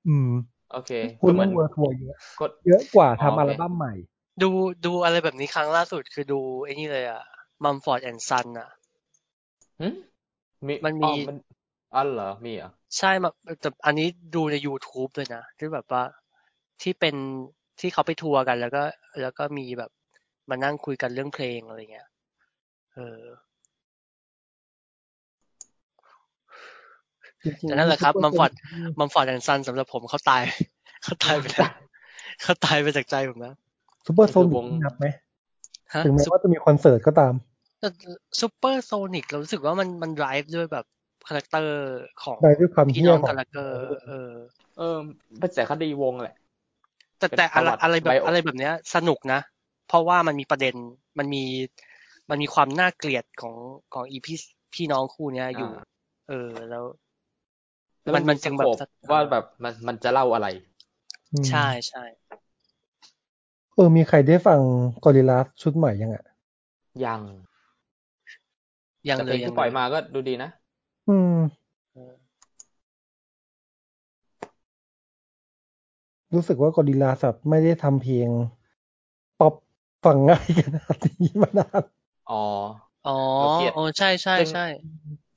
[0.08, 0.30] อืม
[0.72, 3.94] โอเคพูดเหมืเรื่ออนงเวิร์ทัวร์เยอะกดเยอะกว่าอ๋อทำโอเคอัลบั้มใหม่
[4.42, 4.50] ดู
[4.86, 7.24] ดูอะไรแบบนี้ครั้งล่าสุดคือดูไอ้นี่เลยอะ
[7.64, 8.70] มัมฟอร์ดแอนด์ซันอะ
[9.80, 9.88] หึ
[10.68, 11.36] มีมันมีอ๋อมัน
[11.94, 13.30] อ๋อเหรอมีเหรอใช่มา
[13.62, 16.04] แต่อันนี้ดูใน YouTube เลยนะที่แบบว่า
[16.82, 17.16] ที่เป็น
[17.80, 18.84] ที่เขาไปทัวร์กันแล้วก็
[19.22, 19.92] แล้วก็มีแบบ
[20.50, 22.08] มานั่งคุยกันเรื่องเพลงอะไรเงี้ย
[22.94, 23.22] เออ
[27.24, 28.52] จริงๆ แต่นั่นแหละครับซุปมัมเปฟออร์ด
[29.00, 30.42] มัมฟอร์ดแอนด์ซันสำหรับผมเขาตาย
[31.04, 31.72] เขาตายไปแล้ว
[32.44, 33.56] เขาตายไปจากใจผมแล้ว
[34.06, 35.06] ซูเปอร์โซนิคือวกงนับไหม
[35.94, 37.34] ฮะถึงแม้ว่าจะมีคอนเสิร์ตก็ตาม
[38.40, 40.86] ซูเปอร์โซนิกเรารู้สึกว่ามันมัน drive ด้วยแบบ
[41.28, 41.76] คาแรคเตอร์
[42.24, 43.74] ของได้ด้วยความพี่เฮี้น้ยองของคาแรคเตอร์
[44.08, 44.32] เออ
[44.78, 44.98] เออ
[45.40, 46.36] เป็นสารคดีวงแหละ
[47.20, 49.40] แต่เป็นแต่อะไรประวัติอะไรแบบไบโอออะไรแบบเนี้ย สนุกนะ
[49.88, 50.76] เพราะว่ามันมีประเด็น
[51.18, 51.44] มันมี
[52.30, 53.56] มันมีความน่าเกลียดของ
[53.94, 54.38] ของอีพี่
[54.74, 55.86] พี่น้องคู่เนี้ยอยู่อ่า
[56.30, 56.86] เออ แล้วแล้ว
[58.16, 60.48] มันมันจึงแบบสโคปว่าแบบมันมันจะเล่าอะไร
[61.34, 62.04] อืมใช่ใช่
[63.76, 64.60] เออมีใครได้ฟัง
[65.04, 66.26] กอริลลาชุดใหม่ยังอะ
[67.04, 67.22] ยัง
[69.10, 70.50] ยังแต่เลเพลยงยังที่ปล่อยเลยมาก็ดูดีนะ
[71.08, 71.34] อืม
[71.94, 72.14] เออ
[76.34, 78.30] รู้สึกว่ากอริลลาแบบไม่ได้ทำเพลง
[79.40, 79.54] ป๊อป
[80.06, 81.84] ฟังง่ายขนาดนี้มานาน
[82.30, 82.44] อ๋อ
[83.08, 84.66] อ๋อเราเกลียดโอ้ใช่ใช่ซึ่งใช่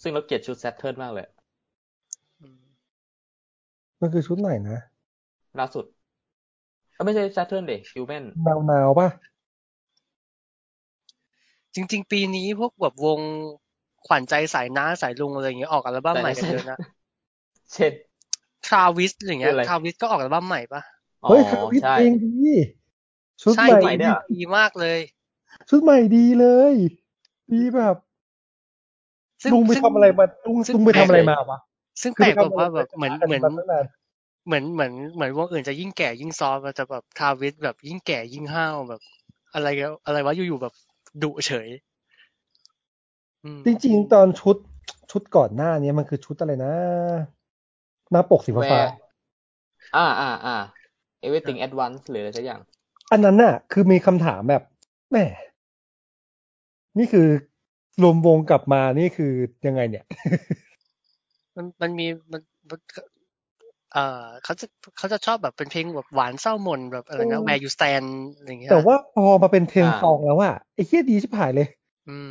[0.02, 1.39] ซึ่งเราเกลียดชุดแซทเทิร์นมากเลยอืม
[4.00, 4.78] มันคือชุดไหนนะ
[5.58, 5.84] ล่าสุด
[6.94, 9.08] เอ้ยไม่ใช่แซทเทิร์นเด็กฮิวแมนหนาวหนาวๆป่ะ
[11.74, 13.20] จริง ๆ ปีนี้พวกแบบวง
[14.06, 16.78] ขวัญใจสายน้าสายลุงอะไรอย่างเงี้ยออกอัลบั้มใหม่กันเยอะนะ
[17.74, 17.92] เช่น
[18.66, 20.82] ทราวิสอย่างเงี้ยคืออะไร ทราวิสก็ออกอัลบั้มใหม่ปะ
[21.24, 22.30] อ๋อเฮ้ยคาวิทใช่เพลงดี
[23.42, 24.98] ชุดใช่ใหม่ใหม่เนี่ย ดีมากเลย
[25.68, 26.74] ชุดใหม่ดีเลย
[27.52, 27.96] ดีแบบ
[29.42, 31.58] ซึ่งลุงไปซึ่งทำอะไรมาลุงซึ่ง ลุงไปทำอะไรมาวะ
[32.02, 33.84] ซึ่งคือแปลกไปแบบทำอะไรว่าแบบเหมือนกันเหมือนมาตั้งนาน
[34.46, 39.00] เหมือนเหมือนเหมือนวงอื่นจะยิ่งแก่ยิ่ง soft แต่แบบ Travis แบบยิ่งแก่ยิ่งห้าวแบบ
[39.54, 40.74] อะไรก็อะไรวะอยู่ๆแบบ
[41.22, 41.68] ดุเฉย
[43.44, 44.56] อืมจริงๆ ตอนชุด
[45.10, 46.72] ชุดก่อนหน้านี้มันคือชุดอะไรนะ
[48.10, 48.92] หน้าปกสีแวฟ้าร์
[49.96, 50.56] อ่าอ่าอ่า
[51.26, 52.60] everything at once หรืออะไรสักอย่าง
[53.12, 54.62] อันนั้นน่ะ คือมีคำถามแบบ
[55.10, 55.16] แหม
[56.98, 57.28] นี่คือ
[58.02, 59.32] รวมวงกลับมานี่คือ
[59.66, 60.04] ยังไงเนี่ย
[61.60, 62.80] มันมันมีมันมัน
[63.92, 64.66] เอ่อเขาจะ
[64.96, 71.68] เขาจะชอบแบบเป็นเพลงแบบหวานเศร้าหม่นแบบอะไรนะอืม Where You Stand อะไรอย่างเงี้ยแต่ว่าพอมาเป็นเทรนด์อ่าซองแล้วอะไอ้เฮียดีชิบหายเลย
[72.06, 72.30] อืม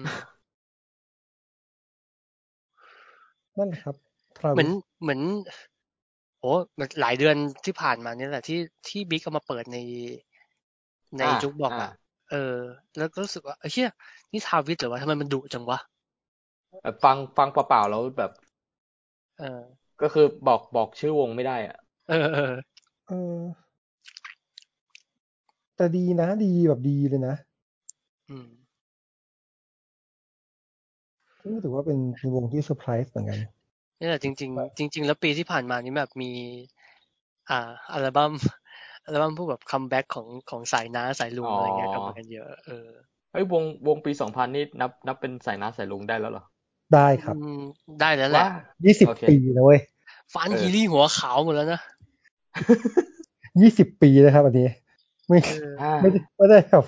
[3.57, 3.95] นั่นแหละครับ
[4.38, 4.69] Travis เหมือน
[5.01, 5.22] เหมือน
[6.41, 7.35] โอ้มันหลายเดือน
[7.65, 9.77] ที่ผ่านมาเนี่ยแหละที่ที่บิ๊กเอามาเปิดใน
[11.19, 11.89] ในอ่าจุกบอกอ่าอะ
[12.30, 12.56] เออ
[12.97, 13.89] แล้วก็รู้สึกว่าเอ้ยเชี่ย
[14.31, 15.80] นี่ทาวิสเหรือวะทำไมมันดุจังวะ
[16.81, 18.31] แบบฟังฟังเปล่าๆแล้วแบบ
[19.40, 19.64] เออ
[20.02, 22.53] ก็คือบอกบอกชื่อวงไม่ได้อะเออเออ
[23.07, 23.40] เออ
[25.76, 27.36] แต่ดีนะ ดีแบบดีเลยนะ
[28.30, 28.48] อืม
[31.41, 33.40] ก็ถือว่าเป็นเป็นวงที่เซอร์ไพรส์เหมือนกัน
[33.99, 36.32] นี่แหละจริง ๆ จริง ๆ แล้วปีที่ผ่านมานี่แบบมี
[37.49, 38.34] อ่า อัลบั้ม
[39.06, 42.88] อัลบั้มพวกแบบ comeback ของของสายน้าสายลุงอ๋อออะไรเงี้ยกลับมากันเยอะ เออ
[43.32, 46.44] เฮ้ยวงวงปีสองพันนี่นับนับเป็นสายน้าสายลุงได้แล้วเหรอ
[46.94, 47.61] ได้ครับอืม
[48.02, 48.49] ได้แล้วแหละว่า
[48.86, 49.80] ยี่สิบโอเคปีนะเว้ย
[50.34, 51.82] Fran เออ Healyหัวขาวหมดแล้วนะ
[53.61, 54.68] ยี่สิบปีนะครับอันนี้
[55.28, 56.86] ไม่เอออ่าไม่ได้ไม่ได้แบบ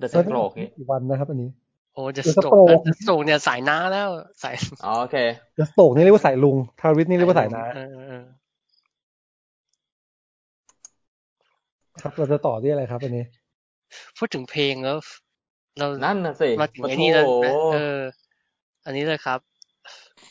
[0.00, 1.50] The ไม่ได้ Stroke นี่กี่วันนะครับ อันนี้
[1.94, 4.08] โอ้จะ The สโตก Stroke จะสโตกเนี่ยสายน้าแล้ว
[4.42, 4.54] สาย
[4.84, 5.16] อ๋อโอเค
[5.58, 8.24] จะโตกนี่เรียกว่าสายลุงทาวิสนี่เรียกว่าสายน้าเออเออเออ
[12.00, 13.24] ครับเราจะต่อที่อะไรครับอันนี้
[14.18, 14.96] พูดถึงเพลงแล้ว
[15.78, 17.26] เรานั่นน่ะสิมาถึงปะไอ้โถนี่แล้ว
[17.74, 18.00] เออ
[18.84, 19.40] อันนี้เลยครับ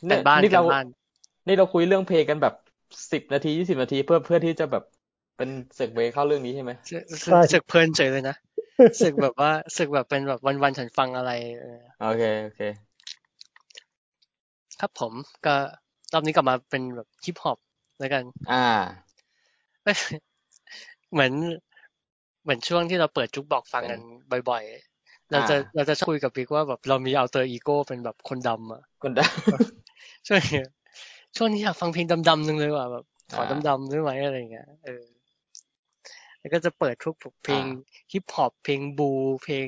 [0.05, 0.85] เนี่กัยนบ้านนี่กัเรานบ้าน
[1.47, 2.53] นี่เราคุยเรื่องเพลงกันแบบ
[3.11, 4.84] สิบนาทียี่สิบนาทีเพื่อเพื่อที่จะแบบ
[5.35, 8.35] เป็น segue เข้าเรื่องนี้ใช่ไหมสึกใช่สึกเพลินเฉยเลยนะ
[9.01, 12.59] สึกแบบว่าสึกแบบเป็นแบบวันๆฉันฟังอะไรเออโอเคโอเค
[14.80, 15.13] ครับผม
[15.45, 15.55] ก็
[16.13, 17.57] รอบนี้กลับมาเป็นแบบฮิปฮอป
[17.99, 18.55] แล้วกัน อ่า
[21.11, 21.34] เหมือน
[22.41, 23.99] เหมือนช่วงที่เราเปิด jukebox ฟังกัน
[24.49, 24.93] บ่อยๆ
[25.32, 29.26] เราจะอ่าเราจะชอบคุยกับบิ๊กว่าแบบเรามี alter ego เป็นแบบคนดำอะคนได้
[30.28, 30.62] ช่วงนี้
[31.38, 35.04] ช่วงนี้อยากฟังเพลงดำๆนึงเลยว่ะแบบขออ่าดำๆได้ไหมอะไรเงี้ยเออ
[36.40, 39.12] แล้วก็จะเปิดทุกเพลงอ่าฮิปฮอปเพลงบู
[39.44, 39.68] เพลง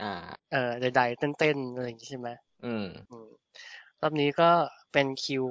[0.00, 0.08] อ่า
[0.50, 2.28] เอ่อใดๆเต้นๆอะไรอย่างงี้ใช่ไหม
[2.64, 3.28] อืมอืม
[4.00, 4.50] รอบนี้ก็
[4.92, 5.44] เป็นคิว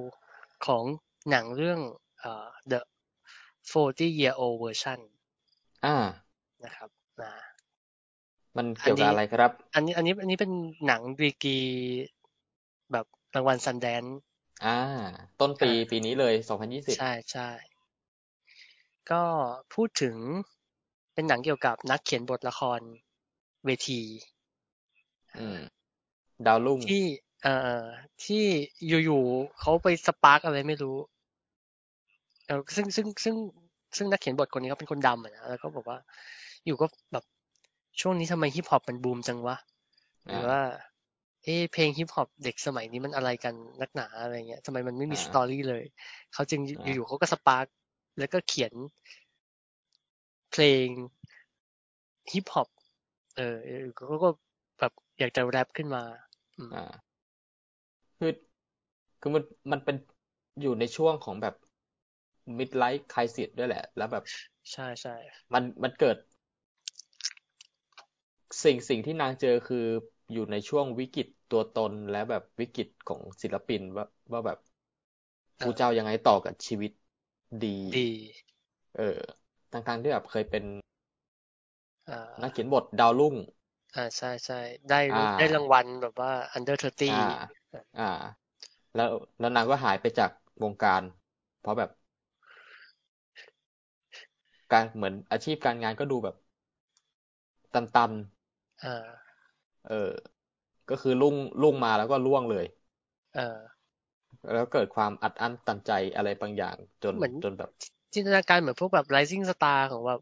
[0.66, 0.84] ของ
[1.30, 1.80] หนังเรื่อง
[2.20, 2.80] เอ่อ The
[3.72, 5.00] 40 Year Old Version
[5.84, 5.96] อ่า
[6.64, 6.90] นะครับ
[7.22, 7.32] นะ
[8.58, 10.52] มันเกี่ยวกับอะไรครับ อันนี้อันนี้อันนี้เป็น
[10.86, 11.58] หนังดีกรี
[12.92, 13.06] แบบ
[13.36, 14.04] รางวัล Sundance
[14.64, 14.70] อ่า
[15.40, 17.50] ต้นปีอ่าปีนี้เลยสองพันยี่สิบใช่ใช่
[19.12, 19.24] ก็
[19.74, 20.18] พูดถึง
[21.14, 22.80] เป็นหนังเกี่ยวกับนักเขียนบทละคร
[23.66, 24.02] เวที
[25.38, 25.58] อืม
[26.46, 27.04] ดาวรุ่งที่
[27.44, 27.84] เอ่อ
[28.26, 28.46] ที่
[29.06, 30.98] อยู่ๆเขาไป spark อะไรไม่รู้
[32.48, 33.36] เออซึ่งซึ่งซึ่ง
[33.98, 35.98] ซึ่งนักเขียนบทคนนี้เขาเป็นคนดำอะนะแล้วก็บอกว่า
[36.66, 37.24] อยู่ก็แบบ
[38.00, 39.56] ช่วงนี้ทำไมฮิปฮอปมันบูมจังวะ
[40.28, 40.60] หรือว่า
[41.44, 45.84] เอะเพลงฮิปฮอปเด็กสมัยนี้มันอะไรกันนักหนาอะไรเงี้ยทำไมมันไม่มีอ่า story เลย
[46.34, 47.66] เขาจึงอ่าอยู่ๆเขาก็ spark
[48.20, 48.74] แล้วก็เขียน
[50.52, 50.90] เพลง
[52.32, 52.70] ฮิปฮอป
[53.38, 54.30] เออเออเขาก็
[54.80, 56.04] แบบอยากจะแรปขึ้นมา
[56.58, 57.12] อืมอ่า
[58.18, 58.32] คือ
[59.22, 59.96] คือมันมันเป็น
[60.62, 61.56] อยู่ในช่วงของแบบ
[62.58, 64.24] midlife crisis ด้วยแหละ แล้วแบบ
[64.72, 65.16] ใช่ใช่
[65.54, 66.18] มันมันเกิด
[68.64, 69.78] สิ่งสิ่งที่นางเจอคือ
[70.32, 74.58] อยู่ในช่วงวิกฤตตัวตนและแบบวิกฤตของศิลปินว่าว่าแบบ
[75.64, 76.92] กูจะเอายังไงต่อกับชีวิต
[77.66, 78.08] ดีดี
[78.98, 79.20] เออ
[79.72, 80.64] ทางทางๆที่แบบเคยเป็น
[82.10, 83.36] อ่านักเขียนบทดาวรุ่ง
[83.96, 84.60] อ่าใช่ใช่
[84.90, 87.24] ได้อ่าได้รางวัลแบบว่า under 30อ่า
[87.98, 88.04] อ่า
[88.96, 89.10] แล้ว
[89.40, 90.32] แล้วนางก็หายไปจาก
[90.64, 91.02] วงการ
[91.60, 91.90] เพราะแบบ
[94.72, 96.36] การเหมือนอาชีพการงานก็ดูแบบ
[97.74, 98.12] ตัน
[98.84, 99.32] อ่าๆ
[99.88, 99.94] เออ
[100.90, 102.66] ก็คือรุ่งรุ่งมาแล้วก็ร่วงเลย
[103.34, 103.62] เออ
[104.54, 107.70] แล้วเกิดความอัดอั้นตันใจอะไรบางอย่างจนเหมือนจนแบบ
[108.14, 110.20] จินตนาการเหมือนพวกแบบ rising star ของแบบ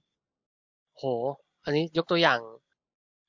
[0.98, 1.03] โห
[1.64, 2.40] อันนี้ยกตัวอย่าง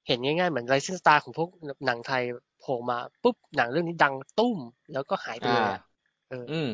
[0.06, 1.48] เห็นง่ายๆ เหมือน rising star ของพวก
[1.86, 2.22] หนังไทย
[2.60, 4.58] โผล่มาปุ๊บหนังเรื่องนี้ดังตุ้ม
[4.92, 5.80] แล้วก็หายไปเลยอ่าอะ
[6.30, 6.70] เออ อืม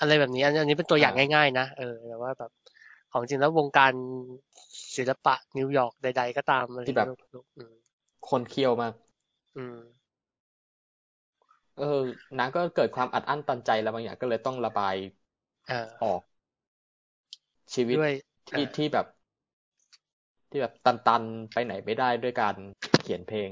[0.00, 2.50] อะไรแบบนี้ อันนี้อันนี้เป็นตัวอย่างอ่าง่ายๆ นะเออแต่ว่าแบบ
[3.12, 3.92] ของจริงแล้ววงการ
[4.96, 7.08] ศิลปะนิวยอร์กใด ๆ ก็ตามอะไรที่แบบ
[7.56, 7.74] อืม
[8.28, 8.94] คนเคี่ยวมาก
[9.56, 9.76] อืม
[11.74, 11.84] เออ
[12.38, 14.94] นางก็เกิดความอัดอั้นตันใจแล้วบางอย่างก็เลยต้องระบาย
[15.66, 16.22] เออออก
[17.74, 18.10] ชีวิตด้วย
[18.48, 19.06] ที่เออที่แบบ
[20.50, 22.54] ที่แบบตันๆ ไปไหนไม่ได้ด้วยการ
[23.00, 23.50] เขียนเพลง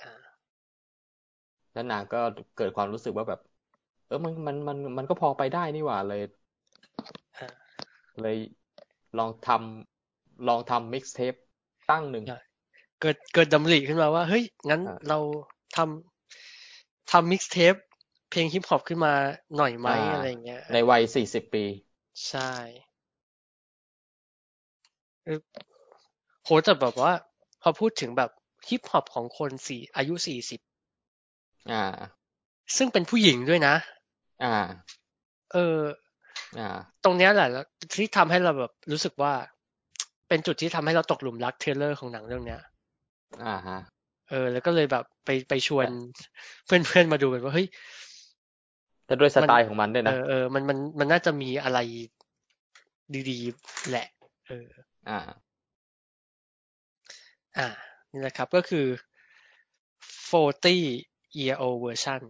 [0.00, 0.12] อ่า
[1.72, 2.18] แล้วนางก็
[2.54, 3.40] เกิดความรู้สึกว่าแบบ
[4.06, 6.20] เออมันมันมันมันก็พอไปได้นี่หว่าเลย
[7.36, 7.48] อ่า
[8.20, 8.36] เลย
[9.18, 11.34] ลองทำลองทำ mixtape
[11.90, 12.40] ตั้งหนึ่งใช่
[13.00, 15.18] เกิดเกิดดำริขึ้นมาว่า เฮ้ย งั้นอ่าเรา
[15.76, 17.74] ทำทำ mixtape
[18.30, 19.14] เพลงฮิปฮอปขึ้นมา
[19.56, 21.64] หน่อยไหมอะไรอย่างเงี้ย ในวัยสี่สิบปี
[22.28, 22.52] ใช่
[25.24, 25.40] เออ
[26.44, 27.12] โหแต่แบบว่า
[27.62, 28.30] พอพูดถึงแบบ
[28.68, 30.60] ฮิปฮอปของคนสี่อายุสี่สิบ
[31.70, 31.84] อ่า
[32.76, 33.74] ซึ่งเป็นผู้หญิงด้วยนะ
[34.42, 34.54] อ่า
[35.52, 35.78] เออ
[36.58, 36.68] อ่า
[37.04, 37.48] ตรงเนี้ยแหละ
[37.94, 39.32] ที่ทำให้เราแบบรู้สึกว่า
[40.28, 42.60] เป็นจุดที่ทำให้เราตกหลุมรักเทรลเลอร์ของหนังเรื่องเนี้ย
[43.44, 43.78] อ่าฮะ
[44.30, 45.88] เออ แล้วก็เลยแบบไปไปชวน
[46.66, 47.66] เพื่อนๆมาดูกันว่าเฮ้ย
[49.06, 51.78] แต่ด้วยสไตล์ของมันด้วยเอนะอเออมันมันมันน่าจะมีอะไร
[53.30, 54.06] ดีๆแหละ
[54.48, 54.68] เออ
[55.08, 55.18] อ่า
[57.58, 57.68] อ่า
[58.12, 58.86] นี่แหละครับก็คือ
[60.30, 62.20] 40 year old version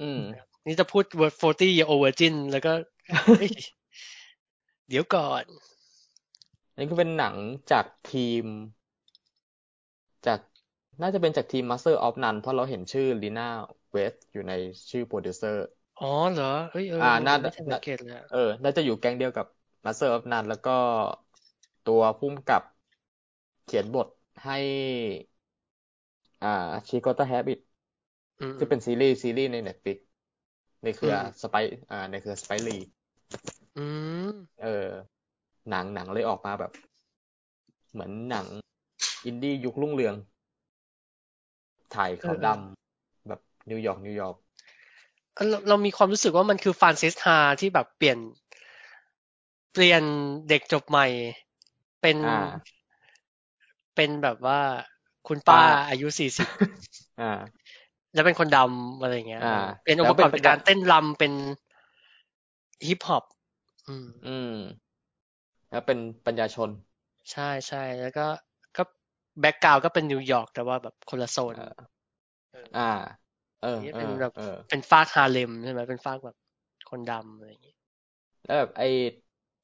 [0.00, 0.20] อืม
[0.66, 1.04] นี่จะพูด
[1.40, 2.72] 40 year old virgin แล้วก็
[3.12, 3.50] เฮ้ย
[4.88, 5.44] เดี๋ยวก่อน
[6.76, 7.36] นี่ก็เป็นหนัง
[7.70, 8.44] จากทีม
[10.26, 10.40] จาก
[11.02, 14.52] น่าจะเป็นจากทีม Master of None เพราะเราเห็นชื่อ Lena Waithe อยู่ใน
[14.90, 15.64] ชื่อโปรดิวเซอร์
[16.00, 19.46] อ๋อเหรอ เฮ้ยเอออ่าผมน่าไม่ทันสังเกตเลยอะเออ น่าจะอยู่แก๊งเดียวกับ
[19.84, 20.70] Master of None แล้วก็
[21.84, 22.62] ตัวผู้กำกับ
[23.64, 24.08] เขียนบท
[24.44, 24.58] ให้
[26.40, 26.48] อ่า
[26.88, 27.58] She's Gotta Have It
[28.40, 29.98] อืมซึ่งเป็นซีรีส์ซีรีส์ใน Netflix
[30.84, 31.54] ในเครืออืม Spike
[31.90, 32.76] อ่าในเครือ Spike Lee
[33.76, 33.86] อื
[34.26, 34.30] ม
[34.62, 34.88] เออ
[35.70, 36.72] หนังหนังเลยออกมาแบบ
[37.92, 38.46] เหมือนหนัง
[39.24, 40.14] อินดี้ยุครุ่งเรือง
[41.94, 43.40] ถ่ายขาวดำแบบ
[43.70, 44.36] นิวยอร์กนิวยอร์ก
[45.34, 48.18] เออเราเรามีความรู้สึกว่ามันคือ Frances Ha ที่แบบเปลี่ยน
[49.72, 50.02] เปลี่ยน
[50.48, 51.06] เด็กจบใหม่
[52.00, 52.36] เป็นอ่า
[53.94, 54.60] เป็นแบบว่า
[55.26, 56.48] คุณป้าป้าอายุสี่สิบ
[57.20, 57.30] อ่า
[58.14, 59.46] แล้วเป็นคนดำอะไรเงี้ยอ่า
[59.82, 61.32] เปลี่ยนองค์ประกอบแล้วเป็นจากการเต้นรำเป็น
[62.86, 63.24] ฮิปฮอป
[63.88, 64.50] อืมอืม
[65.70, 66.70] แล้วเป็นปัญญาชน
[67.32, 68.26] ใช่ใช่แล้วก็
[68.76, 68.82] ก็
[69.40, 71.64] background ก็เป็นนิวยอร์กแต่ว่าแบบคนละโซนเออ
[72.76, 72.80] อ่า
[73.60, 76.36] เออนี่เอเป็นอแบบเออเป็นฟากฮาเลมใช่ไหมเป็นฟากแบบ
[76.90, 77.74] คนดำอะไรอย่างงี้
[78.44, 78.84] แล้วแบบไอ้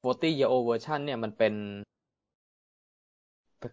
[0.03, 1.53] 40 year old version เนี่ยมันเป็น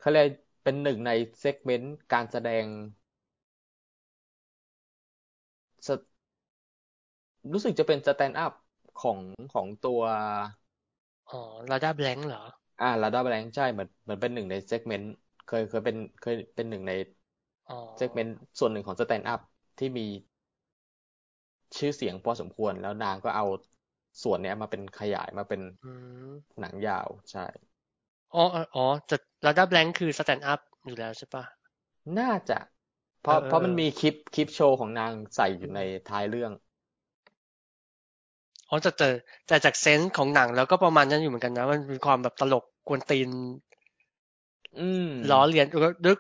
[0.00, 0.26] เขาเรียก
[0.62, 1.10] เป็นหนึ่งใน
[1.40, 2.97] segment การแสดงส
[7.52, 8.52] รู้สึกจะเป็น stand-up
[8.96, 9.18] ของ
[9.52, 10.00] ของตัว
[11.30, 11.40] อ๋อ
[11.70, 12.42] Radha Blank เหรอ
[12.78, 15.08] อ่า Radha Blank ใช่เหมือนเหมือนเป็นหนึ่งใน segment
[15.44, 16.92] เคยเคยเป็นเคยเป็นหนึ่งใน
[17.68, 19.40] อ๋อ segment ส่วนหนึ่งของ stand-up
[19.78, 20.06] ที่มี
[21.76, 23.44] ชื่อเสียงพอสมควรแล้วนางก็เอา
[24.22, 25.90] ส่วนเนี้ยมาเป็นขยายมาเป็นอื
[26.30, 27.46] มหนังยาวใช่
[28.34, 31.44] อ๋ออ๋ออ๋อแต่ Radha Blank คือ stand-up อยู่แล้วใช่ปะ
[32.18, 32.77] น่าจะเพ
[33.28, 36.52] ราะเออเพราะมันมีคลิปคลิปโชว์ของนางใส่อยู่ในท้ายเรื่อง
[38.68, 39.08] อ๋อแต่แต่
[39.46, 43.28] แต่จาก sense ของหนังแล้วก็ประมาณนั้นอยู่เหมือนกันนะ มันมีความแบบตลกกวนตีน
[44.78, 46.18] อืมล้อเลียนแล้วดึก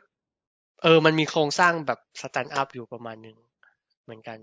[0.82, 3.36] เออ มันมีโครงสร้างแบบ stand-up อยู่ประมาณหนึ่ง
[4.02, 4.38] เหมือนกัน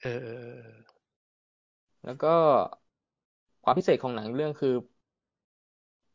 [0.00, 0.96] เออเออเออเออ
[2.04, 2.28] แล้วก็
[3.64, 4.74] ความพิเศษของหนังเรื่องคือ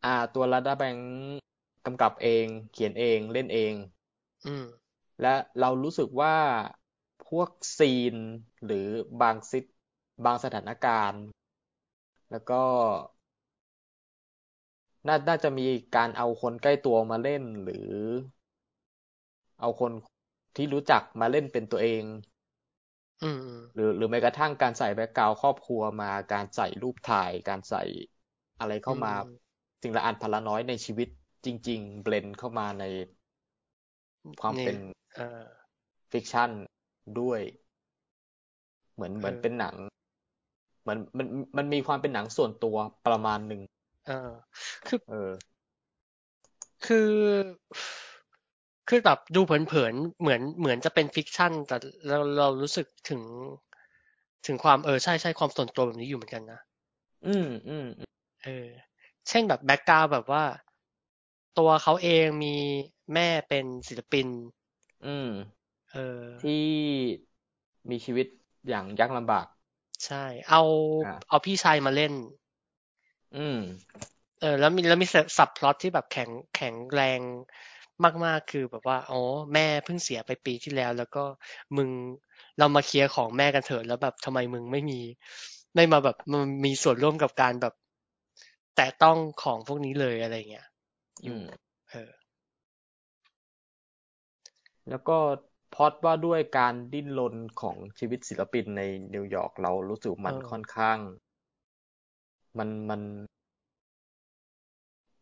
[0.03, 0.97] อ่า ตัวลาดาแบง
[1.85, 3.73] กำกับเอง เขียนเองเล่นเอง
[4.45, 4.65] อืม
[5.21, 6.35] และเรารู้สึกว่า
[7.27, 8.15] พวกซีน
[8.65, 8.87] หรือ
[9.21, 9.65] บางซิท
[10.25, 11.23] บางสถานการณ์
[12.31, 12.61] แล้วก็
[15.07, 17.89] น่าน่าจะมีการเอาคนใกล้ตัวมาเล่นหรือ
[19.59, 19.91] เอาคน
[20.55, 22.03] ที่รู้จักมาเล่นเป็นตัวเอง
[23.21, 27.83] อืมอืมหรือหรือแม้กระทั่งการใส่แบ็กกราวด์ครอบครัวมาการใส่รูปถ่าย การใส่
[28.59, 29.25] อะไรเข้ามาอืม
[29.81, 31.07] สิ่งละอันพันละน้อยในชีวิต
[31.45, 32.83] จริง ๆ blend เข้ามาใน
[34.41, 34.77] ความเป็น
[35.15, 35.43] เออ
[36.11, 36.49] fiction
[37.19, 37.39] ด้วย
[38.93, 39.75] เหมือนเหมือนเออเป็นหนัง
[40.81, 43.61] เหมือนมันมันมีความเป็นหนังส่วนตัวประมาณหนึ่ง
[44.07, 44.29] เออ
[44.87, 45.31] คือเออ
[46.85, 47.11] คือ
[48.89, 53.21] คือแบบดูเผินๆเหมือนเหมือนจะเป็น fiction แต่เราเรารู้สึกถึง
[54.45, 56.59] ถึงความเออใช่ใช่ความส่วนตัวแบบนี้อยู่เหมือนกันนะ
[57.27, 58.09] อืมอืมอืม
[58.43, 58.67] เออ
[59.29, 60.43] เช่นแบบ background แบบว่า
[61.57, 62.55] ตัวเขาเองมี
[63.13, 64.27] แม่เป็นศิลปิน
[65.03, 65.27] อืม
[65.91, 67.21] เออ ที่
[67.89, 68.27] มีชีวิต
[68.67, 69.45] อย่างยากลำบาก
[70.05, 70.61] ใช่ เอา
[71.01, 72.13] อ่าเอาพี่ชายมาเล่น
[73.33, 73.57] อืม
[74.41, 75.07] เออ แล้วมีแล้วมี
[75.37, 77.21] subplot ที่แบบแข็งแข็งแรง
[78.25, 79.21] มากๆคือแบบว่าอ๋อ
[79.53, 81.23] แม่เพิ่งเสียไปปีที่แล้ว แล้วก็
[81.77, 81.89] มึง
[82.57, 84.99] เรามาเคลียร์ของแม่กันเถอะแล้วแบบทำไมมึงไม่มี
[85.75, 87.73] ไม่มาแบบมันมีส่วนร่วมกับการแบบ
[88.75, 90.65] แตะต้องของพวกนี้เลยอะไรเงี้ย
[91.25, 91.45] อืม
[91.89, 92.11] เออ
[94.89, 95.17] แล้วก็
[95.73, 98.81] พอราะว่าด้วยการดิ้นรนของชีวิตศิลปินใน
[99.13, 100.97] นิวยอร์กเรารู้สึกมันเออค่อนข้าง
[102.57, 103.01] มันมัน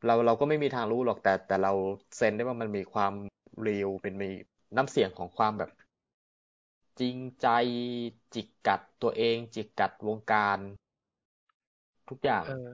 [0.06, 1.74] เราเราก็ไม่มีทางรู้หรอกแต่ แต่เรา
[2.18, 3.14] เซนได้ว่ามันมีความ
[3.61, 4.30] เรียวเป็นมี
[4.76, 5.69] น้ำเสียงของความแบบ
[7.00, 7.48] จริงใจ
[8.34, 10.59] จิกกัดตัวเอง จิกกัดวงการ
[12.09, 12.69] ทุกอย่างเออ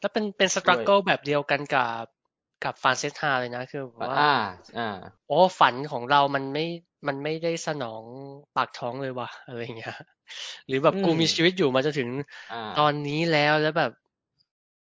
[0.00, 2.04] แล้วเป็นเป็นสตรัคเกิลแบบเดียวกันกับ
[2.64, 4.32] กับฟานเซสฮาเลยนะ คือแบบว่าอ่า
[4.76, 4.82] อ่า
[5.26, 6.64] โอ้ฝันของเรามันไม่
[7.08, 8.04] มันไม่ได้สนอง
[8.56, 9.94] ปากท้องเลยว่ะอะไรอย่างเงี้ย
[10.66, 12.10] หรือแบบอืมกูมีชีวิตอยู่มาจนถึง
[12.50, 13.90] อ่าตอนนี้แล้วแล้วแบบ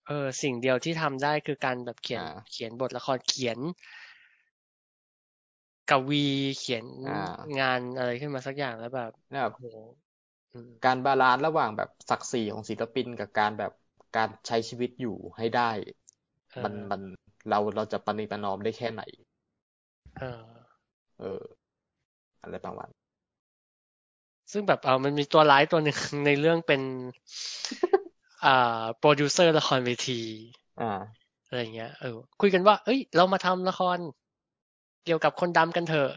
[0.07, 3.59] เออสิ่งเดียวที่ทำได้คือการแบบเขียนอ่าเขียนบทละครเขียน
[5.89, 6.25] กวี
[6.59, 7.13] เขียนอ่า
[7.59, 9.65] งานอะไรขึ้นมาสักอย่างแล้วแบบเนี่ยแบบโอ้โห
[10.53, 13.73] อืมการ balance ระหว่างแบบศักดิ์ศรีของศิลปินกับการแบบ
[14.17, 15.71] การใช้ชีวิตอยู่ให้ได้
[16.53, 17.01] เออมันมัน
[17.49, 19.03] เราเราจะประนีประนอมได้แค่ไหน
[20.19, 20.43] เออ
[21.19, 21.43] เออ
[22.43, 22.89] อะไรประมาณ
[24.53, 26.81] ซึ่งแบบเออมันมีตัวร้ายตัวหนึ่งในเรื่องเป็น
[28.45, 30.21] อ่า โปรดิวเซอร์ละครเวที
[30.81, 30.91] อ่า
[31.47, 33.99] อะไรอย่างเงี้ย เออ คุยกันว่า เอ้ย เรามาทำละคร
[35.05, 36.11] เกี่ยวกับคนดำกันเถอะ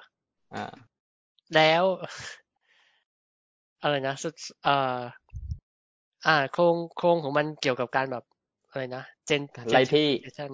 [0.54, 0.66] อ่า
[1.56, 1.84] แล้ว
[3.82, 5.00] อะไรนะสุดเอ่อ
[6.26, 8.24] อ่า โครงโครงของมันเกี่ยวกับการแบบ
[8.70, 10.08] อะไรนะ เจนการไล่ที่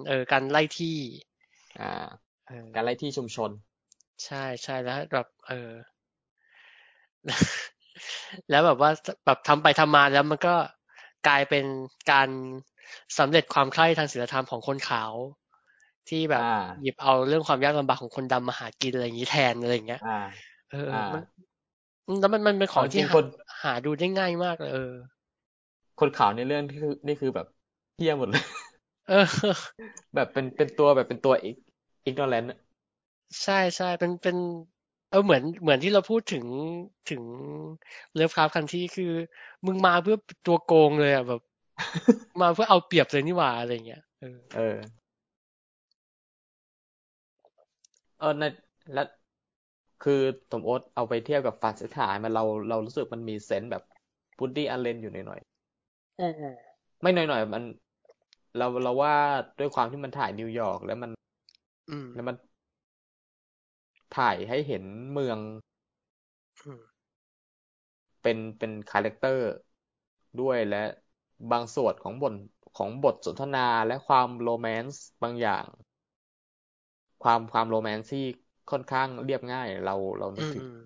[0.06, 0.96] เออการไล่ที่
[1.78, 1.86] อ่า
[2.46, 3.50] เออการไล่ที่ชุมชน
[4.24, 5.70] ใช่ใช่แล้วแบบเออ
[8.50, 8.90] แล้วแบบว่า
[9.24, 10.54] แบบทำไปทำมาแล้วมันก็
[11.26, 11.64] กลายเป็น
[12.10, 12.28] การ
[13.18, 15.12] สำเร็จความใคร่ทางศีลธรรมของคนขาว
[16.08, 20.08] ที่แบบอ่าหยิบเอาเรื่องความยากลำบากของคนดำมาหากินอะไรอย่างนี้แทนอะไรอย่างเงี้ยอ่า
[20.70, 21.22] เอออ่ามัน
[22.20, 23.24] แล้วมันมันเป็นของจริที่งหาคน
[23.62, 24.92] หาดูได้ง่ายมากเลยเออ
[25.98, 27.46] คนขาวในเรื่องที่คือนี่คือแบบ
[27.96, 28.42] เฮี้ยหมดเลย
[29.08, 29.26] เออ
[30.14, 31.56] แบบเป็นเป็นตัวแบบเป็นตัวอีก
[32.04, 32.44] อีกนอแลน
[33.42, 34.36] ใช่ใช่เป็นเป็น
[35.08, 36.46] เออเหมือนเหมือนที่เราพูดถึง
[37.06, 37.22] ถึง
[38.14, 39.04] เลิฟคราฟคันที่คือ
[39.66, 41.40] มึงมาเพื่อตัวโกงเลยอะแบบ
[42.40, 44.60] มาเพื่อเอาเปรียบเลยนี่หว่าอะไรเงี้ยเออ เออ
[48.18, 48.44] เออใน
[48.92, 49.02] และ
[50.02, 53.82] คือสมโอ๊ตเอาไปเทียบกับฟานเซถายมันเราเรารู้สึกมันมีเซนส์แบบ
[54.36, 55.40] พุดดี้อันเลนอยู่หน่อย
[56.18, 56.71] อืมอืมๆ
[57.02, 57.62] ไม่หน่อยๆมัน
[58.56, 59.14] เราเราว่า
[59.58, 61.10] ด้วยความที่มันถ่ายนิวยอร์กแล้วมัน
[61.88, 62.36] อืมแล้วมัน
[64.16, 65.38] ถ่ายให้เห็นเมือง
[66.60, 66.80] อืม
[68.22, 69.44] เป็นเป็น character
[70.40, 70.76] ด้วยและ
[71.50, 72.34] บางส่วนของบท
[72.76, 75.66] ของบทสนทนาและความ romance บางอย่าง
[77.22, 78.24] ความความ romance ที่
[78.70, 80.76] ค่อนข้างเรียบง่าย เราเรานึอืมถึงอืม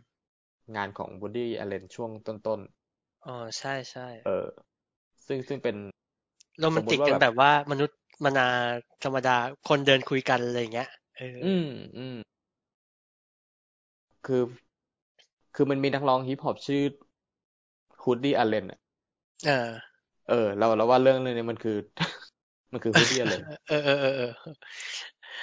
[0.77, 2.11] งานของ Woody Allen ช่วง
[2.47, 2.61] ต้น
[3.27, 4.47] อ๋อใช่ใช่ๆเออ
[5.27, 5.77] ซึ่งซึ่งเป็น
[6.61, 8.47] โรแมนติกสมมุติว่ากันแบบแบบว่ามนุษย์มนา
[9.05, 9.37] ธรรมดา
[9.69, 11.67] คนเดินคุยกันอะไรอย่างเงี้ยเอออืม
[11.99, 12.17] อืม
[14.27, 14.43] คือ
[15.55, 16.83] คือมันมีนักร้องฮิปฮอปชื่อ
[18.05, 18.79] Woody Allen อะ
[19.47, 19.69] เออ
[20.29, 21.77] เออ เราเราว่าเรื่องเรื่องนี้มันคือ
[22.73, 24.33] มันคือ Woody Allen เออเออเออเออ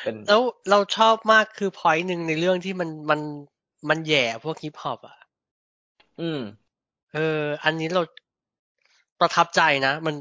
[0.03, 3.21] เป็นแล้วเราชอบมากคือ point หนึ่งในเรื่องที่มันมัน
[3.89, 5.17] มันแหย่พวกฮิปฮอปอะ
[6.19, 6.39] อืม
[7.13, 8.01] เออ อันนี้เรา
[9.19, 10.15] ประทับใจนะ มัน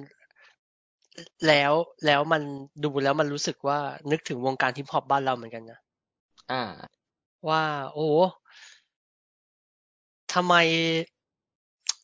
[1.49, 1.73] แล้ว
[2.07, 2.43] แล้วมัน
[2.85, 3.79] ดูแล้วมันรู้สึกว่า
[4.11, 5.79] นึกถึงวงการฮิปฮอปบ้านเราเหมือนกันนะ
[6.51, 7.03] อ่า
[7.49, 7.63] ว่า
[7.95, 8.09] โอ้
[10.33, 10.55] ทำไม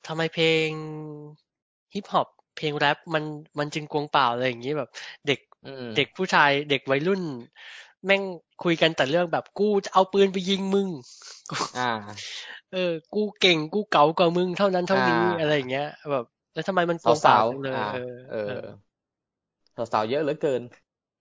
[0.06, 0.70] ทำไมเพลง
[1.94, 3.24] ฮิปฮอปเพลงแรปมัน
[3.58, 4.90] มันจึงกวงเปล่าอะไรอย่างนี้แบบ
[5.26, 7.22] เด็กอืมเด็กผู้ชายเด็กวัยรุ่น
[8.04, 8.22] แม่ง
[8.64, 10.88] คุยกันแต่เรื่องแบบกูจะเอาปืนไปยิงมึง
[11.76, 11.88] อ่า
[12.72, 18.66] เออ กูเก่งกูเก๋ากว่ามึงเท่านั้นเท่านี้อ่าอะไรอย่างเงี้ย แบบ แล้วทำไมมันกวงเปล่าสาวจังเลยๆอ่าเออเอเอออ
[19.92, 20.62] สาวๆเยอะเหลือเกิน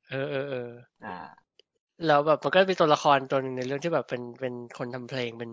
[0.10, 0.69] เออเออเออ
[1.03, 1.48] อ่า
[2.06, 5.52] แล้วแบบมันก็เป็นตัวละครตัวหนึ่งในเรื่องที่แบบเป็นเป็นคนทำเพลงเป็น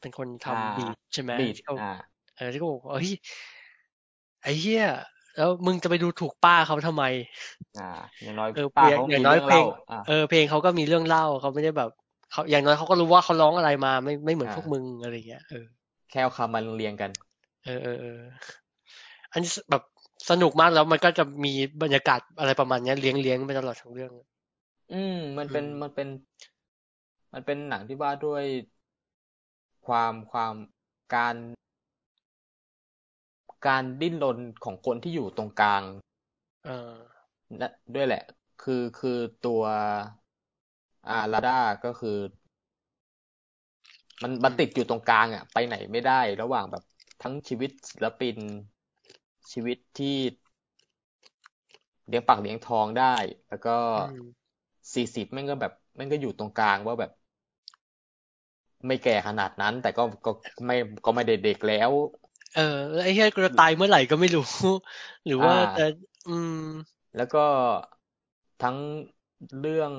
[0.00, 1.82] เป็นคนอ่าทำบีทใช่ไหมบีทที่เขาอ่า
[2.34, 3.12] เออที่เขาบอกว่าเฮ้ย
[4.42, 4.84] ไอ้เหี้ย
[5.36, 7.02] แล้วมึงจะไปดูถูกป้าเขาทำไม
[7.76, 7.82] อ่า
[8.22, 11.90] อย่างน้อยเออป้าอย่างเขาอย่ามีงน้อยเรื่องเพลเล่างอ่าเออเพลงเขาก็มีเรื่องเล่าเขาไม่ได้แบบ
[12.32, 15.66] เขาอย่างน้อยเขาก็รู้ว่าเขาร้องอะไรมาไม่ไม่เหมือนอ่าพวกมึงอะไรเงี้ยเออ
[16.10, 17.10] แค่เอาคำมาเรียงกัน
[17.64, 18.20] เออเออเออ
[19.32, 19.82] อันนี้แบบ
[20.30, 24.12] สนุกมากแล้วมันก็จะมีบรรยากาศอะไรประมาณเนี้ยเลี้ยงเลี้ยงไปตลอดทั้งเรื่อง
[24.90, 26.08] อืม มันเป็นอืมมันเป็น
[27.32, 28.44] มันเป็นหนังที่ว่าด้วย
[29.86, 30.54] ความความ
[31.14, 31.36] การ
[33.66, 35.82] การดิ้นรนของคนที่อยู่ตรงกลาง
[36.64, 36.96] เออ
[37.60, 38.22] นะด้วยแหละ
[38.62, 39.62] คือคือตัว
[41.08, 42.18] อ่าลาด้าก็คือ
[44.22, 46.82] มันมันติดอยู่ตรงกลางอะ ไปไหนไม่ได้ระหว่างแบบ
[47.22, 48.36] ทั้งชีวิตศิลปิน
[49.52, 50.16] ชีวิตที่
[52.08, 53.16] เลี้ยงปากเลี้ยงท้องได้
[53.48, 54.46] แล้วก็อืม
[54.94, 57.10] สี่สิบแม่งก็แบบแม่งก็อยู่ตรงกลางว่าแบบ
[58.86, 60.30] ไม่แก่ขนาดนั้น แต่ก็ก็
[60.66, 61.90] ไม่ก็ไม่ได้เด็กแล้ว
[62.54, 64.42] เออแล้วไอ้เหี้ยกูจะตายเมื่อไหร่ก็ไม่รู้
[65.26, 65.82] หรือว่าอ่าจะ
[66.26, 66.52] อืม
[67.16, 67.44] แล้วก็
[68.62, 68.76] ทั้ง
[69.60, 69.92] เรื่อง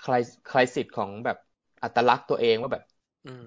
[0.00, 0.12] ใคร
[0.48, 1.38] ใครสิทธิ์ของแบบ
[1.82, 2.82] อัตลักษณ์ตัวเองว่าแบบ
[3.24, 3.46] อืม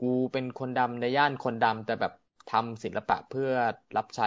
[0.00, 2.12] กูเป็นคนดำในย่านคนดำแต่แบบ
[2.48, 3.50] ทำศิลปะเพื่อ
[3.96, 4.26] รับใช้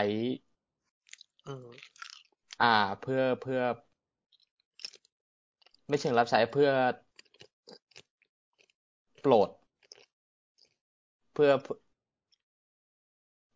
[1.47, 1.95] อืม
[2.59, 2.67] อ่า
[2.99, 3.59] เพื่อเพื่อ
[5.89, 6.69] ไม่เชิงรับใช้เพื่อ
[9.21, 9.49] โปรด
[11.33, 11.51] เพื่อ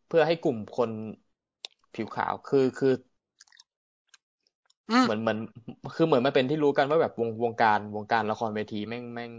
[0.07, 0.91] เพื่อให้กลุ่มคน
[1.93, 2.93] ผิวขาวคือคือ
[4.89, 5.37] อืมเหมือนเหมือน
[5.95, 9.31] คือเหมือนมันเป็นที่รู้กันว่าแบบวงวงการวงการละครเวทีแม่งแม่ง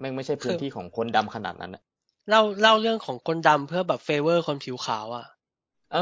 [0.00, 1.82] แม่งไม่ใช่พื้นที่ของคนดำขนาดนั้นอะ
[2.30, 5.26] เล่าเล่าเรื่องของคนดำเพื่อแบบเฟเวอร์คนผิวขาวอะ
[5.90, 5.98] เออ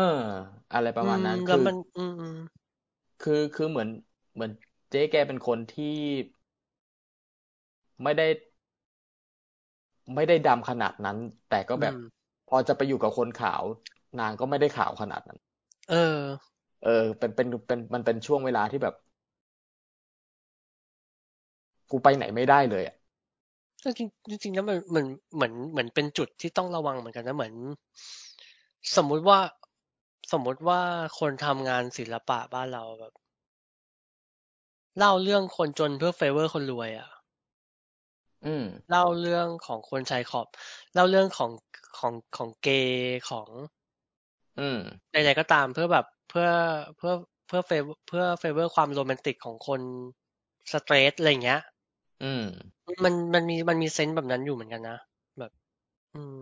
[0.72, 2.36] อะไรประมาณนั้นอืคืแล้วอมันอืมอืม
[3.20, 3.88] คือคือเหมือน
[4.34, 4.50] เหมือน
[4.90, 5.84] เจ๊แกเป็นคนที่
[8.02, 8.26] ไม่ได้
[10.14, 11.18] ไม่ได้ดำขนาดนั้น
[11.50, 11.98] แต่ก็แบบอืม
[12.48, 13.62] พอจะไปอยู่กับคนขาว
[14.18, 15.38] นางก็ไม่ได้ขาวขนาดนั้น
[15.88, 15.94] เออ
[16.80, 18.94] เออ เป็นเป็นเป็นมันเป็นช่วงเวลาที่แบบ
[21.90, 22.94] กูไปไหนไม่ได้เลยอะ
[23.84, 27.54] จริงจริงๆแล้วมันเหมือนเหมือนเหมือนเป็นจุดที่ต้องระวังเหมือนกันนะเหมือน
[28.96, 29.38] สมมุติว่า
[30.32, 30.80] สมมุติว่า
[31.18, 33.12] คนทำงานศิลปะบ้านเราแบบ
[34.98, 37.08] เล่าเรื่องคนจนเพื่อเฟเวอร์คนรวยอะ
[38.44, 40.46] อืม เล่าเรื่องของคนชายขอบ
[40.94, 41.50] เล่าเรื่องของ
[41.98, 43.48] ของของเกย์ของ
[44.58, 44.78] อืม
[45.12, 46.46] ใดๆก็ตามเพื่อแบบเพื่อ
[46.96, 47.12] เพื่อ
[47.46, 49.80] เพื่อ fav- เพื่อ favor ความโรแมนติกของคน
[50.72, 51.60] straight อะไรอย่างเงี้ย
[52.20, 52.42] อืม
[53.04, 54.96] มันมันมีมันมีเซนส์แบบนั้นอยู่เหมือนกันนะ
[55.38, 55.50] แบบ
[56.14, 56.38] อืม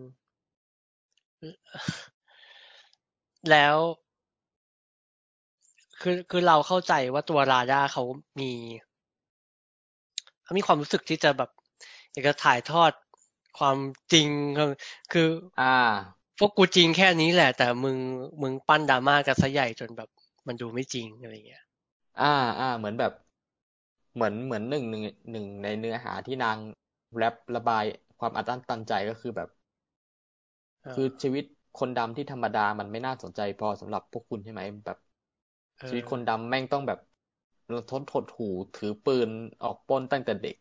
[3.51, 3.77] แล้ว
[6.01, 8.03] คือคือเราเข้าใจว่าตัว Radha เขา
[8.41, 8.53] มี
[10.43, 11.51] เขามีความรู้สึกที่จะแบบ
[12.13, 12.93] อยากจะถ่ายทอด
[13.59, 13.79] ความ
[14.13, 14.73] จริงคือ
[15.13, 15.65] คืออ่า
[16.39, 17.99] พวกกูจริงแค่นี้แหละ แต่มึง
[18.43, 20.09] มึงปั้นดราม่ากันซะใหญ่จนแบบ
[20.47, 21.65] มันดูไม่จริงอะไรเงี้ย
[22.17, 22.25] อ่า
[22.59, 23.13] อ่า เหมือนแบบ
[24.17, 26.59] เหมือนเหมือนหนึ่งหนึ่งหนึ่งในเนื้อหาที่นาง
[27.17, 27.85] แรประบาย
[28.19, 29.49] ความอัดอั้นตันใจก็คือแบบ
[30.83, 31.45] เออคือชีวิต
[31.79, 34.99] คนดำที่ธรรมดามันไม่น่าสนใจพอสำหรับพวกคุณใช่ไหมแบบ
[35.79, 36.99] เออชีวิตคนดำแม่งต้องแบบ
[37.89, 39.31] ทนทดหูถือปืน
[39.63, 40.57] ออกปล้นตั้งแต่เด็ก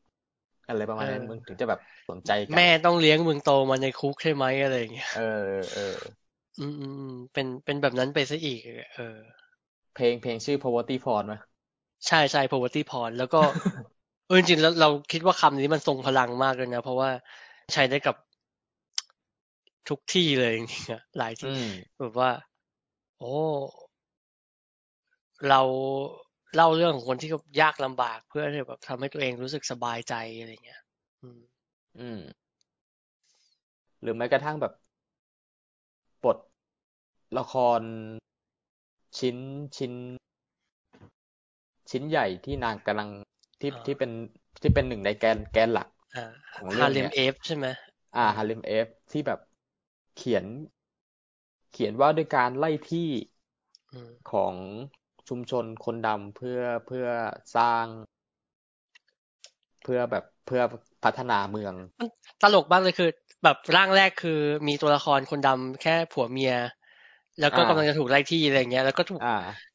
[0.67, 5.21] อะไรประมาณนั้นมึงถึงจะแบบสนใจกันแม่ต้องเลี้ยงมึงโตมาในคุกใช่ไหมอะไรอย่างเงี้ยเออ
[5.73, 5.81] เออ
[6.57, 8.59] อืมอืมอืมเป็นเป็นแบบนั้นไปซะอีก
[8.93, 9.01] เออ
[9.93, 11.33] เพลงเพลงชื่อ poverty porn ไหม
[12.07, 13.41] ใช่ใช่ poverty porn แล้วก็
[14.27, 17.09] เออจริงๆแล้วเราคิดว่าคำนี้มันทรงพลังมากเลยนะ เพราะว่า
[17.73, 18.15] ใช้ได้กับ
[19.89, 21.65] ทุกที่เลยจริงๆอะหลายที่อืม
[21.99, 22.29] แบบว่า
[23.19, 23.33] โอ้
[25.49, 25.61] เรา
[26.55, 27.29] เล่าเรื่องของคนที่
[27.61, 30.81] ยากลำบากเพื่อที่แบบทำให้ตัวเองรู้สึกสบายใจอะไรเงี้ย
[31.21, 31.39] อืม
[31.97, 32.19] อืม
[34.01, 34.71] หรือแม้กระทั่งแบบ
[36.23, 36.37] บท
[37.37, 37.81] ละคร
[39.17, 39.37] ชิ้น
[39.77, 39.93] ชิ้น
[41.91, 43.09] ชิ้นใหญ่ที่นางกำลัง
[43.59, 44.11] ที่อ่าที่เป็น
[44.61, 46.23] ที่เป็นหนึ่งในแกนแกนหลักอ่า
[46.55, 47.65] ของเรื่ฮาองเลเนี้มยเอฟใช่ไหม
[48.15, 49.39] อ่าฮาเลมเอฟที่แบบ
[50.15, 50.45] เขียน
[51.71, 53.09] เขียนว่าด้วยการไล่ที่
[53.91, 54.55] อืมของ
[55.27, 57.07] ชุมชนคนดำเพื่อเพื่อ
[57.55, 57.85] สร้าง
[59.83, 60.61] เพื่อแบบเพื่อ
[61.03, 61.73] พัฒนาเมือง
[62.41, 63.09] ตลกมากเลยคือ
[63.43, 66.53] แบบร่างแรกคือมีตัวละครคนดำแค่ผัวเมีย
[67.39, 69.27] แล้วก็อ่ากำลังจะถูกไล่ที่อะไรเงี้ย แล้วก็ถูกอ่า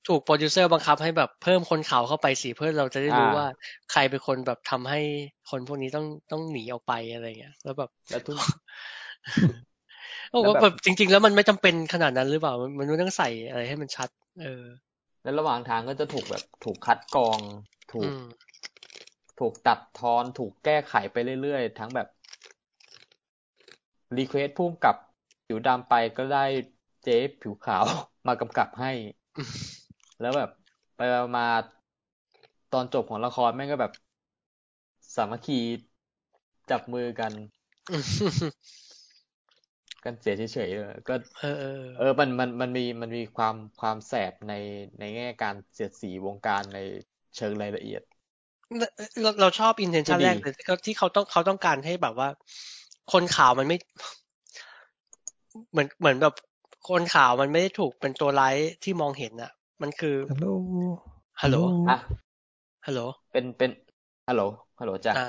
[0.09, 3.45] ถูกโปรดิวเซอร์บังคับให้แบบเพิ่มคนขาวเข้าไปสิเพื่อเราจะได้รู้อ่าว่า
[3.89, 4.99] ใครเป็นคนแบบทำให้
[5.51, 8.37] คนพวกนี้ต้องต้องหนีออกไปอะไรเงี้ย แล้วแบบแล้วทุก
[10.31, 14.09] โอ้แล้วแบบแบบจริง ๆ แล้วมันไม่จำเป็นขนาดนั้นหรือเปล่ามันมันไม่ต้องใส่อะไรให้มันชัด
[14.41, 14.63] เออ
[15.23, 17.41] แล้วระหว่างทางก็จะถูกแบบถูกคัดกรอง
[17.93, 18.21] ถูอืกม
[19.39, 22.07] ถูกตัดทอน ถูกแก้ไขไปเรื่อยๆ ทั้งแบบ
[24.17, 24.97] รีเควสพุ่มกับ
[25.47, 26.45] ผิวดำไปก็ได้
[27.05, 27.85] เจ๊ผิวขาว
[28.27, 28.93] มากำกับให้
[30.21, 30.51] แล้วแบบ
[30.97, 31.01] ไป
[31.37, 31.47] มา
[32.73, 33.93] ตอนจบของละครแม่งก็แบบ
[35.17, 35.59] สามัคคี
[36.71, 37.33] จับมือกัน
[40.05, 44.55] กันเสียเฉยๆเออก็เออเออ เออ มันมันมันมีมันมีความความแสบใน
[44.99, 46.79] ในแง่การเสียดสีวงการใน
[47.37, 48.03] เชิงรายละเอียด
[49.23, 52.29] เราเราชอบอินเทนชันก็ดีแรกเลยที่เขาที่เขาต้องเขาต้องการให้แบบว่า
[53.13, 53.77] คนขาวมันไม่
[55.71, 56.35] เหมือนเหมือนแบบ
[56.89, 59.51] คนขาวมันไม่ได้ถูกเป็นตัวร้ายที่มองเห็นอะ
[59.83, 60.47] มันคือฮัลโหล
[61.43, 61.57] ฮัลโหล
[61.91, 61.99] อะ
[62.87, 63.01] ฮัลโหล
[63.33, 63.71] เป็นเป็น
[64.29, 64.43] ฮัลโหล
[64.79, 65.29] ฮัลโหลจ้ะอ่า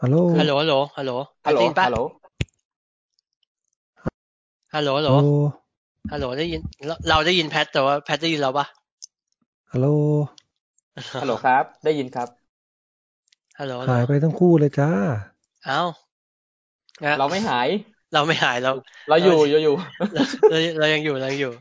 [0.00, 1.12] ฮัลโหลฮัลโหลฮัลโหลฮัลโหล
[1.46, 2.00] ฮัลโหลได้ยินปะฮัลโหล
[4.74, 5.10] ฮัลโหลฮัลโหล
[6.12, 8.66] ฮัลโหลได้ยินเราเราได้ยินแพทแต่ว่าแพทได้ยินเราปะ
[9.72, 9.86] ฮัลโหล
[11.22, 12.28] ฮัลโหลครับ ได้ยินครับ
[13.58, 14.90] ฮัลโหลหายไปทั้งคู่เลยจ้า
[15.66, 15.82] เอ้า
[17.04, 17.68] นะเราไม่หาย
[18.12, 18.70] เราไม่หายเรา
[19.08, 19.72] เราอยู่อยู่อยู่
[20.12, 21.52] เราเราเรายังอยู่เรายังอยู่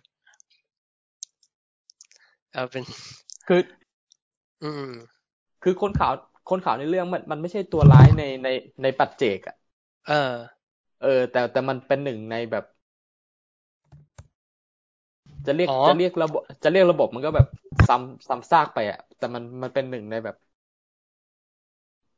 [2.54, 2.84] เอาเป็น
[3.48, 3.62] คือ
[4.62, 4.82] อืม
[5.62, 6.14] คือคนขาว
[6.50, 8.48] คนขาวในเรื่องมันมันไม่ใช่ตัวร้ายในใน
[8.84, 9.56] ในปัจเจกอะ
[10.08, 10.36] เออ
[11.02, 12.64] เออ แต่แต่มันเป็นหนึ่งในแบบ
[15.46, 17.48] จะเรียกอ๋อจะเรียกระบบจะเรียกระบบมันก็แบบ
[17.88, 20.36] ซ้ำซ้ำซากไปอะแต่มันมันเป็นหนึ่งในแบบ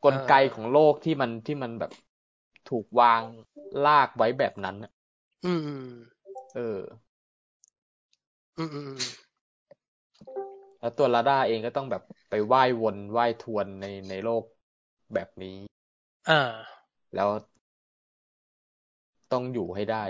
[0.03, 1.91] กลไกของโลกที่มันที่มันแบบ
[2.73, 3.21] ถูกวาง
[3.85, 4.91] ลากไว้แบบนั้นอะ
[5.45, 5.85] อืมอืม
[6.55, 6.79] เออ
[8.57, 8.91] อืมอืม
[10.79, 14.43] แล้วตัวลาด้าเองก็ต้องแบบไปว่ายวนว่ายทวนในในโลก
[15.13, 15.55] แบบนี้
[16.29, 16.41] อ่า
[17.15, 17.29] แล้ว
[19.31, 20.03] ต้องอยู่ให้ได้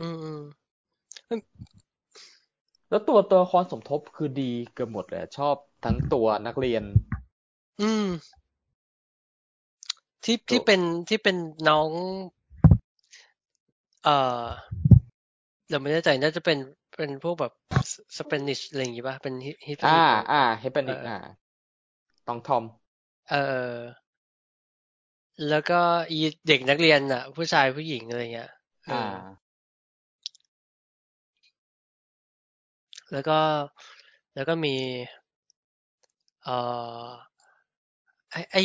[0.00, 0.40] อืมอืม
[2.90, 6.82] แล้วตัวตัวละครสมทบคือดีเกือบหมดเลยอะชอบทั้งตัวนักเรียน
[7.80, 8.06] อืม
[10.24, 11.36] ที่ตัวที่เป็นที่เป็น
[11.68, 11.88] น้อง
[14.04, 14.46] เอ่อ
[15.70, 16.58] เราไม่แน่ใจน่าจะเป็น
[16.96, 17.52] เป็นพวกแบบ
[18.18, 19.34] สเปนิชอะไรอย่างงี้ป่ะเป็น
[19.68, 19.98] ฮิตอ่า
[20.30, 21.16] อ่าเฮปนิกเอออ่อ่า
[22.26, 22.64] ต้องทอม
[23.28, 23.78] เออ
[25.48, 26.18] แล้วก็อี
[26.48, 28.50] เด็กนักเรียนอะ ผู้ชายผู้หญิงอะไรเงี้ย
[28.86, 29.02] เอออ่าอ
[33.12, 33.38] แล้วก็
[34.34, 34.74] แล้วก็มี
[36.44, 36.56] เอ่
[37.06, 37.08] อ
[38.32, 38.56] ไอไอ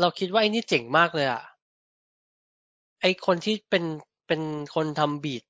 [0.00, 1.42] เราคิดว่าไอนี่เจ๋งมากเลยอะ
[3.00, 3.84] ไอคนที่เป็น
[4.26, 4.40] เป็น
[4.74, 5.42] คนทำบีท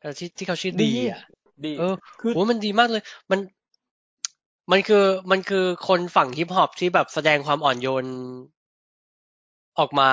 [0.00, 1.20] เออที่ที่เขาชื่อดีอะ
[1.64, 3.40] ดีเออคือโหมันดีมากเลย มัน
[4.70, 8.06] มันคือมันคือคนฝั่งฮิปฮอปที่แบบแสดงความอ่อนโยน
[9.78, 10.10] ออกมา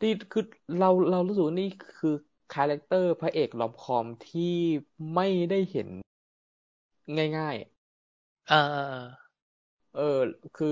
[0.00, 0.44] ดีคือ
[0.78, 1.68] เราเรารู้สึกว่านี่
[1.98, 2.14] คือ
[2.50, 4.54] character พระเอก rom-com ที่
[5.14, 5.88] ไม่ได้เห็น
[7.38, 7.56] ง่าย
[8.50, 10.00] อ่าๆเออ
[10.54, 10.66] คือ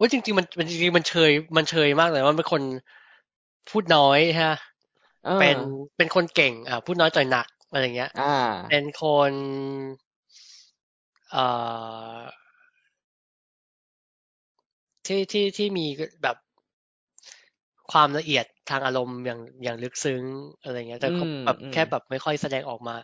[0.00, 2.62] ว่าจริงๆมันมันจริงๆมันเชยมันเชยมากเลยว่าเป็นคน
[3.70, 4.54] พูดน้อยฮะ
[5.26, 5.56] อ่าเป็น
[5.96, 8.30] เป็นคนเก่ง อ่าพูดน้อยต่อยหนักอะไรอย่างเงี้ยอ่า
[8.68, 9.32] เป็นคน
[11.30, 11.44] เอ่
[12.18, 12.20] อ
[15.06, 15.86] ที่ที่ที่มี
[16.22, 16.36] แบบ
[17.92, 20.24] ความละเอียดทางอารมณ์อย่างอย่างลึกซึ้ง
[20.62, 22.96] อะไรเงี้ย แต่เขาอืมแบบอืมแค่แบบไม่ค่อยแสดงออกมา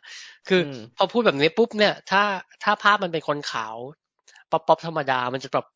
[0.48, 2.22] คืออมพอพูดแบบนี้ปุ๊บเนี่ย ถ้า
[2.62, 3.76] ถ้าภาพมันเป็นคนขาว
[4.50, 5.66] ป๊อปป๊อปธรรมดา มันจะแบบ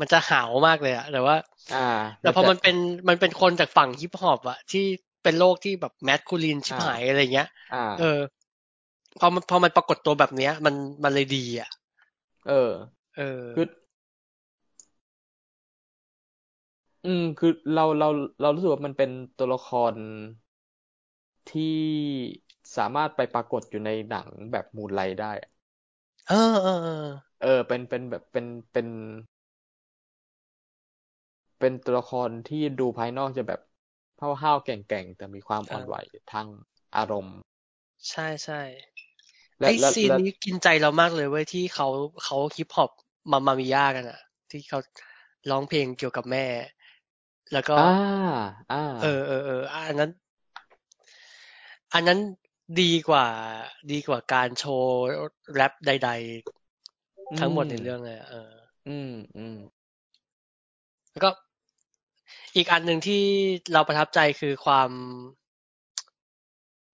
[0.00, 1.36] มันจะหาวมากเลยอะแต่ว่า
[1.70, 1.78] อ่า
[2.20, 2.76] แต่พอจะมันเป็น
[3.08, 4.84] มันเป็นคนจากฝั่งฮิปฮอปอะที่
[5.22, 8.18] เป็นโลกที่แบบ masculine ชิบอ่าหายอะไรเงี้ยอ่าเออ
[9.20, 11.70] พอมันพอมันปรากฏตัวแบบเนี้ย มันมันเลยดีอะ
[12.46, 12.70] เออ
[13.16, 13.66] เออคือ
[17.04, 18.06] อืม คือเราเรา
[18.40, 19.96] เรารู้สึกว่ามันเป็นตัวละคร
[21.50, 21.74] ที่
[22.76, 25.50] สามารถไปปรากฏอยู่ในหนังแบบมูนไลท์ได้อะ
[26.26, 26.92] เออเออเออ
[27.40, 28.86] เออ เป็นเป็นแบบเป็นเป็น
[31.64, 33.60] เป็นตัวละครที่ดูภายนอกจะแบบ
[34.42, 35.94] ห้าวๆแก่งๆ แต่มีความอ่อนไหว
[36.32, 36.46] ทาง
[36.96, 37.36] อารมณ์
[38.10, 38.60] ใช่ใช่
[39.60, 41.88] และไอและซีนและนี้กินใจเรามากเลยเว้ยที่เขา
[42.24, 42.90] เขาฮิปฮอป
[43.30, 44.20] มามามิยากันอะ
[44.50, 44.78] ที่เขา
[45.50, 46.46] ร้องเพลงเกี่ยวกับแม่
[47.52, 47.82] แล้วก็อ่า
[48.70, 50.10] อ่าเออเออเอออันนั้น
[51.94, 52.20] อันนั้น
[52.80, 53.26] ดีกว่า
[53.92, 54.94] ดีกว่าการโชว์
[55.54, 56.10] แรปใด
[56.72, 58.52] ๆ ทั้งหมดในเรื่องเลยอะเออ
[58.86, 59.56] อืมอืม
[61.12, 61.30] แล้วก็
[62.56, 63.22] อีกอันหนึ่งที่
[63.72, 64.90] เราประทับใจคือความ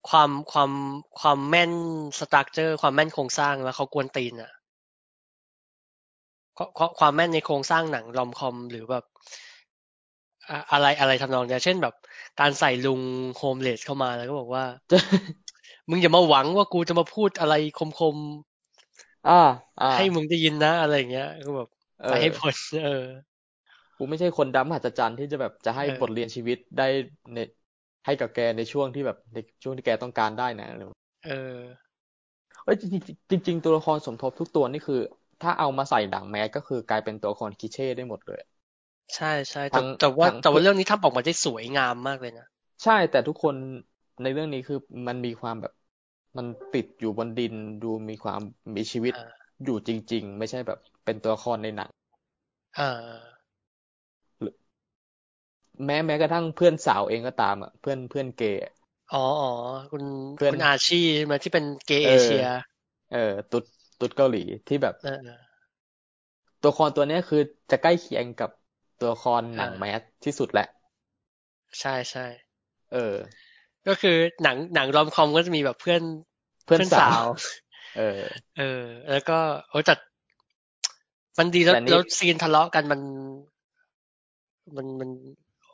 [0.09, 0.73] ความความ
[1.21, 1.73] ความแม่น
[2.19, 4.51] สตรัคเจอร์ ความแม่นโครงสร้างแล้วเขากวนตีนอะ
[6.57, 9.05] ความความความแม่นในโครงสร้างหนังรอมคอมหรือแบบ
[10.49, 11.95] อะอะไรอะไรทำนองเนี้ยเช่นแบบ
[12.41, 13.01] การใส่ลุง
[13.37, 14.65] โฮมเลสเข้ามาแล้วก็บอกว่า
[15.89, 17.81] มึงอย่ามาหวังว่ากูจะมาพูดอะไรค
[18.15, 18.17] ม
[19.27, 19.33] อ่า
[19.81, 21.69] อ่าๆให้มึงได้ยินนะอะไรอย่างเงี้ยก็แบบ
[22.01, 22.91] เอไปอให้พ้นเออ
[24.01, 26.85] กูไม่ใช่คนดำมหัศจรรย์ที่จะแบบจะให้เออบทเรียนชีวิตได้
[27.35, 27.39] ใน
[28.07, 31.61] ให้กับแกในช่วงที่แบบในช่วงที่แกต้องการได้นะอะไรแบบเออ
[32.65, 35.01] เอ้ยจริงๆจริงๆตัวละครสมทบทุกตัวนี่คือ
[35.43, 38.41] ถ้าเอามาใส่หนังแมสก็คือกลายเป็นตัวละครคลิเช่ได้หมดเลย
[39.15, 42.47] ใช่ใช่แต่ทั้งแต่ว่าทั้งแต่ว่าเรื่องนี้ทำออกมาได้สวยงามมากเลยนะ
[42.83, 43.57] ใช่แต่ทุกคน
[44.23, 45.73] ในเรื่องนี้คือมันมีความแบบ
[46.37, 48.41] มันติดอยู่บนดินดูมีความ
[48.77, 51.91] มีชีวิตอ่าอยู่จริง ๆ ไม่ใช่แบบเป็นตัวละครในหนัง
[52.79, 53.30] อ่า
[55.87, 58.73] แม้แม้กระทั่งเพื่อนสาวเองก็ตามอะเพื่อนเพื่อนเกย์อะ
[59.13, 59.49] อ๋ออ๋อ
[59.93, 62.45] คุณเพื่อนคุณอาชีใช่ไหมที่เป็นเกย์เอเออเชีย
[63.09, 63.19] เออ
[63.51, 63.65] ตุ๊ด
[63.99, 65.41] ตุ๊ดเกาหลีที่แบบเออเออ
[66.61, 67.39] ตัวละครตัวเนี้ยคือ
[67.71, 68.51] จะใกล้เคียงกับ
[68.99, 70.65] ตัวละครหนังอ่าแมสที่สุดแหละ
[71.81, 72.27] ใช่ใช่
[72.91, 73.17] เออ
[73.87, 76.03] ก็คือหนังหนังรอมคอมก็จะมีแบบเพื่อน
[76.65, 77.25] เพื่อนสาว
[77.95, 78.03] เออ
[78.57, 79.39] เออ แล้วก็
[79.71, 79.95] โอ้แต่
[81.39, 83.01] มันดีแล้วแต่นี่แล้วซีนทะเลาะกันมัน
[84.77, 85.11] มันมัน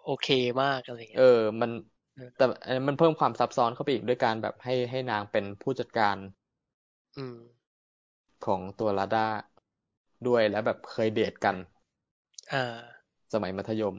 [0.06, 0.28] โอเค
[0.62, 1.70] มากอะไรเงี้เอยอมัน
[2.14, 6.16] เออแต่เอ่อมันเพิ่มความซับซ้อนเข้าไปอีกด้วยการแบบให้ให้นางเป็นผู้จัดการ
[7.16, 7.36] อืม
[8.44, 9.26] ของตัวลาด้า
[10.26, 11.56] ด้วยแล้วแบบเคยเดทกัน
[12.52, 12.62] อ่า
[13.32, 13.94] สมัยมัธยม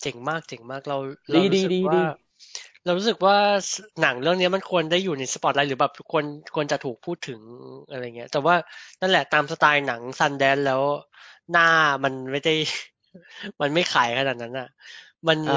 [0.00, 0.98] เจ๋งมากเจ๋งมากเรา
[1.34, 2.02] ดีเราดีรู้สึกดีว่าดี
[2.84, 3.36] เรารู้สึกว่า
[4.00, 6.24] หนังเรื่องนี้มันควรได้อยู่ในสปอตไลท์หรือแบบควร
[6.54, 7.40] ควรจะถูกพูดถึง
[7.90, 8.54] อะไรเงี้ย แต่ว่า
[9.00, 10.82] นั่นแหละตามสไตล์หนังซันแดนแล้ว
[11.50, 11.68] หน้า
[12.04, 12.54] มันไม่ได้
[13.60, 14.68] มันไม่ขายขนาดนั้นอะ
[15.28, 15.52] มันอ่า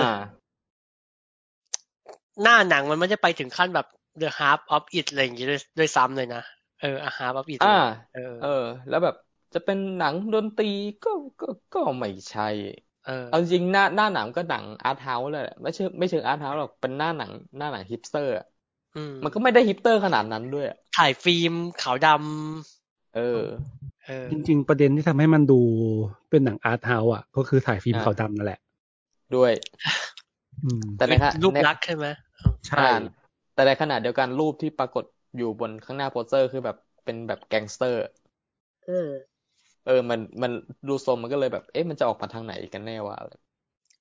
[2.41, 3.87] หน้าหนังมันไม่ได้ไปถึงขั้นแบบ
[4.21, 6.41] The Half of It อะไรอย่างงี้ด้วยด้วยซ้ำเลยนะ
[6.81, 7.83] เออ The Half of It อ่าเลย
[8.13, 8.47] เออเออ
[8.89, 9.15] แล้วแบบ
[9.53, 10.65] จะเป็นหนังดนตรี
[11.03, 11.09] ก็
[11.39, 12.43] ก็ก็ไม่ใช่
[13.05, 18.45] เออเอาจริงๆหน้าหน้าหนังก็หนัง art house เลยแหละไม่ใช่ไม่เชิง art house หรอกเป็นหน้าหนังหน้าหนังฮิปสเตอร์อะ
[18.95, 25.59] อืมมันก็ไม่ได้ฮิปสเตอร์ขนาดนั้นด้วยอะถ่ายฟิล์มขาวดำเออเออ จริง ๆ ประเด็นที่ทำให้มันดู
[26.29, 28.59] เป็นหนัง art house อะ ก็คือถ่ายฟิล์มอ่าขาวดำนั่นแหละ
[29.35, 29.51] ด้วย
[30.63, 32.05] อืมแต่ในขณะรูปในลักษณ์ใช่ไหม
[32.67, 32.87] ใช่อ่า
[33.53, 35.03] แต่ในขณะเดียวกันรูปที่ปรากฏ
[35.37, 37.99] อยู่บนข้างหน้าโปสเตอร์คือแบบเป็นแบบแก๊งสเตอร์
[38.85, 39.09] เออ
[39.85, 40.51] เออ มัน มัน
[40.87, 43.31] ดูทรงมันก็เลยแบบ เอ๊ะ มันจะออกมาทางไหนกันแน่วะอะไร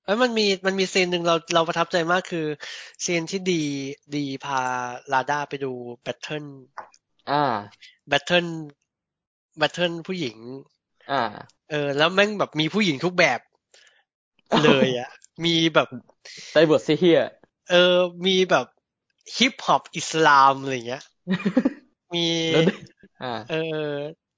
[0.05, 2.45] เอ้ยมันมี มันมี scene หนึ่งเรา เราประทับใจมากคือ
[3.05, 4.61] scene ที่ D D พา
[5.11, 6.45] Radha ไปดู battle
[7.27, 7.35] อ่า
[8.07, 8.47] battle
[9.57, 10.37] battle ผู้หญิง
[11.09, 13.39] อ่า เออ แล้วแม่งแบบมีผู้หญิงทุกแบบ
[14.63, 15.09] เลยอะ
[15.45, 15.87] มีแบบ
[16.55, 17.29] diversity อะ
[17.69, 18.65] เออ มีแบบ
[19.35, 21.03] ฮิปฮอปอิสลามอะไรเงี้ย
[22.11, 22.63] มีแล้ว
[23.21, 23.55] อ่าเออ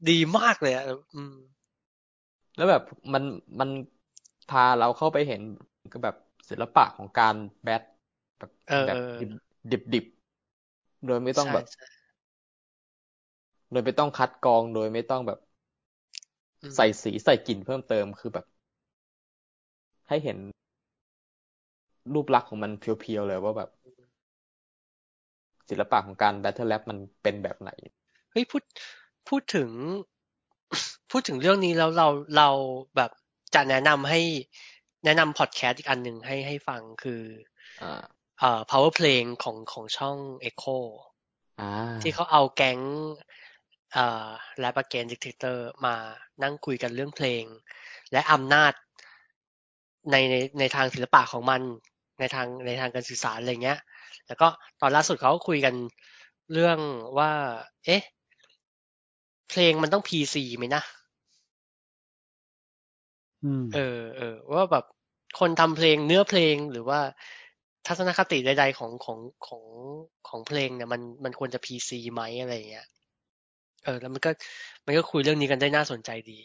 [0.09, 1.35] ดีมากเลยอะอืม
[2.56, 2.82] แล้วแบบ
[3.14, 3.23] มัน
[3.59, 3.69] มัน
[4.48, 5.41] พาเราเข้าไปเห็น
[5.93, 6.15] ก็แบบ
[6.49, 7.82] ศิลปะของการแบท
[8.40, 11.85] แบบเออแบบเออดิบดิบๆโดยไม่ต้องแบบใช่ใช่
[13.72, 15.40] โดยไม่ต้องคัดกรองโดยไม่ต้องแบบ
[16.61, 18.45] อืมใส่สีใส่กลิ่นเพิ่มเติมคือแบบ
[20.07, 20.38] ให้เห็น
[22.14, 23.69] รูปลักษณ์ของมันเพียวๆเลยว่าแบบ
[25.69, 27.72] ศิลปะของการแบทเทิลแ p มันเป็นแบบไหน
[28.32, 28.61] เฮ้ยพูด
[29.30, 29.69] พูดถึง
[31.11, 32.50] พูดถึงเรื่องนี้แล้วเราเรา
[32.95, 33.11] แบบ
[33.56, 34.22] จะแนะนำให้
[35.06, 37.22] แนะนำพอดแคสต์อีกอันหนึ่งให้ให้ฟังคือ
[37.82, 38.03] อ่า
[38.40, 40.18] เอ่อ power playing ของของช่อง
[40.50, 40.77] Echo
[41.61, 41.72] อ่า
[42.02, 42.80] ที่เขาเอาแก๊ง
[43.93, 44.27] เอ่อ
[44.60, 45.95] Rap Against Dictator มา
[46.43, 47.43] นั่งคุยกันเรื่องเพลง
[48.11, 48.74] และอำนาจ
[50.11, 51.61] ในในในทางศิลปะของมัน
[52.19, 53.80] ในทางในทางการสื่อสารอะไรเงี้ย
[54.27, 54.48] แล้วก็
[54.82, 55.76] ตอนล่าสุดเขาก็คุยกัน
[56.53, 56.80] เรื่อง
[57.18, 57.32] ว่า
[57.85, 58.03] เอ๊ะ
[59.53, 60.83] เพลงมันต้อง PC ไหมนะ
[63.43, 64.85] อืมเออเออว่าแบบ
[65.40, 66.99] คนทำเพลงเนื้อเพลงหรือว่า
[67.88, 69.64] ทัศนคติใดๆของของของ
[70.27, 72.88] ของเพลงเนี่ยมันมันควรจะ PC ไหมอะไรอย่างเงี้ย
[73.83, 74.32] เออ แล้วมันก็
[74.85, 76.40] มันก็คุยเรื่องนี้กันได้น่าสนใจดี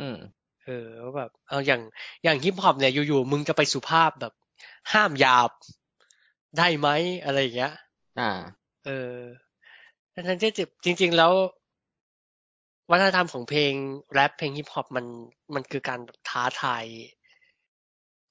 [0.00, 0.16] อืม
[0.64, 1.80] เออว่าแบบเอาอย่าง
[2.24, 4.32] อย่างฮิปฮอปเนี่ยอยู่ๆมึงจะไปสุภาพแบบ
[4.92, 5.50] ห้ามหยาบ
[6.58, 6.88] ได้ไหม
[7.24, 7.74] อะไรอย่างเงี้ย
[8.18, 8.30] อ่า
[8.86, 9.16] เออ
[10.14, 10.52] ทั้งที่
[10.84, 11.32] จริงๆแล้ว
[12.90, 13.74] วัฒนธรรมของเพลง
[14.12, 15.06] แรปเพลงฮิปฮอปมัน
[15.54, 16.84] มันคือการแบบท้าทาย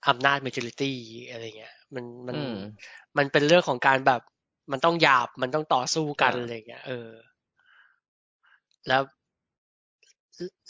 [0.07, 0.91] อำนาจ majority
[1.29, 2.55] อะไรเงี้ย มันมันอืม
[3.17, 4.21] มันเป็นเรื่องของการแบบ
[4.71, 7.09] มันต้องหยาบมันต้องต่อสู้กันอ่าอะไรเงี้ย เออ
[8.87, 9.01] แล้ว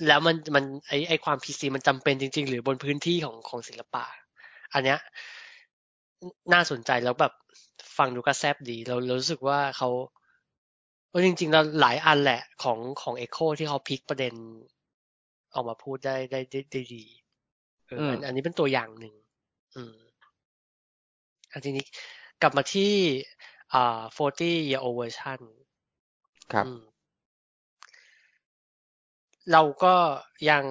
[0.08, 4.06] แล้วมันมันไอไอความพีซีมันจำเป็นจริง ๆ หรือบนพื้นที่ของของศิลปะ
[4.74, 5.00] อันเนี้ย
[6.54, 7.34] น่าสนใจแล้วแบบ
[7.98, 9.90] ฟังดูก็แซบดี เราเรารู้สึกว่าเขา
[11.10, 14.34] เออจริง ๆ แล้วหลายอันแหละของของเอ h o ที่เขาพลิกประเด็น
[15.54, 17.06] ออกมาพูดได้ได้ได้ได้ดี
[17.88, 19.14] เอออมอันอันนี้เป็นตัวอย่างหนึ่ง
[19.76, 19.96] อืม
[21.52, 21.86] อันทีนี้
[22.42, 22.92] กลับมาที่
[23.74, 25.40] อ่า40 year old version
[26.54, 26.82] ครับอืม
[29.52, 29.96] เราก็
[30.50, 30.64] ยัง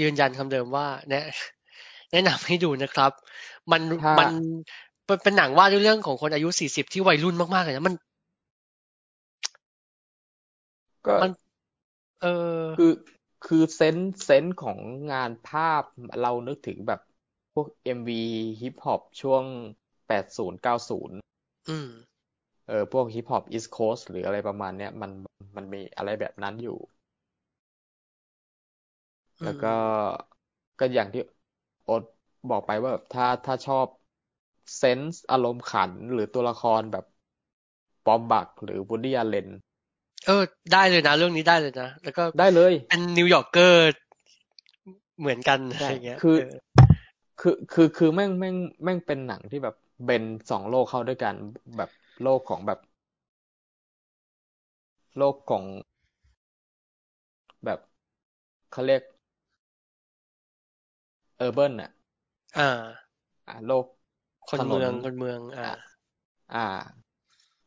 [0.00, 1.24] ยืนยันคำเดิมว่า แนะ
[2.12, 3.12] แนะนำให้ดูนะครับ
[3.72, 4.28] มันถ้ามัมัน
[5.06, 7.94] เป็นเป็นหนังว่าด้วยเรื่องของคนอายุสี่สิบที่วัยรุ่นมากๆเลยนะมัน
[11.06, 11.30] ก็มัน
[12.20, 12.28] เออ
[12.74, 12.92] คือ
[13.46, 14.78] คือ sense sense ของ
[15.12, 15.82] งานภาพ
[16.20, 17.00] เรานึกถึงแบบ
[17.54, 18.20] พวก MV
[18.60, 19.44] ฮิปฮอปช่วง
[20.06, 21.18] แปดศูนย์เก้าศูนย์
[21.68, 21.88] อืม
[22.68, 25.10] เออพวกฮิปฮอป East Coast หรืออะไรประมาณเนี้ยมัน
[25.56, 26.78] มันมีอะไรแบบนั้นอยู่
[29.40, 29.74] อืมแล้วก็
[30.78, 31.20] ก็อย่างที่
[31.84, 32.02] โอ๊ต
[32.50, 33.86] บอกไปว่าแบบถ้าถ้าชอบ
[34.76, 37.04] sense อารมณ์ขันหรือตัวละครแบบ
[38.04, 39.48] Baumbach หรือวูดดี้อ l เลน
[40.26, 43.80] เออ ได้เลยนะ เรื่องนี้ได้เลยนะ แล้วก็ได้เลย เป็น New Yorker
[45.18, 46.52] เหมือนกันอะใช่ไรเงี้ย คือเออ
[47.40, 49.74] คือคือคือแม่งแม่งแม่งเป็นหนังที่แบบ
[50.04, 51.34] blend สองโลกเข้าด้วยกัน
[51.76, 51.90] แบบ
[52.22, 52.78] โลกของแบบ
[55.16, 55.64] โลกของ
[57.64, 57.78] แบบ
[58.70, 59.02] เขาเรียก
[61.36, 61.90] urban อะ
[62.56, 62.68] อ่า
[63.46, 63.86] อ่า โลก
[64.48, 65.68] คนถนนเมืองคนเมือง อ่า
[66.52, 67.03] อ่า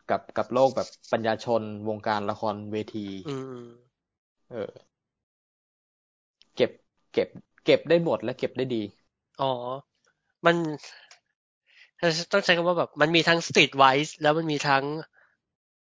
[0.07, 3.67] กับกับโลกแบบปัญญาชนวงการละครเวทีอืมอืม
[4.49, 4.87] เออ
[6.55, 6.71] เก็บ
[7.11, 7.27] เก็บ
[7.63, 8.81] เก็บได้หมดและเก็บได้ดี
[9.39, 9.51] อ๋อ
[10.45, 10.55] มัน
[12.31, 14.83] ต้องใช้คำว่าแบบ มันมีทั้ง street wise แล้วมันมีทั้ง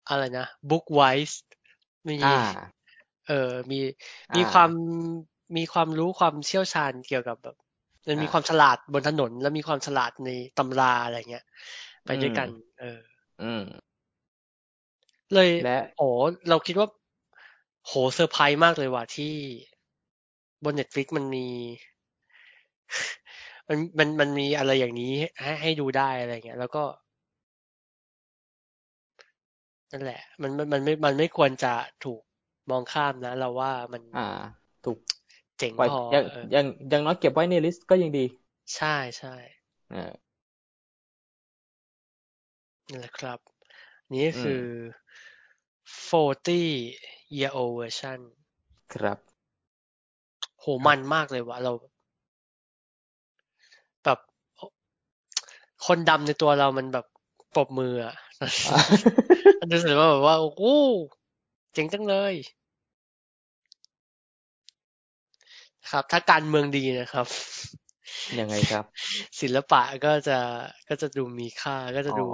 [0.10, 1.36] อะไรนะ book wise
[2.10, 2.30] มีอ่า
[3.28, 3.80] เออมี
[4.30, 4.72] อ่ามีมีความ
[5.58, 7.56] มีความรู้ความเชี่ยวชาญเกี่ยวกับแบบ
[8.08, 11.46] มันมีอ่าความฉลาดบนถนน แล้วมีความฉลาดในตำราอะไรเงี้ย
[12.06, 13.00] ไปด้วยกัน เออ
[13.40, 13.60] อืม
[15.36, 16.08] เลยและโอ้
[16.50, 16.88] เราคิดว่า
[17.88, 19.34] โหเซอร์ไพรส์มากเลยว่ะที่
[20.64, 21.48] บนเน็ตฟลิกมันมี
[23.70, 26.84] มันมันมันมีอะไรอย่างนี้ให้ให้ดูได้อะไรเงี้ย แล้วก็
[29.92, 32.22] นั่นแหละ มันมันมันไม่มันไม่ควรจะถูก
[32.70, 34.28] มองข้ามนะ เราว่ามัน อ่า
[34.86, 34.98] ถูก
[35.58, 38.26] เจ๋งปล่อยพอยังเออยังยังน้อยเก็บไว้ในลิสต์ก็ยังดี
[38.76, 39.36] ใช่ใช่
[39.90, 40.14] เออ
[42.90, 43.40] นั่นแหละครับ
[44.12, 44.64] นี่ก็คือ
[45.86, 46.98] 40
[47.38, 48.20] year old version
[48.94, 49.20] ครับ
[50.60, 51.72] โห มันมากเลยว่ะเรา
[54.04, 54.20] แบบ
[55.86, 57.06] คนดำในตัวเรามันแบบ
[57.56, 58.16] ปรบมืออะ
[59.60, 60.64] มันรู้สึกว่าแบบว่า โอ้โห
[61.74, 62.34] เจ๋งจังเลย
[65.90, 67.28] ครับ ถ้าการเมืองดีนะครับ
[68.40, 68.86] ยังไงครับ
[69.42, 70.40] ศิลปะก็จะ
[70.90, 72.28] ก็จะดูมีค่าก็จะอ๋อดู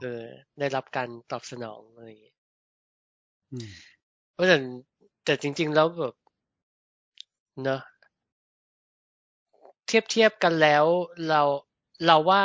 [0.00, 0.22] เออ
[0.58, 2.27] ได้รับการตอบสนองอะไรอย่างเงี้ยอืม
[4.32, 4.56] เพราะแต่
[5.24, 6.14] แต่จริง ๆ แล้วแบบ
[7.62, 7.80] เนอะ
[9.86, 10.84] เทียบเทียบกันแล้ว
[11.28, 11.42] เรา
[12.04, 12.44] เราว่า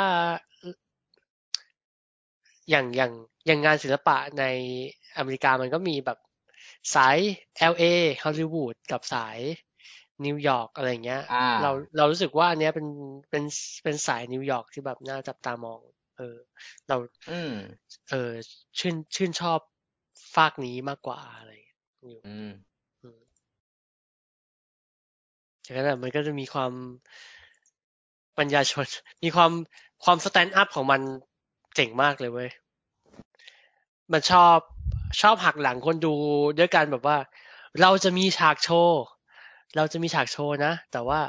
[2.70, 3.12] อย่างอย่าง
[3.46, 4.44] อย่างงานศิลปะใน
[5.16, 6.18] อเมริกามันก็มีแบบ
[6.94, 7.18] สาย
[7.58, 7.82] LA
[8.24, 9.38] ฮอลลีวูดกับสาย
[10.24, 12.86] นิวยอร์กอะไรอย่างเงี้ยอ่าเราเรารู้สึกว่าอันเนี้ยเป็น
[13.30, 13.44] เป็น
[13.82, 15.80] เป็นสายนิวยอร์กที่แบบน่าจับตามอง
[16.16, 16.36] เออ
[16.88, 16.96] เรา
[17.30, 17.52] อืม
[18.10, 18.30] เออ
[18.78, 19.60] ชื่นชื่นชอบ
[20.36, 21.52] ฝั่งนี้มากกว่าอะไร
[22.10, 22.50] อยู่อืม
[23.02, 23.20] อืม
[25.64, 26.72] จากนั้นอะมันก็จะมีความ
[28.38, 28.86] ปัญญาชน
[29.24, 29.50] มีความ
[30.04, 31.00] ความ stand up ของมัน
[31.74, 32.50] เจ๋งมากเลยเว้ย
[34.12, 34.56] มันชอบ
[35.22, 36.14] ชอบหักหลังคนดู
[36.58, 37.18] ด้วยการแบบว่า
[37.80, 39.02] เราจะมีฉากโชว์
[39.76, 41.20] เราจะมีฉากโชว์นะ แต่ว่า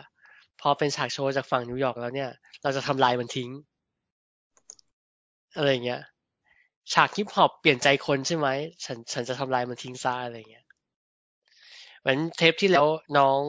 [0.61, 2.29] พอเป็นฉากโชว์จากฝั่งนิวยอร์กแล้วเนี่ย
[2.63, 3.49] เราจะทำลายมันทิ้ง
[5.55, 6.01] อะไรอย่างเงี้ย
[6.93, 8.47] ฉากฮิปฮอปเปลี่ยนใจคนใช่ไหม
[8.85, 10.65] ฉันฉันจะทำลายมันทิ้งซะอะไรเงี้ย
[11.99, 13.41] เหมือนเทปที่แล้วน้อง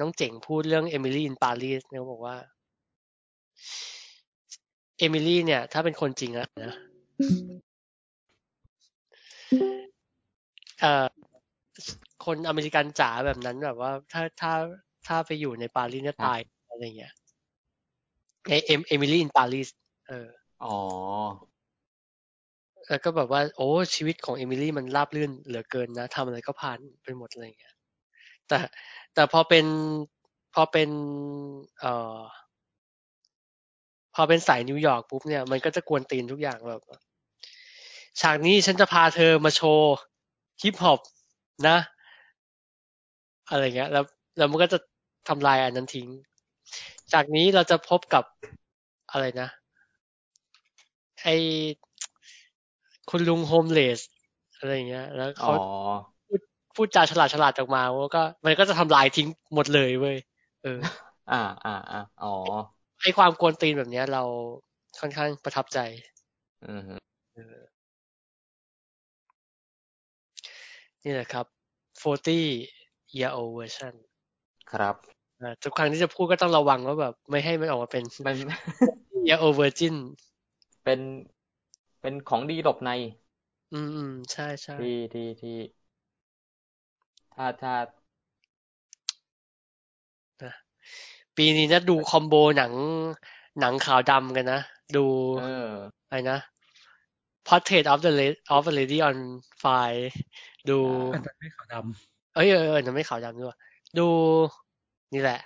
[0.00, 2.36] น้องเจ๋งพูดเรื่อง Emily in Paris เนี่ยบอกว่า
[4.98, 6.74] Emily เนี่ย ถ้าเป็นคนจริงอะนะ
[10.80, 11.06] เอ่อ
[12.24, 14.52] คนอเมริกันจ๋าแบบนั้นแบบว่า ถ้าถ้า
[15.06, 16.38] ถ้าไปอยู่ในปารีสเนี่ยตาย
[16.70, 17.12] อะไรเงี้ย
[18.48, 19.68] ไอเอ Emily in Paris
[20.08, 20.28] เออ
[20.64, 20.76] อ๋อ
[22.90, 27.74] แล้วก็แบบว่า โอ้ชีวิตของ Emily มันราบรื่นเหลือเกินนะทำอะไรก็ผ่านไปหมดอะไรอย่างเงี้ย
[28.48, 28.58] แต่
[29.14, 29.66] แต่พอเป็น
[30.54, 30.90] พอเป็น
[31.80, 32.18] เอ่อ
[34.14, 36.82] พอเป็นสายนิวยอร์กปุ๊บเนี่ยมันก็จะกวนตีนทุกอย่างแบบ
[38.20, 39.94] ฉากนี้ฉันจะพาเธอมาโชว์
[40.62, 41.00] ฮิปฮอป
[41.68, 41.78] นะ
[43.50, 44.04] อะไรเงี้ย แล้ว
[44.38, 44.78] แล้วมันก็จะ
[45.28, 46.08] ทำลายอันนั้นทิ้ง
[47.12, 48.24] จากนี้เราจะพบกับ
[49.10, 49.48] อะไรนะ
[51.22, 51.28] ไอ
[53.10, 54.00] คุณลุงโฮมเลส
[54.58, 55.54] อะไรอย่างเงี้ย แล้วอ๋เขาอ
[56.26, 56.40] พูด
[56.76, 60.16] พูดจาฉลาดฉลาดออกมาแล้วก็มันก็จะทำลายทิ้งหมดเลยเว้ย
[60.62, 60.80] เออ
[61.32, 62.34] อ่าอ่าอ่าอ๋อ
[63.02, 64.22] ไอความกวนตีนแบบเนี้ย เรา
[65.00, 65.78] ค่อนข้างประทับใจ
[66.64, 66.94] อืมฮึ
[67.34, 67.58] เออ
[71.04, 71.46] นี่แหละครับ
[72.02, 72.38] 40
[73.16, 73.94] year old version
[74.72, 74.96] ครับ
[75.40, 78.36] อ่าทุกครั้งที่จะพูดก็ต้องระวังว่าแบบ ไม่ให้มันออกมาเป็นมัน
[79.28, 79.94] year old virgin
[80.84, 81.00] เป็น
[82.00, 82.90] เป็นของดีหลบใน
[83.72, 85.56] อืมอืมใช่ใช่ที่ที่ที่
[87.34, 87.74] ถ้าถ้า
[91.36, 92.72] ปีนี้นะดูคอมโบหนัง
[93.60, 94.60] หนังขาวดำกันนะ
[94.96, 95.04] ดู
[95.38, 95.70] เออ
[96.08, 96.38] อะไรนะ
[97.48, 99.16] Portrait of the Lady of a Lady on
[99.62, 100.04] Fire
[100.68, 101.74] ดูอ่าอันนั้นไม่ขาวด
[102.34, 103.56] เอ้ยเออเออนั่นไม่ขาวดำด้วย
[103.98, 104.08] ดู
[105.14, 105.40] นี่แหละ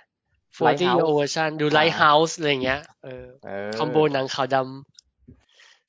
[0.57, 4.94] 40 Lighthouse year old version ดูอ่า Lighthouse อะไรอย่างเงี้ยเออเออคอมโบหนังขาวดำ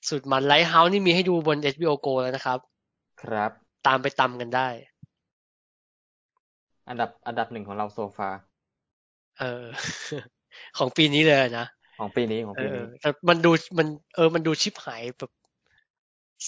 [0.09, 2.59] สุดมัน Lighthouse นี่มีให้ดูบน HBO Go แล้วนะครับ
[3.23, 3.51] ครับ
[3.87, 4.69] ตามไปตำกันได้
[6.89, 8.31] อันดับอันดับหนึ่งของเราโซฟา
[9.39, 9.65] เออ
[10.79, 11.67] ของปีนี้เลยนะ
[11.99, 15.33] ของปีนี้ของเออปีนี้แต่มันดูมันเออ มันดูชิบหายแบบ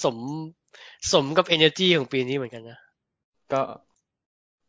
[0.04, 0.16] สม
[1.12, 2.80] สมกับ energy ของปีนี้เหมือนกันนะ
[3.52, 3.60] ก็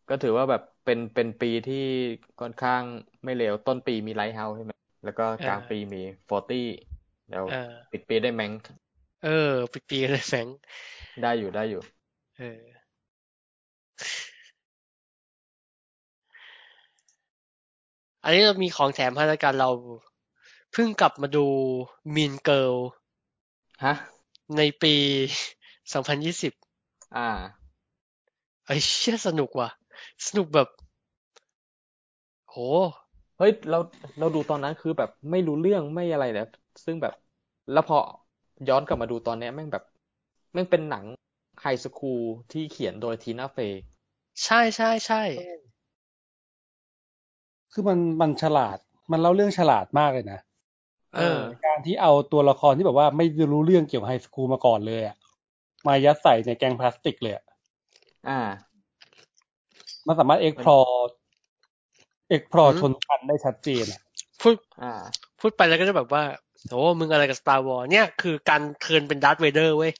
[0.10, 1.86] ก็ถือว่าแบบเป็นเป็นปีที่
[2.42, 2.82] ค่อนข้าง
[3.24, 4.72] ไม่เลวต้นปีมี Lighthouse ใช่ไหม
[5.04, 6.68] แล้วก็กลางปีมี Forty
[7.30, 8.52] แล้วเออปิดปีได้ Mank
[9.24, 10.58] เออปีปีเลยแฟรงค์
[11.22, 11.82] ได้อยู่ได้อยู่
[12.38, 12.62] เออ
[18.24, 19.70] อันนี้เรามีของแถมให้แล้วกันเรา
[20.72, 21.46] เพิ่งกลับมาดู
[22.16, 22.76] Mean Girl
[23.86, 23.96] ฮะ
[24.58, 24.94] ในปี
[25.84, 27.30] 2020อ่า
[28.66, 29.70] ไอ้เชี่ยสนุกว่ะ
[30.28, 30.68] สนุกแบบ
[32.50, 32.56] โห
[33.38, 33.80] เฮ้ย เรา
[34.20, 36.48] เราดูตอนนั้นคือแบบไม่รู้เรื่องไม่อะไรเลย
[36.86, 37.14] ซึ่งแบบ
[37.72, 37.98] แล้วพอ
[38.70, 39.84] ย้อนกลับมาดูตอนเนี้ยแม่งแบบ
[40.54, 41.06] แม่งเป็นหนัง
[41.62, 43.82] ไฮสคูลที่เขียนโดยทีน่าเฟย์
[44.44, 45.22] ใช่ใช่ใช่
[47.74, 48.78] คือมันมันฉลาด
[49.12, 50.40] มันเล่าเรื่องฉลาดมากเลยนะ
[51.16, 55.16] เออ การที่เอาตัวละครที่แบบว่าไม่รู้เรื่องเกี่ยวกับ high school มาก่อนเลยอะ
[55.88, 57.44] มายัดใส่ในแก๊งพลาสติกเลยอะ
[58.28, 58.40] อ่า
[60.08, 60.78] มันสามารถเอ็กพลอ
[62.30, 64.02] เอ explore อืมชนชั้นได้ชัดเจนอะ
[64.42, 64.92] พูดอ่า
[65.40, 66.24] พูดไปแล้วก็จะแบบว่า
[66.68, 69.92] โหมึงอะไรกับ Star Wars เนี่ยคือการ turn เป็น Darth Vader เว้ย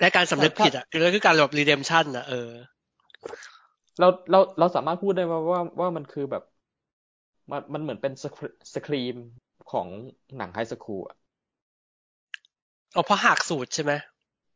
[0.00, 2.50] และการสำนึกผิดอะคือคือการแบบ redemption อะเออ
[3.98, 6.42] เราเราเราสามารถพูดได้ว่าว่าว่ามันคือแบบ
[7.50, 9.16] มันมันเหมือนเป็น Scream Scream
[9.70, 9.88] ของ
[10.36, 11.16] หนัง high school อะ
[12.92, 13.92] เอาเพราะหักสูตรใช่ไหม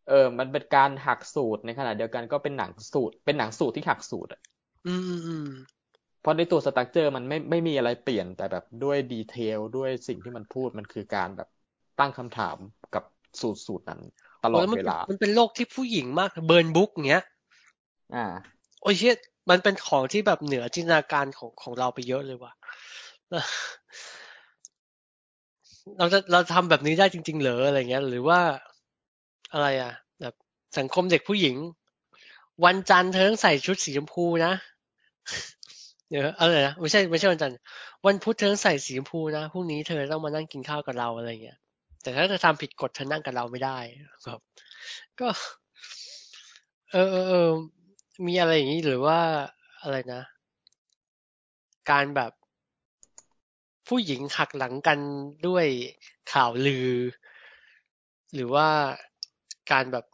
[0.09, 4.41] เออ มันเป็นการหักสูตรในขณะเดียวกันก็เป็นหนังสูตร เป็นหนังสูตรที่หักสูตรอะ
[4.87, 5.49] อืมอืมอืม
[6.21, 11.49] เพราะในตัว structure มันไม่ไม่มีอะไรเปลี่ยนแต่แบบด้วย detail ด้วยสิ่งที่มันพูดมันคือการแบบ
[12.01, 12.57] ตั้งคำถาม
[12.95, 13.05] กับ
[13.41, 14.01] สูตรสูตรนั้น
[14.45, 17.25] ตลอดแล้วมันเวลา มันเป็นโลกที่ผู้หญิงมากเบิร์นบุ๊กเงี้ย
[18.15, 18.27] อ่า
[18.83, 19.17] โอ้ยเชี่ย
[19.51, 22.53] มันเป็นของที่แบบเหนือจินตนาการของของเราไปเยอะเลยว่ะ
[25.99, 28.41] เราจะเราทำแบบนี้ได้จริง ๆ เหรออะไรเงี้ย หรือว่า
[29.53, 30.35] อะไรอะ แบบ
[30.79, 31.57] สังคมเด็กผู้หญิง
[32.65, 34.53] วันจันทร์เธอต้องใส่ชุดสีชมพูนะ
[36.11, 37.59] เดี๋ยวอะไรนะไม่ใช่ไม่ใช่วันจันทร์
[38.07, 41.59] วันพุธเธอใส่สีชมพูนะพรุ่งนี้เธอต้องมานั่งกินข้าวกับเราอะไรเงี้ย
[42.03, 43.79] แต่ถ้าเธอทำผิดกฎเธอนั่งกับเราไม่ได้
[44.27, 44.41] ครับ
[45.21, 45.29] ก็
[46.93, 47.51] เออเออเออ
[48.27, 49.19] มีอะไรอย่างนี้หรือว่า
[49.83, 50.23] อะไรนะ
[51.91, 52.33] การแบบ
[53.89, 54.99] ผู้หญิงหักหลังกัน
[55.47, 55.67] ด้วย
[56.33, 56.91] ข่าวลือ
[58.35, 58.69] หรือว่า
[59.73, 60.07] การแบบ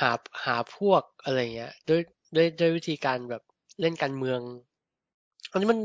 [0.00, 0.10] หา
[0.44, 2.00] หาพวกอะไรเงี้ยด้วย
[2.34, 3.42] ด้วยด้วยวิธีการแบบ
[3.80, 4.40] เล่นการเมือง
[5.50, 5.80] อันนี้มัน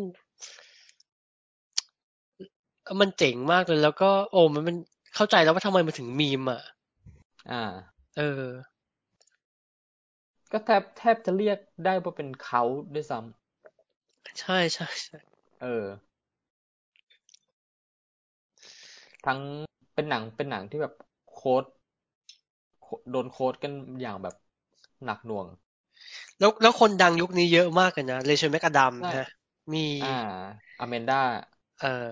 [3.01, 4.75] มันเจ๋งมากเลย แล้วก็ โอ้มันมัน
[5.15, 6.61] เข้าใจแล้วว่าทำไมมันถึงมีมอะ
[7.49, 7.55] อ่า
[8.17, 8.43] เออ
[10.51, 15.17] ก็แทบแทบจะเรียกได้ว่าเป็นเขาด้วยซ้ำใช่ใช่ใช่
[15.61, 15.85] เออ
[19.25, 19.39] ทั้ง
[19.93, 20.93] เป็นหนังเป็นหนังที่แบบ
[21.33, 21.63] โค้ด
[22.81, 24.35] โคโดน quote กันอย่างแบบ
[25.05, 25.47] หนักหน่วง
[26.39, 29.27] แล้วแล้วคนดังยุคนี้เยอะมากเลยนะ Rachel McAdams ใช่นะ
[29.71, 30.07] มี อ่า
[30.79, 31.15] Amanda
[31.79, 32.11] เอ่อ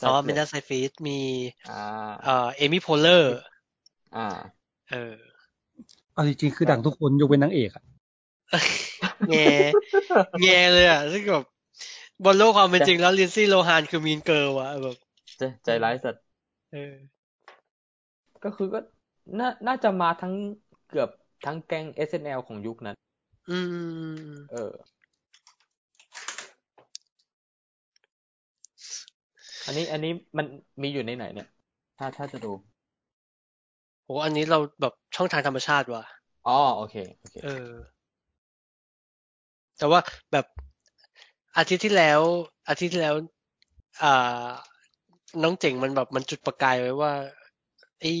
[0.00, 1.18] Amanda Seyfried มี
[1.64, 1.72] อ่า
[2.22, 3.36] เอ่อ Amy Poehler
[4.14, 4.20] อ่า
[4.88, 4.96] เออ
[6.14, 7.84] เอาจริงๆคือดังทุกคนยกเว้นนางเอกอะ
[9.28, 9.34] แง
[10.38, 11.44] แงเลยอะซึ่งแบบ
[12.24, 14.96] บนโลกความเป็นจริงแล้ว Lindsay Lohan คือ Mean Girls อะแบบ
[15.38, 16.22] ใจใจร้ายสัตว์
[16.70, 16.78] เออ
[18.44, 18.78] ก็คือก็
[19.38, 20.34] น่าน่าจะมาทั้ง
[20.88, 21.08] เกือบ
[21.44, 22.96] ทั้งแก๊ง SNL ของยุคนั้น
[23.48, 23.58] อื
[24.30, 24.72] ม เออ
[29.66, 30.46] อันนี้อันนี้มัน
[30.82, 31.48] มีอยู่ในไหนเนี่ย
[31.98, 32.52] ถ้าถ้าจะดู
[34.04, 36.04] โหอันนี้เราแบบช่องทางธรรมชาติว่ะ
[36.46, 37.70] อ๋อโอเคโอเคเออ
[39.78, 40.00] แต่ว่า
[40.32, 40.46] แบบ
[41.56, 42.20] อาทิตย์ที่แล้ว
[42.68, 43.14] อาทิตย์ที่แล้ว
[44.02, 44.48] อ่า
[45.42, 47.12] น้องเจ๋งมันแบบมันจุดประกายไว้ว่า
[48.00, 48.12] ไอ้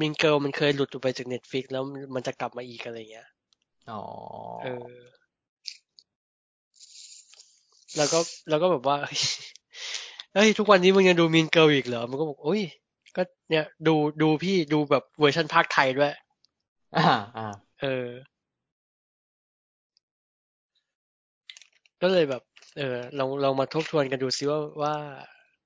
[0.00, 1.82] Mean Girls มันเคยหลุดออกไปจาก Netflix แล้ว
[2.14, 3.28] มันจะกลับมาอีกอะไรเงี้ย
[3.90, 4.02] อ๋อ
[4.62, 4.88] เออ
[7.96, 8.96] แล้วก็แล้วก็แบบว่า
[10.34, 12.62] เฮ้ยเฮ้ยทุกวันนี้มึงยังดู Mean Girls อีกเหรอมันก็บอกโอ้ย
[13.16, 16.12] ก็เนี่ยดูดูพี่ดูแบบเวอร์ชันพากย์ไทยด้วย
[16.96, 17.02] อ่า
[17.36, 17.42] อ่า
[17.80, 18.08] เออ
[22.02, 22.42] ก็เลยแบบ
[22.76, 24.94] เออลองลองมาทบทวนกันดูซิว่าว่า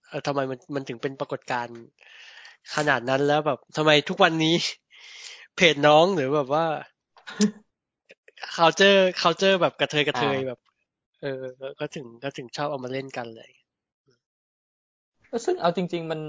[0.09, 1.79] เออทำไมมันมันถึงเป็นปรากฏการณ์
[2.75, 4.55] ขนาดนั้นแล้วแบบทำไมทุกวันนี้
[5.57, 6.65] เพจน้องหรือแบบว่า
[8.57, 10.59] culture culture แบบกระเทยกระเทยแบบ
[11.23, 13.51] เออ ก็ก็ถึงก็ถึงชอบเอามาเล่นกันเลย
[15.45, 16.21] ซึ่งเอาจริง ๆ มัน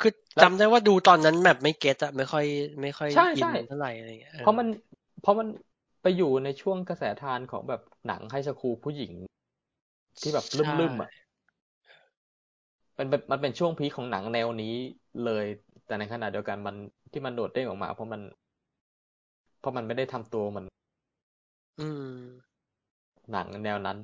[0.00, 2.44] คือแล้วจำได้ว่าดูตอนนั้นแบบไม่เก็ตอะไม่ค่อย
[2.82, 4.68] ไม่ค่อยใช่อิใช่นเท่าไหร่อะไรอย่างเงี้ยออเพราะมัน
[5.20, 5.48] เพราะมัน
[6.02, 9.12] ไปอยู่ในช่วงกระแสทานของแบบหนังไฮสคูลผู้หญิง
[10.20, 10.46] ที่แบบ
[10.78, 11.10] ลืมๆอะ
[12.98, 14.74] มันเป็นมันเป็นช่วงพีคของหนังแนวนี้
[15.24, 15.44] เลย
[15.86, 16.76] แต่ในขณะเดียวกันมัน
[17.12, 18.20] ที่มันโดดเด้งออกมา เพราะมัน
[19.60, 20.64] เพราะมันไม่ได้ทำตัวเหมัน
[21.78, 22.00] อืม
[23.30, 23.98] หนังแนวนั้น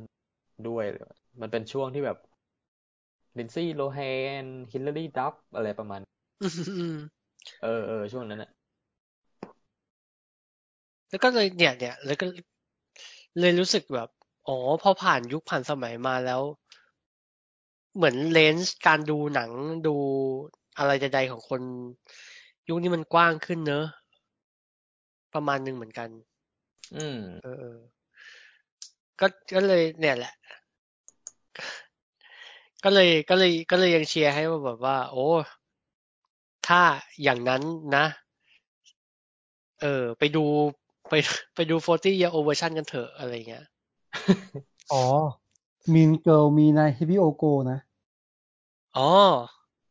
[0.69, 0.85] ด้วย
[1.41, 2.19] มันเป็นช่วงที่แบบ
[3.39, 6.01] Lindsay Lohan Hilary Duff อะไรประมาณ
[6.43, 6.47] อื
[6.95, 6.97] ม
[7.63, 8.51] เออเออช่วงนั้นอะ
[11.11, 12.25] แล้วก็เลยเนี่ยเนี่ยแล้วก็
[13.39, 14.09] เลยรู้สึกแบบ
[14.49, 16.43] อ๋อ พอผ่านยุคผ่านสมัยมาแล้ว
[17.95, 19.51] เหมือนเลนส์การดูหนัง
[19.87, 19.97] ดู
[20.79, 21.63] อะไรใดๆของคน
[22.69, 23.85] ยุคนี้มันกว้างขึ้นเนอะ
[25.35, 26.09] ประมาณหนึ่งเหมือนกัน
[26.95, 27.77] อืมเออเออ
[29.21, 30.33] ก็ก็เลยเนี่ยแหละ
[32.89, 35.27] ก็เลยก็เลยก็เลยยังเชียร์ให้ว่าแบบว่า โอ้
[36.67, 36.83] ถ้า
[37.23, 37.63] อย่างนั้น
[37.97, 38.07] นะ
[39.81, 40.45] เออ ไปดู
[41.09, 41.15] ไป
[41.55, 43.65] ไปดู 40 year old version กันเถอะอะไรเงี้ย
[44.93, 45.05] อ๋อ
[45.93, 47.79] มีนเกิลมีนายฮิบิโอโกนะ
[48.99, 49.11] อ๋อ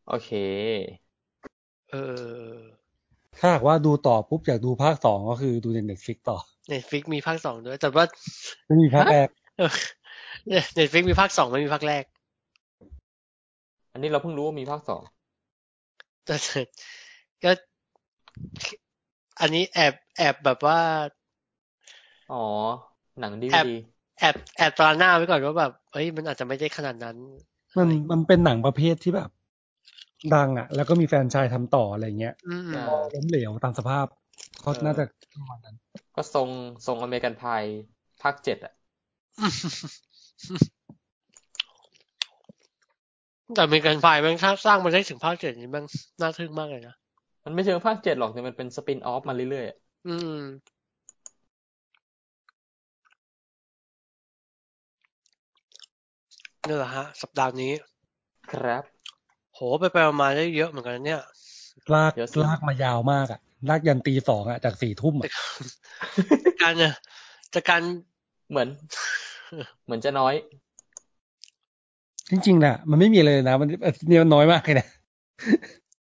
[0.08, 0.32] โอเค
[1.92, 1.96] เอ
[2.48, 2.54] อ
[3.40, 6.38] ถ้าหากว่าดูต่อปุ๊บอยากดูภาคสองก็คือดูใน Netflix ต่อ
[6.70, 8.06] Netflix มีภาคสองด้วย แต่ว่า
[8.68, 9.72] ไม่มีภาคแรกเออ
[10.76, 12.06] Netflix มีภาคสองไม่มีภาคแรก
[13.96, 15.04] อันนี้เราเพิ่งรู้ว่ามีภาคสอง
[16.26, 16.36] แต่
[17.44, 17.52] ก็
[19.40, 20.80] อันนี้แอบแอบแบบว่า
[22.30, 22.36] อ๋อ
[23.20, 23.76] หนังดีแอบดี
[24.20, 27.18] แอบแอบตราหน้าไว้ก่อนว่าแบบเฮ้ยมันอาจจะไม่ได้ขนาดนั้น
[27.78, 29.30] มันมันเป็นหนังประเภทที่แบบ
[30.36, 32.82] ดังอะ แล้วก็มีแฟนชายทำต่ออะไรเงี้ยอืมพอ
[33.14, 34.06] ล้มเหลวตามสภาพ
[34.62, 35.76] เขาน่าจะประมาณนั้น
[36.16, 36.50] ก็ทรง
[36.86, 37.66] ทรงอเมริกันพาย
[38.22, 38.74] ภาคเจ็ดอะ
[43.54, 45.86] แต่มีการไฟล์แม่งถ้าสร้างมาได้ถึงภาคเจ็ดนี่แม่ง
[46.22, 46.96] น่าทึ่งมากเลยนะ
[47.46, 50.40] มันไม่เชิงภาคเจ็ดหรอกแต่มันเป็นสปินออฟมาเรื่อยๆอะอืม
[56.68, 57.74] นี่แหละฮะ สัปดาห์นี้
[58.52, 58.84] ครับ
[59.54, 61.22] โหไปไปมาๆได้เยอะเหมือนกันนะเนี่ย
[61.94, 65.44] ลากเดี๋ยวสิลากมายาวมากอะลากยันตีสองอะจากสี่ทุ่มแต่อะ
[66.62, 66.94] การเนี่ย
[67.54, 67.82] จากการ
[68.50, 68.70] เหมือน
[69.86, 70.34] เหมือนจะน้อย
[72.32, 73.68] จริงๆน่ะมันไม่มีเลยนะ มัน
[74.08, 74.88] เนี่ยมันน้อยมากเลยนะ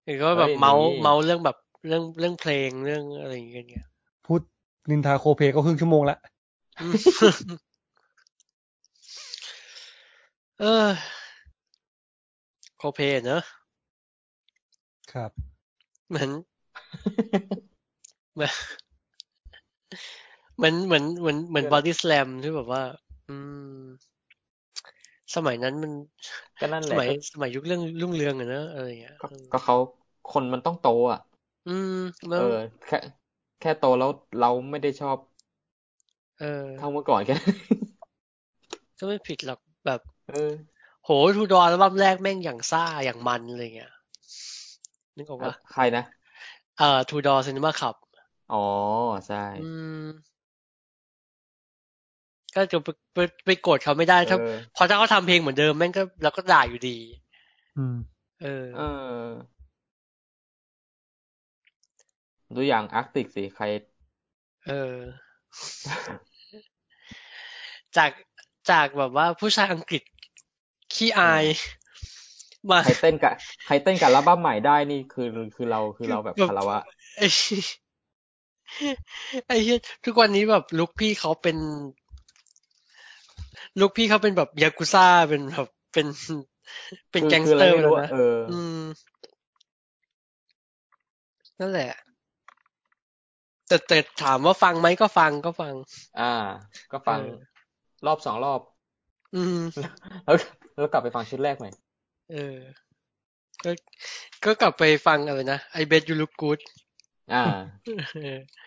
[0.04, 3.86] เห็นก็แบบเฮ้ยเมาส์นี่เมาส์เรื่องแบบเรื่องเรื่องเพลงเรื่องอะไรอย่างเงี้ย
[4.26, 4.40] พูด
[4.90, 6.16] นินทาโคเพก็ครึ่งชั่วโมงละ
[6.80, 6.94] อืม
[10.60, 10.88] เออ
[12.78, 13.42] โคเพเนอะ
[15.12, 15.30] ครับ
[16.08, 16.30] เหมือน
[18.34, 18.52] เหมือน
[20.56, 22.82] เหมือนเหมือนเหมือนเหมือนเกิบดอดี้สแลมที่แบบว่า
[23.28, 23.36] อื
[23.76, 23.80] ม
[25.34, 25.92] สมัยนั้นมัน
[26.60, 29.76] ก็นั่นแหสละมัยก็สมัยยุคเรื่องรุ่งเรืองอะเนอะอะไรอย่างเงี้ยก็ก็เขา
[30.26, 31.18] คนมันต้องโตอะ
[31.66, 31.90] อืม
[32.28, 32.42] แล้เอวอ
[32.84, 32.96] แค่
[33.58, 35.18] แค่โตแล้วเราไม่ได้ชอบ
[36.38, 36.44] เออ
[36.76, 37.34] เท่าเมื่อก่อนแค่
[38.98, 40.52] ก็ไม่ผิดหรอกแบบ เออ
[41.04, 43.92] โห Two Door อัลบั้มแรกแม่งอย่างซ่าอย่างมันอะไรเงี้ย
[45.16, 46.02] นึกออกปะใครนะ
[46.78, 47.94] เอ่อ Two Door Cinema Club
[48.48, 48.56] อ๋อ
[49.26, 49.58] ใช่อื
[50.04, 50.08] ม
[52.54, 56.96] ก็จะไปไปไปโกรธเขาไม่ได้ถ้าเออเพราะถ้าเขาทำเพลงเหมือนเดิมแม่งก็เราก็ด่าอยู่ดี
[57.78, 57.96] อืม
[58.42, 58.82] เออเอ
[59.22, 59.26] อ
[62.54, 63.64] ดูอย่างอาร์กติกสิใคร
[64.66, 64.96] เออ
[67.96, 68.10] จาก
[68.70, 70.02] จากแบบว่าผู้ชายอังกฤษ
[70.94, 71.44] ขี้อาย
[72.70, 73.34] มาใครเต้นกับ
[73.66, 76.78] ใครเต้นกับอัลบั้มใหม่ได้นี่คือคือเราคือเราแบบแบบคารวะ
[77.18, 77.28] ไอ้
[79.46, 81.56] ไอ้เหี้ยทุกวันนี้แบบลุคพี่เขาเป็น
[83.80, 86.06] ลุคพี่เขาเป็นแบบยากุซ่าเป็นแบบเป็น
[87.10, 88.82] เป็นคือแก๊งคืสออะเตไรอร์ไม่แล้รู้วอะนะเอออืม
[91.60, 91.90] นั่นแหละ
[93.68, 95.74] แต่แต่ถามว่าฟังไหมก็ฟังก็ฟัง
[96.18, 96.22] อ่า
[96.92, 97.32] ก็ฟังเออ
[98.06, 98.60] รอบสองรอบ
[99.34, 99.58] อืม
[100.24, 100.36] แล้ว
[100.76, 101.70] แล้วกลับไปฟังชุดแรกใหม่
[102.30, 102.58] เออ
[103.64, 103.70] ก็
[104.44, 106.60] ก็กลับไปฟังอะไรนะ I bet you look good
[107.30, 107.42] อ่า
[108.14, 108.62] เออ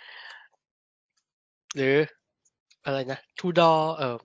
[1.76, 1.96] หรือ
[2.86, 4.18] อะไรนะ Two Door เออ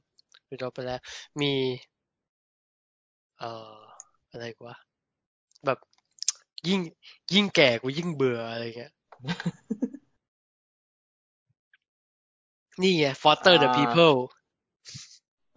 [0.52, 1.00] Two Door ไปแล้ว
[1.40, 1.52] มี
[3.38, 3.78] เอ่อ
[4.30, 4.74] อะไรกว่า
[5.66, 5.78] แบบ
[6.68, 6.80] ยิ่ง
[7.34, 8.92] ยิ่งแก่กูยิ่งเบื่ออะไรเงี้ย
[12.80, 14.16] นี่ไง Foster the อ่า People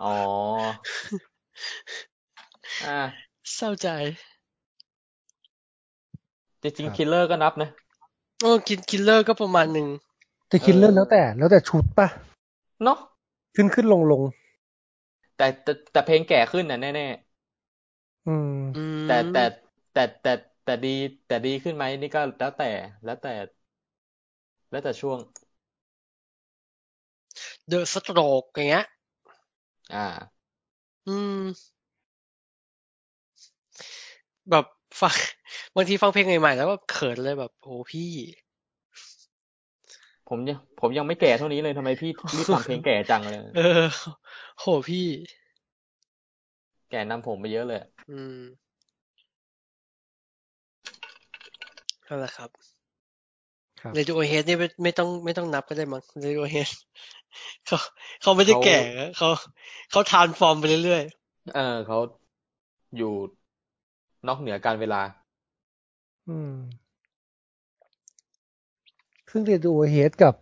[0.03, 0.13] อ๋อ
[2.85, 2.99] อ่า
[3.55, 3.87] เศร้าใจ
[6.61, 7.69] จริงครับๆคิลเลอร์ก็นับนะ
[8.41, 9.87] โอ้กินคิลเลอร์ก็ประมาณหนึ่ง
[10.49, 12.07] แต่คิดเออเรื่องแล้วแต่ แล้วแต่ชุดป่ะ
[12.83, 12.97] เนาะ
[13.55, 14.21] ขึ้นขึ้นลงลง
[15.43, 17.03] แต่แต่แต่เพลงแก่ขึ้นน่ะแน่
[18.25, 19.39] อืมอืมๆแต่แต่
[19.91, 20.29] แต่แต่
[20.63, 20.89] แต่ดี
[21.25, 22.65] แต่ดีขึ้นไหมนี่ก็แล้วแต่
[23.03, 23.29] แล้วแต่
[24.69, 25.19] แล้วแต่ช่วง
[27.67, 28.85] The Strokes อย่างเงี้ย
[29.91, 29.99] อ่า
[31.05, 31.73] อืม
[34.49, 34.65] แบบ
[35.01, 35.15] ฟัง
[35.75, 38.03] บางทีฟังเพลงใหม่ๆแล้วก็เขินเลยแบบโอ้พี่
[40.35, 43.83] ผมยังผมยังไม่แก่เท่านี้เลยทำไมพี่รีบทำเพลงแก่จังเลย เออ
[44.59, 45.05] โหพี่
[46.89, 47.79] แก่นำผมไปเยอะเลย
[48.11, 48.39] อืม
[52.07, 52.49] นั่นแหละครับ
[53.81, 56.69] ครับ Radiohead นี่ไม่ไม่ต้องไม่ต้องนับก็ได้มั้ง Radiohead
[57.67, 57.77] เขา
[58.21, 59.29] เขาไม่ได้เขาแก่นะเขา
[59.91, 61.03] เขา transform ไปเรื่อย
[61.55, 61.97] เออเขา
[62.97, 63.13] อยู่
[64.27, 65.01] นอกเหนือกาลเวลา
[66.29, 66.53] อืม
[69.35, 70.33] ซึ่ง Radiohead กับ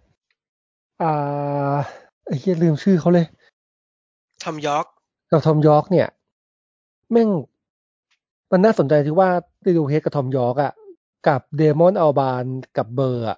[1.01, 1.75] อ่า
[2.25, 4.85] ไอ้เหี้ยลืมชื่อเขาเลยๆ Thom Yorke
[5.31, 6.07] กับ Thom Yorke เนี่ย
[7.11, 7.29] แม่ง
[8.51, 9.29] มันน่าสนใจที่ว่า
[9.64, 10.73] Radiohead กับ Thom Yorke อะ
[11.27, 12.45] กับ Damon Albarn
[12.77, 13.37] กับ Blur อะ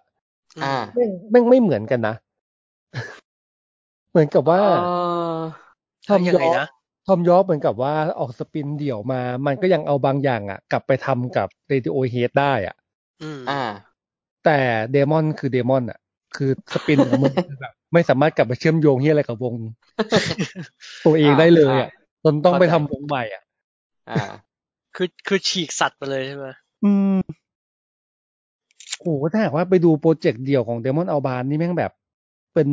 [0.64, 2.15] อ่าแม่งแม่งไม่เหมือนกันนะ
[4.11, 4.67] เหมือนกับว่าเอ
[5.35, 5.40] อ
[6.08, 6.67] Thom Yorke ยังอไงนะ
[7.08, 12.75] Thom Yorke เหมือนกับว่าออก spin เดี่ยวมา มันก็ยังเอาบางอย่างอะกลับไปทำกับ Radiohead ได้อะ
[13.23, 13.61] อืมอ่า
[14.46, 14.60] แต่
[14.92, 16.00] Damon คือ Damon อะ
[16.36, 19.56] คือ spin ของมันคือแบบไม่สามารถกลับไปเชื่อมโยงที่อะไรกับวง
[21.06, 21.90] ตัวเองได้เลยอะ
[22.24, 23.44] จนต้องไปทำวงใหม่อะ
[24.10, 24.24] อ่า
[24.96, 26.46] คือคือฉีกสัตว์ไปเลยใช่ไหม
[26.84, 27.20] อืม
[29.00, 31.92] โอ้โหถ้าหากว่าไปดูโปรเจกต์เดี่ยวของ Damon Albarn นี่แม่งแบบ
[32.54, 32.70] เป็น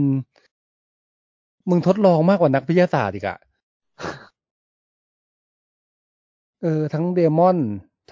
[1.69, 3.39] มึงทดลองมากกว่านักวิทยาศาสตร์อีกอะ
[6.63, 7.59] เออ ทั้งเดมอน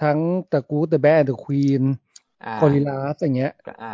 [0.01, 0.17] ทั้ง
[0.51, 3.93] ตะกูเดอะแบนเดอะควีนอ่ากอริลลาสอย่างเงี้ยก็อ่า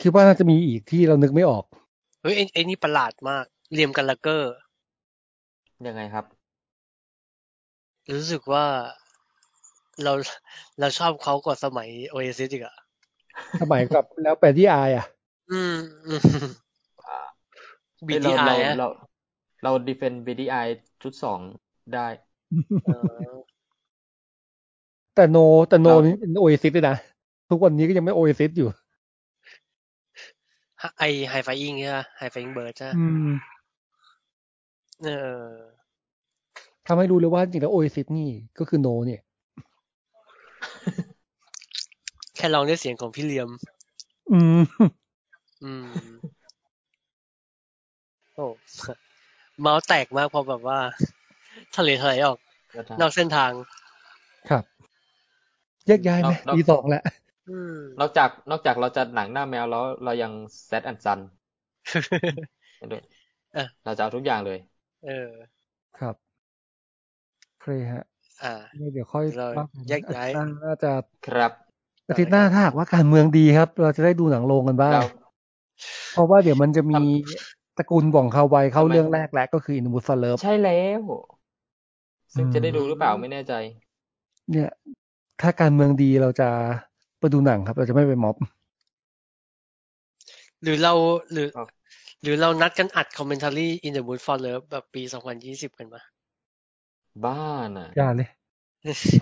[0.00, 1.64] คิดว่าน่าจะมีอีกที่เรานึกไม่ออก
[2.22, 4.54] เฮ้ยไอ้ไอ้นี่ประหลาดมากเรียมกันละเกอร์
[5.86, 6.24] ยังไงครับ
[8.12, 8.66] รู้สึกว่า
[10.02, 10.12] เรา
[10.78, 12.76] เราชอบเขากว่าสมัยโอเอซิสอีกอะ
[13.60, 15.04] สมัยกับแล้วแปดที่อายอะ
[15.50, 15.74] อืม
[16.06, 16.12] อื
[16.44, 16.46] ม
[17.06, 17.16] อ่า
[18.06, 18.86] บีเอ้ยทีเราไอเราอะเรา
[19.62, 20.56] เราดีเฟนบีดีไอ
[21.02, 21.40] ชุดสอง
[21.92, 22.00] ได้
[22.82, 22.90] เออ
[25.20, 26.96] แต่โนแต่โนเรานี่เป็นโอเอซิสเลยนะ
[27.50, 28.68] ทุกวันนี้ก็ยังไม่โอเอซิสอยู่
[30.98, 33.30] ไอไฮไฟอิงใช่ไหมไฮไฟอิงเบิร์ดใช่ไหมอืม
[35.04, 35.08] เอ
[35.40, 35.44] อ
[36.86, 39.20] ทำให้รู้เลยว่าจริงแล้วโอเอซิสนี่ก็คือโน เนี่ย
[42.36, 43.50] แค่ลองด้วยเสียงของพี่เลียม
[44.32, 44.62] อืม
[45.64, 45.86] อืม
[48.34, 48.46] โอ้
[49.60, 50.78] เมาส์แตกมากพอแบบว่า
[51.76, 52.38] ทะเลทลายออก
[53.00, 53.52] นอกเส้นทาง
[54.50, 54.64] ครับ
[55.86, 57.02] แยกย้ายไหมนอกนอกปีสองแล้ว
[57.48, 60.32] อืมนอกจากนอกจากเราจะหนังหน้าแมวแล้วเรายัง
[60.66, 61.20] แซดแอนซัน
[62.92, 63.02] ด้วย
[63.52, 64.58] เออเราจะเอาทุกอย่างเลย
[65.02, 65.10] เออ
[65.98, 66.16] ครับ
[67.48, 68.04] โอเคฮะ
[68.42, 68.54] อ่า
[68.92, 70.92] เดี๋ยวค่อยเราว่ากันแยกย้ายอาทิตย์หน้าน่าจะ
[71.26, 71.52] ครับ
[72.08, 75.00] อาทิตย์หน้าถ้าหากว่าการเมืองดีครับ เราจะได้ดูหนังโรงกันบ้างเรา
[76.12, 77.20] เพราะว่าเดี๋ยวมันจะมีท
[77.76, 81.02] ตระกูลบ่องคาไวเข้าทำไมเรื่องแรกแล้วก็คืออิน u ูฟ r เลิฟใช่แล้ว
[82.34, 83.52] ซึ่งอืมจะได้ดูหรือเปล่าไม่แน่ใจ
[84.50, 84.68] เนี่ย
[85.40, 86.48] ถ้าการเมืองดีเราจะ
[87.18, 88.36] ไปดูหนังครับ เราจะไม่ไปม็อบ
[90.62, 90.94] หรือเรา
[91.32, 91.68] หรือครับ
[92.22, 95.02] หรือเรานัดกันอัดคอมเมนต์ r y in the mood for love แบบปี
[95.40, 96.00] 2020กันมา
[97.24, 98.28] บ้าน่ะอย่าเลย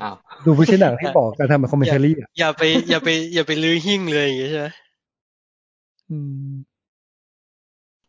[0.03, 0.15] อ้าว
[0.45, 4.67] ดูไม่ใช่หนังที่บอกการทำเป็นคอมเมนต์รี่อะอย่าไป อย่าไป อย่าไปลื้อหิ้งเลยอย่างเงี้ยใช่ไหม
[6.11, 6.19] อื
[6.53, 6.55] ม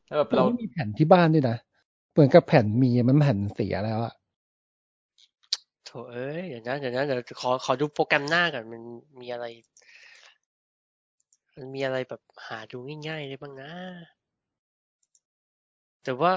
[0.08, 1.58] แล้วแบบเราเราไม่มีแผ่นที่บ้านด้วยนะ
[2.12, 4.14] เหมือนกับแผ่นมีมันแผ่นเสียแล้วอะ
[5.92, 8.82] โถเอ้ยเดี๋ยวนะเดี๋ยวนะเดี๋ยวขอขอดูโปรแกรมหน้าก่อนมัน
[9.22, 9.46] มีอะไร
[11.56, 12.78] มันมีอะไรแบบหาดู
[13.08, 13.72] ง่ายๆได้บ้างนะ
[16.04, 16.32] แต่ว่า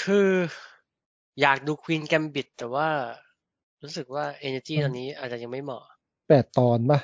[0.00, 0.30] คือ
[1.40, 2.88] อยากดู Queen's Gambit แต่ว่า
[3.82, 5.84] รู้สึกว่า energy ตอนนี้อาจจะยังไม่เหมาะ
[6.28, 6.98] แปดตอนปะ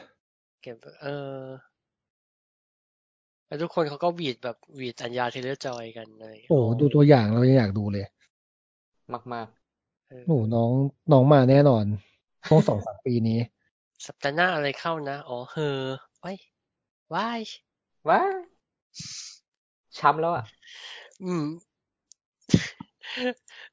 [0.63, 1.07] เก็บเอ
[1.41, 1.43] อ
[3.47, 8.05] แล้วทุกคนเขาก็หวีดแบบหวีด Anya Taylor-Joy กันเลยโอ้ดูตัวอย่างเรายังอยากดูเลย
[9.35, 9.49] มาก
[10.13, 10.71] เออโอ้น้อง
[11.13, 11.85] น้องมาแน่นอน
[12.47, 13.39] ช่วงสองสามปีนี้
[14.07, 15.81] สัปดาห์หน้าอะไรเข้านะ อ๋อเฮอ
[16.21, 16.33] ไว้
[17.15, 18.23] ว้ายๆว้า
[19.99, 20.45] ช้ำแล้วอะ
[21.25, 21.47] อืม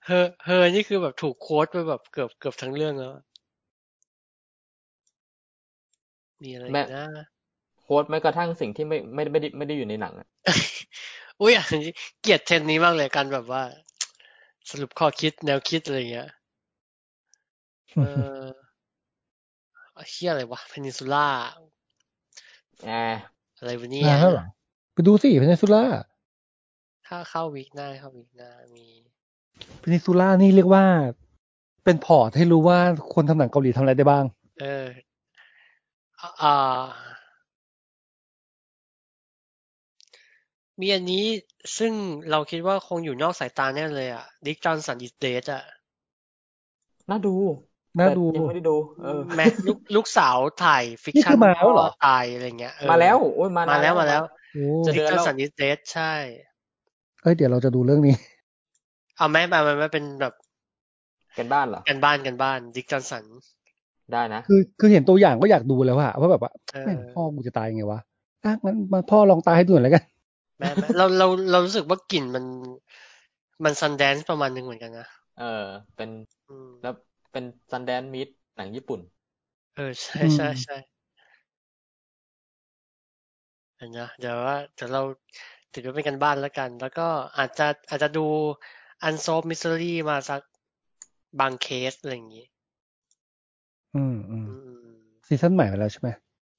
[0.06, 3.12] เฮอเฮอนี่คือแบบถูกโค้ดไปแบบเกือบเกือบทั้งเรื่องแล้ว
[6.44, 7.06] มีอะไรอีแม่กนะ
[7.82, 10.28] โค้ดแม้กระทั่งสิ่งที่ไม่ไม่ไม่ได้ไม่ได้อยู่ในหนังอะ
[11.42, 13.64] อุ้ยอันนี้เกลียดเทรนด์นี้มากเลยกันแบบว่า
[14.70, 16.30] สรุปข้อคิดแนวคิดอะไรเงี้ย
[17.96, 18.08] เอ
[18.42, 18.44] อ
[20.10, 21.28] เฮียอะไรวะ Peninsula
[22.86, 23.20] แอร์
[23.60, 24.46] อะไรวะเนี่นายนแล้วเหรอ
[24.94, 25.84] ไปดูสิ Peninsula
[27.08, 28.86] ถ้าเข้า week หน้าเข้า week หน้ามี
[29.80, 30.84] Peninsula นี่เรียกว่า
[31.84, 32.80] เป็น port ให้รู้ว่า
[33.14, 34.26] คนทำหนังเกาหลีทำอะไรได้บ้าง
[34.62, 34.88] เออ
[36.44, 36.56] อ่า
[40.82, 41.26] มีอันนี้
[41.78, 41.94] ซึ่ง
[42.32, 45.64] เราคิดว่าคงอยู่นอกสายตาแน่เลยอะดิกจอนสันอิสเดตอะ
[47.10, 47.34] น่าดู
[48.00, 56.12] น่าแต่ดูยังไม่ได้ดูเออแม่ลูกลูกสาวถ่ายฟิกนี่ชั่คืนอมาแล้วเหรอตายอะไรเงี้ยเออมาแล้วโอ้ยมานมาแล้วมาแล้วโอ้จะดิเดืกอนจอแล้นวสันนิสเดสใช่
[57.22, 58.16] เอ้ยเดี๋ยวเราจะดูเรื่องนี้
[59.18, 60.34] เอาแม่มามันไม่เป็นแบบ
[61.38, 63.26] กันบ้านเหรอกันบ้านกันบ้านดิกจอนสัน
[64.14, 68.00] ได้นะคือคือเห็นตัวอย่างก็อยากดูแล้วอะว่าแบบว่าเออแม่งพ่อกูจะตายไงวะ
[68.46, 70.04] อะงั้นมาพ่อลองตายให้ดูหน่อยแล้วกัน
[70.60, 72.46] แม่แม่เราเราเรารู้สึกว่ากลิ่นมัน
[73.64, 75.08] มันซันแดนซ์ประมาณหนึงเหมือนกันนะ
[75.38, 76.10] เออ เป็น
[76.48, 76.94] อืมแล้ว
[77.32, 79.00] เป็นซันแดนมิดหนังญี่ปุ่น
[79.76, 80.76] เออ ใช่อืมใช่ใช่
[83.78, 85.02] เห็นนะเดี๋ยวว่าเดี๋ยวเรา
[85.74, 87.08] ถือว่าเป็นกันบ้านแล้วกัน แล้วก็
[87.38, 88.26] อาจจะอาจจะดู
[89.08, 90.42] Unsolved Mystery มาสัก
[91.40, 92.46] บางเคสอะไรอย่างงี้
[93.94, 94.52] อืมอืมอื
[94.86, 94.90] ม
[95.28, 96.10] ซีซั่นใหม่มาแล้วใช่ไหม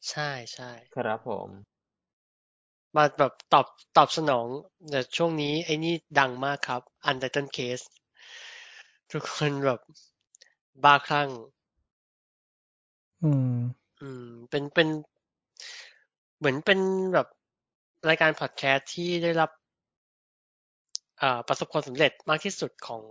[0.08, 1.50] ใช่ใช่ครับผม
[2.96, 4.46] มาแบบตอบตอบสนอง
[4.90, 7.84] แต่ช่วงนี้ไอ้นี่ดังมากครับ Untitled Case
[9.12, 9.80] ทุกคนแบบ
[10.84, 11.28] บ้าคลั่ง
[13.22, 13.56] อืม
[14.00, 14.88] อืม เป็นเป็น
[16.38, 16.80] เหมือนเป็น
[17.14, 17.26] แบบ
[18.08, 19.50] รายการพอดแคสต์ที่ได้รับ
[21.20, 23.02] อ่าประสบความสำเร็จมากที่สุดของ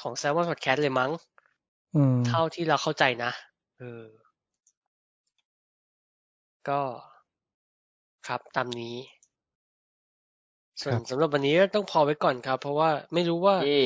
[0.00, 1.10] ของ s ซ l m o n Podcast เลยมั้ง
[1.96, 3.32] อืมเท่าที่เราเข้าใจนะ
[3.78, 4.04] เออ
[6.68, 6.80] ก็
[8.28, 8.96] ครับ ตามนี้
[10.82, 13.80] ส่วนครับ สำหรับวันนี้ก็ต้องพอไว้ก่อนครับ เพราะว่าไม่รู้ว่าที่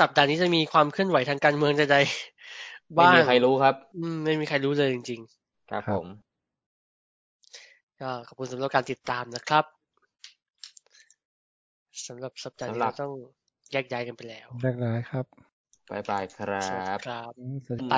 [0.00, 5.20] สัปดาห์นี้จะมีความเคลื่อนไหวทางการเมืองใดๆไม่บ้างมีใครรู้ครับ อืมไม่มีใครรู้เลยจริง
[5.70, 6.06] ครับครับผม
[7.24, 9.64] ๆก็ขอบคุณสำหรับการติดตามนะครับ
[12.06, 13.12] สำหรับสัปดาห์นี้สำหรับ เราต้อง
[13.72, 15.24] แยกย้ายกันไปแล้วแรกร้ายครับ
[15.90, 17.94] บายบายครัสวัสดีบ ครับอืมสวัสดี ไป